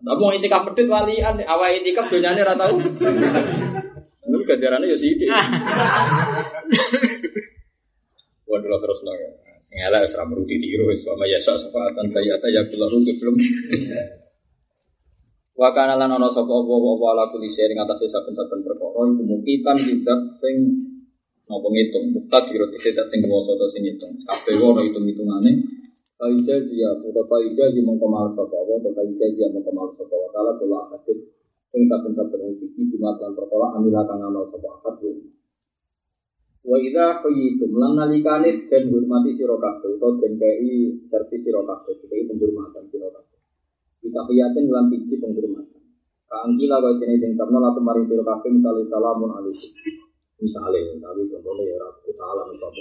Tapi 0.00 0.16
mau 0.16 0.32
itikaf 0.32 0.64
pedit 0.72 0.88
walian, 0.88 1.44
awal 1.44 1.70
itikaf 1.76 2.08
dunia 2.08 2.32
ada 2.32 2.56
tahu. 2.56 2.76
Lu 4.32 4.38
gajarannya 4.48 4.90
ya 4.90 4.96
sih. 4.96 5.12
Waduh 8.50 8.78
terus 8.82 9.00
lah. 9.06 9.14
Sengela 9.62 10.02
wis 10.02 10.14
ra 10.18 10.26
merudi 10.26 10.58
tiru 10.58 10.90
wis 10.90 11.06
wa 11.06 11.22
ya 11.22 11.38
safatan 11.38 12.10
sayyata 12.10 12.50
ya 12.50 12.66
kullu 12.66 13.06
belum. 13.06 13.36
Wa 15.60 15.70
kana 15.76 15.94
lan 15.94 16.10
ana 16.10 16.28
sapa 16.34 16.50
apa 16.50 16.72
apa 16.74 17.04
ala 17.14 17.24
kuli 17.30 17.52
sing 17.52 17.76
ngatasé 17.76 18.10
saben-saben 18.10 18.64
perkara 18.64 19.00
iku 19.12 19.22
mukitan 19.22 19.76
tidak 19.78 20.20
sing 20.42 20.56
napa 21.46 21.68
ngitung. 21.70 22.04
Mukta 22.16 22.38
kira 22.50 22.66
tidak 22.74 23.06
sing 23.12 23.20
kuwasa 23.22 23.50
atau 23.54 23.68
sing 23.70 23.82
ngitung. 23.86 24.12
Kabeh 24.26 24.56
ora 24.58 24.82
hitung-hitungane. 24.82 25.52
Kaida 26.20 26.68
dia, 26.68 26.92
atau 27.00 27.24
kaida 27.32 27.64
dia 27.72 27.80
mengkemal 27.80 28.36
sapa 28.36 28.52
apa, 28.52 28.72
atau 28.76 28.92
kaida 28.92 29.26
dia 29.32 29.48
mengkemal 29.48 29.88
sapa 29.96 30.12
wa 30.12 30.28
ta'ala 30.36 30.52
kula 30.60 30.78
akadit 30.84 31.16
sing 31.70 31.86
saben-saben 31.86 32.60
iki 32.60 32.82
jumat 32.92 33.16
lan 33.22 33.32
perkara 33.32 33.78
amilah 33.78 34.02
kang 34.04 34.20
amal 34.20 34.44
sapa 34.50 34.68
akad 34.80 35.00
Wa 36.60 36.76
idza 36.76 37.24
qayyitum 37.24 37.72
lan 37.80 37.96
nalikane 37.96 38.68
den 38.68 38.92
hormati 38.92 39.32
sira 39.32 39.56
kabeh 39.56 39.96
utawa 39.96 40.20
den 40.20 40.36
kei 40.36 40.92
servis 41.08 41.40
sira 41.40 41.64
kabeh, 41.64 41.96
iki 42.04 42.28
penghormatan 42.28 42.84
sira 42.92 43.08
kabeh. 43.08 43.40
Kita 44.04 44.20
kiyatin 44.28 44.68
dalam 44.68 44.92
biji 44.92 45.16
penghormatan. 45.16 45.80
Kangkila 46.28 46.84
kau 46.84 47.00
jenis 47.00 47.24
yang 47.24 47.32
karena 47.40 47.58
lalu 47.64 47.80
mari 47.80 48.02
siro 48.04 48.22
kafe 48.22 48.52
misalnya 48.52 48.84
salamun 48.92 49.32
alaikum. 49.40 49.72
Misalnya, 50.40 50.96
tapi 51.04 51.28
contohnya 51.28 51.64
ya 51.68 51.76
rakyat 51.76 52.16
salam 52.16 52.48
itu 52.48 52.64
apa 52.64 52.80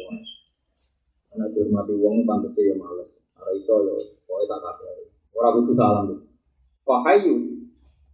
Karena 1.27 1.45
dihormati 1.51 1.93
wong 1.99 2.23
pantas 2.23 2.56
ya 2.56 2.76
males. 2.76 3.11
Ada 3.35 3.51
iso 3.56 3.76
ya, 3.84 3.93
pokoknya 4.27 4.47
tak 4.47 4.60
kafe. 4.64 5.11
Orang 5.35 5.64
butuh 5.64 5.76
salam. 5.76 6.06
Wahayu. 6.84 7.35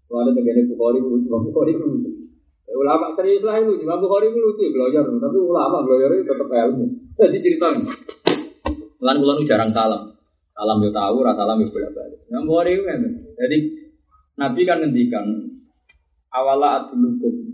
Kalau 0.05 0.21
ada 0.21 0.31
lucu. 0.37 2.24
Ya, 2.65 2.73
ulama 2.73 3.13
serius 3.13 3.45
lah 3.45 3.61
itu, 3.61 3.77
Imam 3.77 4.01
Bukhari 4.01 4.33
itu 4.33 4.41
lucu, 4.41 4.65
belajar. 4.73 5.05
Tapi 5.05 5.37
ulama 5.37 5.85
belajar 5.85 6.09
itu 6.17 6.25
tetap 6.25 6.49
ilmu. 6.49 6.85
Jadi 7.13 7.37
cerita. 7.45 7.67
Lan 9.05 9.15
kula 9.21 9.37
jarang 9.45 9.69
salam. 9.69 10.17
Salam 10.55 10.77
yo 10.81 10.89
tahu, 10.89 11.21
rasa 11.21 11.45
salam 11.45 11.61
yo 11.61 11.69
bolak 11.69 11.91
balik. 11.93 12.19
Imam 12.31 12.43
Bukhari 12.49 12.71
itu 12.73 12.83
kan. 12.89 12.99
Jadi 13.37 13.57
Nabi 14.35 14.61
kan 14.65 14.77
ngendikan 14.81 15.25
awala 16.33 16.89
adulukum. 16.89 17.53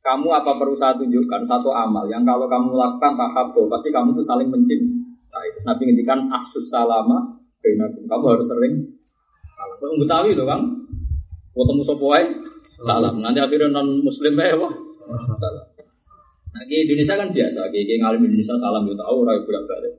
Kamu 0.00 0.28
apa 0.32 0.56
perlu 0.56 0.80
saya 0.80 0.96
tunjukkan 0.96 1.44
satu 1.44 1.70
amal 1.76 2.08
yang 2.08 2.24
kalau 2.24 2.48
kamu 2.48 2.72
lakukan 2.72 3.20
tahabbo 3.20 3.68
pasti 3.68 3.92
kamu 3.92 4.16
tuh 4.16 4.24
saling 4.24 4.48
mencintai. 4.48 5.46
itu 5.52 5.60
Nabi 5.62 5.82
ngendikan 5.86 6.18
aksus 6.34 6.66
salama. 6.72 7.36
Kamu 7.60 8.24
harus 8.26 8.48
sering 8.48 8.96
salam. 9.54 9.76
Kok 9.76 10.00
Betawi 10.02 10.32
loh 10.34 10.48
Kang. 10.48 10.62
Ketemu 11.52 11.82
sapa 11.84 12.06
salam. 12.84 13.14
Nanti 13.20 13.38
akhirnya 13.40 13.68
non 13.72 14.00
muslim 14.00 14.34
ya 14.36 14.56
wah. 14.56 14.72
Salam. 15.40 15.66
Nah, 16.50 16.62
di 16.66 16.74
Indonesia 16.82 17.14
kan 17.14 17.30
biasa, 17.30 17.70
di 17.70 17.94
ngalim 17.94 18.26
Indonesia 18.26 18.58
salam 18.58 18.82
yo 18.88 18.94
tahu 18.98 19.22
ora 19.22 19.38
bolak 19.38 19.64
balik. 19.70 19.94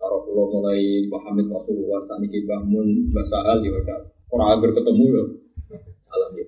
Cara 0.00 0.16
pulau 0.20 0.48
mulai 0.48 1.04
Muhammad 1.08 1.46
Rasulullah 1.48 2.00
saniki 2.08 2.44
bangun 2.44 3.08
bahasa 3.12 3.40
hal 3.44 3.60
ya 3.64 3.80
Orang 4.32 4.48
agar 4.58 4.70
ketemu 4.72 5.04
ya. 5.12 5.24
Salam 6.08 6.30
ya. 6.34 6.44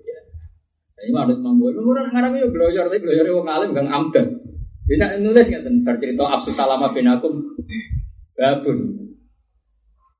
Nah, 0.97 1.03
ini 1.05 1.13
ada 1.13 1.35
mampu. 1.37 1.69
Ini 1.69 1.81
orang 1.85 2.09
ngarang 2.09 2.33
ya 2.41 2.49
belajar, 2.49 2.85
tapi 2.89 3.05
belajar 3.05 3.25
wong 3.29 3.49
alim 3.49 3.71
gang 3.77 3.89
amdan. 3.93 4.27
Dia 4.87 5.19
nulis 5.19 5.51
tentang 5.51 5.99
cerita 5.99 6.25
absus 6.25 6.55
salama 6.57 6.95
binakum. 6.95 7.59
Babun. 8.39 8.79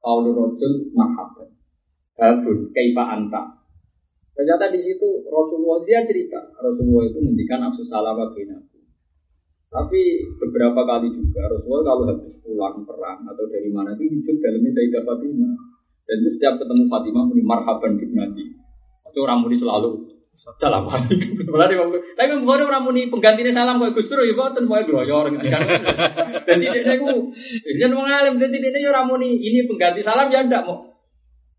Paulu 0.03 0.31
rojul 0.35 0.93
mahabban. 0.93 1.49
Babun. 2.19 2.57
Kaifa 2.77 3.05
anta. 3.17 3.56
Ternyata 4.37 4.69
di 4.69 4.81
situ 4.85 5.09
Rasulullah 5.33 5.81
dia 5.89 6.05
cerita. 6.05 6.53
Rasulullah 6.61 7.09
itu 7.09 7.19
mendikan 7.25 7.65
absus 7.65 7.89
salama 7.89 8.37
binakum. 8.37 8.85
Tapi 9.73 10.01
beberapa 10.37 10.85
kali 10.85 11.09
juga 11.09 11.49
Rasulullah 11.49 11.85
kalau 11.89 12.05
habis 12.13 12.37
pulang 12.45 12.85
perang 12.85 13.25
atau 13.25 13.45
dari 13.49 13.73
mana 13.73 13.97
itu 13.97 14.13
hidup 14.13 14.37
dalamnya 14.45 14.71
Sayyidah 14.77 15.03
Fatimah. 15.09 15.55
Dan 16.07 16.17
itu 16.23 16.31
setiap 16.37 16.55
ketemu 16.61 16.85
Fatimah 16.93 17.25
muni 17.27 17.43
marhaban 17.43 17.97
Nabi. 17.97 18.45
Itu 19.09 19.19
orang 19.25 19.41
muni 19.41 19.57
selalu 19.57 20.17
salam 20.37 20.85
alaikum. 20.85 21.97
Tapi 22.21 22.33
bukan 22.45 22.61
orang 22.69 22.85
muni 22.85 23.09
penggantinya 23.09 23.57
salam 23.57 23.81
kok 23.81 23.97
Gus 23.97 24.09
Dur 24.13 24.21
ya 24.21 24.37
boten 24.37 24.69
pokoke 24.69 24.93
gloyor. 24.93 25.33
Dan 26.47 26.57
tidak 26.61 26.85
niku 26.85 27.33
yen 27.65 27.93
wong 27.97 28.07
alim 28.07 28.39
dan 28.39 28.55
tidak 28.55 28.79
ya 28.79 28.93
orang 28.95 29.11
muni 29.11 29.35
ini 29.35 29.67
pengganti 29.67 30.05
salam 30.05 30.31
ya 30.31 30.45
ndak 30.45 30.63
mau. 30.69 30.96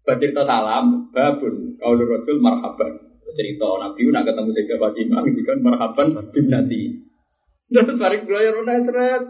Bercerita 0.08 0.48
salam 0.48 1.12
babun 1.12 1.76
kaul 1.76 2.00
rajul 2.00 2.40
marhaban. 2.40 2.96
Cerita 3.36 3.68
Nabi 3.68 4.08
nak 4.08 4.24
ketemu 4.24 4.50
Sayyidah 4.56 4.80
Fatimah 4.80 5.22
kan 5.28 5.58
marhaban 5.60 6.08
Nabi. 6.48 6.82
Terus 7.68 8.00
balik 8.00 8.24
gloyor 8.24 8.64
udah 8.64 8.80
seret. 8.88 9.24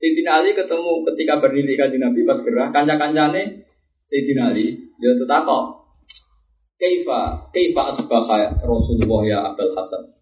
Sayyidina 0.00 0.40
Ali 0.40 0.56
ketemu 0.56 1.04
ketika 1.12 1.40
berdiri 1.44 1.76
kaji 1.76 1.96
Nabi 2.00 2.20
pas 2.24 2.40
gerah 2.40 2.68
kanca-kancane 2.72 3.68
Sayyidina 4.08 4.56
Ali, 4.56 4.76
ya 4.96 5.12
tetap 5.20 5.44
kok. 5.44 5.64
Kaifa, 6.76 7.52
kaifa 7.56 7.82
asbaha 7.92 8.52
Rasulullah 8.60 9.20
ya 9.24 9.38
Abdul 9.52 9.72
Hasan. 9.72 10.16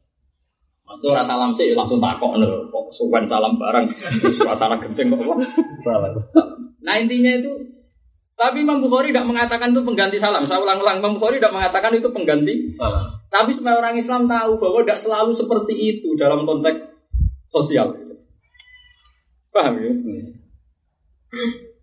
Mas 0.84 1.02
ora 1.02 1.26
salam 1.26 1.50
sih 1.58 1.70
ya 1.70 1.74
langsung 1.74 1.98
takok 1.98 2.38
lho, 2.38 2.70
kok 2.70 2.86
suwan 2.94 3.26
salam 3.26 3.58
bareng. 3.58 3.90
Suasana 4.38 4.78
genting 4.78 5.10
kok? 5.10 5.38
Nah 6.82 6.94
intinya 6.98 7.32
itu 7.34 7.52
tapi 8.34 8.66
Imam 8.66 8.82
Bukhari 8.82 9.14
tidak 9.14 9.30
mengatakan 9.30 9.70
itu 9.70 9.82
pengganti 9.86 10.18
salam. 10.18 10.42
Saya 10.50 10.58
ulang-ulang, 10.58 10.98
Imam 10.98 11.22
Bukhari 11.22 11.38
tidak 11.38 11.54
mengatakan 11.54 11.94
itu 11.94 12.10
pengganti 12.10 12.74
salam. 12.74 13.22
Tapi 13.30 13.54
semua 13.54 13.78
orang 13.78 13.94
Islam 13.94 14.26
tahu 14.26 14.58
bahwa 14.58 14.82
tidak 14.82 15.06
selalu 15.06 15.38
seperti 15.38 15.74
itu 15.78 16.18
dalam 16.18 16.42
konteks 16.42 16.82
sosial. 17.46 17.94
Paham 19.54 19.78
ya? 19.78 19.92
Hmm. 19.94 21.74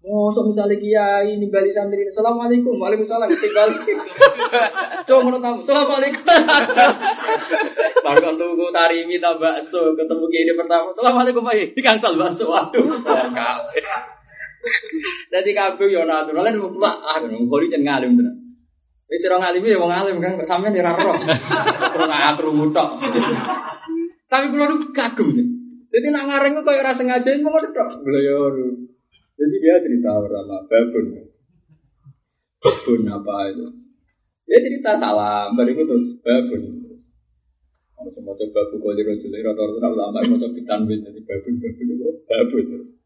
Mosok 0.00 0.50
misalnya 0.50 0.80
kiai 0.80 1.36
ini 1.36 1.46
balik 1.52 1.76
santri 1.76 2.02
ini, 2.02 2.10
assalamualaikum, 2.10 2.72
waalaikumsalam, 2.80 3.30
tinggal. 3.36 3.68
Coba 5.06 5.20
menurut 5.28 5.44
kamu, 5.44 5.56
assalamualaikum. 5.62 6.24
Baru 8.08 8.18
kan 8.18 8.34
tunggu 8.40 8.66
tarimi 8.72 9.20
tak 9.20 9.36
bakso, 9.36 9.92
ketemu 9.94 10.24
kiai 10.32 10.42
ini 10.48 10.54
pertama, 10.56 10.96
assalamualaikum 10.96 11.44
pak, 11.44 11.54
ini 11.54 11.80
kangsal 11.84 12.16
bakso, 12.16 12.48
waduh, 12.48 12.96
Jadi 15.30 15.50
kafe 15.56 15.88
yo 15.88 16.04
natural, 16.04 16.44
lalu 16.44 16.74
pula, 16.74 16.90
ah, 17.00 17.22
ngori 17.22 17.72
jangan 17.72 18.02
ngalim 18.02 18.18
tuh. 18.18 18.40
Wis 19.10 19.26
ora 19.26 19.42
ngalim 19.42 19.66
ya 19.66 19.82
wong 19.82 19.90
alim 19.90 20.22
kan 20.22 20.38
sampean 20.46 20.78
ora 20.78 20.94
roh. 20.94 21.18
Ora 21.98 22.06
ngatur 22.06 22.54
mutok. 22.54 22.88
Tapi 24.30 24.44
kula 24.54 24.94
kagum. 24.94 25.34
Jadi 25.90 26.06
nak 26.14 26.30
ngareng 26.30 26.62
kok 26.62 26.70
ora 26.70 26.94
sengaja 26.94 27.30
ngono 27.42 27.68
tok. 27.74 28.06
Gloyor. 28.06 28.54
Jadi 29.34 29.56
dia 29.58 29.82
cerita 29.82 30.14
pertama 30.14 30.62
babun. 30.62 31.04
Babun 32.62 33.02
apa 33.10 33.34
itu? 33.50 33.66
Dia 34.46 34.58
cerita 34.62 34.92
salam, 35.02 35.58
itu 35.58 35.82
terus 35.82 36.06
babun. 36.22 36.62
Kalau 37.98 38.10
semua 38.14 38.32
coba 38.38 38.60
buku 38.70 38.88
di 38.94 39.02
rojul, 39.04 39.34
rata-rata 39.42 39.88
ulama 39.90 40.22
mau 40.22 40.38
coba 40.38 40.54
ditanwin 40.54 41.02
jadi 41.02 41.20
babun, 41.26 41.54
babun 41.58 41.86
itu 41.90 42.04
babun 42.30 42.64
terus. 42.70 42.99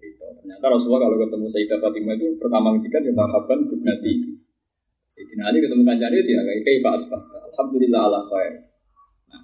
Itu 0.00 0.24
ternyata 0.40 0.66
Rasulullah 0.72 1.04
kalau 1.04 1.20
ketemu 1.20 1.46
Sayyidah 1.52 1.78
Fatimah 1.84 2.14
itu 2.16 2.26
pertama 2.40 2.72
ngendikan 2.72 3.04
ya 3.04 3.12
marhaban 3.12 3.68
bibnati. 3.68 4.12
Sayyidina 5.12 5.52
Ali 5.52 5.60
ketemu 5.60 5.82
kanjani 5.84 6.24
dia 6.24 6.40
kayak 6.40 6.60
kayak 6.64 6.80
Pak. 6.80 6.94
Alhamdulillah 7.52 8.00
Allah 8.08 8.22
khair. 8.32 8.52
Nah, 9.28 9.42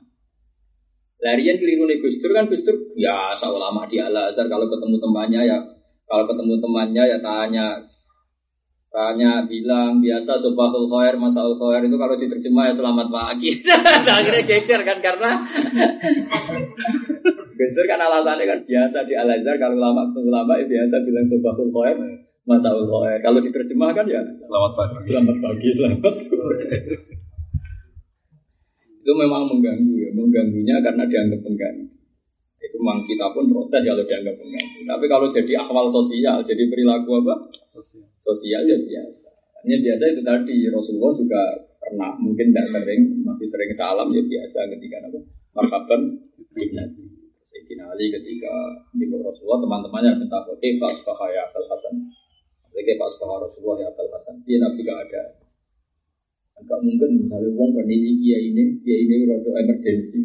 larian 1.20 1.60
keliru 1.60 1.84
nih 1.84 2.00
Gus 2.00 2.16
kan 2.24 2.48
Gus 2.48 2.64
ya 2.96 3.36
ulama 3.44 3.84
di 3.84 4.00
Al 4.00 4.16
Azhar 4.16 4.48
kalau 4.48 4.72
ketemu 4.72 4.96
temannya 4.96 5.40
ya 5.44 5.58
kalau 6.08 6.24
ketemu 6.24 6.54
temannya 6.62 7.02
ya 7.04 7.18
tanya 7.20 7.66
tanya 8.88 9.44
bilang 9.44 10.00
biasa 10.00 10.40
subahul 10.40 10.88
khair 10.88 11.20
masaul 11.20 11.60
khair 11.60 11.84
itu 11.84 12.00
kalau 12.00 12.16
diterjemah 12.16 12.72
ya 12.72 12.74
selamat 12.80 13.12
pagi. 13.12 13.60
nah, 14.08 14.24
akhirnya 14.24 14.48
geger 14.48 14.80
kan 14.88 15.04
karena 15.04 15.30
geger 17.56 17.84
kan 17.88 18.00
alasannya 18.00 18.44
kan 18.44 18.60
biasa 18.68 18.98
di 19.08 19.16
Al 19.16 19.32
Azhar 19.32 19.56
kalau 19.56 19.80
lama 19.80 20.12
ketemu 20.12 20.30
lama 20.30 20.52
ya 20.60 20.64
biasa 20.68 20.94
bilang 21.08 21.26
subahul 21.26 21.72
khair 21.72 21.96
masaul 22.46 22.86
khair. 22.86 23.18
Kalau 23.20 23.42
diterjemah 23.42 23.90
kan 23.92 24.06
ya 24.06 24.22
selamat 24.22 24.72
pagi. 24.78 24.96
Selamat 25.10 25.36
pagi, 25.42 25.68
selamat 25.74 26.14
sore. 26.30 26.58
itu 29.06 29.14
memang 29.14 29.46
mengganggu 29.46 29.94
ya, 30.02 30.10
mengganggunya 30.18 30.82
karena 30.82 31.06
dianggap 31.06 31.38
mengganggu. 31.46 31.86
Itu 32.58 32.76
memang 32.82 33.06
kita 33.06 33.30
pun 33.30 33.46
protes 33.54 33.82
kalau 33.86 34.02
dianggap 34.02 34.34
mengganggu. 34.34 34.80
Tapi 34.82 35.04
kalau 35.06 35.26
jadi 35.30 35.52
akwal 35.62 35.86
sosial, 35.94 36.42
jadi 36.42 36.66
perilaku 36.66 37.22
apa? 37.22 37.34
Sosial. 37.70 38.06
Sosial 38.18 38.62
ya 38.66 38.78
biasa. 38.82 39.30
Hanya 39.62 39.78
biasa 39.78 40.02
itu 40.10 40.22
tadi 40.26 40.56
Rasulullah 40.70 41.14
juga 41.14 41.42
pernah 41.78 42.18
mungkin 42.18 42.50
tidak 42.50 42.66
sering 42.74 43.22
masih 43.22 43.46
sering 43.46 43.70
salam 43.78 44.10
ya 44.10 44.22
biasa 44.26 44.58
ketika 44.74 45.06
apa? 45.06 45.20
Marhaban 45.54 46.02
Nabi. 46.56 47.05
Ali 47.92 48.10
ketika 48.10 48.54
di 48.94 49.06
Rasulullah 49.10 49.60
teman-temannya 49.62 50.22
minta 50.22 50.42
oke 50.42 50.68
Pak 50.80 50.92
Subhaya 51.02 51.46
Abdul 51.46 51.66
Hasan. 51.70 51.94
Oke 52.74 52.92
Pak 52.98 53.08
Subhaya 53.16 53.46
Rasulullah 53.46 53.76
ya 53.82 53.86
Abdul 53.94 54.10
Hasan. 54.10 54.34
Dia 54.42 54.58
Nabi 54.62 54.80
gak 54.82 55.00
ada. 55.08 55.22
Enggak 56.56 56.80
mungkin 56.80 57.10
misalnya 57.20 57.48
uang 57.52 57.70
pendidik 57.76 58.16
dia 58.24 58.38
ini, 58.40 58.80
dia 58.80 58.96
ini 58.96 59.28
waktu 59.28 59.50
emergensi 59.52 60.20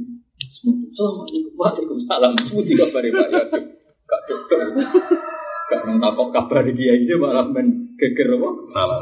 Assalamualaikum. 0.92 1.54
Waalaikumsalam. 1.58 2.32
Putih 2.52 2.76
kabar 2.78 3.02
Pak 3.02 3.28
ya. 3.32 3.42
Gak 4.06 4.22
cocok. 4.28 4.60
Gak 5.72 5.82
nang 5.88 5.98
takok 6.04 6.30
kabar 6.36 6.66
dia 6.68 6.94
ini 7.00 7.14
malah 7.16 7.48
men 7.48 7.96
geger 7.96 8.38
apa? 8.38 8.50
Salah. 8.70 9.00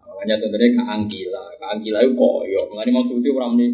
Makanya 0.00 0.38
tentunya 0.38 0.68
Kak 0.78 0.88
Angkila. 0.88 1.44
Kak 1.58 1.70
Angkila 1.76 1.98
itu 2.06 2.14
koyo. 2.14 2.60
Mengenai 2.70 2.94
maksudnya 2.94 3.30
orang 3.34 3.52
ini 3.58 3.66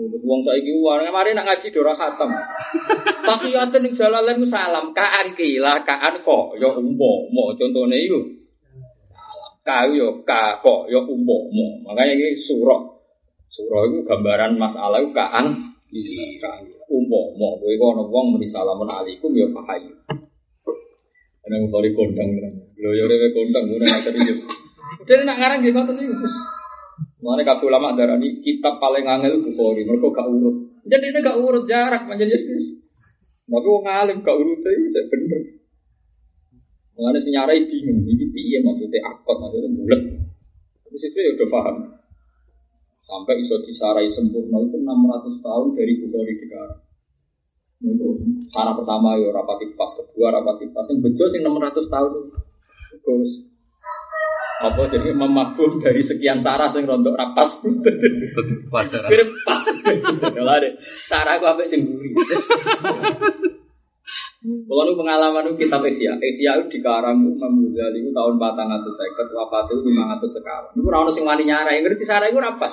Wong 0.00 0.40
saiki 0.48 0.72
wong 0.80 1.12
mari 1.12 1.36
nak 1.36 1.44
ngaji 1.44 1.68
dora 1.76 1.92
khatam. 1.92 2.32
Tahiyaten 3.28 3.80
ning 3.84 3.92
jalalain 3.92 4.40
salam 4.48 4.96
kaan 4.96 5.36
kila 5.36 5.84
kaan 5.84 6.24
kok 6.24 6.56
ya 6.56 6.72
umpama 6.72 7.52
contone 7.60 7.96
iku. 8.00 8.20
Ka 9.60 9.84
yo 9.92 10.24
ka 10.24 10.64
kok 10.64 10.88
ya 10.88 11.04
umpama. 11.04 11.84
Makanya 11.84 12.16
iki 12.16 12.40
surah 12.48 12.96
Surah 13.50 13.82
itu 13.92 13.98
gambaran 14.08 14.56
masalah 14.56 15.04
kaan 15.12 15.70
umpo 16.90 17.20
mau 17.38 17.54
gue 17.58 17.78
kok 17.78 17.90
ono 17.94 18.02
wong 18.10 18.34
muni 18.34 18.50
salamun 18.50 18.90
alaikum 18.90 19.30
ya 19.34 19.46
pahayu. 19.50 19.94
Ana 21.46 21.56
kondang 21.70 22.28
tenan. 22.34 22.54
Lho 22.78 22.90
ya 22.94 23.04
rewe 23.06 23.28
kondang 23.34 23.64
ora 23.68 23.98
serius. 24.02 24.38
Jadi 25.06 25.22
nak 25.22 25.36
ngarang 25.38 25.60
gitu 25.62 25.76
ngoten 25.76 25.94
niku. 25.98 26.14
Mulane 27.20 27.44
kabeh 27.44 27.68
ulama 27.68 27.92
darani 27.92 28.40
kitab 28.40 28.80
paling 28.80 29.04
angel 29.04 29.44
Bukhari, 29.44 29.84
mergo 29.84 30.08
gak 30.08 30.24
urut. 30.24 30.56
Jadi 30.88 31.12
ini 31.12 31.20
gak 31.20 31.36
urut 31.36 31.68
jarak 31.68 32.08
panjang 32.08 32.32
jadi. 32.32 32.80
Tapi 33.44 33.66
wong 33.68 33.84
alim 33.84 34.24
gak 34.24 34.36
urut 34.40 34.64
itu 34.64 34.88
tidak 34.88 35.06
bener. 35.12 35.40
Mulane 36.96 37.18
sing 37.20 37.32
nyarai 37.36 37.68
bingung, 37.68 38.08
iki 38.08 38.26
piye 38.32 38.64
maksudnya 38.64 39.04
akot 39.04 39.36
maksudnya 39.36 39.68
bulat. 39.68 40.00
Terus 40.88 41.02
itu 41.04 41.18
ya 41.20 41.30
udah 41.36 41.48
paham. 41.52 41.76
Sampai 43.04 43.42
iso 43.44 43.56
disarai 43.68 44.08
sempurna 44.08 44.64
itu 44.64 44.80
600 44.80 45.44
tahun 45.44 45.68
dari 45.76 45.92
Bukhari 46.00 46.34
dikarang. 46.40 46.80
Itu 47.80 48.06
sarah 48.52 48.76
pertama 48.76 49.20
ya 49.20 49.28
rapati 49.32 49.72
pas, 49.76 49.92
kedua 49.96 50.32
rapati 50.32 50.68
pas, 50.72 50.88
yang 50.88 51.04
bejo 51.04 51.24
sing 51.28 51.40
600 51.44 51.84
tahun. 51.84 52.12
Terus 53.00 53.49
apa 54.60 54.92
jadi 54.92 55.16
memabum 55.16 55.80
dari 55.80 56.04
sekian 56.04 56.44
sarah 56.44 56.68
sing 56.68 56.84
rontok 56.84 57.16
rapas. 57.16 57.56
Kira 57.64 59.24
pas. 59.48 59.64
Lah 60.36 60.56
deh, 60.60 60.72
sarah 61.08 61.40
aku 61.40 61.48
apik 61.48 61.72
sing 61.72 61.88
buri. 61.88 62.12
Kalau 64.40 64.82
nu 64.88 64.96
pengalaman 64.96 65.52
nu 65.52 65.56
kitab 65.56 65.84
Ihya, 65.84 66.16
Ihya 66.16 66.64
itu 66.64 66.80
dikarang 66.80 67.20
Imam 67.20 67.60
Ghazali 67.60 68.00
itu 68.00 68.08
tahun 68.08 68.40
450, 68.40 69.36
wafat 69.36 69.68
itu 69.68 69.84
500 69.84 70.32
sekawan. 70.32 70.72
Itu 70.72 70.80
ora 70.88 71.04
ono 71.04 71.12
sing 71.12 71.24
wani 71.28 71.44
nyarai, 71.44 71.84
ngerti 71.84 72.08
sarah 72.08 72.28
itu 72.32 72.40
rapas. 72.40 72.72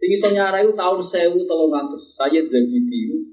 Sing 0.00 0.08
iso 0.08 0.32
nyarai 0.32 0.64
itu 0.64 0.72
tahun 0.72 1.04
1300. 1.04 2.16
Sayyid 2.16 2.48
Zabidi 2.48 3.28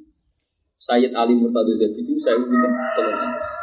Sayyid 0.86 1.12
Ali 1.16 1.40
Murtado 1.40 1.72
Zabidi 1.80 2.20
saya 2.20 2.36
itu 2.36 2.52
300. 2.52 3.55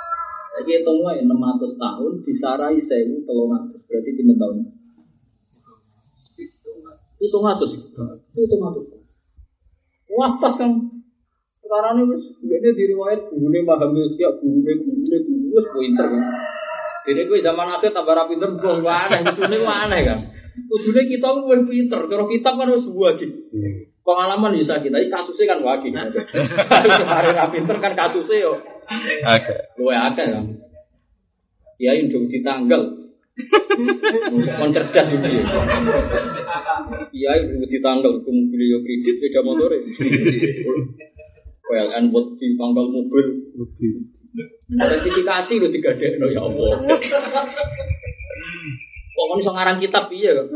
Lagi 0.63 0.79
hitung 0.79 1.03
wae 1.03 1.19
600 1.27 1.75
tahun 1.75 2.13
disarai 2.23 2.79
1300. 2.79 3.27
Berarti 3.83 4.11
pinten 4.15 4.39
tahun? 4.39 4.63
700. 7.19 7.91
700. 7.99 9.03
Wah 10.15 10.39
pas 10.39 10.55
kan 10.55 10.71
sekarang 11.67 11.99
ini 11.99 12.15
wis 12.15 12.23
ini 12.47 12.71
di 12.79 12.85
riwayat 12.95 13.27
gurune 13.27 13.67
paham 13.67 13.91
ya 14.15 14.31
gurune 14.39 14.73
gurune 14.87 15.19
guru 15.27 15.51
wis 15.51 15.67
pinter 15.75 16.07
kan. 16.07 16.23
Dene 17.03 17.27
kowe 17.27 17.43
zaman 17.43 17.67
akhir 17.75 17.91
tambah 17.91 18.15
ra 18.15 18.31
pinter 18.31 18.55
mbok 18.55 18.87
aneh, 18.87 19.19
kudune 19.27 19.59
aneh 19.67 20.01
kan. 20.07 20.19
Kudune 20.71 21.03
kita 21.11 21.27
wis 21.43 21.63
pinter, 21.67 22.07
kalau 22.07 22.31
kitab 22.31 22.55
kan 22.55 22.71
wis 22.71 22.87
wajib. 22.87 23.35
Pengalaman 24.07 24.55
bisa 24.55 24.79
kita, 24.79 24.95
ini 25.03 25.11
kasusnya 25.11 25.59
kan 25.59 25.59
wajib. 25.67 25.91
Kemarin 25.91 27.35
ra 27.43 27.51
pinter 27.51 27.77
kan 27.83 27.99
kasusnya 27.99 28.47
yo 28.47 28.72
Oke. 28.89 29.55
luwe 29.79 29.95
akeh 29.95 30.27
kan. 30.33 30.47
Kiai 31.79 32.07
ndung 32.07 32.27
ditanggal. 32.31 32.83
Kon 34.59 34.71
cerdas 34.75 35.09
iki. 35.09 35.41
Kiai 37.13 37.41
ndung 37.47 37.65
ditanggal 37.67 38.13
ke 38.23 38.31
mobil 38.31 38.63
yo 38.67 38.79
kredit 38.85 39.17
beda 39.23 39.41
motor. 39.43 39.73
PLN 41.63 42.05
buat 42.13 42.27
ditanggal 42.37 42.87
mobil. 42.91 43.27
Sertifikasi 44.73 45.53
lo 45.61 45.69
digadekno 45.69 46.27
ya 46.33 46.41
Allah. 46.45 46.73
Kok 49.13 49.25
kon 49.29 49.43
iso 49.43 49.53
ngarang 49.53 49.79
kitab 49.79 50.09
piye 50.09 50.31
kok? 50.33 50.49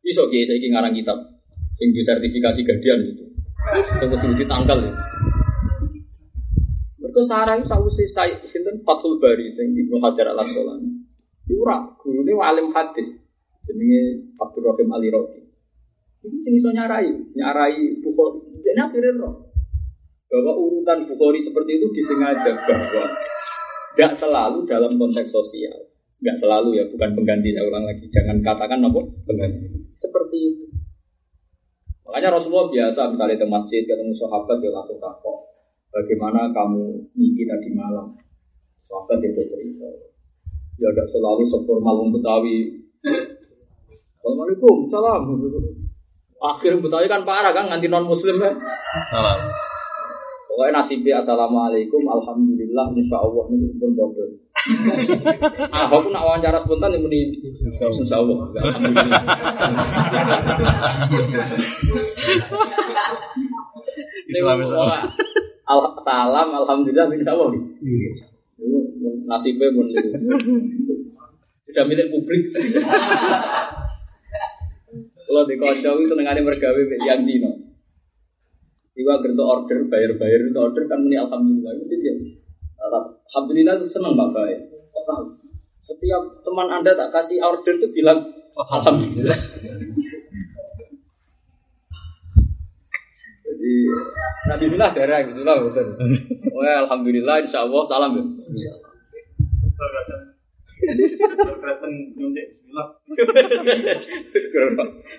Iso 0.00 0.22
kiai 0.32 0.48
saiki 0.48 0.68
ngarang 0.72 0.96
kitab 0.96 1.18
sing 1.80 1.96
disertifikasi 1.96 2.60
gadian 2.66 3.00
itu. 3.08 3.29
Sing 4.00 4.08
kudu 4.08 4.34
ditanggal. 4.40 4.78
Ya. 4.82 4.92
Mereka 7.00 7.20
sarang 7.26 7.60
sausi 7.66 8.06
saya 8.12 8.38
sinten 8.48 8.80
Fathul 8.86 9.20
Bari 9.20 9.52
sing 9.58 9.76
Ibnu 9.76 10.00
Hajar 10.00 10.32
Al 10.32 10.40
Asqalani. 10.46 10.88
Iku 11.50 11.66
ora 11.66 11.90
gurune 11.98 12.32
alim 12.38 12.70
hadis 12.70 13.18
jenenge 13.66 14.30
Abdul 14.38 14.70
Rahim 14.70 14.88
Ali 14.94 15.08
Rofi. 15.10 15.42
Iku 16.22 16.36
sing 16.46 16.52
iso 16.54 16.70
nyarai, 16.70 17.10
nyarai 17.34 17.98
Bukhari. 18.00 18.62
Jadi 18.62 18.78
akhirnya 18.78 19.18
roh 19.20 19.50
bahwa 20.30 20.52
urutan 20.54 21.10
Bukhari 21.10 21.42
seperti 21.42 21.82
itu 21.82 21.86
disengaja 21.90 22.54
bahwa 22.54 23.04
nggak 23.98 24.12
selalu 24.22 24.58
dalam 24.70 24.94
konteks 24.94 25.34
sosial, 25.34 25.90
nggak 26.22 26.38
selalu 26.38 26.78
ya, 26.78 26.84
bukan 26.86 27.10
pengganti. 27.18 27.50
Ulang 27.58 27.84
lagi, 27.90 28.06
jangan 28.14 28.38
katakan 28.38 28.86
apa 28.86 29.00
pengganti. 29.26 29.66
Seperti 29.98 30.36
itu. 30.38 30.64
Makanya 32.10 32.34
Rasulullah 32.34 32.66
biasa 32.66 33.00
misalnya 33.14 33.38
ke 33.38 33.46
masjid 33.46 33.86
ketemu 33.86 34.10
sahabat 34.18 34.58
dia 34.58 34.74
langsung 34.74 34.98
takut 34.98 35.46
bagaimana 35.94 36.50
kamu 36.50 37.06
mimpi 37.14 37.46
tadi 37.46 37.70
malam. 37.70 38.18
Sahabat 38.90 39.22
dia 39.22 39.30
cerita. 39.46 39.86
Ya 40.82 40.90
tidak 40.90 41.06
selalu 41.14 41.46
seformal 41.46 42.02
wong 42.02 42.10
Betawi. 42.10 42.82
Assalamualaikum, 44.18 44.90
salam. 44.90 45.22
Akhir 46.42 46.82
Betawi 46.82 47.06
kan 47.06 47.22
parah 47.22 47.54
kan 47.54 47.70
nganti 47.70 47.86
non 47.86 48.10
Muslim 48.10 48.42
kan. 48.42 48.58
Salam. 49.14 49.69
Pokoknya 50.50 50.82
nasibnya 50.82 51.22
assalamualaikum, 51.22 52.02
alhamdulillah, 52.10 52.90
insya 52.98 53.22
Allah 53.22 53.44
ini 53.54 53.70
pun 53.78 53.94
bodoh. 53.94 54.34
ah, 55.70 55.86
aku 55.86 56.10
nak 56.10 56.26
wawancara 56.26 56.58
spontan 56.66 56.98
ini 56.98 57.38
insya 57.70 58.18
Allah, 58.18 58.50
alhamdulillah. 58.58 59.22
Salam, 66.02 66.48
alhamdulillah, 66.50 67.06
insya 67.14 67.30
Allah. 67.38 67.54
Nasibnya 69.30 69.70
pun. 69.70 69.86
Sudah 71.70 71.84
milik 71.86 72.10
publik. 72.10 72.50
Kalau 75.30 75.46
di 75.46 75.54
kocok 75.62 75.94
itu 75.94 76.10
senengannya 76.10 76.42
bergawe 76.42 76.80
yang 77.06 77.22
dino. 77.22 77.54
Iwa 79.00 79.14
gerto 79.24 79.44
order, 79.48 79.78
bayar-bayar 79.88 80.40
itu 80.52 80.58
order 80.60 80.84
kan 80.84 81.00
muni 81.00 81.16
alhamdulillah. 81.16 81.72
Itu 81.80 81.94
dia. 81.96 82.14
Alhamdulillah 83.30 83.74
itu 83.80 83.86
seneng 83.88 84.18
Pak 84.18 84.28
Bay. 84.36 84.52
Kok 84.92 85.04
tahu? 85.08 85.24
Setiap 85.86 86.22
teman 86.44 86.68
Anda 86.68 86.92
tak 86.92 87.10
kasih 87.14 87.40
order 87.40 87.74
itu 87.80 87.88
bilang 87.94 88.28
alhamdulillah. 88.54 89.38
Jadi 93.46 93.72
Nabi 94.50 94.64
Bismillah 94.66 94.90
darah 94.92 95.18
Bismillah 95.24 95.56
betul. 95.64 95.86
Oh 96.54 96.62
ya, 96.62 96.74
alhamdulillah 96.86 97.36
insya 97.44 97.64
Allah 97.64 97.82
salam 97.88 98.12
ya. 98.54 98.74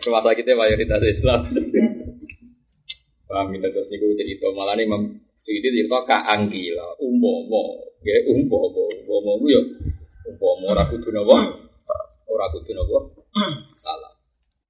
Rumah 0.02 0.22
sakitnya 0.26 0.56
mayoritas 0.58 1.02
Islam. 1.06 1.40
Paham 3.32 3.56
kita 3.56 3.72
terus 3.72 3.88
niku 3.88 4.12
cerita. 4.20 4.52
Malah 4.52 4.76
nih 4.76 4.92
itu 5.48 5.60
cerita 5.64 6.04
kak 6.04 6.28
Anggila 6.28 7.00
umpomo. 7.00 7.96
Ya 8.04 8.20
umpomo. 8.28 8.92
Umpomo 8.92 9.32
ku 9.40 9.46
yo 9.48 9.62
umpomo 10.28 10.76
ora 10.76 10.84
kudu 10.92 11.16
napa 11.16 11.40
ora 12.28 12.46
kudu 12.52 12.76
napa 12.76 12.98
salah. 13.80 14.12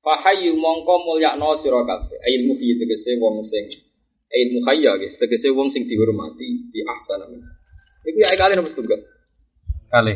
Fahayu 0.05 0.53
mongko 0.61 0.93
mulyakno 1.09 1.57
sira 1.65 1.81
kabeh. 1.81 2.21
Ilmu 2.21 2.53
fi 2.61 2.77
tegese 2.77 3.17
wong 3.17 3.49
sing 3.49 3.65
ilmu 4.31 4.59
hayya 4.69 4.95
guys 4.95 5.17
tegese 5.19 5.51
wong 5.51 5.73
sing 5.75 5.83
dihormati 5.89 6.71
di 6.71 6.79
ahsana 6.87 7.27
min 7.27 7.43
Iku 8.01 8.17
ya 8.17 8.33
kali 8.33 8.57
nomor 8.57 8.73
setunggal 8.73 9.01
Kali. 9.91 10.13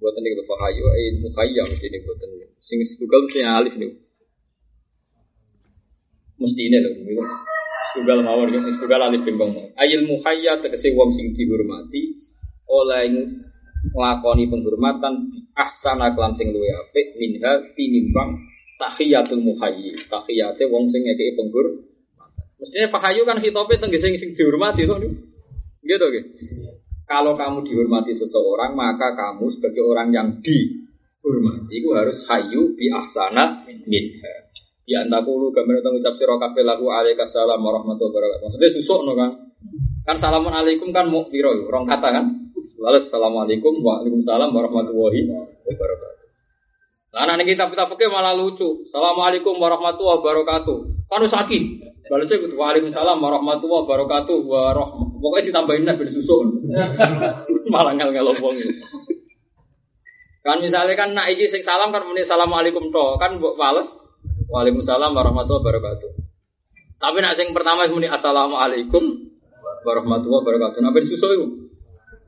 buatan 0.00 0.20
niku 0.24 0.42
fahayu 0.46 0.82
ilmu 0.82 1.28
hayya 1.36 1.62
mesti 1.68 1.86
niku 1.90 2.10
buatan 2.10 2.30
sing 2.64 2.78
setunggal 2.94 3.20
mesti 3.26 3.38
alif 3.42 3.74
niku 3.78 3.98
mesti 6.42 6.60
ini 6.66 6.78
loh 6.82 6.92
gitu. 6.98 7.22
Tunggal 7.92 8.18
mawar 8.24 8.48
ya, 8.50 8.58
tunggal 8.58 9.00
alif 9.06 9.22
bimbang 9.22 9.52
mau. 9.54 9.66
Ayil 9.78 10.08
muhayya 10.08 10.58
tegese 10.58 10.90
wong 10.96 11.14
sing 11.14 11.36
dihormati 11.36 12.18
oleh 12.66 13.30
nglakoni 13.92 14.48
penghormatan 14.48 15.28
ahsana 15.52 16.16
kelan 16.16 16.34
sing 16.40 16.50
luwih 16.50 16.72
apik 16.72 17.14
minha 17.20 17.62
tinimbang 17.78 18.42
tahiyatul 18.80 19.44
muhayyi. 19.44 19.94
Tahiyate 20.08 20.66
wong 20.66 20.90
sing 20.90 21.04
ngekeki 21.06 21.38
penghormatan. 21.38 21.92
Mestinya 22.62 22.88
pahayu 22.94 23.26
kan 23.26 23.42
hitope 23.42 23.74
tenggese 23.74 24.06
sing, 24.06 24.14
sing 24.22 24.30
dihormati 24.38 24.86
to. 24.86 24.94
Gitu 25.82 26.06
gitu. 26.14 26.28
Kalau 27.10 27.34
kamu 27.34 27.66
dihormati 27.66 28.14
seseorang, 28.14 28.72
maka 28.78 29.12
kamu 29.12 29.50
sebagai 29.58 29.82
orang 29.84 30.08
yang 30.14 30.28
dihormati 30.40 31.74
itu 31.74 31.90
harus 31.92 32.22
hayu 32.30 32.72
bi 32.78 32.88
ahsana 32.88 33.66
minha. 33.66 34.41
Ya 34.82 35.06
anta 35.06 35.22
kulu 35.22 35.54
gambar 35.54 35.78
tentang 35.78 35.94
ucap 35.94 36.14
sira 36.18 36.34
kabeh 36.42 36.62
lagu 36.66 36.90
alaika 36.90 37.30
salam 37.30 37.62
warahmatullahi 37.62 38.18
wabarakatuh. 38.18 38.42
Maksudnya 38.50 38.70
susuk 38.74 39.00
no 39.06 39.12
kan. 39.14 39.30
Kan 40.02 40.18
assalamualaikum 40.18 40.90
kan 40.90 41.06
mau 41.06 41.22
biro 41.30 41.54
rong 41.70 41.86
kata 41.86 42.08
kan. 42.10 42.24
Lalu 42.82 43.06
assalamualaikum 43.06 43.78
waalaikumsalam 43.78 44.50
warahmatullahi 44.50 45.20
wabarakatuh. 45.62 46.22
Nah, 47.14 47.24
nanti 47.30 47.44
kita 47.46 47.70
kita 47.70 47.86
pakai 47.86 48.10
malah 48.10 48.34
lucu. 48.34 48.82
Assalamualaikum 48.90 49.54
warahmatullahi 49.54 50.18
wabarakatuh. 50.18 50.76
Kan 51.06 51.30
sakit. 51.30 51.62
Kudu 52.10 52.58
waalaikumsalam 52.58 53.22
warahmatullahi 53.22 53.86
wabarakatuh 53.86 54.38
warahmah. 54.50 55.08
Pokoknya 55.22 55.46
ditambahin 55.46 55.86
nah 55.86 55.94
bersusun. 55.94 56.46
Malah 57.72 57.94
ngel 57.94 58.10
ngel 58.10 58.34
wong. 58.42 58.56
Kan 60.42 60.58
misalnya 60.58 60.98
kan 60.98 61.14
nak 61.14 61.30
iki 61.30 61.46
sing 61.54 61.62
salam 61.62 61.94
kan 61.94 62.02
muni 62.02 62.26
assalamualaikum 62.26 62.90
to, 62.90 63.06
kan 63.22 63.38
mbok 63.38 63.54
bales 63.54 63.86
waalaikumsalam 64.52 65.10
warahmatullahi 65.16 65.64
wabarakatuh. 65.64 66.10
Tapi 67.00 67.18
nak 67.24 67.34
sing 67.40 67.50
pertama 67.56 67.88
muni 67.88 68.06
assalamualaikum 68.06 69.32
warahmatullahi 69.82 70.42
wabarakatuh. 70.44 70.78
Ben 70.92 71.04
susu 71.08 71.26
iku. 71.26 71.46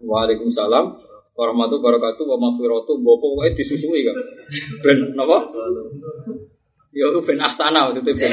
Waalaikumsalam 0.09 0.85
warahmatullahi 1.37 1.85
wabarakatuh 1.85 2.25
wa 2.25 2.37
maghfiratuh 2.49 2.95
mbok 2.97 3.17
pokoke 3.21 3.49
disusui 3.61 4.01
kan. 4.09 4.17
Ben 4.81 4.99
napa? 5.13 5.53
Ya 6.97 7.13
ben 7.13 7.39
asana 7.45 7.93
waktu 7.93 8.01
itu 8.01 8.13
ben. 8.17 8.33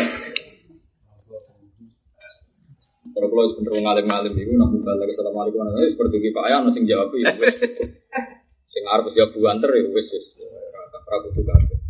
Kalau 3.12 3.28
kalau 3.28 3.80
ngalim-ngalim 3.84 4.34
itu 4.40 4.56
nak 4.56 4.72
buka 4.72 4.92
lagi 4.96 5.14
assalamualaikum 5.14 5.60
warahmatullahi 5.60 5.94
seperti 6.00 6.32
Pak 6.32 6.44
Ayah 6.48 6.60
nasi 6.64 6.80
jawab 6.88 7.12
ya 7.20 7.36
wes. 7.38 7.56
Sing 8.72 8.84
arep 8.88 9.12
jawab 9.14 9.36
buanter 9.36 9.70
ya 9.76 9.84
wes 9.92 10.08
wes. 10.16 10.26
Kudu 11.12 11.44
kabeh. 11.44 11.81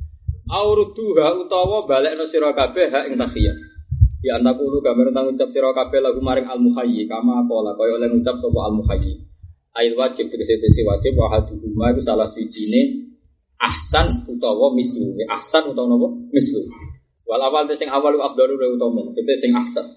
Auruduha 0.51 1.47
utawa 1.47 1.87
balekno 1.87 2.27
sira 2.27 2.51
kabeh 2.51 2.91
hak 2.91 3.07
ing 3.07 3.15
tahiyat. 3.15 3.55
Ya 4.19 4.35
anta 4.35 4.51
kulo 4.59 4.83
gambar 4.83 5.15
tentang 5.15 5.31
ucap 5.31 5.49
sira 5.55 5.71
kabeh 5.71 6.03
lagu 6.03 6.19
maring 6.19 6.43
al 6.43 6.59
muhayyi 6.59 7.07
kama 7.07 7.47
pola 7.47 7.71
kaya 7.79 7.95
oleh 7.95 8.11
ngucap 8.11 8.35
sapa 8.35 8.59
al 8.67 8.75
muhayyi. 8.75 9.31
Ail 9.79 9.95
wajib 9.95 10.27
tegese 10.27 10.59
tegese 10.59 10.83
wajib 10.83 11.15
wa 11.15 11.31
haduhuma 11.31 11.95
iku 11.95 12.03
salah 12.03 12.35
sijine 12.35 13.07
ahsan 13.63 14.27
utawa 14.27 14.75
mislu. 14.75 15.15
Ahsan 15.31 15.71
utawa 15.71 15.87
napa? 15.95 16.07
Mislu. 16.35 16.67
Wal 17.23 17.39
awal 17.39 17.71
sing 17.79 17.87
awal 17.87 18.11
afdalu 18.19 18.59
utawa 18.59 19.07
tegese 19.15 19.47
sing 19.47 19.55
ahsan. 19.55 19.87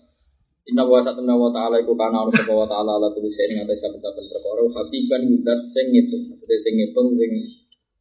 Inna 0.71 0.87
wa 0.87 1.03
ta'ala 1.03 1.35
wa 1.35 1.51
ta'ala 1.51 1.83
iku 1.83 1.93
kana 1.99 2.25
ono 2.25 2.33
sapa 2.33 2.55
wa 2.55 2.65
ta'ala 2.65 2.97
ala 2.97 3.11
kulli 3.11 3.29
shay'in 3.29 3.59
ngatas 3.59 3.85
saben-saben 3.85 4.25
perkara 4.33 4.65
hasiban 4.81 5.21
yudat 5.29 5.61
sing 5.69 5.91
ngitung. 5.91 6.31
Maksudnya 6.31 6.57
sing 6.63 6.75
ngitung 6.79 7.09
sing 7.19 7.33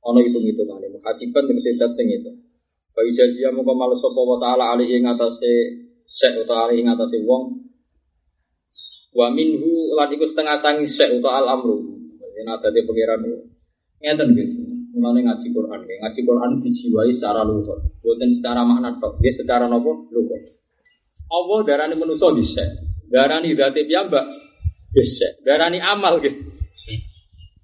ono 0.06 0.20
hitung-hitungane. 0.22 0.88
Hasiban 1.04 1.44
dat 1.52 1.92
sing 1.98 2.08
ngitung. 2.08 2.43
Wa 2.94 3.02
ijazia 3.02 3.50
mongko 3.50 3.74
males 3.74 4.00
sapa 4.00 4.22
wa 4.22 4.38
ta'ala 4.38 4.78
alih 4.78 4.90
ing 4.94 5.10
atase 5.10 5.54
sek 6.06 6.46
utawa 6.46 6.70
alih 6.70 6.86
ing 6.86 6.88
atase 6.94 7.18
wong. 7.26 7.66
Wa 9.18 9.34
minhu 9.34 9.98
lan 9.98 10.14
iku 10.14 10.30
setengah 10.30 10.62
sangi 10.62 10.90
sek 10.94 11.18
utawa 11.18 11.42
al 11.42 11.48
amru. 11.58 11.94
Yen 12.34 12.50
adate 12.50 12.82
pangeran 12.86 13.22
ngeten 14.02 14.30
gitu. 14.36 14.62
Mulane 14.94 15.26
ngaji 15.26 15.48
Quran, 15.50 15.82
ngaji 15.90 16.22
Quran 16.22 16.52
dijiwai 16.62 17.18
secara 17.18 17.42
luhur, 17.42 17.82
bukan 18.06 18.30
secara 18.30 18.62
makna 18.62 18.94
tok, 19.02 19.18
dia 19.26 19.34
secara 19.34 19.66
nopo 19.66 20.06
luhur. 20.14 20.38
Allah 21.34 21.60
darani 21.66 21.98
manusa 21.98 22.30
dhisik. 22.30 22.70
Darani 23.10 23.58
zate 23.58 23.90
piyambak 23.90 24.22
dhisik. 24.94 25.42
Darani 25.42 25.82
amal 25.82 26.22
gitu. 26.22 26.46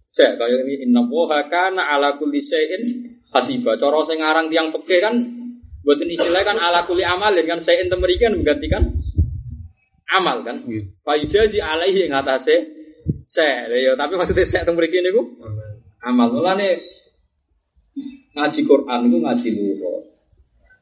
Sek 0.10 0.42
kaya 0.42 0.66
ini 0.66 0.90
inna 0.90 1.06
woha 1.06 1.46
kana 1.54 1.86
ala 1.94 2.18
kulli 2.18 2.42
syai'in 2.42 3.14
hasiba. 3.34 3.78
Cara 3.78 4.00
sing 4.10 4.20
aran 4.22 4.50
tiang 4.50 4.74
peke 4.74 4.98
kan 5.02 5.16
mboten 5.80 6.10
istilah 6.12 6.44
kan 6.44 6.58
ala 6.60 6.84
kulli 6.86 7.06
amalin 7.08 7.46
kan 7.48 7.60
syai'in 7.64 7.88
temeriki 7.88 8.26
kan 8.26 8.36
menggantikan 8.36 8.84
amal 10.10 10.42
kan. 10.42 10.66
Fa 11.06 11.14
yujazi 11.18 11.62
alaihi 11.62 12.10
ing 12.10 12.14
atase 12.14 12.56
sek. 13.30 13.70
Ya 13.70 13.94
tapi 13.94 14.18
maksudnya 14.18 14.50
sek 14.50 14.66
temeriki 14.66 15.00
niku 15.02 15.40
amal. 16.04 16.34
Mulane 16.34 16.82
ngaji 18.34 18.62
Quran 18.66 19.00
itu 19.10 19.18
ngaji 19.22 19.48
luhur. 19.54 20.02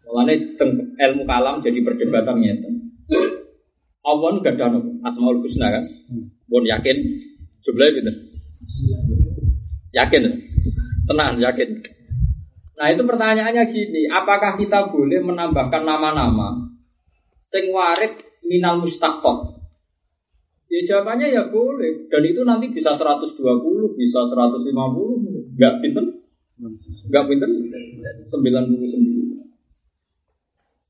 Mulane 0.07 0.33
ilmu 0.95 1.23
kalam 1.27 1.59
jadi 1.63 1.79
perdebatan 1.83 2.35
ngeten. 2.39 2.73
Allah 4.07 4.27
nu 4.31 4.39
gak 4.39 4.55
ada 4.55 4.79
asmaul 5.03 5.43
husna 5.43 5.67
kan? 5.67 5.83
Pun 6.47 6.63
yakin 6.63 6.95
jumlahnya 7.67 7.99
gitu. 7.99 8.11
Yakin, 9.91 10.21
tenang 11.11 11.43
yakin. 11.43 11.69
Nah 12.77 12.93
itu 12.93 13.01
pertanyaannya 13.09 13.63
gini, 13.73 14.05
apakah 14.05 14.53
kita 14.53 14.93
boleh 14.93 15.17
menambahkan 15.25 15.81
nama-nama 15.81 16.69
sing 17.49 17.73
warid 17.73 18.21
minal 18.45 18.77
mustaqot? 18.85 19.57
Ya 20.67 20.83
jawabannya 20.83 21.31
ya 21.31 21.47
boleh, 21.49 22.05
dan 22.11 22.21
itu 22.27 22.43
nanti 22.43 22.69
bisa 22.69 22.93
120, 22.93 23.39
bisa 23.97 24.19
150, 24.29 25.55
enggak 25.57 25.73
pinter, 25.79 26.05
enggak 27.07 27.25
pinter, 27.25 27.47
99. 27.49 29.47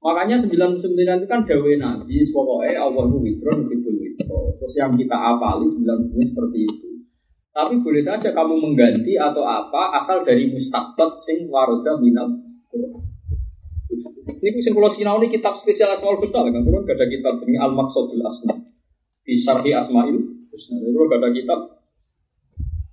Makanya 0.01 0.43
99 0.43 0.81
itu 0.81 1.27
kan 1.29 1.45
dawe 1.45 1.71
Nabi, 1.77 2.15
pokoknya 2.33 2.79
Allah 2.79 3.03
itu 3.05 3.17
witro, 3.21 3.51
witro, 3.69 3.91
witro. 3.95 4.39
Terus 4.59 4.73
yang 4.75 4.97
kita 4.97 5.13
apali 5.13 5.69
99 5.69 6.31
seperti 6.31 6.59
itu. 6.65 6.89
Tapi 7.57 7.81
boleh 7.81 8.05
saja 8.05 8.29
kamu 8.37 8.53
mengganti 8.61 9.17
atau 9.17 9.41
apa 9.41 10.05
asal 10.05 10.21
dari 10.21 10.45
mustaqbat 10.53 11.25
sing 11.25 11.49
waroda 11.49 11.97
minal 11.97 12.37
Ini 14.37 14.69
kula 14.69 14.93
sinau 14.93 15.17
ini 15.17 15.33
kitab 15.33 15.57
spesial 15.57 15.97
Asmaul 15.97 16.21
Husna 16.21 16.45
kan 16.45 16.61
kula 16.61 16.85
gak 16.85 17.01
ada 17.01 17.09
kitab 17.09 17.41
ini 17.49 17.57
Al 17.57 17.73
Maqsadul 17.73 18.21
Asma 18.21 18.53
di 19.25 19.33
Syarhi 19.41 19.73
Asmaul 19.73 20.21
Husna. 20.53 20.75
Kula 20.85 21.05
gak 21.09 21.19
ada 21.25 21.29
kitab 21.33 21.59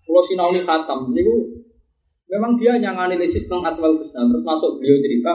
kula 0.08 0.22
sinau 0.32 0.56
ini 0.56 0.64
khatam 0.64 1.12
niku 1.12 1.60
memang 2.32 2.56
dia 2.56 2.80
yang 2.80 2.96
analisis 2.96 3.44
tentang 3.44 3.68
Asmaul 3.68 4.00
Husna 4.00 4.24
terus 4.32 4.48
masuk 4.48 4.80
beliau 4.80 4.96
cerita 5.04 5.32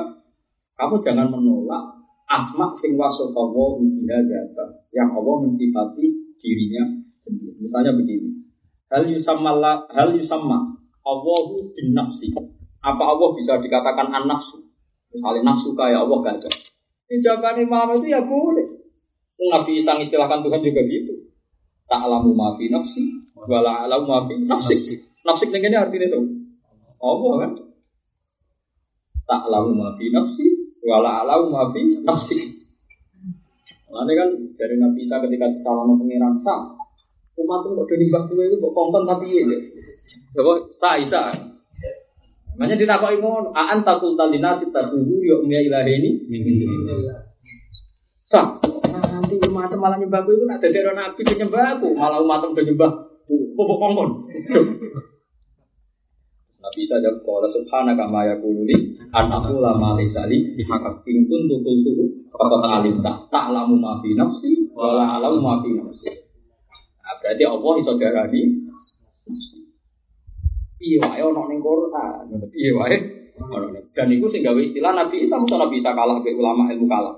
kamu 0.74 1.06
jangan 1.06 1.30
menolak 1.30 2.00
asma 2.30 2.78
sing 2.78 2.94
wasofawo 2.94 3.82
biha 3.82 4.22
data 4.26 4.66
yang 4.94 5.10
Allah 5.18 5.50
mensifati 5.50 6.06
dirinya. 6.38 6.86
Misalnya 7.60 7.94
begini. 7.94 8.39
Hal 8.90 9.06
yusamma 9.06 9.54
hal 9.94 10.10
yusamma 10.18 10.78
Allahu 11.06 11.74
bin 11.78 11.94
nafsi. 11.94 12.34
Apa 12.80 13.04
Allah 13.04 13.30
bisa 13.38 13.58
dikatakan 13.62 14.10
an 14.10 14.26
nafsu? 14.26 14.66
Misalnya 15.14 15.54
nafsu 15.54 15.74
kayak 15.74 16.06
Allah 16.06 16.20
gajah. 16.26 16.54
Ini 17.10 17.22
jawabannya 17.26 17.66
maaf 17.66 17.90
itu 17.98 18.08
ya 18.14 18.22
boleh. 18.22 18.68
Nabi 19.40 19.82
Isa 19.82 19.98
istilahkan 19.98 20.46
Tuhan 20.46 20.62
juga 20.62 20.82
gitu. 20.86 21.14
Ta'lamu 21.90 22.38
ma 22.38 22.54
fi 22.60 22.70
nafsi 22.70 23.02
wa 23.34 23.60
la 23.66 23.88
alamu 23.88 24.06
ma 24.06 24.20
fi 24.30 24.34
nafsi. 24.46 24.76
Nafsi 25.26 25.46
ini 25.50 25.74
artinya 25.74 26.06
itu. 26.06 26.20
Allah 27.02 27.34
kan? 27.42 27.52
Ta'lamu 29.26 29.72
ma 29.74 29.98
fi 29.98 30.06
nafsi 30.14 30.60
wala 30.90 31.22
alau 31.24 31.54
mafi 31.54 32.02
nafsi. 32.02 32.38
Lalu 33.90 34.14
kan 34.18 34.30
dari 34.54 34.76
Nabi 34.78 35.06
Isa 35.06 35.18
ketika 35.22 35.50
disalahkan 35.50 35.98
pengiran 35.98 36.38
sa, 36.42 36.78
umat 37.40 37.60
itu 37.64 37.72
kok 37.76 37.88
nyembah 37.96 38.22
kue 38.28 38.44
itu 38.46 38.56
kok 38.60 38.74
kongkon 38.76 39.04
tapi 39.08 39.26
ya. 39.32 39.58
Coba 40.36 40.52
sa 40.80 40.90
Isa. 41.00 41.22
Makanya 42.60 42.76
ditakoki 42.76 43.24
ngono, 43.24 43.56
aan 43.56 43.88
takul 43.88 44.20
talina 44.20 44.60
sitaduhu 44.60 45.24
yo 45.24 45.40
umya 45.48 45.64
ilaheni. 45.64 46.28
Sa, 48.28 48.60
nanti 48.92 49.40
umat 49.48 49.72
malah 49.80 49.96
nyembah 49.96 50.28
itu 50.28 50.44
nak 50.44 50.60
dadi 50.60 50.84
nabi 50.84 51.22
nyembah 51.24 51.80
aku, 51.80 51.96
malah 51.96 52.20
umat 52.20 52.44
udah 52.52 52.64
nyembah 52.68 52.92
kok 53.30 53.78
kongkon. 53.80 54.10
Nabi 56.60 56.86
Isa 56.86 57.00
jawab 57.00 57.24
qala 57.24 57.48
subhanaka 57.50 58.04
ma 58.12 58.28
yakunu 58.28 58.68
li 58.68 59.00
an 59.16 59.32
aqula 59.32 59.80
ma 59.80 59.96
laysa 59.96 60.28
li 60.28 60.60
haqq 60.60 61.02
in 61.08 61.26
kuntu 61.26 61.66
qultuhu 61.66 62.04
faqad 62.30 62.64
alimta 62.68 63.26
ta'lamu 63.32 63.80
ma 63.80 63.98
nafsi 64.04 64.68
wa 64.76 64.94
la 64.94 65.18
a'lamu 65.18 65.40
ma 65.40 65.64
nafsi. 65.64 66.29
Nah, 67.10 67.18
berarti 67.18 67.42
Allah 67.42 67.74
iso 67.82 67.94
darani 67.98 68.42
Piye 70.78 71.02
wae 71.02 71.20
ono 71.26 71.50
ning 71.50 71.60
Quran, 71.60 72.30
piye 72.54 72.72
wae 72.78 72.98
Dan 73.98 74.14
iku 74.14 74.30
sing 74.30 74.46
gawe 74.46 74.62
istilah 74.62 74.94
Nabi 74.94 75.26
Isa 75.26 75.42
mesti 75.42 75.58
Nabi 75.58 75.82
Isa 75.82 75.92
kalah 75.98 76.22
be 76.22 76.38
ulama 76.38 76.70
ilmu 76.70 76.86
kalam. 76.86 77.18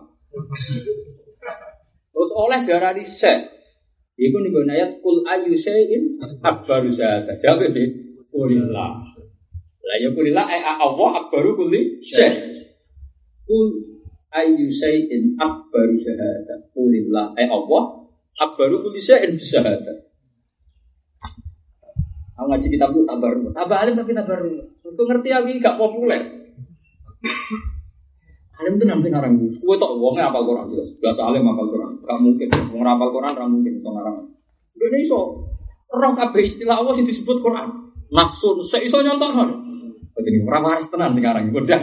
Terus 2.16 2.32
oleh 2.32 2.60
darani 2.64 3.04
syekh 3.04 3.52
Iku 4.22 4.38
nih 4.38 4.50
gue 4.54 4.64
ayat 4.70 4.92
kul 5.02 5.26
ayu 5.26 5.58
syai'in 5.58 6.22
akbaru 6.46 6.94
zata. 6.94 7.42
Jawab 7.42 7.74
deh. 7.74 7.90
Kulillah. 8.30 8.92
Lah 9.82 9.98
ya 9.98 10.14
kulillah 10.14 10.46
eh 10.46 10.62
Allah 10.62 11.10
akbaru 11.26 11.58
kulli 11.58 12.06
syai. 12.06 12.70
Kul 13.50 13.82
ayu 14.30 14.70
syai'in 14.70 15.36
akbaru 15.42 15.96
syahada. 16.06 16.70
Kulillah 16.70 17.34
eh 17.34 17.50
Allah 17.50 18.01
akbaru 18.40 18.86
kulli 18.86 19.02
syai'in 19.04 19.36
syahada. 19.42 20.08
Aku 22.42 22.48
ngaji 22.50 22.68
kitab 22.74 22.90
itu 22.96 23.06
tabar, 23.06 23.38
tabar 23.54 23.78
alim 23.86 23.96
tapi 23.98 24.18
tabar. 24.18 24.42
Aku 24.42 25.04
ngerti 25.06 25.30
aku 25.30 25.48
gak 25.62 25.78
populer. 25.78 26.22
Alim 28.62 28.78
itu 28.78 28.86
nanti 28.86 29.10
ngarang 29.10 29.42
gue. 29.42 29.58
Gue 29.58 29.78
tak 29.78 29.90
uangnya 29.94 30.30
apal 30.30 30.46
Quran 30.46 30.70
jelas. 30.70 30.90
Gak 31.02 31.18
alim 31.22 31.50
apal 31.50 31.70
Quran. 31.70 31.92
Gak 32.02 32.20
mungkin. 32.22 32.48
Mau 32.74 32.86
apal 32.86 33.10
Quran 33.10 33.32
gak 33.34 33.50
mungkin. 33.50 33.74
Gak 33.82 33.94
ngarang. 33.94 34.18
Gue 34.78 34.88
ini 34.94 35.10
so. 35.10 35.50
Orang 35.92 36.14
kabeh 36.14 36.46
istilah 36.46 36.82
Allah 36.82 36.94
yang 36.98 37.10
disebut 37.10 37.38
Quran. 37.42 37.94
Nafsu. 38.14 38.50
Saya 38.70 38.86
iso 38.86 39.02
nyontok 39.02 39.32
kan. 39.34 39.50
Jadi 40.22 40.38
orang 40.46 40.64
waras 40.66 40.88
tenan 40.94 41.18
sekarang. 41.18 41.44
Udah. 41.50 41.80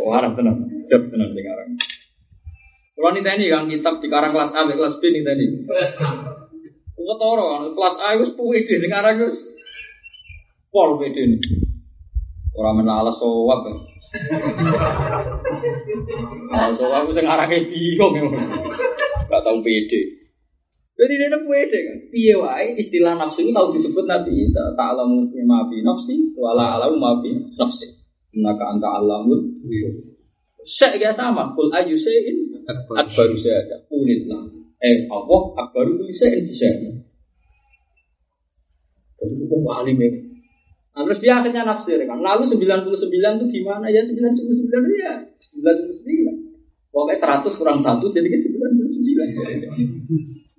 Waras 0.00 0.32
tenan. 0.36 0.56
Just 0.88 1.08
tenan 1.08 1.32
sekarang. 1.32 1.68
Kalau 3.00 3.16
nih 3.16 3.24
tadi 3.24 3.48
kan 3.48 3.64
kitab 3.64 4.04
di 4.04 4.12
karang 4.12 4.36
kelas 4.36 4.52
A, 4.52 4.68
kelas 4.68 5.00
B 5.00 5.02
nih 5.08 5.24
tadi. 5.24 5.44
Kau 6.92 7.16
toro, 7.16 7.72
kelas 7.72 7.96
A 7.96 8.08
itu 8.20 8.44
ide, 8.52 8.74
sekarang 8.76 9.24
itu 9.24 9.28
pol 10.68 11.00
beda 11.00 11.22
nih. 11.24 11.40
Orang 12.52 12.84
menalas 12.84 13.16
sowap 13.16 13.64
kan. 13.64 13.76
Nah, 16.52 16.76
sowap 16.76 17.08
itu 17.08 17.12
sekarang 17.16 17.48
kayak 17.48 17.72
bingung 17.72 18.12
ya. 18.20 18.24
Gak 19.32 19.42
tahu 19.48 19.64
pede. 19.64 20.20
Jadi 21.00 21.12
dia 21.16 21.40
pede 21.40 21.78
kan. 21.80 21.98
Piye 22.12 22.34
wae 22.36 22.76
istilah 22.76 23.16
nafsu 23.16 23.40
ini 23.40 23.56
kalau 23.56 23.72
disebut 23.72 24.04
Nabi 24.04 24.44
Isa, 24.44 24.76
ta'lamu 24.76 25.24
ma 25.48 25.64
fi 25.72 25.80
nafsi 25.80 26.36
wala 26.36 26.76
alamu 26.76 27.00
ma 27.00 27.16
nafsi. 27.24 27.96
Innaka 28.36 28.76
anta 28.76 29.00
alamul 29.00 29.56
Syek 30.60 31.00
ya 31.00 31.16
sama, 31.16 31.56
kul 31.56 31.72
ayu 31.72 31.96
syai'in 31.96 32.39
akbaru 32.72 33.36
syahada. 33.36 33.76
Kulillah. 33.86 34.42
Eh, 34.80 35.04
Allah 35.12 35.42
akbaru 35.60 36.00
kulli 36.00 36.14
syai'in 36.16 36.48
bisa. 36.48 36.68
Jadi 39.20 39.34
hukum 39.44 39.68
alim 39.68 40.00
ya. 40.00 40.10
Nah, 40.90 41.06
terus 41.06 41.20
dia 41.22 41.38
akhirnya 41.38 41.62
nafsir 41.68 42.00
kan. 42.08 42.18
Lalu 42.18 42.50
99 42.50 43.38
itu 43.38 43.46
gimana 43.60 43.86
ya? 43.92 44.02
99 44.02 44.34
itu 44.40 44.96
ya 44.98 45.14
99. 45.54 46.90
Pokoknya 46.90 47.16
100 47.44 47.58
kurang 47.60 47.78
1 47.84 48.02
jadi 48.10 48.26
99. 48.26 48.98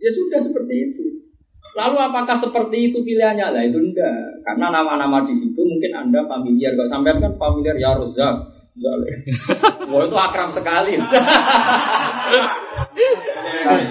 Ya 0.02 0.10
sudah 0.16 0.40
seperti 0.40 0.76
itu. 0.94 1.04
Lalu 1.72 1.98
apakah 2.04 2.38
seperti 2.40 2.92
itu 2.92 3.00
pilihannya? 3.00 3.48
Lah 3.52 3.64
itu 3.64 3.80
enggak. 3.80 4.44
Karena 4.44 4.72
nama-nama 4.72 5.24
di 5.24 5.36
situ 5.36 5.62
mungkin 5.62 5.92
Anda 5.96 6.28
familiar. 6.28 6.76
Kalau 6.76 6.90
sampai 6.92 7.20
kan 7.20 7.36
familiar 7.40 7.76
ya 7.80 7.96
Rozak. 7.96 8.36
Wah 8.72 10.02
itu 10.08 10.16
akrab 10.16 10.56
sekali. 10.56 10.96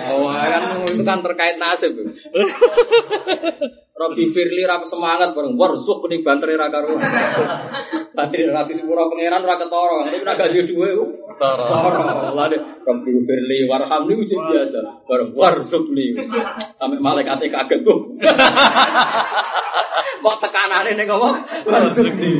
oh, 0.09 0.33
kan 0.33 0.63
itu 0.89 1.03
kan 1.05 1.21
terkait 1.21 1.61
nasib. 1.61 2.01
Robi 4.01 4.33
Firly 4.33 4.65
rap 4.65 4.89
semangat 4.89 5.37
bareng 5.37 5.61
warzuk 5.61 6.01
kuning 6.01 6.25
banteri 6.25 6.57
ra 6.57 6.73
karo. 6.73 6.97
Banteri 8.17 8.49
ra 8.49 8.65
sepuro 8.73 9.13
pangeran 9.13 9.45
ra 9.45 9.61
ketara, 9.61 9.97
ngene 10.09 10.25
ora 10.25 10.33
gak 10.41 10.49
duwe. 10.49 10.89
Ketara. 11.37 12.33
Lah 12.33 12.49
Robi 12.89 13.13
Firly 13.29 13.69
warham 13.69 14.09
niku 14.09 14.25
biasa. 14.33 15.05
Bareng 15.05 15.37
warzuk 15.37 15.93
li. 15.93 16.17
Sampai 16.81 17.05
malaikat 17.05 17.45
kaget 17.53 17.85
kok. 17.85 18.01
Kok 20.25 20.37
tekanane 20.41 20.97
ning 20.97 21.05
ngomong 21.05 21.37
warzuk 21.69 22.09
li. 22.17 22.33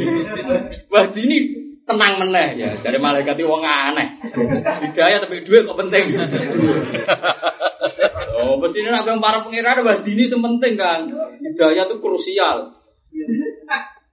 Wah 0.89 1.05
ini 1.13 1.69
tenang 1.91 2.23
meneh 2.23 2.49
ya 2.55 2.71
dari 2.79 2.99
malaikat 3.03 3.35
itu 3.35 3.51
wong 3.51 3.67
aneh. 3.67 4.23
Hidayah 4.87 5.19
tapi 5.27 5.43
duit 5.43 5.67
kok 5.67 5.75
penting. 5.75 6.15
Oh, 8.41 8.57
mesti 8.57 8.79
ini 8.81 8.89
yang 8.89 9.19
para 9.19 9.43
pengiran 9.43 9.83
bahas 9.83 10.07
dini 10.07 10.31
sementing 10.31 10.79
kan. 10.79 11.11
Hidayah 11.43 11.91
itu 11.91 11.97
krusial. 11.99 12.79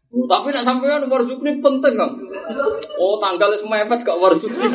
Oh, 0.07 0.25
tapi 0.25 0.49
nak 0.49 0.65
sampean 0.65 1.05
warzukni 1.05 1.61
penting 1.61 1.93
kan. 1.93 2.11
Oh, 2.97 3.21
tanggal 3.21 3.53
semepet 3.61 4.01
gak 4.01 4.17
warzukni. 4.17 4.65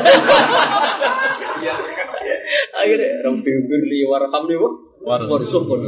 Akhirnya 2.72 3.08
Rabbi 3.26 3.52
birli 3.66 3.98
warham 4.06 4.46
nih, 4.46 4.56
warzuk 5.02 5.62
pun. 5.66 5.82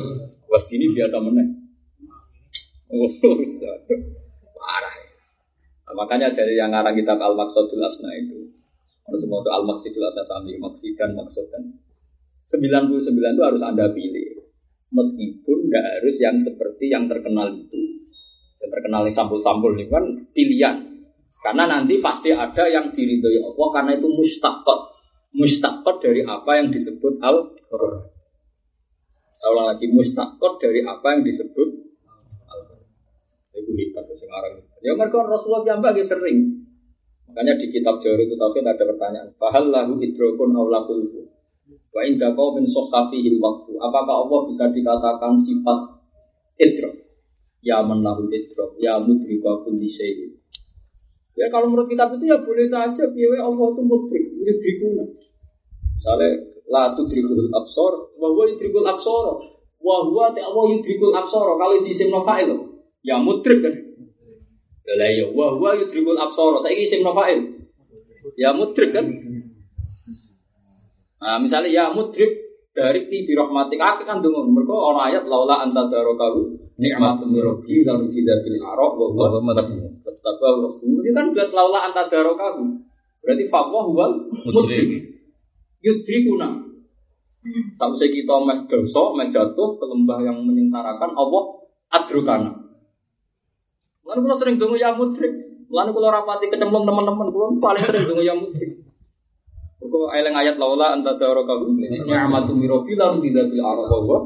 Was 0.51 0.67
ini 0.75 0.91
biasa 0.91 1.17
meneh. 1.23 1.47
Oh. 2.91 3.11
Nah, 5.95 6.03
makanya 6.03 6.35
dari 6.35 6.59
yang 6.59 6.75
ngarang 6.75 6.99
kitab 6.99 7.23
Al-Maqsadul 7.23 7.87
Asna 7.87 8.11
itu, 8.19 8.51
kalau 9.07 9.19
semua 9.23 9.47
itu 9.47 9.51
Al-Maqsadul 9.55 10.03
Asna 10.11 10.27
sami, 10.27 10.59
maksud 10.59 10.91
dan 10.99 11.15
maksud 11.15 11.47
dan 11.55 11.63
99 12.51 13.15
itu 13.15 13.43
harus 13.47 13.63
Anda 13.63 13.95
pilih. 13.95 14.43
Meskipun 14.91 15.59
nggak 15.71 15.85
harus 15.87 16.17
yang 16.19 16.43
seperti 16.43 16.91
yang 16.91 17.07
terkenal 17.07 17.55
itu. 17.55 17.79
Yang 18.59 18.71
terkenal 18.75 19.07
yang 19.07 19.15
sampul-sampul 19.15 19.79
itu 19.79 19.87
kan 19.87 20.03
pilihan. 20.35 20.77
Karena 21.47 21.71
nanti 21.71 22.03
pasti 22.03 22.35
ada 22.35 22.67
yang 22.67 22.91
diridhoi 22.91 23.39
Allah 23.39 23.69
karena 23.71 23.91
itu 23.95 24.11
mustaqot. 24.11 24.99
Mustaqot 25.31 26.03
dari 26.03 26.27
apa 26.27 26.59
yang 26.59 26.75
disebut 26.75 27.23
Al-Quran. 27.23 28.03
Saya 29.39 29.51
lagi 29.63 29.87
mustaqot 29.95 30.59
dari 30.59 30.83
apa 30.83 31.07
yang 31.15 31.23
disebut 31.23 31.69
Al-Quran. 32.51 32.83
Itu 33.63 33.71
hebat 33.79 34.11
sekarang. 34.11 34.74
Ya 34.85 34.93
mereka 34.93 35.25
Rasulullah 35.25 35.65
yang 35.65 35.81
bagi 35.81 36.05
sering. 36.05 36.69
Makanya 37.25 37.57
di 37.57 37.73
kitab 37.73 38.05
Jawari 38.05 38.29
itu 38.29 38.37
Tauhid 38.37 38.69
ada 38.69 38.85
pertanyaan. 38.85 39.33
Fahal 39.41 39.73
lahu 39.73 39.97
idrokun 39.97 40.53
awlakul 40.53 41.01
Wa 41.95 42.03
inda 42.05 42.37
qaumin 42.37 42.69
sahhafihi 42.69 43.41
waktu. 43.41 43.73
Apakah 43.81 44.29
Allah 44.29 44.41
bisa 44.51 44.69
dikatakan 44.69 45.41
sifat 45.41 45.79
idrok? 46.61 47.01
Ya 47.65 47.81
menahul 47.81 48.29
idrok, 48.29 48.77
ya 48.77 49.01
mudrika 49.01 49.65
kulli 49.65 49.89
syai'in. 49.89 50.37
Ya 51.35 51.49
kalau 51.49 51.73
menurut 51.73 51.89
kitab 51.89 52.13
itu 52.15 52.29
ya 52.29 52.39
boleh 52.45 52.67
saja 52.69 53.09
biaya 53.09 53.43
Allah 53.43 53.67
itu 53.73 53.83
mudrik, 53.83 54.25
yudrikuna. 54.37 55.05
Misalnya 55.97 56.31
la 56.69 56.93
tudrikul 56.93 57.51
absor, 57.51 58.15
wa 58.21 58.29
huwa 58.31 58.45
yudrikul 58.53 58.85
absor. 58.85 59.27
Wa 59.81 59.97
huwa 60.05 60.31
Allah 60.35 60.65
yudrikul 60.77 61.15
absor. 61.17 61.47
Kalau 61.57 61.75
di 61.81 61.91
isim 61.91 62.13
fa'il 62.13 62.51
ya 63.03 63.17
mudrik 63.23 63.59
kan. 63.65 63.75
Lah 64.85 65.09
ya 65.09 65.25
wa 65.33 65.57
huwa 65.57 65.81
yudrikul 65.81 66.21
absor. 66.21 66.61
Saiki 66.61 66.93
isim 66.93 67.01
fa'il. 67.01 67.41
Ya 68.37 68.53
mudrik 68.53 68.93
kan. 68.93 69.07
Nah, 71.25 71.41
misalnya 71.41 71.73
ya 71.73 71.85
mudrik 71.97 72.45
dari 72.75 73.09
ti 73.09 73.25
birahmatik 73.25 73.81
akeh 73.81 74.05
kan 74.05 74.21
dungo 74.21 74.45
mergo 74.51 74.93
ana 74.93 75.09
ayat 75.09 75.25
laula 75.31 75.63
anta 75.63 75.87
darokahu 75.89 76.59
nikmatun 76.75 77.31
rabbi 77.39 77.87
lalu 77.87 78.11
tidak 78.11 78.43
bil 78.43 78.59
arok 78.61 78.93
wa 78.99 79.07
huwa 79.15 79.41
matabba 79.41 79.79
Ini 80.83 81.11
kan 81.15 81.31
jelas 81.33 81.55
laula 81.55 81.87
anta 81.89 82.11
darokahu. 82.11 82.65
Berarti 83.25 83.45
fatwa 83.49 83.89
huwal 83.89 84.13
mudrik. 84.29 85.17
Yudrikuna. 85.81 86.65
Sampai 87.77 88.09
kita 88.09 88.35
meh 88.41 88.59
dosa, 88.69 89.03
meh 89.21 89.29
jatuh 89.29 89.77
ke 89.77 89.85
lembah 89.85 90.19
yang 90.25 90.41
menyengsarakan 90.45 91.13
Allah 91.13 91.45
adrukana. 91.93 92.64
Lalu 94.05 94.19
kalau 94.29 94.37
sering 94.37 94.57
dungo 94.61 94.77
ya 94.77 94.93
mudrik. 94.93 95.33
Lalu 95.73 95.91
kalau 95.97 96.09
rapati 96.13 96.53
kecemplung 96.53 96.85
teman-teman, 96.85 97.29
kalau 97.33 97.57
paling 97.57 97.85
sering 97.89 98.05
dungo 98.05 98.23
ya 98.23 98.37
mudrik. 98.37 98.85
Kau 99.85 100.09
eleng 100.09 100.33
ayat 100.33 100.57
laula 100.57 100.97
anta 100.97 101.13
darakahu 101.21 101.77
ni'matu 101.77 102.57
mirofi 102.57 102.97
lam 102.97 103.21
tidak 103.21 103.53
bil 103.53 103.61
arah 103.61 103.85
wa 103.85 104.19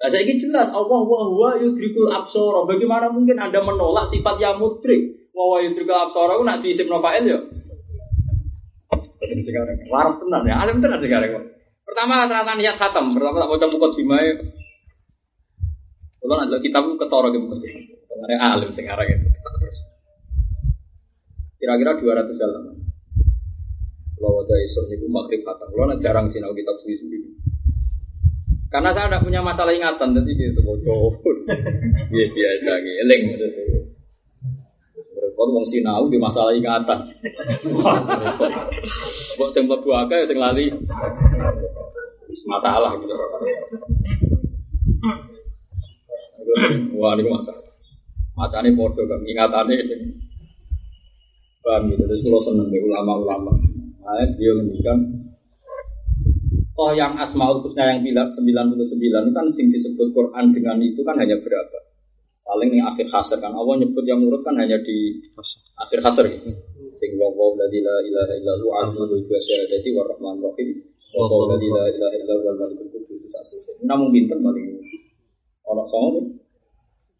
Nah, 0.00 0.08
saya 0.08 0.24
jelas 0.24 0.72
Allah 0.72 1.00
wa 1.04 1.20
huwa 1.28 1.60
yudrikul 1.60 2.08
absara. 2.08 2.64
Bagaimana 2.64 3.12
mungkin 3.12 3.36
Anda 3.36 3.60
menolak 3.60 4.08
sifat 4.08 4.40
yang 4.40 4.56
mudrik? 4.56 5.28
Wa 5.36 5.44
huwa 5.44 5.58
yudrikul 5.60 5.92
absara 5.92 6.40
nak 6.40 6.64
diisim 6.64 6.88
nofail 6.88 7.20
ya. 7.28 7.36
Waras 9.92 10.16
tenan 10.16 10.48
ya, 10.48 10.56
alim 10.56 10.80
tenan 10.80 11.04
sekarang. 11.04 11.52
Pertama 11.84 12.24
ternyata 12.24 12.54
niat 12.56 12.76
khatam, 12.80 13.12
pertama 13.12 13.44
tak 13.44 13.50
baca 13.50 13.66
buku 13.68 13.88
simai. 14.00 14.40
Kalau 16.22 16.36
ada 16.48 16.56
kitab 16.64 16.86
ketara 16.96 17.28
gitu 17.34 17.44
mesti. 17.44 17.68
Karena 18.10 18.58
alim 18.58 18.74
sekarang 18.74 19.06
itu 19.06 19.30
terus. 19.30 19.78
Kira-kira 21.62 21.94
200 21.94 22.42
halaman. 22.42 22.76
Kalau 24.18 24.42
ada 24.44 24.52
isu 24.52 24.80
niku 24.90 25.06
maghrib 25.08 25.40
kata, 25.46 25.64
kalau 25.70 25.96
jarang 26.02 26.26
sinau 26.28 26.52
kitab 26.52 26.76
suwi-suwi. 26.82 27.38
Karena 28.68 28.92
saya 28.92 29.08
tidak 29.08 29.24
punya 29.24 29.40
masalah 29.40 29.72
ingatan, 29.72 30.12
jadi 30.12 30.30
gitu 30.34 30.60
bodoh. 30.66 31.14
Iya 32.10 32.26
biasa, 32.34 32.72
ngeling. 32.82 33.22
Mereka 35.14 35.40
wong 35.40 35.66
sinau 35.70 36.10
di 36.10 36.18
masalah 36.18 36.52
ingatan. 36.52 36.98
Kok 39.38 39.50
sing 39.54 39.70
mlebu 39.70 39.90
akeh 39.94 40.26
sing 40.26 40.42
lali. 40.42 40.74
Masalah 42.50 42.98
gitu. 42.98 43.14
Wah, 46.98 47.14
ini 47.14 47.30
masalah. 47.30 47.69
Macane 48.40 48.72
podo 48.72 49.04
kan 49.04 49.20
ingatane 49.20 49.76
sing 49.84 50.00
paham 51.60 51.92
gitu. 51.92 52.08
Terus 52.08 52.24
kalau 52.24 52.40
seneng 52.40 52.72
ulama-ulama. 52.72 53.52
Nah, 54.00 54.24
dia 54.40 54.56
ngendikan 54.56 54.98
Oh 56.80 56.96
yang 56.96 57.12
Asmaul 57.20 57.60
Husna 57.60 57.92
yang 57.92 58.00
bilang 58.00 58.32
99 58.32 59.36
kan 59.36 59.46
sing 59.52 59.68
disebut 59.68 60.16
Quran 60.16 60.56
dengan 60.56 60.80
itu 60.80 61.04
kan 61.04 61.12
hanya 61.20 61.36
berapa? 61.36 61.78
Paling 62.40 62.72
yang 62.72 62.96
akhir 62.96 63.12
hasr 63.12 63.36
kan 63.36 63.52
Allah 63.52 63.84
nyebut 63.84 64.00
yang 64.08 64.24
urut 64.24 64.40
kan 64.40 64.56
hanya 64.56 64.80
di 64.80 65.20
akhir 65.76 66.00
hasr 66.00 66.24
gitu. 66.24 66.56
Sing 66.96 67.20
wa 67.20 67.28
wa 67.36 67.52
la 67.52 67.68
ilaha 67.68 68.32
illa 68.32 68.52
hu 68.64 68.66
azizul 68.80 69.20
jadi 69.68 69.88
warahman 69.92 70.40
rahim. 70.40 70.68
Wa 71.12 71.28
wa 71.28 71.52
la 71.52 71.60
ilaha 71.60 72.16
illa 72.16 72.34
huwal 72.40 72.56
malikul 72.56 72.88
qudus. 73.04 73.36
Namun 73.84 74.08
pinter 74.08 74.40
paling 74.40 74.80
orang 75.68 75.88
songo 75.92 76.08
nih. 76.16 76.24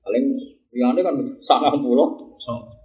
Paling 0.08 0.24
yang 0.70 0.94
kan 0.94 1.14
sangat 1.42 1.74
pulau. 1.82 2.38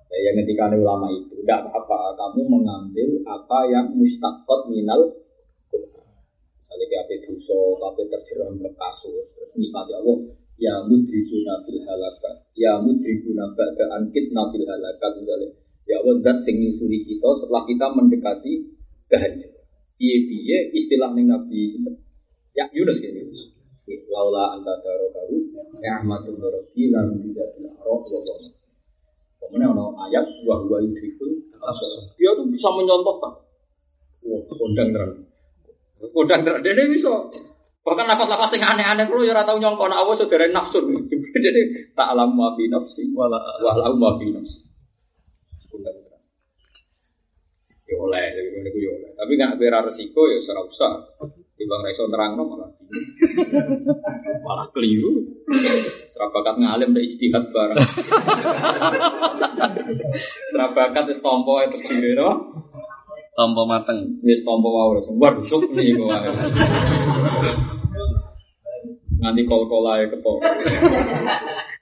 Ya, 0.10 0.32
yang 0.32 0.36
ketika 0.46 0.72
ulama 0.74 1.12
itu 1.12 1.44
tidak 1.44 1.70
apa-apa 1.70 2.16
kamu 2.16 2.42
mengambil 2.48 3.10
apa 3.26 3.60
yang 3.68 3.86
mustaqot 3.94 4.70
minal 4.70 5.12
Jadi 6.76 6.92
apa 6.92 7.14
dosa, 7.24 7.60
tapi 7.80 8.04
terjerembab 8.12 8.74
kasus, 8.76 9.32
terus 9.32 9.52
nikmati 9.56 9.96
Allah. 9.96 10.28
Ya 10.60 10.84
mudrikuna 10.84 11.64
fil 11.64 11.80
halakat, 11.88 12.52
ya 12.52 12.84
mudrikuna 12.84 13.56
ba'da 13.56 13.96
ankit 13.96 14.36
nabil 14.36 14.68
halakat 14.68 15.12
misalnya. 15.20 15.56
Ya 15.88 16.04
Allah, 16.04 16.20
dat 16.20 16.44
sing 16.44 16.60
nyusuri 16.60 17.08
kita 17.08 17.30
setelah 17.40 17.64
kita 17.64 17.88
mendekati 17.96 18.54
kehancuran. 19.08 19.64
Piye-piye 19.96 20.76
istilah 20.76 21.16
ning 21.16 21.32
Nabi 21.32 21.80
Ya 22.56 22.68
Yunus 22.76 23.00
gini 23.00 23.24
Yunus. 23.24 23.55
Laula 23.86 24.58
anta 24.58 24.74
daro 24.82 25.14
karu, 25.14 25.38
ya 25.78 26.02
ahmadul 26.02 26.42
baroki 26.42 26.90
lan 26.90 27.22
tidak 27.22 27.54
bil 27.54 27.70
arok 27.70 28.02
wa. 28.10 28.34
Kemudian 29.46 29.78
ada 29.78 29.86
ayat 30.10 30.26
wa 30.42 30.58
huwa 30.66 30.82
yudrikul 30.82 31.30
Dia 32.18 32.32
tuh 32.34 32.50
bisa 32.50 32.70
menyontohkan. 32.74 33.34
Wah, 34.26 34.42
kondang 34.50 34.90
terang. 34.90 35.14
Kondang 36.02 36.42
terang. 36.42 36.62
Dia 36.66 36.86
bisa. 36.90 37.14
Bahkan 37.86 38.06
nafas-nafas 38.10 38.58
yang 38.58 38.74
aneh-aneh 38.74 39.06
kalau 39.06 39.22
ya 39.22 39.38
ora 39.38 39.46
tau 39.46 39.62
nyongkon 39.62 39.94
Allah 39.94 40.18
saudara 40.18 40.50
nafsu. 40.50 40.82
Jadi 41.46 41.94
tak 41.94 42.18
alam 42.18 42.34
ma 42.34 42.58
fi 42.58 42.66
nafsi 42.66 43.06
wala 43.14 43.38
wala 43.62 43.94
ma 43.94 44.18
fi 44.18 44.34
nafsi. 44.34 44.66
Kondang 45.70 45.94
terang. 45.94 46.26
Ya 47.86 47.96
oleh, 48.02 48.26
ya 48.34 48.90
oleh. 48.90 49.12
Tapi 49.14 49.32
nggak 49.38 49.62
bera 49.62 49.86
resiko 49.86 50.26
ya 50.26 50.42
ora 50.50 50.62
usah. 50.66 50.94
Timbang 51.56 51.88
ra 51.88 51.90
iso 51.96 52.04
nerangno 52.12 52.44
malah 52.52 52.70
malah 54.46 54.68
keliru. 54.76 55.24
Serabakat 56.12 56.60
ngalim 56.60 56.92
ndak 56.92 57.08
ijtihad 57.08 57.48
bareng. 57.48 57.80
Serabakat 60.52 61.04
wis 61.16 61.24
tompo 61.24 61.64
itu 61.64 61.80
sendiri 61.80 62.20
no. 62.20 62.60
Tompo 63.40 63.64
mateng. 63.72 64.20
Wis 64.20 64.44
tompo 64.44 64.68
wis 65.00 65.08
waduh 65.16 65.48
nih 65.72 65.96
kok 65.96 66.08
wae. 66.12 66.30
Nanti 69.24 69.42
kol-kolae 69.48 70.12
ketok. 70.12 70.44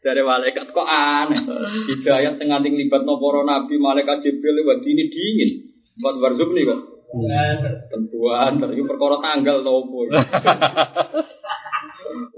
Dari 0.05 0.21
malaikat 0.21 0.69
kok 0.69 0.85
aneh. 0.85 1.41
Hidayat 1.89 2.37
sing 2.37 2.53
nganti 2.53 2.69
nglibatno 2.69 3.17
para 3.17 3.41
nabi 3.41 3.81
malaikat 3.81 4.21
Jibril 4.21 4.61
lewat 4.61 4.85
ini 4.85 5.09
dingin. 5.09 5.51
Pas 5.97 6.13
barzuk 6.21 6.53
nih 6.53 6.69
kok. 6.69 6.92
Tentuan, 7.93 8.57
tapi 8.57 8.81
perkara 8.81 9.21
tanggal 9.21 9.61
to 9.61 9.69
opo. 9.69 10.09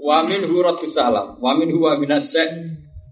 Wa 0.06 0.22
min 0.22 0.46
hu 0.46 0.62
radus 0.62 0.94
salam, 0.94 1.42
wa 1.42 1.50
min 1.58 1.74
huwa 1.74 1.98
minasy 1.98 2.38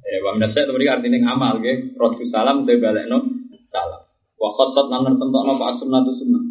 Eh, 0.04 0.20
wa 0.20 0.36
minasy 0.36 0.60
itu 0.62 0.72
artinya 0.84 1.18
ngamal 1.26 1.64
nggih. 1.64 1.96
Radus 1.96 2.28
salam 2.28 2.68
te 2.68 2.76
balekno 2.76 3.24
salam. 3.72 4.04
Wa 4.36 4.48
khatat 4.52 4.86
lan 4.92 5.16
nentokno 5.16 5.56
pak 5.56 5.80
sunnah 5.80 6.04
sunnah. 6.04 6.44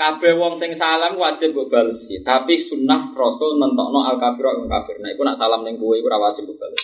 Kabeh 0.00 0.32
wong 0.40 0.56
sing 0.56 0.80
salam 0.80 1.20
wajib 1.20 1.52
mbok 1.52 1.68
balesi, 1.68 2.24
tapi 2.24 2.64
sunnah 2.64 3.12
rasul 3.12 3.60
nentokno 3.60 4.08
al 4.08 4.16
kafir 4.16 4.48
wong 4.48 4.72
kafir. 4.72 4.96
Nah, 5.04 5.12
iku 5.12 5.20
nak 5.28 5.36
salam 5.36 5.60
ning 5.60 5.76
kowe 5.76 5.92
iku 5.92 6.08
ora 6.08 6.32
wajib 6.32 6.48
mbok 6.48 6.56
bales. 6.56 6.80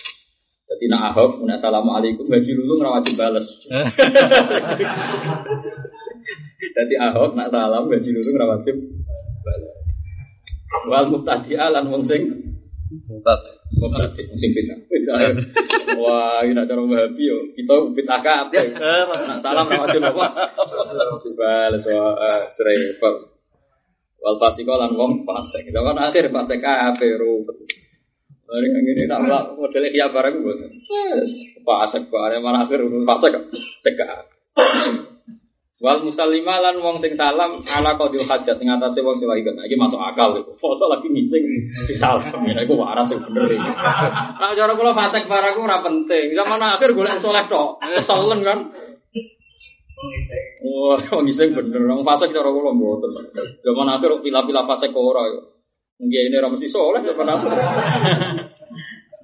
Jadi 0.67 0.85
nak 0.91 1.15
ahok, 1.15 1.47
nak 1.47 1.63
assalamualaikum, 1.63 2.27
gaji 2.27 2.51
lulu 2.51 2.83
wajib 2.83 3.15
bales. 3.15 3.47
Jadi 6.77 6.95
ahok 6.99 7.39
nak 7.39 7.55
salam 7.55 7.87
gaji 7.87 8.09
lulu 8.11 8.35
wajib 8.35 8.75
bales. 9.47 9.75
Wal 10.91 11.07
mubtadi'a 11.07 11.71
lan 11.71 11.87
wong 11.87 12.03
sing 12.11 12.47
Mutat. 13.07 13.39
mubtadi 13.79 14.23
sing. 14.39 14.51
Wah, 15.99 16.39
ini 16.43 16.55
nak 16.55 16.67
cara 16.71 16.79
Wahabi 16.83 17.23
yo. 17.23 17.51
Kita 17.55 17.75
bid'ah 17.91 18.19
kabeh. 18.23 18.63
Nak 19.27 19.39
salam 19.43 19.67
wajib 19.67 20.03
apa? 20.07 20.25
Bales 21.35 21.83
wah 21.83 22.47
serempet. 22.55 23.15
Wal 24.23 24.35
fasiko 24.39 24.73
lan 24.75 24.95
wong 24.95 25.27
fasik. 25.27 25.67
Kita 25.67 25.83
kan 25.83 25.99
akhir 25.99 26.31
fasik 26.31 26.59
kabeh 26.63 27.11
rupet. 27.19 27.86
Dari 28.47 28.67
yang 28.71 28.79
ini 28.79 29.03
nak 29.11 29.19
mulak 29.27 29.43
modelnya 29.59 29.91
kia 29.91 30.07
barang 30.07 30.35
gue. 30.39 30.55
Fasik 31.67 32.07
barang 32.07 32.39
malah 32.39 32.63
akhir 32.63 32.79
fasik 33.03 33.33
seka. 33.83 34.23
Wal 35.77 36.01
musallima 36.01 36.57
lan 36.57 36.81
wong 36.81 37.03
sing 37.03 37.13
salam 37.13 37.61
ala 37.67 37.99
qadil 37.99 38.25
hajat 38.25 38.57
ing 38.57 38.71
atase 38.71 39.03
wong 39.03 39.19
sing 39.19 39.29
kena 39.29 39.67
iki 39.67 39.75
masuk 39.75 39.99
akal 39.99 40.39
iku. 40.39 40.55
Foto 40.63 40.87
lagi 40.87 41.11
ngising 41.11 41.43
disalam 41.91 42.39
ya 42.47 42.63
iku 42.63 42.79
waras 42.79 43.11
sing 43.11 43.19
bener 43.19 43.51
iki. 43.51 43.71
Nah 44.39 44.51
cara 44.55 44.73
kula 44.79 44.95
fasik 44.95 45.27
barang 45.27 45.53
ku 45.59 45.61
ora 45.67 45.83
penting. 45.83 46.31
Zaman 46.31 46.63
akhir 46.63 46.95
golek 46.95 47.19
soleh 47.19 47.45
tok. 47.51 47.83
Keselen 47.83 48.41
kan. 48.47 48.59
Wah, 50.63 51.03
wong 51.03 51.23
ngising 51.27 51.51
bener. 51.51 51.83
Wong 51.83 52.07
fasik 52.07 52.31
cara 52.31 52.47
kula 52.47 52.71
mboten. 52.71 53.11
Zaman 53.59 53.87
akhir 53.91 54.23
pila-pila 54.23 54.63
fasik 54.65 54.95
kok 54.95 55.03
ora 55.03 55.35
yo. 55.35 55.56
Mungkin 55.97 56.29
ini 56.29 56.35
ora 56.37 56.53
mesti 56.53 56.69
soleh 56.69 57.01
zaman 57.01 57.25
akhir. 57.25 57.51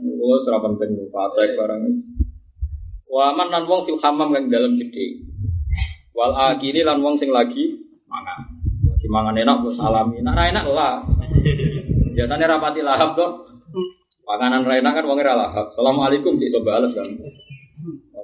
Kula 0.01 0.37
ora 0.41 0.59
penting 0.65 0.89
fasik 1.13 1.53
barang. 1.53 1.81
Wa 3.05 3.37
man 3.37 3.53
lan 3.53 3.69
wong 3.69 3.85
fil 3.85 4.01
hamam 4.01 4.33
kang 4.33 4.49
dalam 4.49 4.73
gede. 4.81 5.21
Wal 6.17 6.33
akili 6.33 6.81
lan 6.81 7.05
wong 7.05 7.21
sing 7.21 7.29
lagi 7.29 7.77
mangan. 8.09 8.57
Lagi 8.89 9.07
mangan 9.09 9.37
enak 9.37 9.55
kok 9.61 9.77
salami. 9.77 10.17
Nak 10.25 10.33
ra 10.33 10.43
enak 10.49 10.65
lah. 10.73 10.93
Biasanya 12.17 12.57
rapati 12.57 12.81
lahap 12.81 13.13
tuh. 13.13 13.53
Panganan 14.25 14.65
ra 14.65 14.81
enak 14.81 14.97
kan 14.97 15.05
wong 15.05 15.21
ora 15.21 15.37
lahap. 15.37 15.77
Assalamualaikum 15.77 16.41
cik 16.41 16.49
coba 16.57 16.81
bales 16.81 16.97
kan. 16.97 17.05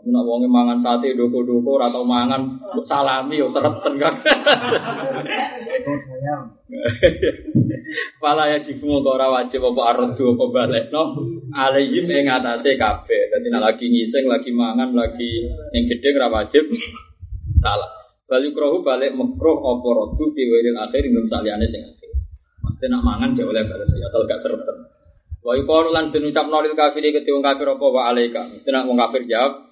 Nak 0.10 0.26
wonge 0.26 0.50
mangan 0.50 0.82
sate 0.82 1.14
doko-doko 1.14 1.78
ora 1.78 1.94
tau 1.94 2.02
mangan 2.02 2.58
salami 2.90 3.38
yo 3.38 3.54
sereten 3.54 3.94
kan. 4.02 4.14
Pala 8.22 8.50
ya 8.50 8.62
kok 8.62 9.06
ora 9.06 9.28
wajib 9.30 9.62
apa 9.70 9.82
ardu 9.94 10.26
apa 10.34 10.46
balekno 10.50 11.04
alaihim 11.54 12.10
ing 12.10 12.26
atase 12.26 12.74
kabeh. 12.74 13.22
Dadi 13.30 13.48
nak 13.54 13.64
lagi 13.70 13.86
ngising, 13.86 14.26
lagi 14.26 14.50
mangan, 14.50 14.94
lagi 14.98 15.46
ning 15.74 15.86
gedhe 15.90 16.10
ora 16.18 16.42
wajib 16.42 16.66
salah. 17.64 17.94
Balik 18.30 18.54
rohu 18.54 18.86
balik 18.86 19.14
mekroh 19.14 19.58
apa 19.62 19.88
rodu 19.90 20.26
diwiril 20.34 20.78
akhir 20.78 21.02
ingin 21.06 21.26
saliyane 21.30 21.66
sing 21.70 21.82
akhir. 21.86 22.10
Maksudnya 22.66 22.98
nak 22.98 23.04
mangan 23.06 23.30
dia 23.34 23.46
oleh 23.46 23.66
balas 23.66 23.90
ya 23.94 24.06
asal 24.10 24.26
gak 24.30 24.42
serem. 24.46 24.62
Wa 25.40 25.56
yuqalu 25.56 25.90
lan 25.90 26.12
den 26.14 26.30
ucap 26.30 26.46
nolil 26.46 26.76
kafir 26.78 27.02
ke 27.10 27.26
wong 27.26 27.42
kafir 27.42 27.66
apa 27.74 27.86
wa 27.90 28.02
alaika. 28.12 28.54
Mesti 28.54 28.70
nak 28.70 28.86
wong 28.86 29.02
kafir 29.02 29.26
jawab 29.26 29.69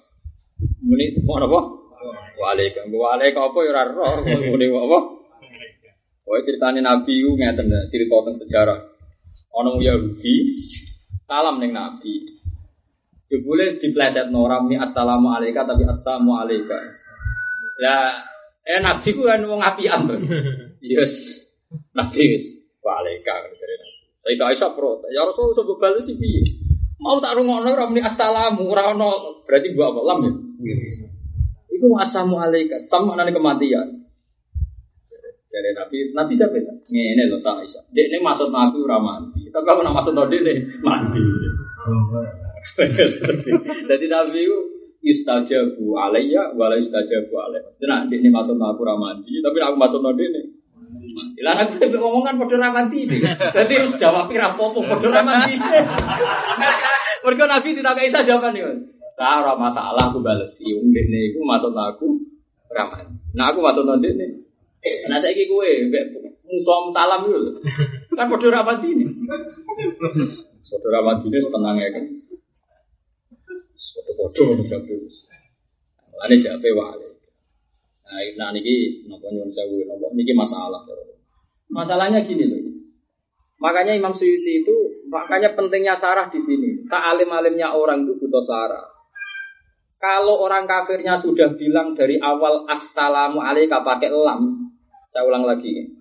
muni 0.82 1.14
mau 1.22 1.38
apa? 1.38 1.60
Wa 2.38 2.46
alaika. 2.54 2.86
Wa 2.90 3.18
alaika 3.18 3.38
apa 3.50 3.58
ya 3.66 3.70
ora 3.74 3.82
roh 3.90 4.22
muni 4.24 4.66
apa? 4.70 4.98
Wah 6.28 6.44
ceritanya 6.44 6.80
Nabi 6.84 7.24
itu 7.24 7.32
ngeten 7.40 7.72
cerita 7.88 8.16
tentang 8.20 8.36
sejarah. 8.44 8.78
Ono 9.56 9.80
Yahudi 9.80 10.34
salam 11.24 11.56
ning 11.56 11.72
Nabi. 11.72 12.36
Jebule 13.28 13.76
dipleset 13.80 14.32
noram 14.32 14.68
ni 14.68 14.80
assalamualaikum 14.80 15.64
tapi 15.68 15.84
assalamualaikum. 15.84 16.80
Ya, 17.78 18.24
eh 18.64 18.80
nabi 18.80 19.12
ku 19.12 19.28
kan 19.28 19.44
wong 19.44 19.60
apian 19.60 20.08
to. 20.08 20.16
Yes. 20.80 21.12
Nabi 21.92 22.16
wis 22.16 22.44
waalaikum 22.80 23.52
dari 23.52 23.74
nabi. 23.76 23.96
Saya 24.24 24.52
iso 24.56 24.68
pro. 24.72 25.04
Ya 25.12 25.28
Rasul 25.28 25.52
coba 25.56 25.72
bales 25.76 26.08
sih 26.08 26.16
piye? 26.16 26.40
Mau 27.04 27.20
tak 27.20 27.36
rungokno 27.36 27.68
ora 27.68 27.84
muni 27.88 28.00
assalamu 28.00 28.64
ora 28.68 28.96
ono 28.96 29.44
berarti 29.44 29.76
gua 29.76 29.92
apa 29.92 30.00
lam 30.08 30.18
ya? 30.24 30.32
Iku 30.58 31.86
assalamualaikum 31.94 32.82
sama 32.90 33.14
nane 33.14 33.30
kematian. 33.30 34.02
Dari 35.48 35.70
Nabi, 35.72 36.12
Nabi 36.12 36.32
siapa 36.36 36.56
ya? 36.60 36.74
Ngene 36.92 37.22
lho 37.32 37.38
tak 37.40 37.64
iso. 37.64 37.80
Dek 37.94 38.12
ini 38.12 38.18
maksud 38.20 38.52
Nabi 38.52 38.78
ora 38.84 38.98
mati. 39.00 39.48
Tapi 39.48 39.64
aku 39.64 39.80
nak 39.80 39.94
maksud 39.96 40.14
Nabi 40.18 40.36
ini 40.44 40.54
mati. 40.82 41.22
Jadi 43.88 44.06
Nabi 44.10 44.38
itu 44.44 44.58
istajabu 45.02 45.96
alayya 45.96 46.52
wala 46.58 46.76
istajabu 46.76 47.32
alayya. 47.38 47.70
Nah, 47.86 48.04
ini 48.10 48.28
maksud 48.28 48.58
aku 48.58 48.82
ramandi, 48.82 49.40
tapi 49.40 49.58
aku 49.62 49.76
maksud 49.78 50.00
node 50.02 50.24
ini. 50.26 50.42
Lah 51.46 51.54
aku 51.64 51.80
ngomong 51.86 52.22
kan 52.26 52.34
padha 52.36 52.56
ramandi 52.58 53.06
ini. 53.06 53.18
Dadi 53.24 53.74
jawab 53.96 54.26
pira 54.26 54.52
apa-apa 54.52 54.98
ramandi. 55.00 55.54
Mergo 57.24 57.44
Nabi 57.46 57.68
tidak 57.72 58.02
isa 58.04 58.26
jawaban 58.26 58.58
yo. 58.58 58.97
Nah, 59.18 59.42
ora 59.42 59.58
masalah 59.58 60.14
aku 60.14 60.22
balesi. 60.22 60.62
Wong 60.78 60.94
dene 60.94 61.34
iku 61.34 61.42
maksud 61.42 61.74
aku 61.74 62.22
ramandi. 62.70 63.18
Nah, 63.34 63.50
aku 63.50 63.58
maksud 63.58 63.82
node 63.82 64.06
ini. 64.14 64.46
Nah, 65.10 65.18
saiki 65.18 65.50
kowe 65.50 65.66
musuh 66.46 66.94
salam 66.94 67.26
yo. 67.26 67.38
Kan 68.16 68.30
padha 68.30 68.48
ramandi 68.48 68.88
ini. 68.94 69.04
Saudara 70.62 71.02
ramandi 71.02 71.26
ini 71.34 71.38
tenangnya 71.42 71.86
kan. 71.98 72.04
Foto-foto 73.98 74.62
jabe. 74.70 74.94
Ane 76.22 76.34
jabe 76.38 76.68
wale. 76.78 77.08
Nah, 78.06 78.22
nah 78.38 78.48
niki 78.54 79.06
napa 79.10 79.26
nyuwun 79.34 79.50
sewu 79.50 79.82
napa 79.86 80.14
niki 80.14 80.34
masalah. 80.34 80.86
Masalahnya 81.68 82.22
gini 82.22 82.46
loh. 82.46 82.62
Makanya 83.58 83.98
Imam 83.98 84.14
Suyuti 84.14 84.62
itu 84.62 84.76
makanya 85.10 85.58
pentingnya 85.58 85.98
sarah 85.98 86.30
di 86.30 86.38
sini. 86.42 86.86
Sealim-alimnya 86.86 87.74
orang 87.74 88.06
itu 88.06 88.14
butuh 88.22 88.46
sarah. 88.46 88.97
Kalau 89.98 90.38
orang 90.46 90.70
kafirnya 90.70 91.18
sudah 91.18 91.58
bilang 91.58 91.98
dari 91.98 92.22
awal 92.22 92.62
assalamu 92.70 93.42
alaika 93.42 93.82
pakai 93.82 94.14
lam, 94.14 94.70
saya 95.10 95.26
ulang 95.26 95.42
lagi. 95.42 95.98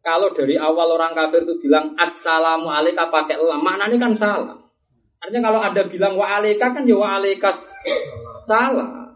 kalau 0.00 0.32
dari 0.32 0.56
awal 0.56 0.96
orang 0.96 1.12
kafir 1.12 1.44
itu 1.44 1.60
bilang 1.60 1.92
assalamu 2.00 2.72
alaika 2.72 3.12
pakai 3.12 3.36
lam, 3.36 3.60
maknanya 3.60 3.96
kan 4.00 4.12
salah. 4.16 4.56
Artinya 5.20 5.52
kalau 5.52 5.60
ada 5.60 5.82
bilang 5.92 6.16
wa 6.16 6.24
alaika 6.40 6.72
kan 6.72 6.88
ya 6.88 6.96
wa 6.96 7.20
alaika 7.20 7.50
salah. 8.48 9.12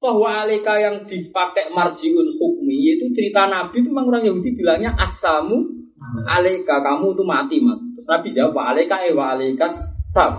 Toh 0.00 0.16
wa 0.16 0.30
alaika 0.46 0.80
yang 0.80 1.04
dipakai 1.04 1.68
marjiun 1.68 2.38
hukmi 2.40 2.96
itu 2.96 3.12
cerita 3.12 3.50
Nabi 3.50 3.82
itu 3.82 3.90
memang 3.92 4.14
orang 4.14 4.24
Yahudi 4.24 4.56
bilangnya 4.56 4.94
asamu 4.96 5.68
alaika 6.24 6.80
kamu 6.80 7.12
itu 7.12 7.24
mati 7.28 7.56
mat. 7.60 7.76
Terus 7.92 8.06
Nabi 8.08 8.28
jawab 8.32 8.56
wa 8.56 8.62
alaika 8.72 9.04
eh 9.04 9.12
wa 9.12 9.36
alaika 9.36 9.66
sab. 10.16 10.32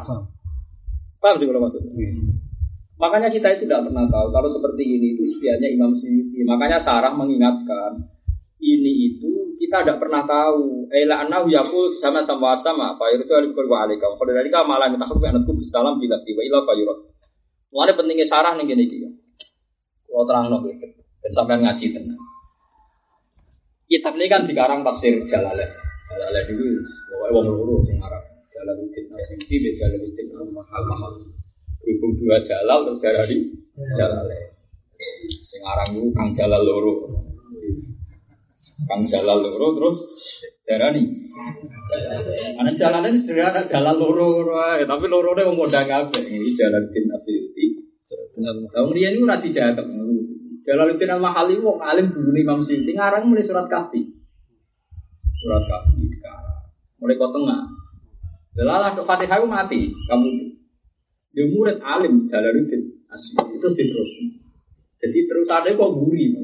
Paham 1.20 1.36
sih 1.38 1.46
kalau 1.46 1.68
maksudnya? 1.68 2.29
Makanya 3.00 3.32
kita 3.32 3.48
itu 3.56 3.64
tidak 3.64 3.88
pernah 3.88 4.04
tahu 4.12 4.28
kalau 4.36 4.50
seperti 4.52 4.84
ini 4.84 5.16
itu 5.16 5.24
istilahnya 5.32 5.72
Imam 5.72 5.96
Suyuti. 5.96 6.44
Makanya 6.44 6.84
Sarah 6.84 7.16
mengingatkan 7.16 7.96
ini 8.60 9.16
itu 9.16 9.56
kita 9.56 9.88
tidak 9.88 10.04
pernah 10.04 10.28
tahu. 10.28 10.92
Ela 10.92 11.24
anau 11.24 11.48
yakul 11.48 11.96
sama 12.04 12.20
sama 12.28 12.60
sama 12.60 13.00
apa 13.00 13.16
itu 13.16 13.24
alif 13.32 13.56
wa 13.56 13.88
alika. 13.88 14.04
Kalau 14.04 14.36
dari 14.36 14.52
kamu 14.52 14.68
malah 14.68 14.92
minta 14.92 15.08
hukum 15.08 15.32
anakku 15.32 15.56
bisalam 15.56 15.96
bila 15.96 16.20
tiba 16.28 16.44
ilah 16.44 16.68
fayurot. 16.68 17.00
Mulai 17.72 17.96
pentingnya 17.96 18.28
Sarah 18.28 18.60
nih 18.60 18.68
gini 18.68 18.84
gini. 18.92 19.10
Kalau 20.04 20.28
terang 20.28 20.52
no 20.52 20.60
gitu. 20.68 20.84
Dan 21.24 21.32
sampai 21.32 21.56
ngaji 21.64 21.86
tenang. 21.96 22.20
Kitab 23.88 24.14
ini 24.20 24.28
kan 24.28 24.44
dikarang 24.44 24.84
tafsir 24.84 25.24
Jalalain. 25.24 25.72
Jalalain 26.12 26.46
dulu, 26.52 26.84
pokoknya 26.84 27.32
wong 27.32 27.46
loro 27.48 27.76
sing 27.88 27.98
Arab. 28.04 28.24
Jalaluddin 28.54 29.08
Asyidi, 29.14 29.78
Jalaluddin 29.80 30.28
Al-Mahal. 30.36 31.39
Berhubung 31.80 32.14
dua 32.20 32.38
Jalal 32.44 32.80
terus 32.88 33.00
dari 33.00 33.38
Jalalain. 33.96 34.52
Sing 35.48 35.62
aran 35.64 35.96
Kang 36.12 36.30
Jalal 36.36 36.62
loro. 36.64 36.94
Kang 38.88 39.04
Jalal 39.08 39.40
loro 39.40 39.68
terus 39.80 39.98
darani. 40.68 41.04
Ana 42.60 42.72
Jalalain 42.76 43.24
sederhana 43.24 43.64
Jalal 43.66 43.96
loro 43.96 44.52
tapi 44.84 45.06
lorone 45.08 45.48
wong 45.48 45.58
modang 45.58 45.88
kabeh. 45.88 46.24
Iki 46.28 46.52
Jalaluddin 46.60 47.06
dia 48.96 49.10
ini 49.12 49.20
ora 49.24 49.40
dijaga. 49.40 49.84
Jalaluddin 50.68 51.12
Al-Mahali 51.16 51.56
wong 51.64 51.80
alim 51.82 52.14
dulu 52.14 52.36
Imam 52.36 52.62
Suyuti 52.68 52.94
ngarang 52.94 53.26
mulai 53.26 53.48
surat 53.48 53.66
kafi. 53.72 54.06
Surat 55.40 55.64
kafi 55.66 56.04
sekarang. 56.14 56.62
Mulai 57.00 57.16
kau 57.16 57.32
tengah. 57.32 57.62
Delalah 58.54 58.92
dok 58.92 59.08
Fatihah 59.08 59.40
mati, 59.48 59.88
kamu 59.88 60.49
dia 61.40 61.48
murid 61.48 61.80
alim 61.80 62.28
Jalaluddin 62.28 63.00
Asyidi 63.08 63.56
itu 63.56 63.68
diterus. 63.72 64.12
Jadi 65.00 65.20
terus 65.24 65.48
ada 65.48 65.72
kok 65.72 65.96
buri. 65.96 66.36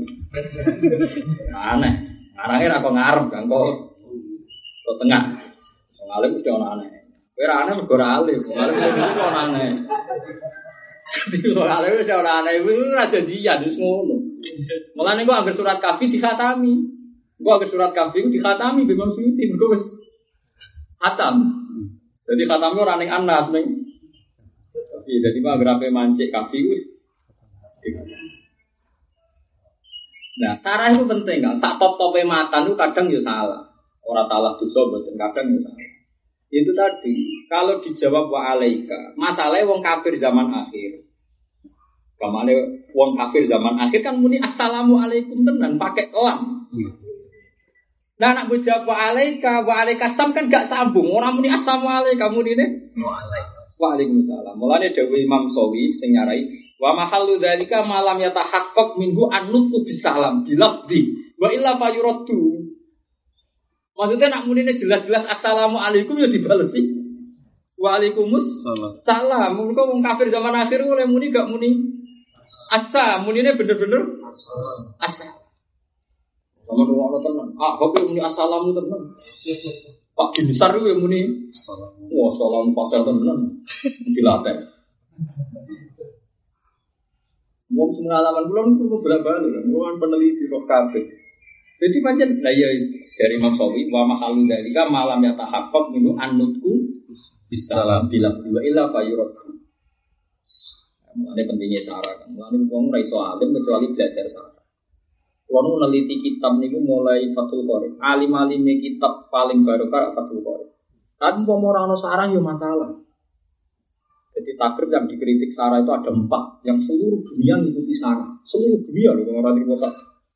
Aneh. 1.51 1.93
Ngarangnya 2.31 2.79
aku 2.79 2.89
ngarep 2.95 3.25
kan 3.27 3.43
kok 3.51 3.67
kok 4.87 4.95
tengah. 5.03 5.23
Wong 5.99 6.09
alim 6.15 6.39
mesti 6.39 6.47
ono 6.47 6.65
aneh. 6.79 6.87
Kowe 7.35 7.43
ora 7.43 7.55
aneh 7.67 7.73
mergo 7.75 7.93
ora 7.99 8.07
alim. 8.23 8.39
Alim 8.39 8.75
mesti 8.79 9.19
ono 9.19 9.27
aneh. 9.35 9.69
Wong 11.59 11.67
alim 11.67 11.91
mesti 11.99 12.13
aneh. 12.15 12.53
Iku 12.55 12.71
ora 12.95 13.03
janjian 13.11 13.57
wis 13.67 13.75
ngono. 13.75 14.15
Mulane 14.95 15.27
kok 15.27 15.35
anggar 15.43 15.55
surat 15.59 15.83
kafi 15.83 16.07
dikhatami. 16.07 16.73
Gua 17.35 17.59
anggar 17.59 17.67
surat 17.67 17.91
kafi 17.91 18.23
ku 18.23 18.31
dikhatami 18.31 18.87
Imam 18.87 19.11
Suyuti 19.11 19.43
mergo 19.51 19.75
wis 19.75 19.83
khatam. 21.03 21.51
Jadi 22.23 22.43
khatami 22.47 22.79
ora 22.79 22.95
ning 22.95 23.11
Anas 23.11 23.51
ning 23.51 23.74
Jadi 25.21 25.37
mah 25.43 25.59
agrape 25.59 25.87
mancik 25.91 26.31
kafi 26.31 26.59
wis. 26.65 26.83
Nah, 30.35 30.59
sarah 30.59 30.91
itu 30.91 31.07
penting 31.07 31.39
kan. 31.39 31.55
Sak 31.63 31.79
top 31.79 31.95
tope 31.95 32.19
mata 32.27 32.59
itu 32.63 32.75
kadang 32.75 33.07
ya 33.07 33.21
salah. 33.23 33.71
Orang 34.03 34.27
salah 34.27 34.59
dosa 34.59 34.81
betul 34.91 35.15
kadang 35.15 35.47
ya 35.55 35.59
salah. 35.63 35.87
Itu 36.53 36.71
tadi, 36.71 37.15
kalau 37.51 37.81
dijawab 37.83 38.31
wa 38.31 38.55
alaika, 38.55 39.17
masalahnya 39.17 39.67
wong 39.67 39.81
kafir 39.81 40.15
zaman 40.21 40.47
akhir. 40.53 41.03
Kamane 42.15 42.53
wong 42.95 43.11
kafir 43.19 43.49
zaman 43.51 43.75
akhir 43.75 43.99
kan 44.05 44.15
muni 44.15 44.39
assalamu 44.39 44.95
alaikum 44.95 45.43
tenan 45.43 45.75
pakai 45.75 46.15
lam. 46.15 46.69
Nah 48.15 48.27
anak 48.31 48.47
gue 48.47 48.63
jawab 48.63 48.87
wa 48.87 48.95
alaika, 49.11 49.67
wa 49.67 49.83
alaika 49.83 50.15
sam 50.15 50.31
kan 50.31 50.47
gak 50.47 50.71
sambung. 50.71 51.11
Orang 51.11 51.41
muni 51.41 51.51
assalamu 51.51 51.91
alaika 51.91 52.31
muni 52.31 52.55
ini. 52.55 52.65
Waalaikumsalam. 53.75 54.55
Mulane 54.55 54.95
Dewi 54.95 55.27
Imam 55.27 55.51
Sawi 55.51 55.99
sing 55.99 56.15
nyarai 56.15 56.47
wa 56.79 56.95
mahallu 56.95 57.39
dzalika 57.39 57.83
malam 57.83 58.19
yatahaqqaq 58.19 58.99
minhu 58.99 59.27
annutqu 59.31 59.83
bisalam 59.83 60.47
bilafdi 60.47 61.35
wa 61.35 61.51
illa 61.51 61.75
fayuraddu. 61.75 62.71
Maksudnya 63.95 64.27
nak 64.27 64.43
munine 64.47 64.75
jelas-jelas 64.75 65.23
assalamu 65.27 65.79
alaikum 65.79 66.19
ya 66.19 66.27
dibalesi. 66.27 67.03
Waalaikumsalam. 67.75 69.03
Salah. 69.03 69.51
Salam. 69.51 69.51
Mereka 69.59 69.81
wong 69.91 69.99
kafir 69.99 70.31
zaman 70.31 70.55
akhir 70.55 70.83
oleh 70.83 71.07
muni 71.07 71.31
gak 71.31 71.51
muni 71.51 71.95
asa. 72.71 73.19
Munine 73.23 73.59
bener-bener 73.59 74.03
asa. 74.99 75.27
Sama 76.63 76.83
dua 76.87 77.19
tenan. 77.19 77.47
Ah, 77.59 77.75
kok 77.75 77.91
muni 78.07 78.23
assalamu 78.23 78.71
tenan. 78.71 79.01
Pak 80.15 80.29
Binsar 80.31 80.71
itu 80.79 80.87
yang 80.87 81.03
muni. 81.03 81.21
Wah, 82.15 82.31
salam 82.39 82.71
pasal 82.71 83.03
tenan. 83.03 83.39
Dilatih. 84.15 84.57
Wong 87.75 87.91
pengalaman 87.99 88.47
kula 88.47 88.61
niku 88.71 88.83
beberapa 88.87 89.35
kali, 89.35 89.51
kan 89.51 89.95
peneliti 89.99 90.47
roh 90.47 90.63
kabeh. 90.63 91.03
Jadi 91.75 91.97
pancen 91.99 92.39
lah 92.39 92.55
ya 92.55 92.71
dari 93.19 93.35
Imam 93.35 93.51
Sawi 93.59 93.91
wa 93.91 94.07
mahalu 94.07 94.47
dalika 94.47 94.87
malam 94.87 95.19
ya 95.19 95.35
tahaqqaq 95.35 95.91
minu 95.91 96.15
annutku 96.15 96.87
bisalam 97.51 98.07
bila 98.07 98.31
dua 98.39 98.63
illa 98.63 98.87
fayuradku. 98.95 99.59
Mulane 101.19 101.43
pentingnya 101.43 101.83
sarah 101.83 102.15
kan. 102.15 102.31
Mulane 102.31 102.63
wong 102.71 102.95
ora 102.95 102.99
iso 103.03 103.17
alim 103.19 103.51
kecuali 103.51 103.91
belajar 103.91 104.25
sarah. 104.31 104.54
Kulo 105.45 105.59
nu 105.61 105.71
neliti 105.85 106.25
kitab 106.25 106.57
niku 106.57 106.81
mulai 106.81 107.29
Fathul 107.31 107.69
Qorib. 107.69 108.01
Alim-alime 108.01 108.81
kitab 108.81 109.29
paling 109.29 109.61
barokah 109.61 110.11
Fathul 110.17 110.41
Qorib. 110.41 110.69
Tapi 111.15 111.45
mau 111.45 111.61
ora 111.61 111.85
ono 111.85 111.95
sarah 111.95 112.27
yo 112.33 112.41
masalah. 112.41 113.05
Jadi 114.35 114.51
takrib 114.59 114.91
yang 114.91 115.07
dikritik 115.07 115.55
Sarah 115.55 115.79
itu 115.79 115.91
ada 115.95 116.11
empat, 116.11 116.59
yang 116.67 116.75
seluruh 116.75 117.23
dunia 117.23 117.55
mengikuti 117.55 117.95
Sarah, 117.95 118.35
seluruh 118.43 118.83
dunia 118.83 119.15
loh 119.15 119.31
orang 119.39 119.55
Timur 119.55 119.79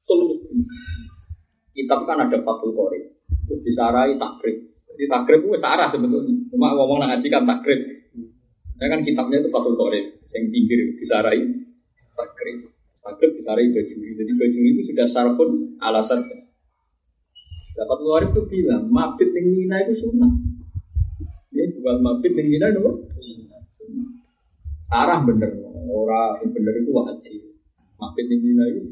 seluruh 0.08 0.40
dunia. 0.40 0.64
Kitab 1.76 2.08
kan 2.08 2.24
ada 2.24 2.40
Fathul 2.40 2.72
Qorib, 2.72 3.04
terus 3.28 3.60
disarai 3.60 4.16
takrib. 4.16 4.72
Jadi 4.96 5.04
takrib 5.04 5.40
itu 5.44 5.60
Sarah 5.60 5.92
sebetulnya, 5.92 6.32
cuma 6.48 6.72
ngomong 6.80 7.04
ngaji 7.04 7.28
kan 7.28 7.44
takrib. 7.44 7.80
Ya 8.80 8.88
kan 8.88 9.04
kitabnya 9.04 9.44
itu 9.44 9.52
Fathul 9.52 9.76
Qorib, 9.76 10.06
yang 10.32 10.44
pinggir 10.48 10.80
disarai 10.96 11.44
takrib. 12.16 12.72
Takrib 13.00 13.32
disarai 13.40 13.72
bajuri, 13.72 14.10
jadi 14.20 14.32
bajuri 14.36 14.70
itu 14.76 14.82
sudah 14.92 15.08
sarfun 15.10 15.80
ala 15.80 16.04
sarfun. 16.04 16.40
Dapat 17.80 17.98
Qorib 18.04 18.30
itu 18.36 18.42
bilang, 18.52 18.92
mabit 18.92 19.32
yang 19.32 19.46
Mina 19.56 19.78
itu 19.88 20.04
sunnah. 20.04 20.32
Ya, 21.56 21.64
bukan 21.80 21.98
mabit 22.04 22.36
yang 22.36 22.48
Mina 22.52 22.68
itu 22.76 23.08
Sarah 24.90 25.22
bener, 25.22 25.54
ora 25.88 26.42
sing 26.42 26.50
bener 26.52 26.74
itu 26.82 26.92
wajib. 26.92 27.42
Mabit 28.02 28.26
ning 28.28 28.42
Mina 28.42 28.66
itu 28.68 28.90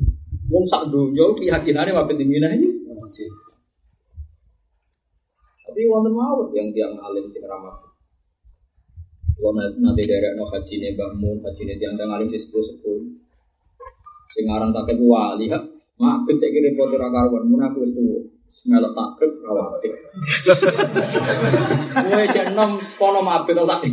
wong 0.48 0.64
sak 0.70 0.88
donya 0.88 1.36
keyakinane 1.36 1.92
mabit 1.92 2.16
ning 2.22 2.30
Mina 2.32 2.54
itu 2.54 2.88
wajib. 2.88 3.34
Tapi 5.68 5.84
wonten 5.90 6.14
mawon 6.16 6.54
yang 6.56 6.72
tiang 6.72 6.96
alim 7.02 7.28
sing 7.34 7.44
ramah. 7.44 7.82
Kalau 9.38 9.54
nanti 9.54 10.02
dari 10.10 10.34
no 10.34 10.50
haji 10.50 10.74
nih 10.82 10.98
bangun, 10.98 11.38
haji 11.46 11.62
nih 11.62 11.76
tiang 11.78 11.94
tiang 11.98 12.10
alim 12.14 12.30
sih 12.30 12.42
sepuluh 12.42 12.66
sepuluh. 12.66 13.06
Sing 14.38 14.46
aran 14.46 14.70
takut 14.70 15.02
wali 15.02 15.50
ha, 15.50 15.58
mabit 15.98 16.38
saya 16.38 16.54
kira 16.54 16.70
foto 16.78 16.94
rakaruan, 16.94 17.50
mun 17.50 17.58
aku 17.66 17.82
wis 17.82 17.98
tuwa. 17.98 18.22
Semelok 18.54 18.94
takrib 18.94 19.42
rawatib. 19.42 19.94
Gue 22.06 22.24
cek 22.30 22.54
enam 22.54 22.78
sekolah 22.94 23.26
mabit 23.26 23.58
tak 23.58 23.82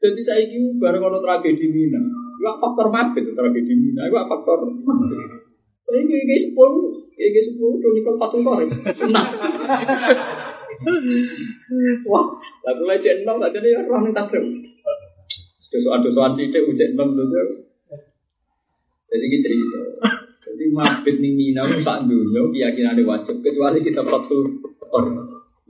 Jadi 0.00 0.20
saya 0.24 0.40
ini 0.48 0.80
bareng 0.80 1.04
ono 1.04 1.20
tragedi 1.20 1.68
Mina. 1.68 2.00
Itu 2.40 2.56
faktor 2.60 2.92
mabit 2.92 3.24
tragedi 3.32 3.72
Mina. 3.72 4.04
Itu 4.04 4.20
faktor 4.28 4.68
mabit. 4.68 5.40
Saya 5.84 5.96
ini 6.00 6.24
kayak 6.24 6.42
sepuluh, 6.48 7.08
kayak 7.16 7.44
sepuluh 7.44 7.76
udah 7.80 7.90
nikah 7.96 8.14
fatul 8.20 8.40
korek. 8.44 8.68
Nah. 9.08 9.26
Wah, 12.08 12.26
lagu 12.64 12.84
aja 12.88 13.10
enam 13.20 13.36
tak 13.36 13.52
jadi 13.60 13.84
orang 13.84 14.08
yang 14.08 14.16
takrib. 14.16 14.44
Sih 15.70 16.46
deh 16.50 16.62
ujian 16.66 16.98
enam 16.98 17.14
dulu. 17.14 17.62
Jadi 19.10 19.24
gitu 19.26 19.42
cerita. 19.46 19.80
Jadi 20.50 20.64
mabit 20.74 21.16
nih 21.22 21.30
Mina 21.30 21.62
saat 21.82 22.10
dulu 22.10 22.50
keyakinan 22.50 22.98
ada 22.98 23.02
wajib 23.06 23.38
kecuali 23.38 23.78
kita 23.86 24.02
fatul 24.02 24.62
korek. 24.90 25.14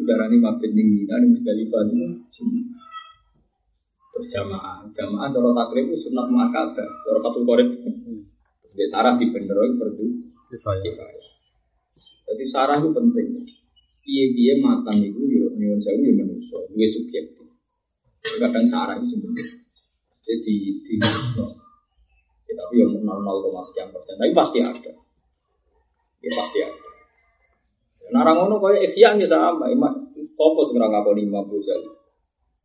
Udara 0.01 0.33
ini 0.33 0.41
mabit 0.41 0.73
nih 0.73 0.85
Mina 0.85 1.21
di 1.21 1.27
Musdalifah 1.37 1.81
itu 1.85 1.97
berjamaah. 4.17 4.89
Jamaah 4.97 5.29
cara 5.33 5.51
takrib 5.53 5.85
itu 5.93 6.09
sunat 6.09 6.27
muakabah, 6.33 6.89
cara 7.05 7.19
fatul 7.21 7.45
korek. 7.45 7.69
Jadi 8.73 8.85
sarah 8.89 9.21
di 9.21 9.29
benderoi 9.29 9.77
perdu. 9.77 10.07
Jadi 12.25 12.45
sarah 12.49 12.77
itu 12.81 12.89
penting. 12.89 13.27
Piye-piye 14.01 14.65
matang 14.65 14.97
itu 15.05 15.21
yo 15.29 15.53
nyuwun 15.61 15.85
sewu 15.85 16.01
yo 16.09 16.13
manusia, 16.25 16.57
duwe 16.73 16.89
subjektif. 16.89 17.47
Kadang 18.25 18.65
sarah 18.73 18.97
itu 18.97 19.13
sebenarnya 19.13 19.60
jadi 20.25 20.55
di 20.85 20.95
ya, 21.01 22.53
tapi 22.53 22.75
yang 22.83 22.99
nol 23.01 23.21
nol 23.25 23.39
koma 23.47 23.63
sekian 23.65 23.89
persen, 23.95 24.19
tapi 24.21 24.33
pasti 24.37 24.59
ada. 24.61 24.93
Ya 26.21 26.31
pasti 26.37 26.59
ada. 26.61 26.89
Narang 28.11 28.37
ngono 28.43 28.59
kaya 28.59 28.83
ikhya 28.91 29.17
ya 29.17 29.27
sama, 29.31 29.71
iman 29.71 30.11
topo 30.35 30.67
sing 30.67 30.81
ora 30.81 30.91
ngakoni. 30.91 31.31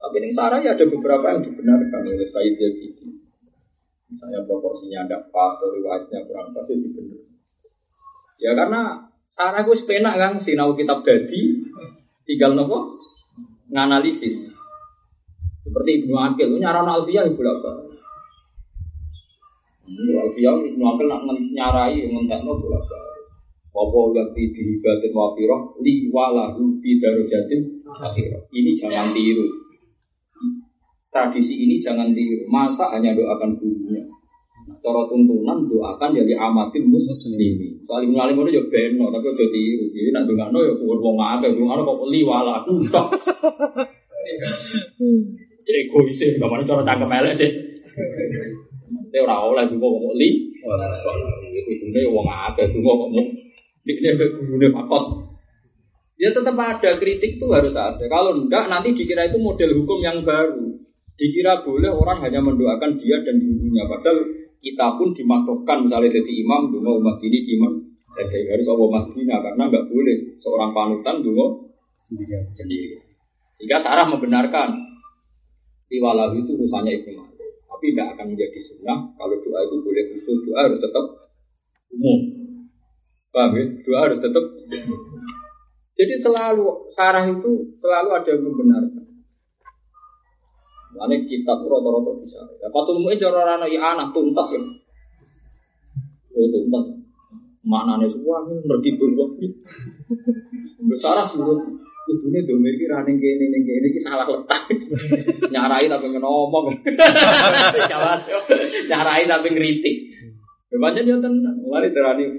Tapi 0.05 0.15
ning 0.21 0.33
sarah 0.33 0.61
ya 0.61 0.73
ada 0.73 0.85
beberapa 0.85 1.33
yang 1.33 1.41
dibenarkan 1.45 2.01
oleh 2.05 2.27
Said 2.29 2.55
Zabidi. 2.61 3.09
Misalnya 4.05 4.45
proporsinya 4.45 5.09
ada 5.09 5.17
pas, 5.33 5.57
riwayatnya 5.59 6.29
kurang 6.29 6.53
pas 6.53 6.63
itu 6.69 6.77
dibener. 6.77 7.25
Ya 8.37 8.53
karena 8.53 9.11
sarah 9.33 9.65
gue 9.65 9.75
sepenak 9.75 10.15
kan, 10.15 10.33
sinau 10.45 10.77
kitab 10.77 11.01
dadi, 11.01 11.65
tinggal 12.29 12.53
nopo 12.53 13.01
nganalisis. 13.73 14.54
Seperti 15.65 16.05
Ibnu 16.05 16.13
Akil, 16.13 16.53
itu 16.53 16.61
nyaran 16.61 16.85
Alfiyah 16.85 17.25
ibu 17.25 17.41
apa? 17.41 17.71
Alfiyah 19.89 20.55
Ibnu 20.61 20.83
Akil 20.85 21.07
nak 21.09 21.25
nyarai 21.25 22.05
ngentekno 22.05 22.53
bolak 22.61 22.85
balik. 22.85 23.25
Apa 23.75 23.99
yang 24.15 24.31
di 24.31 24.55
dihibatin 24.55 25.11
wafiroh 25.11 25.75
li 25.83 26.07
walahu 26.13 26.79
fi 26.79 26.95
darujatin 27.01 27.83
akhirah. 27.83 28.47
Ini 28.53 28.71
jangan 28.79 29.11
tiru. 29.11 29.51
Tradisi 31.11 31.59
ini 31.59 31.81
jangan 31.83 32.15
tiru. 32.15 32.47
Masa 32.47 32.93
hanya 32.95 33.11
doakan 33.17 33.59
gurunya. 33.59 34.05
Nah, 34.69 34.77
cara 34.79 35.01
tuntunan 35.11 35.67
doakan 35.67 36.15
jadi 36.15 36.39
amatin 36.39 36.87
muslimin. 36.87 37.83
Soal 37.83 38.07
Ibnu 38.07 38.15
Alim 38.15 38.47
itu 38.47 38.55
ya 38.55 38.63
beno, 38.69 39.11
tapi 39.11 39.27
udah 39.33 39.49
tiru. 39.51 39.85
Jadi 39.91 40.09
nak 40.13 40.23
dongano 40.23 40.59
ya 40.61 40.73
kuwur 40.79 41.01
wong 41.03 41.17
akeh, 41.19 41.51
dongano 41.57 41.81
kok 41.83 41.99
li 42.07 42.21
walahu. 42.23 42.73
Cek 45.65 45.75
egois 45.89 46.13
sih, 46.13 46.37
gak 46.37 46.45
mana 46.45 46.63
cara 46.63 46.85
cakep 46.85 47.09
elek 47.09 47.33
sih. 47.41 47.51
Itu 48.85 49.17
ora 49.25 49.41
oleh 49.41 49.65
juga 49.73 49.85
ngomong 49.89 50.13
li. 50.13 50.29
Itu 51.65 51.85
nih 51.89 52.05
wong 52.05 52.27
akeh 52.29 52.69
tuh 52.69 52.81
ngomong. 52.81 53.27
Ini 53.85 54.17
gurune 54.17 54.69
fakot. 54.73 55.03
Ya 56.15 56.31
tetap 56.31 56.55
ada 56.55 56.91
kritik 56.95 57.37
tuh 57.41 57.51
harus 57.51 57.75
ada. 57.75 57.99
Kalau 57.99 58.39
enggak 58.39 58.71
nanti 58.71 58.95
dikira 58.95 59.27
itu 59.27 59.35
model 59.41 59.75
hukum 59.75 59.99
yang 59.99 60.23
baru. 60.23 60.79
Dikira 61.15 61.65
boleh 61.65 61.91
orang 61.91 62.23
hanya 62.23 62.39
mendoakan 62.39 62.97
dia 62.99 63.19
dan 63.25 63.35
gurunya. 63.41 63.83
Padahal 63.89 64.19
kita 64.63 64.87
pun 64.95 65.11
dimakruhkan 65.11 65.85
misalnya 65.85 66.15
jadi 66.15 66.31
imam, 66.41 66.71
dungo 66.71 67.03
umat 67.03 67.19
ini 67.19 67.39
imam. 67.59 67.73
Jadi 68.15 68.47
harus 68.47 68.67
Allah 68.71 68.89
Madinah 68.95 69.39
karena 69.43 69.63
enggak 69.67 69.85
boleh 69.91 70.17
seorang 70.39 70.71
panutan 70.71 71.15
dungo 71.19 71.45
Sendirian. 71.99 72.47
sendiri. 72.55 72.95
Jika 73.59 73.83
Sarah 73.83 74.07
membenarkan 74.07 74.94
Tiwalahu 75.85 76.33
itu 76.41 76.51
urusannya 76.57 76.91
Ibnu 77.01 77.11
Malik. 77.13 77.49
Tapi 77.69 77.85
tidak 77.93 78.07
akan 78.17 78.25
menjadi 78.33 78.59
sunnah 78.65 78.99
kalau 79.19 79.35
doa 79.37 79.59
itu 79.67 79.75
boleh 79.83 80.03
khusus, 80.15 80.37
doa 80.49 80.59
harus 80.65 80.79
tetap 80.81 81.05
umum. 81.93 82.19
Paham 83.29 83.51
ya? 83.53 83.65
Doa 83.83 83.99
harus 84.09 84.19
tetap 84.23 84.45
Jadi 85.95 86.15
selalu 86.19 86.91
Sarah 86.91 87.23
itu 87.29 87.51
selalu 87.79 88.09
ada 88.11 88.29
yang 88.31 88.43
membenarkan. 88.43 89.05
Lalu 90.95 91.27
kitab 91.27 91.63
rata-rata 91.63 92.11
bisa. 92.23 92.39
Ya, 92.59 92.67
patul 92.71 93.03
mu'in 93.03 93.19
cara 93.19 93.43
rana 93.43 93.67
ya 93.67 93.79
anak 93.95 94.15
tuntas 94.15 94.47
ya. 94.55 94.61
Oh 96.35 96.47
tuntas. 96.51 96.85
Maknanya 97.63 98.07
semua 98.11 98.43
ini 98.47 98.63
ngerti 98.63 98.89
berbuat. 98.99 99.31
Sarah 100.99 101.31
menurut 101.35 101.84
Kudune 102.05 102.45
domir 102.45 102.77
iki 102.77 102.85
ra 102.85 103.01
ning 103.01 103.17
kene 103.17 103.45
ning 103.49 103.63
kene 103.65 103.87
iki 103.89 104.01
salah 104.05 104.29
letak. 104.29 104.69
Nyarai 105.53 105.89
tapi 105.89 106.13
ngomong. 106.13 106.69
Nyarai 108.93 109.25
tapi 109.25 109.47
ngritik. 109.49 109.95
Bebasnya 110.69 111.01
dia 111.01 111.17
tenan. 111.17 111.55
Mulai 111.65 111.89
terani 111.89 112.29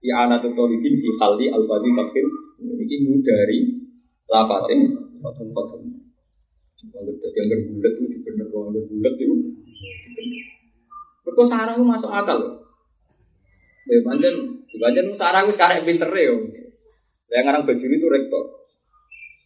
ya 0.00 0.24
anak 0.24 0.40
tutolikin 0.40 0.96
fi 0.96 1.08
khaldi 1.20 1.52
al 1.52 1.68
fadhi 1.68 1.92
takfir. 1.92 2.24
Ini 2.60 2.96
ngudari 3.04 3.58
lapatin 4.24 4.80
patun 5.20 5.48
patun. 5.52 5.80
Kalau 6.80 7.12
jadi 7.12 7.40
yang 7.44 7.60
berbulat 7.60 7.92
itu 8.00 8.16
bener 8.24 8.46
orang 8.56 8.72
berbulat 8.72 9.14
itu. 9.20 9.36
Kok 11.28 11.48
sarang 11.48 11.76
itu 11.76 11.84
masuk 11.84 12.08
akal. 12.08 12.40
Ya 13.84 14.00
pancen, 14.00 14.64
pancen 14.64 15.06
sarang 15.20 15.52
sekarang 15.52 15.84
pinter 15.84 16.08
ya. 16.08 16.32
Yang 17.30 17.42
ngarang 17.44 17.64
bajuri 17.68 18.00
itu 18.00 18.08
rektor. 18.08 18.59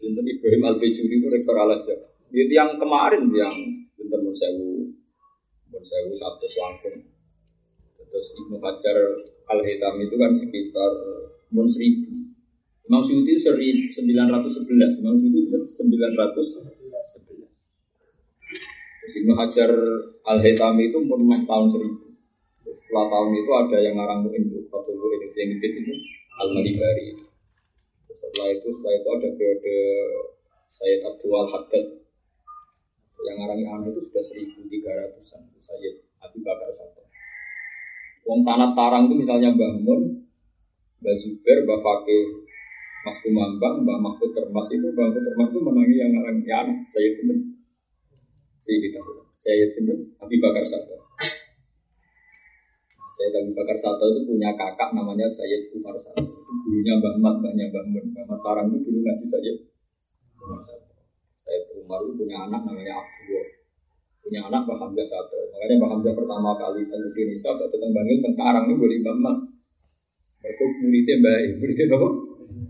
Sinten 0.04 0.28
Ibrahim 0.28 0.68
Al 0.68 0.76
Bajuri 0.76 1.16
itu 1.16 1.26
rektor 1.32 1.56
Al 1.56 1.80
Azhar. 1.80 1.96
Itu 2.28 2.52
yang 2.52 2.76
kemarin 2.76 3.24
yang 3.32 3.56
Sinten 3.96 4.20
Monsewu, 4.20 4.92
Monsewu 5.72 6.12
satu 6.20 6.44
langsung. 6.44 7.08
Terus 7.96 8.26
Ibnu 8.36 8.60
Hajar 8.60 8.96
Al 9.48 9.64
Hitam 9.64 9.96
itu 10.04 10.14
kan 10.20 10.36
sekitar 10.36 10.92
mun 11.56 11.72
seribu. 11.72 12.36
Imam 12.84 13.00
Suyuti 13.08 13.40
seri 13.40 13.88
911, 13.96 15.00
Imam 15.00 15.16
Suyuti 15.24 15.40
itu 15.48 15.56
911. 15.56 16.36
Terus 19.00 19.14
Ibnu 19.24 19.32
Hajar 19.40 19.72
Al 20.28 20.38
Hitam 20.44 20.76
itu 20.84 21.00
mun 21.00 21.48
tahun 21.48 21.72
seribu. 21.72 22.12
Setelah 22.60 23.08
tahun 23.08 23.30
itu 23.40 23.50
ada 23.56 23.78
yang 23.80 23.96
ngarang 23.96 24.28
Mu'in, 24.28 24.52
Fatul 24.68 25.00
Mu'in 25.00 25.32
yang 25.32 25.48
itu 25.56 25.96
Al 26.44 26.52
Malibari. 26.52 27.23
Setelah 28.34 28.50
itu, 28.50 28.66
setelah 28.66 28.94
itu 28.98 29.08
ada 29.14 29.28
periode 29.38 29.76
Sayyid 30.74 31.00
Abdul 31.06 31.38
Haddad 31.54 31.86
yang 33.22 33.36
ngarang 33.38 33.62
anak 33.62 33.94
itu 33.94 34.10
sudah 34.10 34.26
1300-an 34.26 35.42
Sayyid 35.62 36.02
Abu 36.18 36.42
Bakar 36.42 36.74
Sato. 36.74 37.06
Wong 38.26 38.42
sanat 38.42 38.74
sarang 38.74 39.06
itu 39.06 39.22
misalnya 39.22 39.54
Mbah 39.54 39.86
Mun, 39.86 40.26
Mbah 40.98 41.14
Zubair, 41.22 41.62
Mbah 41.62 41.78
Fakih, 41.78 42.42
Mas 43.06 43.22
Kumambang, 43.22 43.86
Mbah 43.86 44.02
Mahfud 44.02 44.34
Termas 44.34 44.66
itu 44.74 44.82
Mbah 44.82 45.14
Mahfud 45.14 45.22
Termas 45.30 45.48
itu 45.54 45.60
menangi 45.62 45.94
yang 45.94 46.10
ngarang 46.18 46.42
anak 46.42 46.78
Sayyid 46.90 47.14
Sinten. 47.22 47.38
Sayyid 49.46 49.70
Sinten 49.78 50.10
Abu 50.18 50.34
Bakar 50.42 50.66
Sato. 50.66 51.03
Sayyid 53.14 53.34
Abu 53.38 53.50
Bakar 53.54 53.78
Sato 53.78 54.04
itu 54.10 54.26
punya 54.26 54.50
kakak 54.58 54.90
namanya 54.90 55.30
Sayyid 55.30 55.70
Umar 55.70 55.94
Sato. 56.02 56.18
Itu 56.18 56.52
gurunya 56.66 56.98
Mbah 56.98 57.14
Mat, 57.22 57.34
mbahnya 57.38 57.70
Mbah 57.70 57.84
Mun. 57.86 58.04
Mbah 58.10 58.24
Mat 58.26 58.40
Sarang 58.42 58.66
itu 58.74 58.90
dulu 58.90 58.98
ngaji 59.06 59.26
Sayyid 59.30 59.56
Umar 60.42 60.60
Sato. 60.66 60.90
Sayyid 61.46 61.64
Umar 61.78 62.02
itu 62.02 62.12
punya 62.18 62.36
anak 62.42 62.60
namanya 62.66 62.98
Abdullah. 62.98 63.46
Punya 64.18 64.40
anak 64.50 64.60
Mbah 64.66 64.78
Hamzah 64.82 65.06
Sato. 65.06 65.38
Makanya 65.54 65.74
Mbah 65.78 65.90
Hamzah 65.94 66.12
pertama 66.18 66.50
kali 66.58 66.82
ke 66.90 66.94
Indonesia 66.98 67.48
atau 67.54 67.66
tentang 67.70 67.92
Bangil 67.94 68.18
kan 68.18 68.32
Sarang 68.34 68.64
itu 68.66 68.74
boleh 68.82 68.98
Mbah 68.98 69.16
Mat. 69.22 69.36
Mereka 70.42 70.64
muridnya 70.82 71.14
Mbah 71.22 71.38
muridnya 71.62 71.84
apa? 71.94 72.08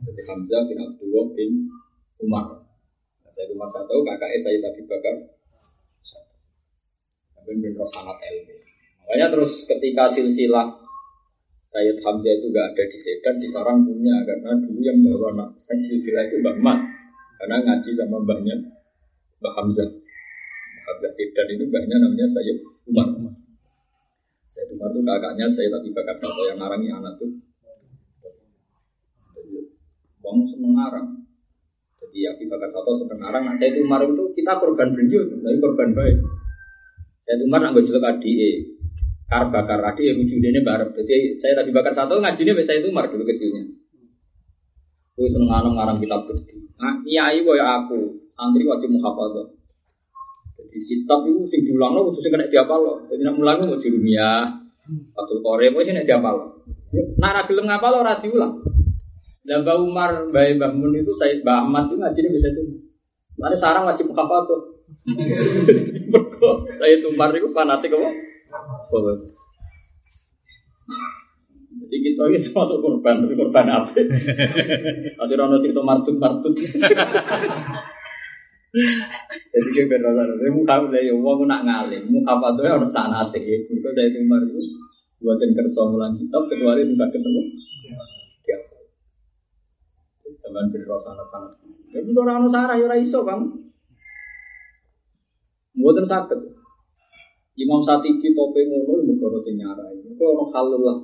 Jadi 0.05 0.23
Hamzah 0.29 0.61
bin 0.69 0.79
Abdullah 0.85 1.25
bin 1.33 1.51
Umar. 2.21 2.47
Nah, 3.25 3.33
Sayyid 3.33 3.57
Umar 3.57 3.73
Sato 3.73 3.97
kakaknya 4.05 4.39
Sayyid 4.45 4.61
Abu 4.61 4.85
Bakar. 4.85 5.17
Tapi 7.33 7.61
benar 7.61 7.89
sangat 7.89 8.17
ilmu. 8.21 8.74
Makanya 9.05 9.29
terus 9.37 9.53
ketika 9.69 10.17
silsilah 10.17 10.81
Sayyid 11.75 11.99
Hamzah 12.01 12.33
itu 12.39 12.47
gak 12.55 12.67
ada 12.73 12.85
di 12.87 12.99
Sedan, 13.03 13.35
di 13.43 13.49
Sarang 13.51 13.83
punya 13.83 14.23
karena 14.23 14.55
dulu 14.63 14.79
yang 14.79 15.03
bawa 15.03 15.35
anak 15.35 15.49
silsilah 15.61 16.23
itu 16.31 16.39
Mbak 16.41 16.57
Mat 16.63 16.79
karena 17.43 17.57
ngaji 17.61 17.91
sama 17.99 18.23
mbahnya 18.23 18.57
Mbak 19.43 19.53
Hamzah. 19.59 19.91
Mbak 19.91 20.85
Hamzah 20.87 21.13
Sedan 21.19 21.47
itu 21.51 21.65
mbahnya 21.69 21.97
namanya 21.99 22.27
Sayyid 22.31 22.59
Umar. 22.89 23.09
Sayyid 24.55 24.71
Umar 24.79 24.89
itu 24.95 25.03
kakaknya 25.03 25.47
Sayyid 25.51 25.75
Abi 25.75 25.91
Bakar 25.93 26.17
Sato 26.17 26.43
yang 26.47 26.59
narangi 26.63 26.89
anak 26.95 27.13
tuh. 27.21 27.31
Wong 30.25 30.39
seneng 30.49 30.73
ngarang. 30.79 31.27
Jadi 32.01 32.19
Abi 32.31 32.45
Bakar 32.49 32.71
Sato 32.71 33.03
seneng 33.03 33.19
ngarang. 33.19 33.43
Nah, 33.51 33.55
Sayyid 33.59 33.83
Umar 33.83 34.01
itu 34.07 34.31
kita 34.39 34.63
korban 34.63 34.95
beliau, 34.95 35.27
tapi 35.27 35.59
korban 35.59 35.91
baik. 35.91 36.17
Sayyid 37.27 37.41
Umar 37.45 37.67
nggak 37.67 37.83
jelek 37.83 38.09
adik 38.15 38.74
kar 39.35 39.51
bakar 39.51 39.83
adi 39.83 40.15
yang 40.15 40.23
lucu 40.23 40.39
ini 40.39 40.63
bareng. 40.63 40.95
Jadi 40.95 41.43
saya 41.43 41.59
tadi 41.59 41.75
bakar 41.75 41.91
satu 41.99 42.23
ngajinya 42.23 42.55
saya 42.63 42.79
itu 42.79 42.95
mar 42.95 43.11
dulu 43.11 43.27
kecilnya. 43.27 43.67
Gue 45.19 45.27
seneng 45.27 45.51
ngarang 45.51 45.75
ngarang 45.75 45.99
kitab 45.99 46.23
berdiri. 46.31 46.71
Nah, 46.79 47.03
nyai 47.03 47.43
boy 47.43 47.59
aku 47.59 48.31
santri 48.39 48.63
wajib 48.63 48.95
muhafadah. 48.95 49.51
Jadi 50.55 50.79
kitab 50.87 51.27
itu 51.27 51.51
sing 51.51 51.67
diulang 51.67 51.99
lo, 51.99 52.15
khususnya 52.15 52.31
kena 52.31 52.47
diapal 52.47 52.79
lo. 52.79 52.95
Jadi 53.11 53.27
nak 53.27 53.35
mulang 53.35 53.67
mau 53.67 53.79
jurumia, 53.83 54.55
atau 55.19 55.37
kore, 55.43 55.67
mau 55.75 55.83
sih 55.83 55.95
diapal 55.95 56.35
lo. 56.35 56.47
Nara 57.19 57.43
gelem 57.51 57.67
ngapa 57.67 57.91
lo 57.91 58.07
rati 58.07 58.31
ulang. 58.31 58.63
Dan 59.43 59.67
Mbak 59.67 59.77
Umar, 59.83 60.11
Mbak 60.31 60.63
Mbak 60.63 60.71
Mun 60.79 60.95
itu 60.95 61.13
saya 61.19 61.43
Mbak 61.43 61.57
Ahmad 61.59 61.85
itu 61.91 61.95
ngajinya 61.99 62.31
bisa 62.39 62.49
itu. 62.55 62.63
Lalu 63.35 63.57
sarang 63.59 63.87
wajib 63.87 64.07
muhafadah. 64.15 64.61
saya 66.79 66.95
tumpar 67.03 67.35
itu 67.35 67.51
fanatik 67.51 67.93
apa? 67.93 68.34
Jadi 68.55 69.35
Jadi 71.75 71.97
kita 72.07 72.23
ini 72.31 72.39
termasuk 72.39 72.79
korban, 72.79 73.27
tapi 73.27 73.35
korban 73.35 73.67
apa? 73.67 73.91
Nanti 73.99 75.35
orang 75.35 75.59
cerita 75.63 75.83
martut 75.83 76.17
martut. 76.23 76.55
Jadi 76.55 76.79
kita 79.75 79.87
benar-benar, 79.87 80.35
saya 80.39 80.51
muka 80.51 80.75
udah 80.87 81.01
ya, 81.03 81.15
uang 81.15 81.47
nak 81.47 81.63
ngalim, 81.67 82.11
muka 82.11 82.33
apa 82.35 82.59
tuh 82.59 82.65
ya 82.67 82.75
orang 82.75 82.91
sana 82.91 83.31
teh, 83.31 83.43
mereka 83.43 83.91
dari 83.95 84.11
timur 84.11 84.43
itu 84.43 84.59
buatin 85.23 85.55
kerso 85.55 85.95
mulang 85.95 86.19
kitab, 86.19 86.43
kecuali 86.51 86.83
sudah 86.83 87.07
ketemu. 87.11 87.43
Ya, 88.51 88.59
Sampai 90.43 90.67
beri 90.75 90.85
rasa 90.85 91.15
anak-anak. 91.15 91.53
Tapi 91.95 92.11
orang 92.19 92.37
anu 92.43 92.49
sarah 92.51 92.77
ya 92.77 92.97
iso 92.99 93.23
bang. 93.23 93.41
Mboten 95.79 96.07
sakit. 96.11 96.64
Imam 97.55 97.87
Satibi 97.87 98.35
tope 98.35 98.67
ngono 98.67 99.07
mergo 99.07 99.39
sing 99.47 99.63
nyarai. 99.63 100.03
Iku 100.11 100.23
ono 100.27 100.51
lah. 100.83 100.99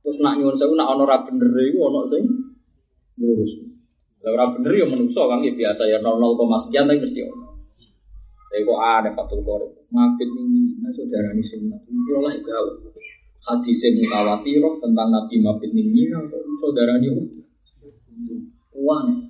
Terus 0.00 0.16
nak 0.22 0.38
nyuwun 0.38 0.56
sewu 0.56 0.78
nak 0.78 0.94
ono 0.94 1.02
ra 1.04 1.26
bener 1.26 1.50
iku 1.66 1.78
ono 1.90 2.00
sing 2.06 2.24
lurus. 3.18 3.52
Lah 4.22 4.30
ora 4.36 4.52
bener 4.54 4.72
ya 4.76 4.86
menungso 4.86 5.26
kan 5.26 5.42
ya 5.42 5.52
biasa 5.56 5.82
ya 5.90 5.98
00, 5.98 6.64
sekian 6.68 6.86
tapi 6.86 7.02
mesti 7.02 7.20
ono. 7.26 7.48
Tapi 8.50 8.66
kok 8.66 8.80
ada 8.82 9.10
fatul 9.14 9.40
korek. 9.46 9.70
Ngapit 9.94 10.26
ini, 10.26 10.74
nah 10.82 10.90
saudara 10.90 11.30
ini 11.34 11.42
sunat. 11.42 11.86
Itu 11.86 12.18
lah 12.18 12.34
gawe. 12.34 12.72
Hadis 13.40 13.82
mutawatir 13.94 14.62
tentang 14.82 15.08
Nabi 15.10 15.36
Mabit 15.38 15.70
ini, 15.70 16.10
kok 16.10 16.42
saudara 16.58 16.98
ini 16.98 17.08
uang. 18.74 19.29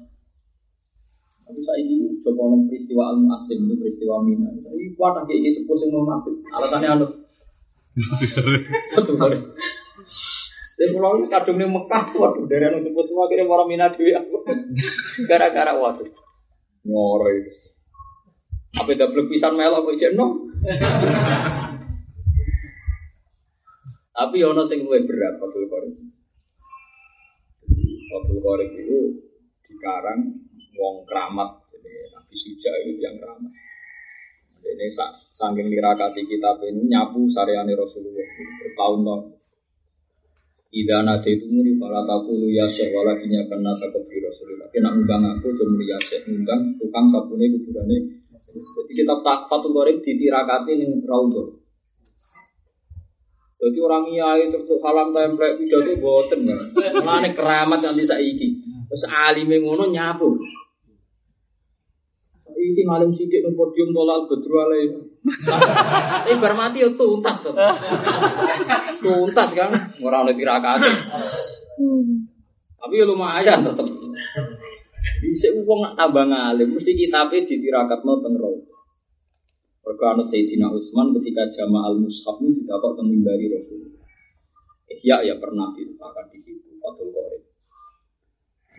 Tapi 1.51 1.66
saya 1.66 1.82
ini 1.82 2.22
coba 2.22 2.47
nong 2.47 2.70
peristiwa 2.70 3.10
al 3.10 3.27
asim 3.35 3.66
itu 3.66 3.74
peristiwa 3.82 4.22
mina. 4.22 4.55
Ini 4.55 4.94
kuat 4.94 5.18
lagi 5.18 5.35
ini 5.35 5.51
sepuh 5.51 5.74
sing 5.82 5.90
mau 5.90 6.06
mabit. 6.06 6.39
Alasannya 6.47 6.94
anu. 6.94 7.06
Betul 8.94 9.18
kan? 9.18 9.35
Dari 10.78 10.94
pulau 10.94 11.18
ini 11.18 11.27
kadung 11.27 11.59
di 11.59 11.66
Mekah, 11.66 12.14
waduh 12.14 12.47
dari 12.47 12.70
anu 12.70 12.86
sepuh 12.86 13.02
semua 13.02 13.27
kira 13.27 13.51
orang 13.51 13.66
mina 13.66 13.90
dewi 13.90 14.14
aku. 14.14 14.47
Gara-gara 15.27 15.74
waduh. 15.74 16.06
Nyoro 16.86 17.27
itu. 17.35 17.51
Apa 18.78 18.94
double 18.94 19.27
pisan 19.27 19.59
melok 19.59 19.90
kok 19.90 19.98
jeno? 19.98 20.47
Tapi 24.14 24.39
ono 24.47 24.62
sing 24.70 24.86
luwih 24.86 25.02
berat 25.02 25.43
Fathul 25.43 25.66
Qorib. 25.66 25.98
Fathul 28.06 28.39
Qorib 28.39 28.70
itu 28.70 28.98
dikarang 29.66 30.47
wong 30.77 31.07
keramat. 31.07 31.67
Jadi 31.73 31.91
Nabi 32.15 32.35
Suja 32.37 32.73
itu 32.85 33.01
yang 33.03 33.17
keramat. 33.19 33.53
Ini 34.61 34.87
saking 35.35 35.67
nirakati 35.73 36.23
kitab 36.29 36.61
ini 36.69 36.85
nyapu 36.87 37.27
sareane 37.33 37.73
Rasulullah 37.73 38.27
bertahun-tahun. 38.61 39.41
Ida 40.71 41.03
nade 41.03 41.35
itu 41.35 41.51
muni 41.51 41.75
para 41.83 42.07
takulu 42.07 42.47
ya 42.47 42.71
syekh 42.71 42.95
walakinya 42.95 43.43
kena 43.51 43.75
sakopi 43.75 44.23
Rasulullah. 44.23 44.71
Kena 44.71 44.95
undang 44.95 45.27
aku 45.27 45.51
cuma 45.59 45.83
ya 45.83 45.99
syekh 45.99 46.31
undang 46.31 46.79
tukang 46.79 47.11
sabune 47.11 47.51
kuburane. 47.51 48.23
Jadi 48.51 48.93
kitab 48.95 49.23
tak 49.27 49.51
Fathul 49.51 49.75
Qorib 49.75 49.99
ditirakati 50.03 50.79
ning 50.79 51.03
Raudhah. 51.03 51.59
Jadi 53.61 53.79
orang 53.83 54.05
iya 54.09 54.29
itu 54.41 54.57
salam 54.81 55.13
template 55.13 55.59
pidato 55.59 55.93
boten 56.01 56.49
kan. 56.49 56.61
Mulane 57.03 57.35
keramat 57.37 57.79
nanti 57.85 58.07
saiki. 58.07 58.49
Terus 58.91 59.07
alime 59.07 59.62
ngono 59.62 59.87
nyapu. 59.87 60.35
Iki 62.51 62.83
ngalim 62.85 63.15
sidik 63.15 63.47
nang 63.47 63.55
podium 63.55 63.95
tolak 63.95 64.27
bedru 64.27 64.57
ale. 64.59 64.79
Eh 66.27 66.37
bar 66.43 66.59
mati 66.59 66.83
yo 66.83 66.99
tuntas 66.99 67.39
to. 67.41 67.55
Tuntas 68.99 69.49
kan 69.55 69.95
ora 70.03 70.27
oleh 70.27 70.35
tirakati. 70.35 70.91
Tapi 72.83 72.95
ya 72.99 73.05
lumayan 73.07 73.62
tetep. 73.62 73.87
Bisa 75.21 75.53
uang 75.53 75.81
nak 75.85 75.95
tambah 76.01 76.25
ngalim, 76.29 76.77
mesti 76.77 76.93
kitabnya 76.97 77.45
ditirakatno 77.45 78.25
teng 78.25 78.35
roh. 78.41 78.57
Perkara 79.81 80.25
Sayyidina 80.29 80.69
Utsman 80.69 81.12
ketika 81.17 81.49
jama 81.57 81.89
al 81.89 81.97
mushaf 82.01 82.37
ini 82.41 82.61
didapat 82.61 83.01
temimbari 83.01 83.49
Rasulullah. 83.49 84.05
Ihya 84.91 85.17
ya 85.25 85.35
pernah 85.41 85.73
diletakkan 85.73 86.29
di 86.29 86.39
situ 86.43 86.77
Fathul 86.83 87.15
Qorib. 87.15 87.49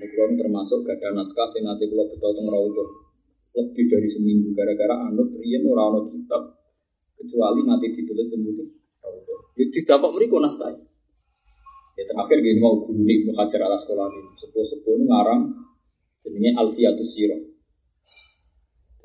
Ini 0.02 0.34
termasuk 0.34 0.82
gada 0.82 1.14
naskah 1.14 1.46
sing 1.54 1.62
nanti 1.62 1.86
kalau 1.86 2.10
betul 2.10 2.34
teng 2.34 2.50
lebih 3.52 3.86
dari 3.92 4.10
seminggu 4.10 4.56
gara-gara 4.56 5.12
anut 5.12 5.30
riyen 5.38 5.68
ora 5.68 5.92
ana 5.92 6.00
kitab 6.08 6.56
kecuali 7.20 7.62
nanti 7.68 7.94
ditulis 7.94 8.32
tembung 8.32 8.58
raudhah. 9.04 9.40
Ya 9.60 9.66
didapat 9.70 10.10
mriku 10.16 10.40
naskah. 10.42 10.74
Ya 12.00 12.04
terakhir 12.08 12.38
gini 12.42 12.58
mau 12.64 12.82
guru 12.82 13.04
nih 13.04 13.30
Hajar 13.36 13.62
al 13.68 13.76
Asqalani 13.76 14.22
sepuh-sepuh 14.40 15.06
ngarang 15.06 15.42
jenenge 16.24 16.52
Alfiatus 16.56 17.12
Sirah. 17.12 17.42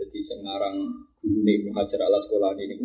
Jadi 0.01 0.19
sing 0.25 0.41
ngarang 0.47 0.77
guru 1.21 1.41
nih 1.43 1.75
Hajar 1.75 2.01
al 2.07 2.17
Asqalani 2.23 2.63
ini 2.71 2.77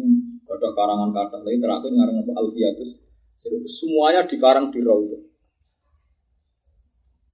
ada 0.50 0.70
karangan 0.76 1.16
kata 1.16 1.38
lagi 1.46 1.62
terakhir 1.62 1.92
ngarang 1.94 2.16
apa? 2.26 2.32
Alfiatus 2.42 2.90
semuanya 3.80 4.28
dikarang 4.28 4.74
di 4.74 4.82
Raudhah 4.84 5.24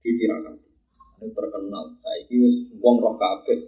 di 0.04 0.10
Tirakat 0.16 0.67
ini 1.18 1.34
terkenal. 1.34 1.84
Saya 1.98 2.22
ini 2.30 2.70
wong 2.78 2.96
roh 3.02 3.18
kabeh. 3.18 3.58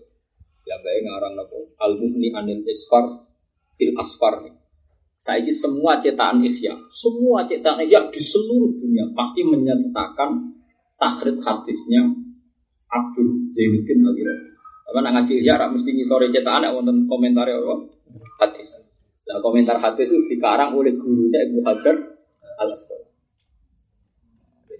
Ya 0.68 0.76
baik 0.78 1.02
ngarang 1.02 1.34
apa? 1.34 1.56
Al 1.82 1.92
Muhni 1.98 2.30
Anil 2.30 2.62
Isfar 2.62 3.26
Fil 3.74 3.94
Asfar. 3.98 4.46
Saya 5.20 5.42
ini 5.42 5.52
semua 5.58 6.00
cetakan 6.00 6.40
Ihya 6.46 6.74
semua 6.94 7.44
cetakan 7.44 7.84
Ihya 7.84 8.08
di 8.08 8.20
seluruh 8.22 8.72
dunia 8.80 9.04
pasti 9.12 9.44
menyertakan 9.44 10.56
takhrid 10.96 11.44
hadisnya 11.44 12.08
Abdul 12.88 13.52
Zainuddin 13.52 14.00
Al 14.00 14.16
Apa 14.90 14.98
nak 15.04 15.12
ngaji 15.20 15.44
Ihya 15.44 15.60
rak 15.60 15.76
mesti 15.76 15.90
ngisore 15.92 16.32
cetakan 16.32 16.66
ya 16.66 16.70
wonten 16.72 17.04
komentar 17.10 17.50
apa? 17.50 17.74
Hadis. 18.40 18.68
Nah, 19.28 19.38
komentar 19.44 19.76
hadis 19.78 20.08
itu 20.08 20.26
dikarang 20.32 20.74
oleh 20.74 20.96
gurunya 20.96 21.46
Ibnu 21.50 21.60
Hajar 21.66 21.96
Al. 22.62 22.70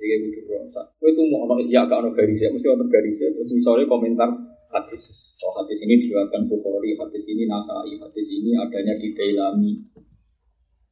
Jadi 0.00 0.08
kayak 0.08 0.20
gitu. 0.32 0.80
Kue 0.96 1.08
itu 1.12 1.22
mau 1.28 1.44
ono 1.44 1.60
ya 1.68 1.84
gak 1.84 2.00
ono 2.00 2.16
garisnya, 2.16 2.48
mesti 2.48 2.68
ono 2.72 2.88
garisnya. 2.88 3.28
Terus 3.36 3.52
misalnya 3.52 3.84
komentar 3.84 4.32
hadis. 4.72 5.04
Oh 5.44 5.52
hadis 5.60 5.76
ini 5.84 6.08
diriwayatkan 6.08 6.48
Bukhari, 6.48 6.96
hadis 6.96 7.24
ini 7.28 7.44
Nasai, 7.44 8.00
hadis 8.00 8.28
ini 8.32 8.56
adanya 8.56 8.96
di 8.96 9.12
Dailami. 9.12 9.72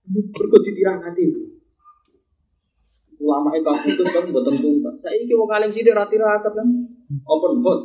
Berikut 0.08 0.60
ditirang 0.64 1.00
hati 1.00 1.24
itu. 1.24 1.42
Ulama 3.18 3.50
itu 3.56 3.66
kamu 3.66 3.88
itu 3.92 4.02
kan 4.08 4.24
buat 4.30 4.44
tuntas. 4.46 4.94
Saya 5.02 5.18
ini 5.18 5.34
mau 5.34 5.48
kalim 5.50 5.74
sih 5.74 5.82
rati 5.88 6.16
rakat 6.16 6.52
kan. 6.54 6.68
Open 7.26 7.64
book. 7.64 7.80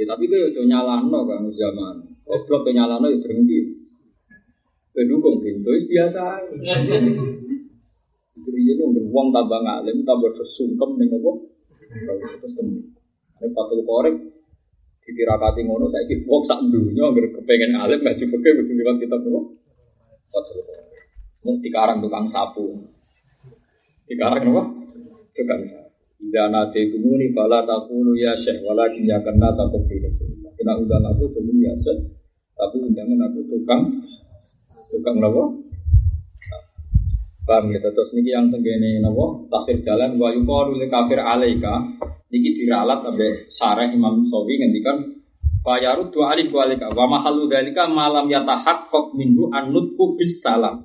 Ya 0.00 0.04
tapi 0.08 0.24
kau 0.30 0.64
nyalano 0.64 1.18
kan 1.28 1.44
zaman. 1.52 1.96
Goblok 2.24 2.64
nyalano 2.70 3.12
ya 3.12 3.18
berhenti. 3.20 3.59
Kedukung 4.90 5.38
pintu 5.38 5.70
biasa. 5.86 6.24
Jadi 8.40 8.60
itu 8.72 8.84
beruang 8.88 9.28
tambah 9.30 9.60
ngalim, 9.62 10.02
tambah 10.02 10.32
sesungkem 10.34 10.96
nih 10.96 11.06
nopo. 11.12 11.50
Terus 11.90 12.52
temu. 12.56 12.78
Ini 13.40 13.48
patul 13.56 13.80
korek 13.84 14.16
ditirakati 15.00 15.66
ngono 15.66 15.90
saya 15.90 16.06
kira 16.06 16.22
wong 16.28 16.42
sak 16.46 16.60
dunya 16.70 17.02
agar 17.02 17.24
kepengen 17.34 17.74
alim 17.74 17.98
ngaji 18.04 18.24
fikih 18.30 18.52
kudu 18.62 18.72
liwat 18.74 18.96
kitab 19.02 19.20
nopo. 19.22 19.40
Patul 20.32 20.58
korek. 20.64 20.86
Mau 21.44 21.56
dikarang 21.60 21.98
tukang 22.04 22.26
sapu. 22.30 22.84
Dikarang 24.08 24.42
nopo? 24.48 24.62
Tukang 25.36 25.60
sapu. 25.68 25.90
Ida 26.20 26.52
nate 26.52 26.92
kumuni 26.92 27.32
fala 27.32 27.64
takulu 27.64 28.12
ya 28.12 28.36
syekh 28.36 28.60
walakin 28.60 29.08
ya 29.08 29.24
karena 29.24 29.56
takut 29.56 29.88
Rasulullah. 29.88 30.52
Kena 30.52 30.76
undang 30.76 31.04
aku 31.08 31.32
cuma 31.32 31.52
ya 31.64 31.72
syekh, 31.80 32.12
tapi 32.52 32.76
undangan 32.84 33.24
aku 33.24 33.40
tukang 33.48 33.82
tukang 34.90 35.22
nopo. 35.22 35.62
Paham 37.46 37.72
ya, 37.74 37.82
terus 37.82 38.14
niki 38.14 38.30
yang 38.30 38.50
tenggene 38.50 39.02
nopo 39.02 39.48
tafsir 39.50 39.82
jalan 39.82 40.18
wa 40.18 40.30
yuqalu 40.30 40.78
li 40.78 40.86
kafir 40.86 41.18
alaika 41.18 41.98
niki 42.30 42.62
diralat 42.62 43.02
sampai 43.02 43.50
sarah 43.50 43.88
Imam 43.90 44.26
Sawi 44.30 44.54
ngendikan 44.60 45.20
Fayaru 45.60 46.08
dua 46.08 46.32
alif 46.32 46.48
dua 46.48 46.64
alika 46.64 46.88
wa 46.88 47.04
mahalu 47.04 47.44
dalika 47.44 47.84
malam 47.84 48.32
yatahaqqaq 48.32 49.12
minggu 49.12 49.52
anutku 49.52 50.16
bis 50.16 50.40
salam. 50.40 50.80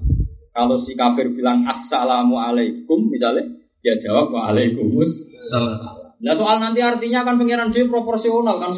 Kalau 0.52 0.84
si 0.84 1.00
kafir 1.00 1.32
bilang 1.32 1.64
assalamu 1.64 2.36
alaikum 2.36 3.08
misalnya 3.08 3.56
Ya 3.86 3.94
jawab 4.02 4.34
waalaikumsalam. 4.34 6.18
Nah 6.26 6.34
soal 6.34 6.58
nanti 6.58 6.82
artinya 6.82 7.22
kan 7.22 7.38
pengiran 7.38 7.70
dia 7.70 7.86
proporsional 7.86 8.58
kan. 8.58 8.74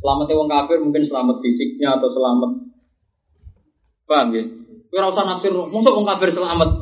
Selamat 0.00 0.32
wong 0.32 0.48
kafir 0.48 0.78
mungkin 0.80 1.04
selamat 1.04 1.36
fisiknya 1.44 2.00
atau 2.00 2.08
selamat 2.08 2.50
paham 4.08 4.28
ya? 4.32 4.44
Kau 4.88 5.04
rasa 5.04 5.22
nafsir, 5.28 5.52
masuk 5.52 5.92
wong 5.92 6.08
kafir 6.08 6.32
selamat. 6.32 6.80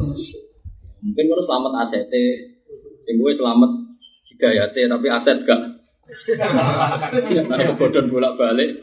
Mungkin 1.03 1.24
kau 1.27 1.43
selamat 1.43 1.73
aset, 1.87 2.07
sing 3.07 3.15
gue 3.19 3.33
selamat 3.35 3.70
hidayate 4.35 4.87
tapi 4.87 5.07
aset 5.11 5.39
gak. 5.43 5.61
Karena 6.07 7.65
kebodohan 7.74 8.07
bolak 8.12 8.39
balik. 8.39 8.78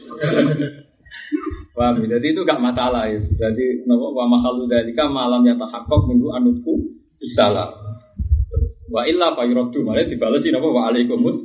Paham? 1.74 2.04
ya? 2.06 2.18
Jadi 2.18 2.36
itu 2.36 2.42
gak 2.44 2.62
masalah 2.62 3.08
itu. 3.10 3.32
Jadi 3.40 3.88
nopo 3.88 4.14
wa 4.14 4.28
mahalu 4.28 4.68
dalika 4.68 5.08
malam 5.08 5.42
ya 5.48 5.56
tahakkok 5.56 6.06
minggu 6.10 6.30
anutku 6.36 6.74
bisalah. 7.18 7.72
Wa 8.92 9.08
illa 9.08 9.34
malah 9.34 10.06
dibalesi 10.06 10.52
nopo 10.52 10.76
wa 10.76 10.92
alaikumus. 10.92 11.38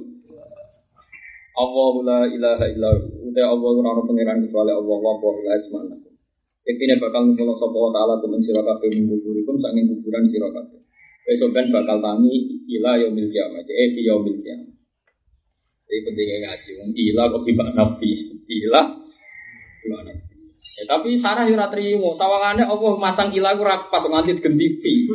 Allahu 1.58 2.06
la 2.06 2.26
ilaha 2.26 2.64
illa 2.70 2.88
hu. 2.94 3.34
Allah 3.34 3.70
ora 3.70 4.02
pangeran 4.02 4.46
kecuali 4.46 4.72
Allah 4.74 4.98
wa 4.98 5.14
Iktine 6.68 7.00
bakal 7.00 7.24
ngumpul 7.24 7.56
sapa 7.56 7.78
wa 7.80 7.90
taala 7.96 8.20
kumen 8.20 8.44
sira 8.44 8.60
kabeh 8.60 8.92
minggu 8.92 9.16
kurikum 9.24 9.56
saking 9.56 9.88
kuburan 9.88 10.28
sira 10.28 10.52
kabeh. 10.52 10.84
Besok 11.24 11.56
ben 11.56 11.72
bakal 11.72 11.96
tangi 12.04 12.60
ila 12.76 13.00
yaumil 13.00 13.32
kiamat. 13.32 13.64
Eh 13.64 13.96
fi 13.96 14.00
yaumil 14.04 14.36
kiamat. 14.44 14.76
Jadi 15.88 16.04
pentingnya 16.04 16.36
ngaji. 16.44 16.70
Wong 16.76 16.90
ilah 16.92 17.24
kok 17.32 17.42
gimana 17.48 17.72
nabi? 17.72 18.10
Ilah 18.44 18.86
gimana? 19.80 20.12
Ya, 20.78 20.84
tapi 20.84 21.16
Sarah 21.18 21.48
ora 21.48 21.72
trimo. 21.72 22.14
Sawangane 22.20 22.68
Allah 22.68 22.92
masang 23.00 23.32
ilah 23.32 23.56
ku 23.56 23.64
rapat 23.64 24.02
nganti 24.04 24.36
gentipi. 24.36 25.08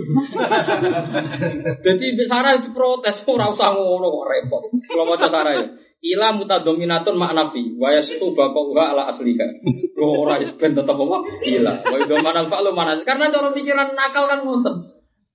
Jadi 1.85 2.05
Sarah 2.25 2.65
protes 2.73 3.21
ora 3.29 3.53
usah 3.53 3.77
ngono 3.77 4.09
kok 4.09 4.25
repot. 4.25 4.63
Kalau 4.89 5.05
maca 5.05 5.29
Sarah 5.29 5.53
ya. 5.53 5.65
Ilah 6.03 6.35
mutadominatun 6.35 7.15
mak 7.15 7.31
nabi. 7.31 7.79
Wa 7.79 7.95
yastu 7.95 8.35
baqauha 8.35 8.91
ala 8.91 9.15
asliha. 9.15 9.63
Lo 9.95 10.27
ora 10.27 10.35
is 10.43 10.51
ben 10.59 10.75
tetep 10.75 10.99
apa? 10.99 11.17
Ilah. 11.47 11.79
Wa 11.79 11.95
idza 12.03 12.15
manal 12.19 12.51
fa'lu 12.51 12.75
mana? 12.75 12.99
Karena 13.07 13.31
cara 13.31 13.55
pikiran 13.55 13.95
nakal 13.95 14.27
kan 14.27 14.43
ngoten. 14.43 14.75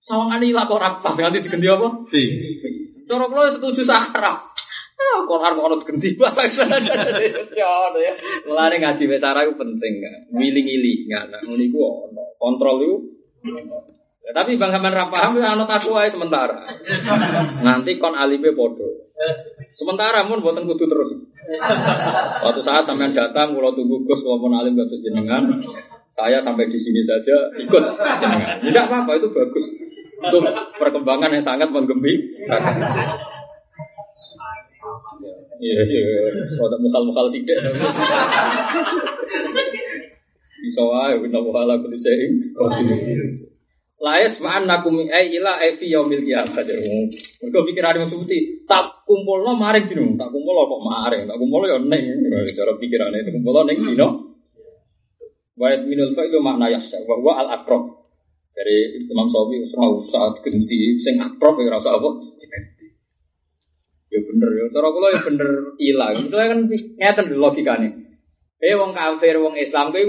Sawangane 0.04 0.44
ilah 0.44 0.68
kok 0.68 0.80
rapat 0.80 1.12
nganti 1.16 1.44
digenti 1.48 1.68
apa? 1.72 1.88
Cara 3.08 3.24
kula 3.32 3.56
setuju 3.56 3.80
Sarah. 3.88 4.44
Ah, 4.98 5.18
kok 5.24 5.40
ono 5.40 5.80
ganti 5.88 6.18
balas. 6.20 6.52
Ya 7.56 7.72
ya. 7.96 8.12
Mulane 8.44 8.76
ngaji 8.76 9.04
betara 9.08 9.48
itu 9.48 9.56
penting 9.56 9.94
kan. 10.04 10.14
Ngili-ngili 10.36 11.08
nggak 11.08 11.48
ngono 11.48 11.62
iku 11.64 11.78
ono. 11.80 12.24
Kontrol 12.36 12.76
itu. 12.84 12.96
Ya, 14.28 14.36
tapi 14.36 14.60
bang 14.60 14.68
sampean 14.68 14.92
ra 14.92 15.08
paham 15.08 15.40
ya 15.40 15.56
ono 15.56 15.64
takwa 15.64 16.04
ae 16.04 16.12
sementara. 16.12 16.68
Nanti 17.64 17.96
kon 17.96 18.12
alibe 18.12 18.52
podo. 18.52 19.08
Sementara 19.78 20.26
mun 20.26 20.42
boten 20.42 20.66
kudu 20.66 20.90
terus. 20.90 21.10
Suatu 22.42 22.60
saat 22.66 22.82
sampean 22.82 23.14
datang 23.14 23.54
kula 23.54 23.70
tunggu 23.78 24.02
Gus 24.02 24.18
kula 24.26 24.42
pun 24.42 24.58
alim 24.58 24.74
kados 24.74 24.98
jenengan. 25.06 25.46
Saya 26.18 26.42
sampai 26.42 26.66
di 26.66 26.82
sini 26.82 26.98
saja 27.06 27.54
ikut 27.54 27.84
jenengan. 27.94 28.58
Tidak 28.58 28.84
apa-apa 28.90 29.22
itu 29.22 29.30
bagus. 29.30 29.66
Untuk 30.18 30.42
perkembangan 30.82 31.30
yang 31.30 31.46
sangat 31.46 31.70
menggembirakan. 31.70 32.74
Iya, 35.62 35.78
iya. 35.86 36.02
Soalnya 36.58 36.82
mukal-mukal 36.82 37.30
sidik. 37.30 37.54
Bisa 40.58 40.82
wae 40.82 41.22
kita 41.22 41.38
muhala 41.38 41.78
kudu 41.78 41.98
sing. 42.02 42.50
Laes 44.02 44.42
ma'an 44.42 44.66
nakum 44.66 44.98
ai 45.06 45.30
ila 45.38 45.62
ai 45.62 45.78
fi 45.78 45.86
yaumil 45.86 46.26
qiyamah. 46.26 46.66
Mergo 46.66 47.58
pikirane 47.62 48.02
wong 48.02 48.10
suci, 48.10 48.66
tak 48.66 48.97
kumpulno 49.08 49.56
maring 49.56 49.88
dino, 49.88 50.04
tak 50.20 50.28
kumpulno 50.28 50.68
kok 50.68 50.82
maring, 50.84 51.24
tak 51.24 51.40
kumpulno 51.40 51.64
ya 51.64 51.80
ning. 51.80 52.04
Cara 52.52 52.76
pikirane 52.76 53.24
itu 53.24 53.32
kumpulno 53.32 53.64
ning 53.64 53.78
dino. 53.80 54.08
Wa 55.56 55.74
minul 55.80 56.12
fa'ilu 56.12 56.38
makna 56.44 56.68
yahsa 56.68 57.00
wa 57.08 57.16
huwa 57.16 57.32
al 57.40 57.48
akrab. 57.56 57.96
Dari 58.52 59.06
Imam 59.06 59.30
Sawi 59.30 59.70
ora 59.70 59.86
usah 60.02 60.34
genti 60.44 61.00
sing 61.00 61.16
akrab 61.18 61.56
ya 61.56 61.72
ora 61.72 61.80
usah 61.80 61.94
apa. 61.96 62.10
Ya 64.08 64.18
bener 64.24 64.50
ya. 64.54 64.64
Cara 64.70 64.88
kula 64.92 65.08
ya 65.16 65.20
bener 65.24 65.50
ilang. 65.80 66.14
Itu 66.28 66.36
kan 66.36 66.60
ngeten 66.70 67.26
logikane. 67.40 67.88
Eh 68.58 68.74
wong 68.74 68.92
kafir, 68.92 69.38
wong 69.38 69.54
Islam 69.58 69.94
kowe 69.94 70.04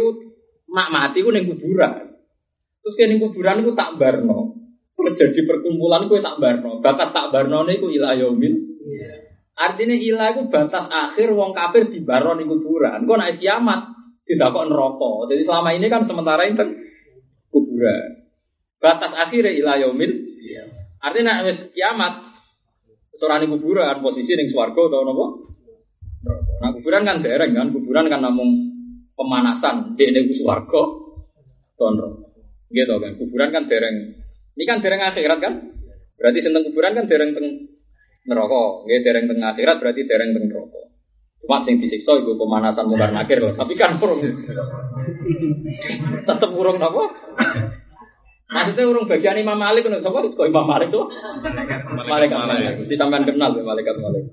mak 0.69 0.89
mati 0.93 1.26
ku 1.26 1.34
ning 1.34 1.49
kuburan. 1.49 2.13
Terus 2.84 2.93
kene 2.99 3.15
ning 3.15 3.19
kuburan 3.23 3.63
iku 3.63 3.73
tak 3.73 3.97
barno. 3.97 4.59
Terjadi 4.99 5.47
perkumpulan 5.47 6.05
kowe 6.05 6.19
tak 6.21 6.38
barno. 6.38 6.84
Batas 6.84 7.09
tak 7.09 7.34
barno 7.34 7.65
niku 7.65 7.89
ila 7.89 8.13
yaumil. 8.13 8.69
Artinya 9.60 9.95
ilah 9.95 10.28
itu 10.34 10.41
batas 10.48 10.88
akhir 10.88 11.36
wong 11.36 11.52
kafir 11.52 11.91
di 11.91 11.99
barno 11.99 12.38
ning 12.40 12.48
kuburan. 12.48 13.03
Kok 13.03 13.18
nek 13.20 13.44
kiamat 13.44 13.91
tidak 14.24 14.56
kok 14.56 14.68
neraka. 14.72 15.11
Jadi 15.36 15.41
selama 15.44 15.70
ini 15.76 15.88
kan 15.91 16.07
sementara 16.07 16.48
itu 16.48 16.64
kuburan. 17.52 18.24
Batas 18.80 19.11
akhir 19.11 19.52
ila 19.60 19.76
yaumil. 19.76 20.11
Artinya 21.03 21.44
nek 21.44 21.45
wis 21.52 21.60
kiamat 21.76 22.30
Seorang 23.20 23.52
kuburan 23.52 23.99
posisi 23.99 24.32
ning 24.32 24.48
swarga 24.48 24.80
atau 24.80 25.03
nopo? 25.03 25.26
Nah 26.64 26.72
kuburan 26.72 27.03
kan 27.03 27.20
dereng 27.20 27.52
kan, 27.52 27.68
kuburan 27.76 28.07
kan 28.07 28.24
namung 28.24 28.72
pemanasan 29.11 29.99
di 29.99 30.07
ning 30.07 30.32
swarga 30.40 30.84
tono. 31.76 32.32
Gitu 32.72 32.95
kan, 32.95 33.11
kuburan 33.20 33.52
kan 33.52 33.68
dereng. 33.68 34.24
Ini 34.56 34.64
kan 34.64 34.80
dereng 34.80 35.03
akhirat 35.03 35.40
kan? 35.44 35.53
Berarti 36.16 36.40
senteng 36.40 36.72
kuburan 36.72 36.95
kan 36.95 37.11
dereng 37.11 37.36
teng 37.36 37.76
neraka. 38.28 38.64
Nggih 38.84 39.00
dereng 39.06 39.26
teng 39.30 39.40
akhirat 39.40 39.76
berarti 39.80 40.02
dereng 40.04 40.32
teng 40.36 40.46
neraka. 40.50 40.82
Cuma 41.40 41.64
sing 41.64 41.80
disiksa 41.80 42.20
itu 42.20 42.36
pemanasan 42.36 42.91
mungkar 42.91 43.16
nakir 43.16 43.40
loh. 43.40 43.56
Tapi 43.56 43.74
kan 43.80 43.96
urung 43.96 44.20
tetep 46.28 46.50
urung 46.52 46.78
apa? 46.84 47.04
Maksudnya 48.50 48.90
urung 48.90 49.06
bagian 49.06 49.38
Imam 49.38 49.56
Malik 49.56 49.86
kan 49.86 50.02
sapa 50.02 50.26
kok 50.26 50.50
Imam 50.50 50.66
Malik 50.66 50.90
tuh? 50.90 51.06
Malaikat 51.96 52.40
Malik. 52.44 52.90
Di 52.90 52.96
sampean 52.98 53.24
kenal 53.24 53.56
ya 53.56 53.64
malaikat 53.64 53.96
Malik. 54.02 54.26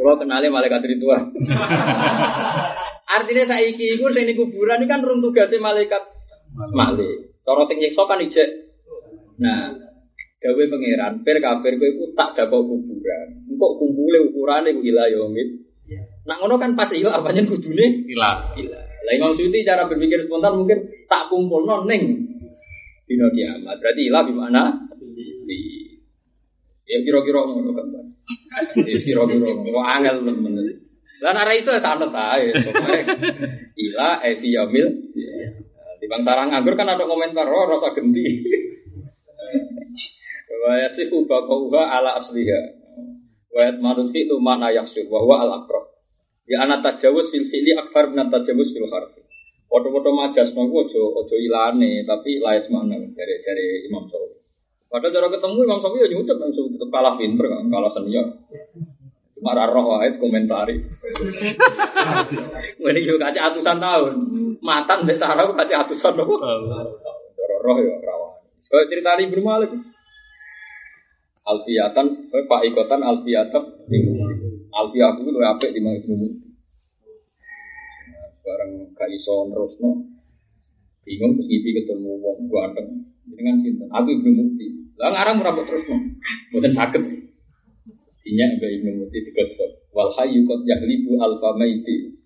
Kalau 0.00 0.16
kenalnya 0.18 0.50
malaikat 0.50 0.82
Ridwan. 0.82 1.30
Artinya 3.12 3.44
saiki 3.44 4.00
iku 4.00 4.08
sing 4.10 4.24
ning 4.24 4.40
kuburan 4.40 4.80
ini 4.80 4.88
kan 4.88 5.04
rung 5.04 5.20
tugasnya 5.20 5.60
malaikat 5.60 6.00
Malik. 6.72 7.36
Cara 7.44 7.62
sing 7.68 7.78
nyiksa 7.78 8.02
kan 8.08 8.24
ijek. 8.24 8.48
Nah, 9.36 9.91
gawe 10.42 10.62
pangeran 10.66 11.22
per 11.22 11.38
kafir 11.38 11.78
kowe 11.78 11.88
iku 11.88 12.04
tak 12.18 12.34
dapat 12.34 12.60
kuburan. 12.66 13.28
Engko 13.46 13.78
kumpule 13.78 14.18
ukurane 14.26 14.74
iku 14.74 14.82
ila 14.82 15.06
yaumit. 15.06 15.48
Nah 16.26 16.34
ngono 16.42 16.58
kan 16.58 16.74
pas 16.74 16.90
ilang 16.90 17.22
apanya 17.22 17.46
kudune 17.46 18.06
Ilah. 18.10 18.54
Gila. 18.58 18.80
Lah 19.02 19.12
Imam 19.18 19.34
Suyuti 19.34 19.66
cara 19.66 19.90
berpikir 19.90 20.26
spontan 20.26 20.58
mungkin 20.58 21.06
tak 21.10 21.30
kumpulno 21.30 21.86
ning 21.86 22.26
dino 23.06 23.26
kiamat. 23.30 23.78
Berarti 23.78 24.02
ilah 24.06 24.22
di 24.26 24.34
mana? 24.34 24.62
Di 24.98 25.58
ya 26.86 26.98
kira-kira 27.06 27.40
ngono 27.46 27.70
kan. 27.74 27.86
Ya 28.82 28.98
kira-kira 28.98 29.46
ngono. 29.46 29.78
Angel 29.78 30.26
temen. 30.26 30.54
Lah 31.22 31.30
nek 31.38 31.46
ra 31.46 31.54
iso 31.54 31.70
santet 31.78 32.10
ae. 32.10 32.50
Pokoke 32.66 33.00
Ilah 33.78 34.14
e 34.26 34.30
fi 34.42 34.48
yaumil. 34.54 34.86
Di 36.02 36.06
bang 36.10 36.22
sarang 36.26 36.50
nganggur 36.50 36.74
kan 36.74 36.90
ada 36.90 37.06
komentar 37.06 37.46
oh 37.46 37.66
rasa 37.70 37.94
genti. 37.94 38.26
Wa 40.62 40.78
yasifu 40.78 41.26
baqauha 41.26 41.82
ala 41.90 42.22
asliha. 42.22 42.60
Wa 43.50 43.66
yatmanu 43.66 44.14
fi 44.14 44.30
itu 44.30 44.38
mana 44.38 44.70
yaksuf 44.70 45.10
wa 45.10 45.18
huwa 45.26 45.42
al 45.42 45.50
aqrab. 45.66 45.90
Ya 46.46 46.62
ana 46.62 46.78
tajawuz 46.78 47.34
fil 47.34 47.50
fi'li 47.50 47.74
akbar 47.74 48.14
min 48.14 48.30
tajawuz 48.30 48.70
fil 48.70 48.86
harfi. 48.86 49.22
Foto-foto 49.66 50.12
majas 50.12 50.52
nopo 50.52 50.84
ojo 50.84 51.02
ojo 51.16 51.34
ilane 51.34 52.04
tapi 52.06 52.38
layas 52.38 52.68
mana 52.68 52.94
dari 52.94 53.34
dari 53.42 53.66
Imam 53.88 54.04
Sawi. 54.06 54.38
Padahal 54.86 55.12
cara 55.16 55.26
ketemu 55.32 55.58
Imam 55.64 55.80
Sawi 55.80 56.04
ya 56.04 56.08
nyucap 56.12 56.36
langsung 56.38 56.66
tetap 56.76 56.88
kalah 56.92 57.16
pinter 57.16 57.48
kan, 57.48 57.66
kalah 57.72 57.90
senior. 57.96 58.26
Cuma 59.32 59.58
roh 59.58 59.96
wae 59.98 60.12
komentari. 60.22 60.76
Ini 62.78 63.00
juga 63.02 63.32
kaca 63.32 63.40
atusan 63.50 63.78
tahun. 63.80 64.12
Matan 64.62 65.08
mbek 65.08 65.18
sarah 65.18 65.48
kaca 65.50 65.74
atusan 65.88 66.14
nopo. 66.14 66.38
Cara 66.38 67.56
roh 67.64 67.76
ya 67.80 67.96
rawan. 67.98 68.38
Kaya 68.68 68.84
cerita 68.88 69.18
Ibnu 69.18 69.42
Malik. 69.42 69.72
Alfiyatan, 71.42 72.06
Pak 72.30 72.62
Ikotan 72.66 73.02
Alfiyatan 73.02 73.64
Alfiyah 74.72 75.10
itu 75.14 75.20
lebih 75.28 75.48
apik 75.52 75.70
di 75.76 75.80
mana 75.84 76.00
Ibnu 76.00 76.28
bareng 78.42 78.72
gak 78.98 79.10
iso 79.12 79.46
nerusno. 79.46 79.90
Bingung 81.02 81.34
terus 81.34 81.50
ngipi 81.50 81.70
ketemu 81.82 82.10
wong 82.22 82.46
ganteng 82.46 83.10
dengan 83.26 83.58
cinta 83.58 83.90
aku 83.90 84.18
ibnu 84.18 84.30
mukti 84.38 84.66
lah 84.94 85.10
ngarang 85.10 85.42
merambut 85.42 85.66
terus 85.66 85.82
no 85.90 85.98
bukan 86.54 86.70
sakit 86.74 87.02
dinya 88.22 88.46
ke 88.62 88.66
ibnu 88.78 89.02
mukti 89.02 89.18
digosok 89.26 89.82
wal 89.90 90.14
hayyu 90.14 90.46
qad 90.46 90.62
yahlibu 90.62 91.18
alfa 91.18 91.58
maiti. 91.58 92.22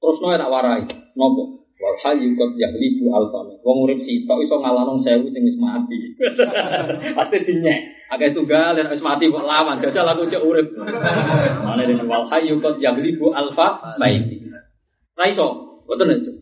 Terus 0.00 0.18
no 0.22 0.26
tak 0.32 0.50
warai. 0.50 0.86
Nopo 1.18 1.59
wal 1.80 1.96
hayyu 2.04 2.36
qad 2.36 2.50
yahlibu 2.60 3.08
alfa 3.10 3.38
maiti 3.48 3.64
wong 3.64 3.78
urip 3.88 4.00
sitok 4.04 4.38
iso 4.44 4.56
ngalahno 4.60 5.00
sewu 5.00 5.26
sing 5.32 5.42
wis 5.42 5.56
mati 5.56 5.98
pasti 7.16 7.38
dinya 7.48 7.76
Agak 8.10 8.34
tunggal 8.34 8.74
dan 8.74 8.90
wis 8.90 8.98
mati 9.06 9.30
kok 9.30 9.46
lawan 9.46 9.78
jajal 9.78 10.02
aku 10.02 10.26
cek 10.26 10.42
urip. 10.42 10.74
Mana 11.62 11.86
dengan 11.86 12.10
wal 12.10 12.26
hayyu 12.26 12.58
qad 12.58 12.82
yahlibu 12.82 13.30
alfa 13.30 13.94
maiti. 14.02 14.50
Raiso, 15.14 15.78
betul 15.86 16.10
itu. 16.18 16.32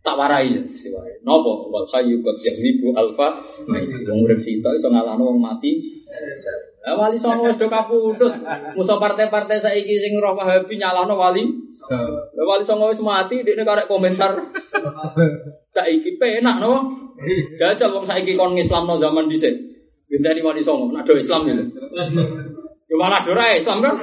Tak 0.00 0.16
warai 0.16 0.48
ya. 0.48 0.64
Nopo, 1.26 1.68
wal 1.68 1.84
kayu 1.92 2.24
kot 2.24 2.40
jahlibu 2.40 2.96
alfa. 2.96 3.60
Wong 3.68 4.18
urip 4.24 4.40
sita 4.40 4.72
iso 4.72 4.88
ngalahno 4.88 5.28
wong 5.28 5.44
mati. 5.44 6.00
Lah 6.88 6.96
wali 6.96 7.20
songo 7.20 7.52
wis 7.52 7.60
do 7.60 7.68
kapundhut. 7.68 8.32
Musa 8.72 8.96
partai-partai 8.96 9.60
saiki 9.60 9.94
sing 10.00 10.16
roh 10.16 10.32
Wahabi 10.32 10.80
nyalahno 10.80 11.20
wali 11.20 11.67
Lah 11.88 12.44
wali 12.44 12.68
songo 12.68 12.92
wis 12.92 13.00
mati 13.00 13.40
dekne 13.40 13.64
karek 13.64 13.88
komentar. 13.88 14.36
Saiki 15.74 16.20
penak 16.20 16.60
no. 16.60 16.72
Jajal 17.58 17.96
wong 17.96 18.04
saiki 18.06 18.36
kon 18.36 18.54
ngislamno 18.54 19.00
zaman 19.00 19.32
dhisik. 19.32 19.54
Gendani 20.12 20.44
wali 20.44 20.62
songo 20.64 20.92
nak 20.92 21.08
do 21.08 21.16
Islam 21.16 21.48
gitu. 21.48 21.64
Ya 22.88 22.94
malah 22.96 23.24
do 23.24 23.32
Islam 23.32 23.78
kan. 23.80 23.96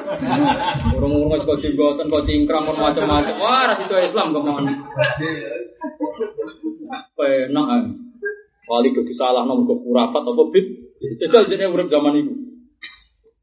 Urung-urung 0.97 1.45
kok 1.45 1.61
jenggoten 1.61 2.09
kok 2.09 2.25
cingkrang 2.25 2.65
kok 2.65 2.77
macam-macam. 2.77 3.35
Wah, 3.41 3.69
ra 3.69 3.75
itu 3.77 3.95
Islam 4.01 4.33
ke 4.33 4.39
mana. 4.41 4.73
Penak. 7.13 7.65
eh. 7.69 7.83
Wali 8.65 8.89
kudu 8.97 9.13
salah 9.13 9.45
nomor 9.45 9.69
kok 9.69 9.81
kurafat 9.85 10.23
apa 10.25 10.43
bid. 10.49 10.65
Jajal 11.21 11.69
urip 11.69 11.87
zaman 11.93 12.17
iku. 12.17 12.33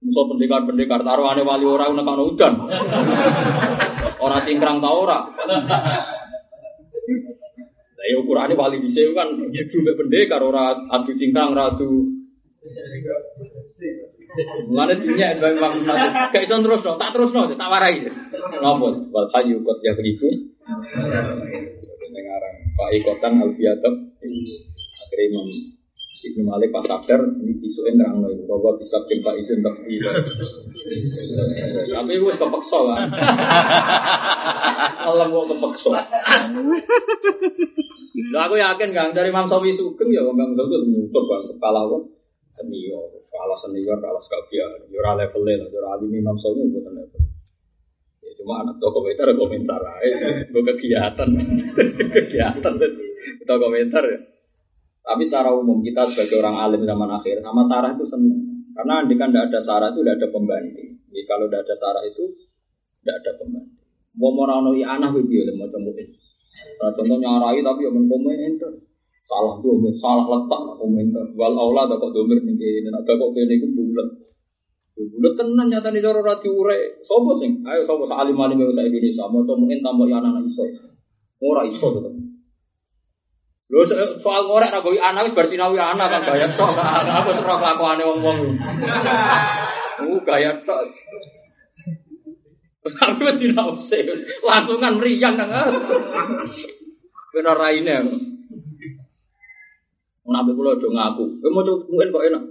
Musa 0.03 0.35
pendekar-pendekar 0.35 1.07
taruhane 1.07 1.47
wali 1.47 1.63
ora 1.63 1.87
nekakno 1.95 2.35
udan. 2.35 2.55
Ora 4.23 4.47
cingkrang 4.47 4.79
ta 4.79 4.91
ora. 4.95 5.19
Lah 7.99 8.07
ya 8.07 8.17
ukurane 8.23 8.55
wali 8.55 8.79
dhisik 8.83 9.15
kan 9.19 9.35
gitu 9.51 9.83
mek 9.83 9.99
pendekar 9.99 10.43
ora 10.43 10.79
adu 10.91 11.11
cingkrang 11.19 11.55
ora 11.59 11.75
adu 11.75 12.23
Mulane 14.71 14.97
dunia 14.97 15.37
itu 15.37 15.45
memang 15.45 15.85
gak 16.33 16.41
iso 16.41 16.57
terus 16.65 16.81
dong, 16.81 16.97
tak 16.97 17.13
terus 17.13 17.37
dong, 17.37 17.53
tak 17.53 17.69
warai. 17.69 18.01
Napa? 18.65 18.89
Wal 19.13 19.29
hayyu 19.37 19.61
qad 19.61 19.79
yaghlibu. 19.85 20.25
Dengaran 22.13 22.55
Pak 22.73 22.91
Ikotan 22.97 23.45
Alfiatab. 23.45 23.95
Akhirnya 25.05 25.43
Ibnu 26.23 26.47
Malik 26.47 26.71
pas 26.71 26.87
sadar 26.87 27.19
ini 27.43 27.59
isuin 27.67 27.99
terang 27.99 28.23
loh, 28.23 28.31
bahwa 28.47 28.79
bisa 28.79 29.03
Pak 29.03 29.35
Izin 29.43 29.59
tak 29.59 29.75
Tapi 31.91 32.13
gue 32.15 32.35
kepeksa 32.39 32.79
kan. 32.79 33.11
Allah 35.03 35.27
mau 35.27 35.51
kepeksa. 35.51 35.91
Lah 38.33 38.43
aku 38.47 38.55
yakin 38.55 38.91
kan 38.95 39.11
dari 39.11 39.35
Imam 39.35 39.51
Sawi 39.51 39.75
Sugeng 39.75 40.15
ya 40.15 40.23
Imam 40.23 40.55
Sawi 40.55 40.79
itu 40.79 40.87
nyutup 40.95 41.25
kan 41.27 41.43
kepala 41.51 41.91
kok 41.91 42.03
senior, 42.55 43.11
kalah 43.33 43.59
senior, 43.59 43.99
kalah 43.99 44.23
sekabian, 44.23 44.87
jura 44.93 45.19
levelnya 45.19 45.67
lah, 45.67 45.69
jura 45.75 45.89
alim 45.99 46.13
Imam 46.15 46.39
Sawi 46.39 46.71
bukan 46.71 47.03
level. 47.03 47.23
Ya 48.23 48.31
cuma 48.39 48.63
anak 48.63 48.79
toko 48.79 49.03
komentar 49.03 49.27
komentar 49.35 49.81
aja, 49.83 50.29
gue 50.55 50.63
kegiatan, 50.71 51.29
kegiatan 52.15 52.75
kita 53.43 53.55
komentar 53.59 54.07
ya. 54.07 54.32
Tapi 55.03 55.23
secara 55.27 55.51
umum 55.51 55.83
kita 55.83 56.07
sebagai 56.15 56.39
orang 56.39 56.57
alim 56.63 56.83
zaman 56.87 57.11
akhir 57.11 57.43
sama 57.43 57.67
Sarah 57.67 57.91
itu 57.99 58.07
seneng. 58.07 58.71
Karena 58.73 59.03
andai 59.03 59.19
kan 59.19 59.35
tidak 59.35 59.51
ada 59.51 59.61
Sarah 59.61 59.89
itu 59.91 60.01
tidak 60.01 60.17
ada 60.23 60.29
pembanding. 60.31 60.91
Jadi 61.11 61.23
kalau 61.27 61.47
tidak 61.51 61.67
ada 61.67 61.75
Sarah 61.77 62.03
itu 62.07 62.25
tidak 63.03 63.17
ada 63.21 63.33
pembanding. 63.43 63.83
Mau 64.15 64.45
rano 64.47 64.71
anak 64.77 65.11
video 65.19 65.49
mau 65.59 65.67
cemuin. 65.67 66.09
Nah, 66.79 66.91
contohnya 66.95 67.29
arai 67.41 67.61
tapi 67.65 67.83
yang 67.83 68.07
komentar. 68.07 68.73
Salah 69.27 69.57
domir, 69.65 69.95
salah 69.97 70.27
letak 70.29 70.61
komentar. 70.77 71.27
Wal 71.35 71.55
aula 71.57 71.89
ada 71.89 71.97
kok 71.97 72.13
domir 72.13 72.39
nih 72.45 72.85
ada 72.87 73.13
kok 73.13 73.31
kene 73.33 73.53
iku 73.59 73.67
bulat. 73.75 74.09
Ya 74.93 75.03
bulat 75.09 75.33
tenan 75.41 75.67
nyata 75.73 75.89
nih 75.91 76.03
cara 76.05 76.21
ora 76.21 76.37
diure. 76.39 77.03
Sopo 77.09 77.41
sing? 77.41 77.65
Ayo 77.65 77.89
sopo 77.89 78.05
salim 78.07 78.37
alim 78.37 78.61
yang 78.61 78.71
Indonesia 78.71 79.25
mau 79.27 79.43
cemuin 79.43 79.81
tambah 79.83 80.07
ya 80.07 80.21
anak 80.21 80.47
iso. 80.47 80.65
Ora 81.43 81.65
iso 81.67 81.87
tetep. 81.97 82.32
Lho 83.73 83.89
so- 83.89 84.21
soal 84.21 84.45
ngorek 84.45 84.69
ra 84.69 84.85
gawe 84.85 84.99
anak 85.01 85.33
wis 85.33 85.37
bar 85.37 85.49
sinau 85.49 85.73
anak 85.73 86.13
kan 86.13 86.29
gaya 86.29 86.53
tok. 86.61 86.77
Aku 86.77 87.29
terus 87.33 87.49
kelakuane 87.49 88.05
wong-wong. 88.05 88.39
Uh 90.05 90.21
gaya 90.29 90.61
tok. 90.61 90.93
Terus 92.85 92.95
aku 93.01 93.21
wis 93.25 93.37
sinau 93.41 93.81
sih. 93.89 94.05
Langsung 94.45 94.77
kan 94.77 95.01
meriang 95.01 95.41
kan. 95.41 95.73
Bener 97.33 97.57
raine. 97.57 97.97
Nabi 100.23 100.53
kula 100.53 100.77
do 100.77 100.93
ngaku. 100.93 101.25
Kowe 101.41 101.51
mau 101.51 101.65
mungkin 101.65 102.13
kok 102.13 102.25
enak. 102.29 102.43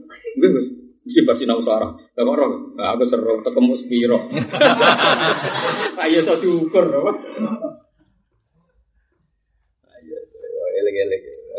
Nggih, 0.41 0.49
Gus. 0.49 0.67
Mesti 1.01 1.21
bar 1.25 1.37
sinau 1.37 1.61
sarah. 1.61 1.97
Lah 1.97 2.23
kok? 2.25 2.77
Nah, 2.77 2.93
aku 2.93 3.09
seru 3.09 3.41
ketemu 3.41 3.73
spiro. 3.77 4.19
Ayo 6.01 6.17
iso 6.21 6.33
diukur 6.41 6.85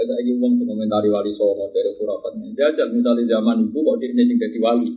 eling-eling. 0.03 0.19
Saiki 0.19 0.33
wong 0.43 0.53
tuh 0.59 0.67
komentari 0.67 1.09
wali 1.09 1.33
songo 1.39 1.71
dari 1.71 1.95
kurafatnya. 1.95 2.49
Jajal 2.59 2.89
misalnya 2.91 3.39
zaman 3.39 3.71
ibu 3.71 3.79
kok 3.87 3.97
dia 4.03 4.11
sing 4.11 4.37
dadi 4.39 4.59
wali. 4.59 4.89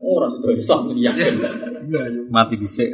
Ora 0.00 0.26
situ 0.32 0.46
Islam 0.56 0.92
yakin. 0.96 1.34
Mati 2.32 2.54
dhisik. 2.56 2.88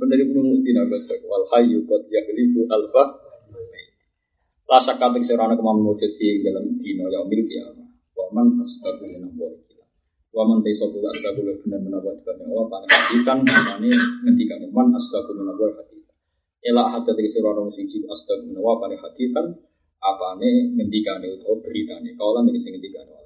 Bener 0.00 0.18
ibu 0.20 0.40
mutin 0.40 0.76
agak 0.80 1.20
wal 1.28 1.44
hayyu 1.56 1.84
qad 1.88 2.02
yaghlibu 2.08 2.68
alfa. 2.68 3.04
La 4.64 4.80
syakka 4.80 5.12
ing 5.12 5.28
sirana 5.28 5.54
kemam 5.54 5.84
mujud 5.84 6.12
di 6.16 6.40
dalam 6.40 6.64
dino 6.80 7.06
ya 7.12 7.20
umil 7.20 7.44
kiamah. 7.44 7.88
Wa 8.16 8.26
man 8.32 8.64
astaqu 8.64 9.04
min 9.04 9.22
Allah. 9.28 9.52
Wa 10.34 10.42
man 10.48 10.64
taiso 10.64 10.88
bu 10.88 11.04
astaqu 11.04 11.40
bener 11.44 11.78
bener 11.84 12.00
wa 12.00 12.12
dibanding 12.16 12.48
wa 12.48 12.64
panen 12.66 12.88
hadikan 12.88 13.38
mane 13.44 13.92
ngendikan 14.24 14.64
man 14.72 14.88
astaqu 14.96 15.36
min 15.36 15.52
Allah 15.52 15.68
hadikan. 15.78 15.93
Ela 16.64 16.82
hadat 16.92 17.16
ing 17.20 17.28
sirana 17.32 17.62
siji 17.76 17.98
astaqu 18.08 18.44
min 18.48 18.58
wa 18.66 18.80
panen 18.80 18.98
hadikan 19.04 19.46
apane 20.00 20.50
ngendikane 20.76 21.26
utawa 21.36 21.60
beritane 21.64 22.10
kaulan 22.16 22.48
iki 22.48 22.60
sing 22.64 22.72
ngendikane. 22.72 23.23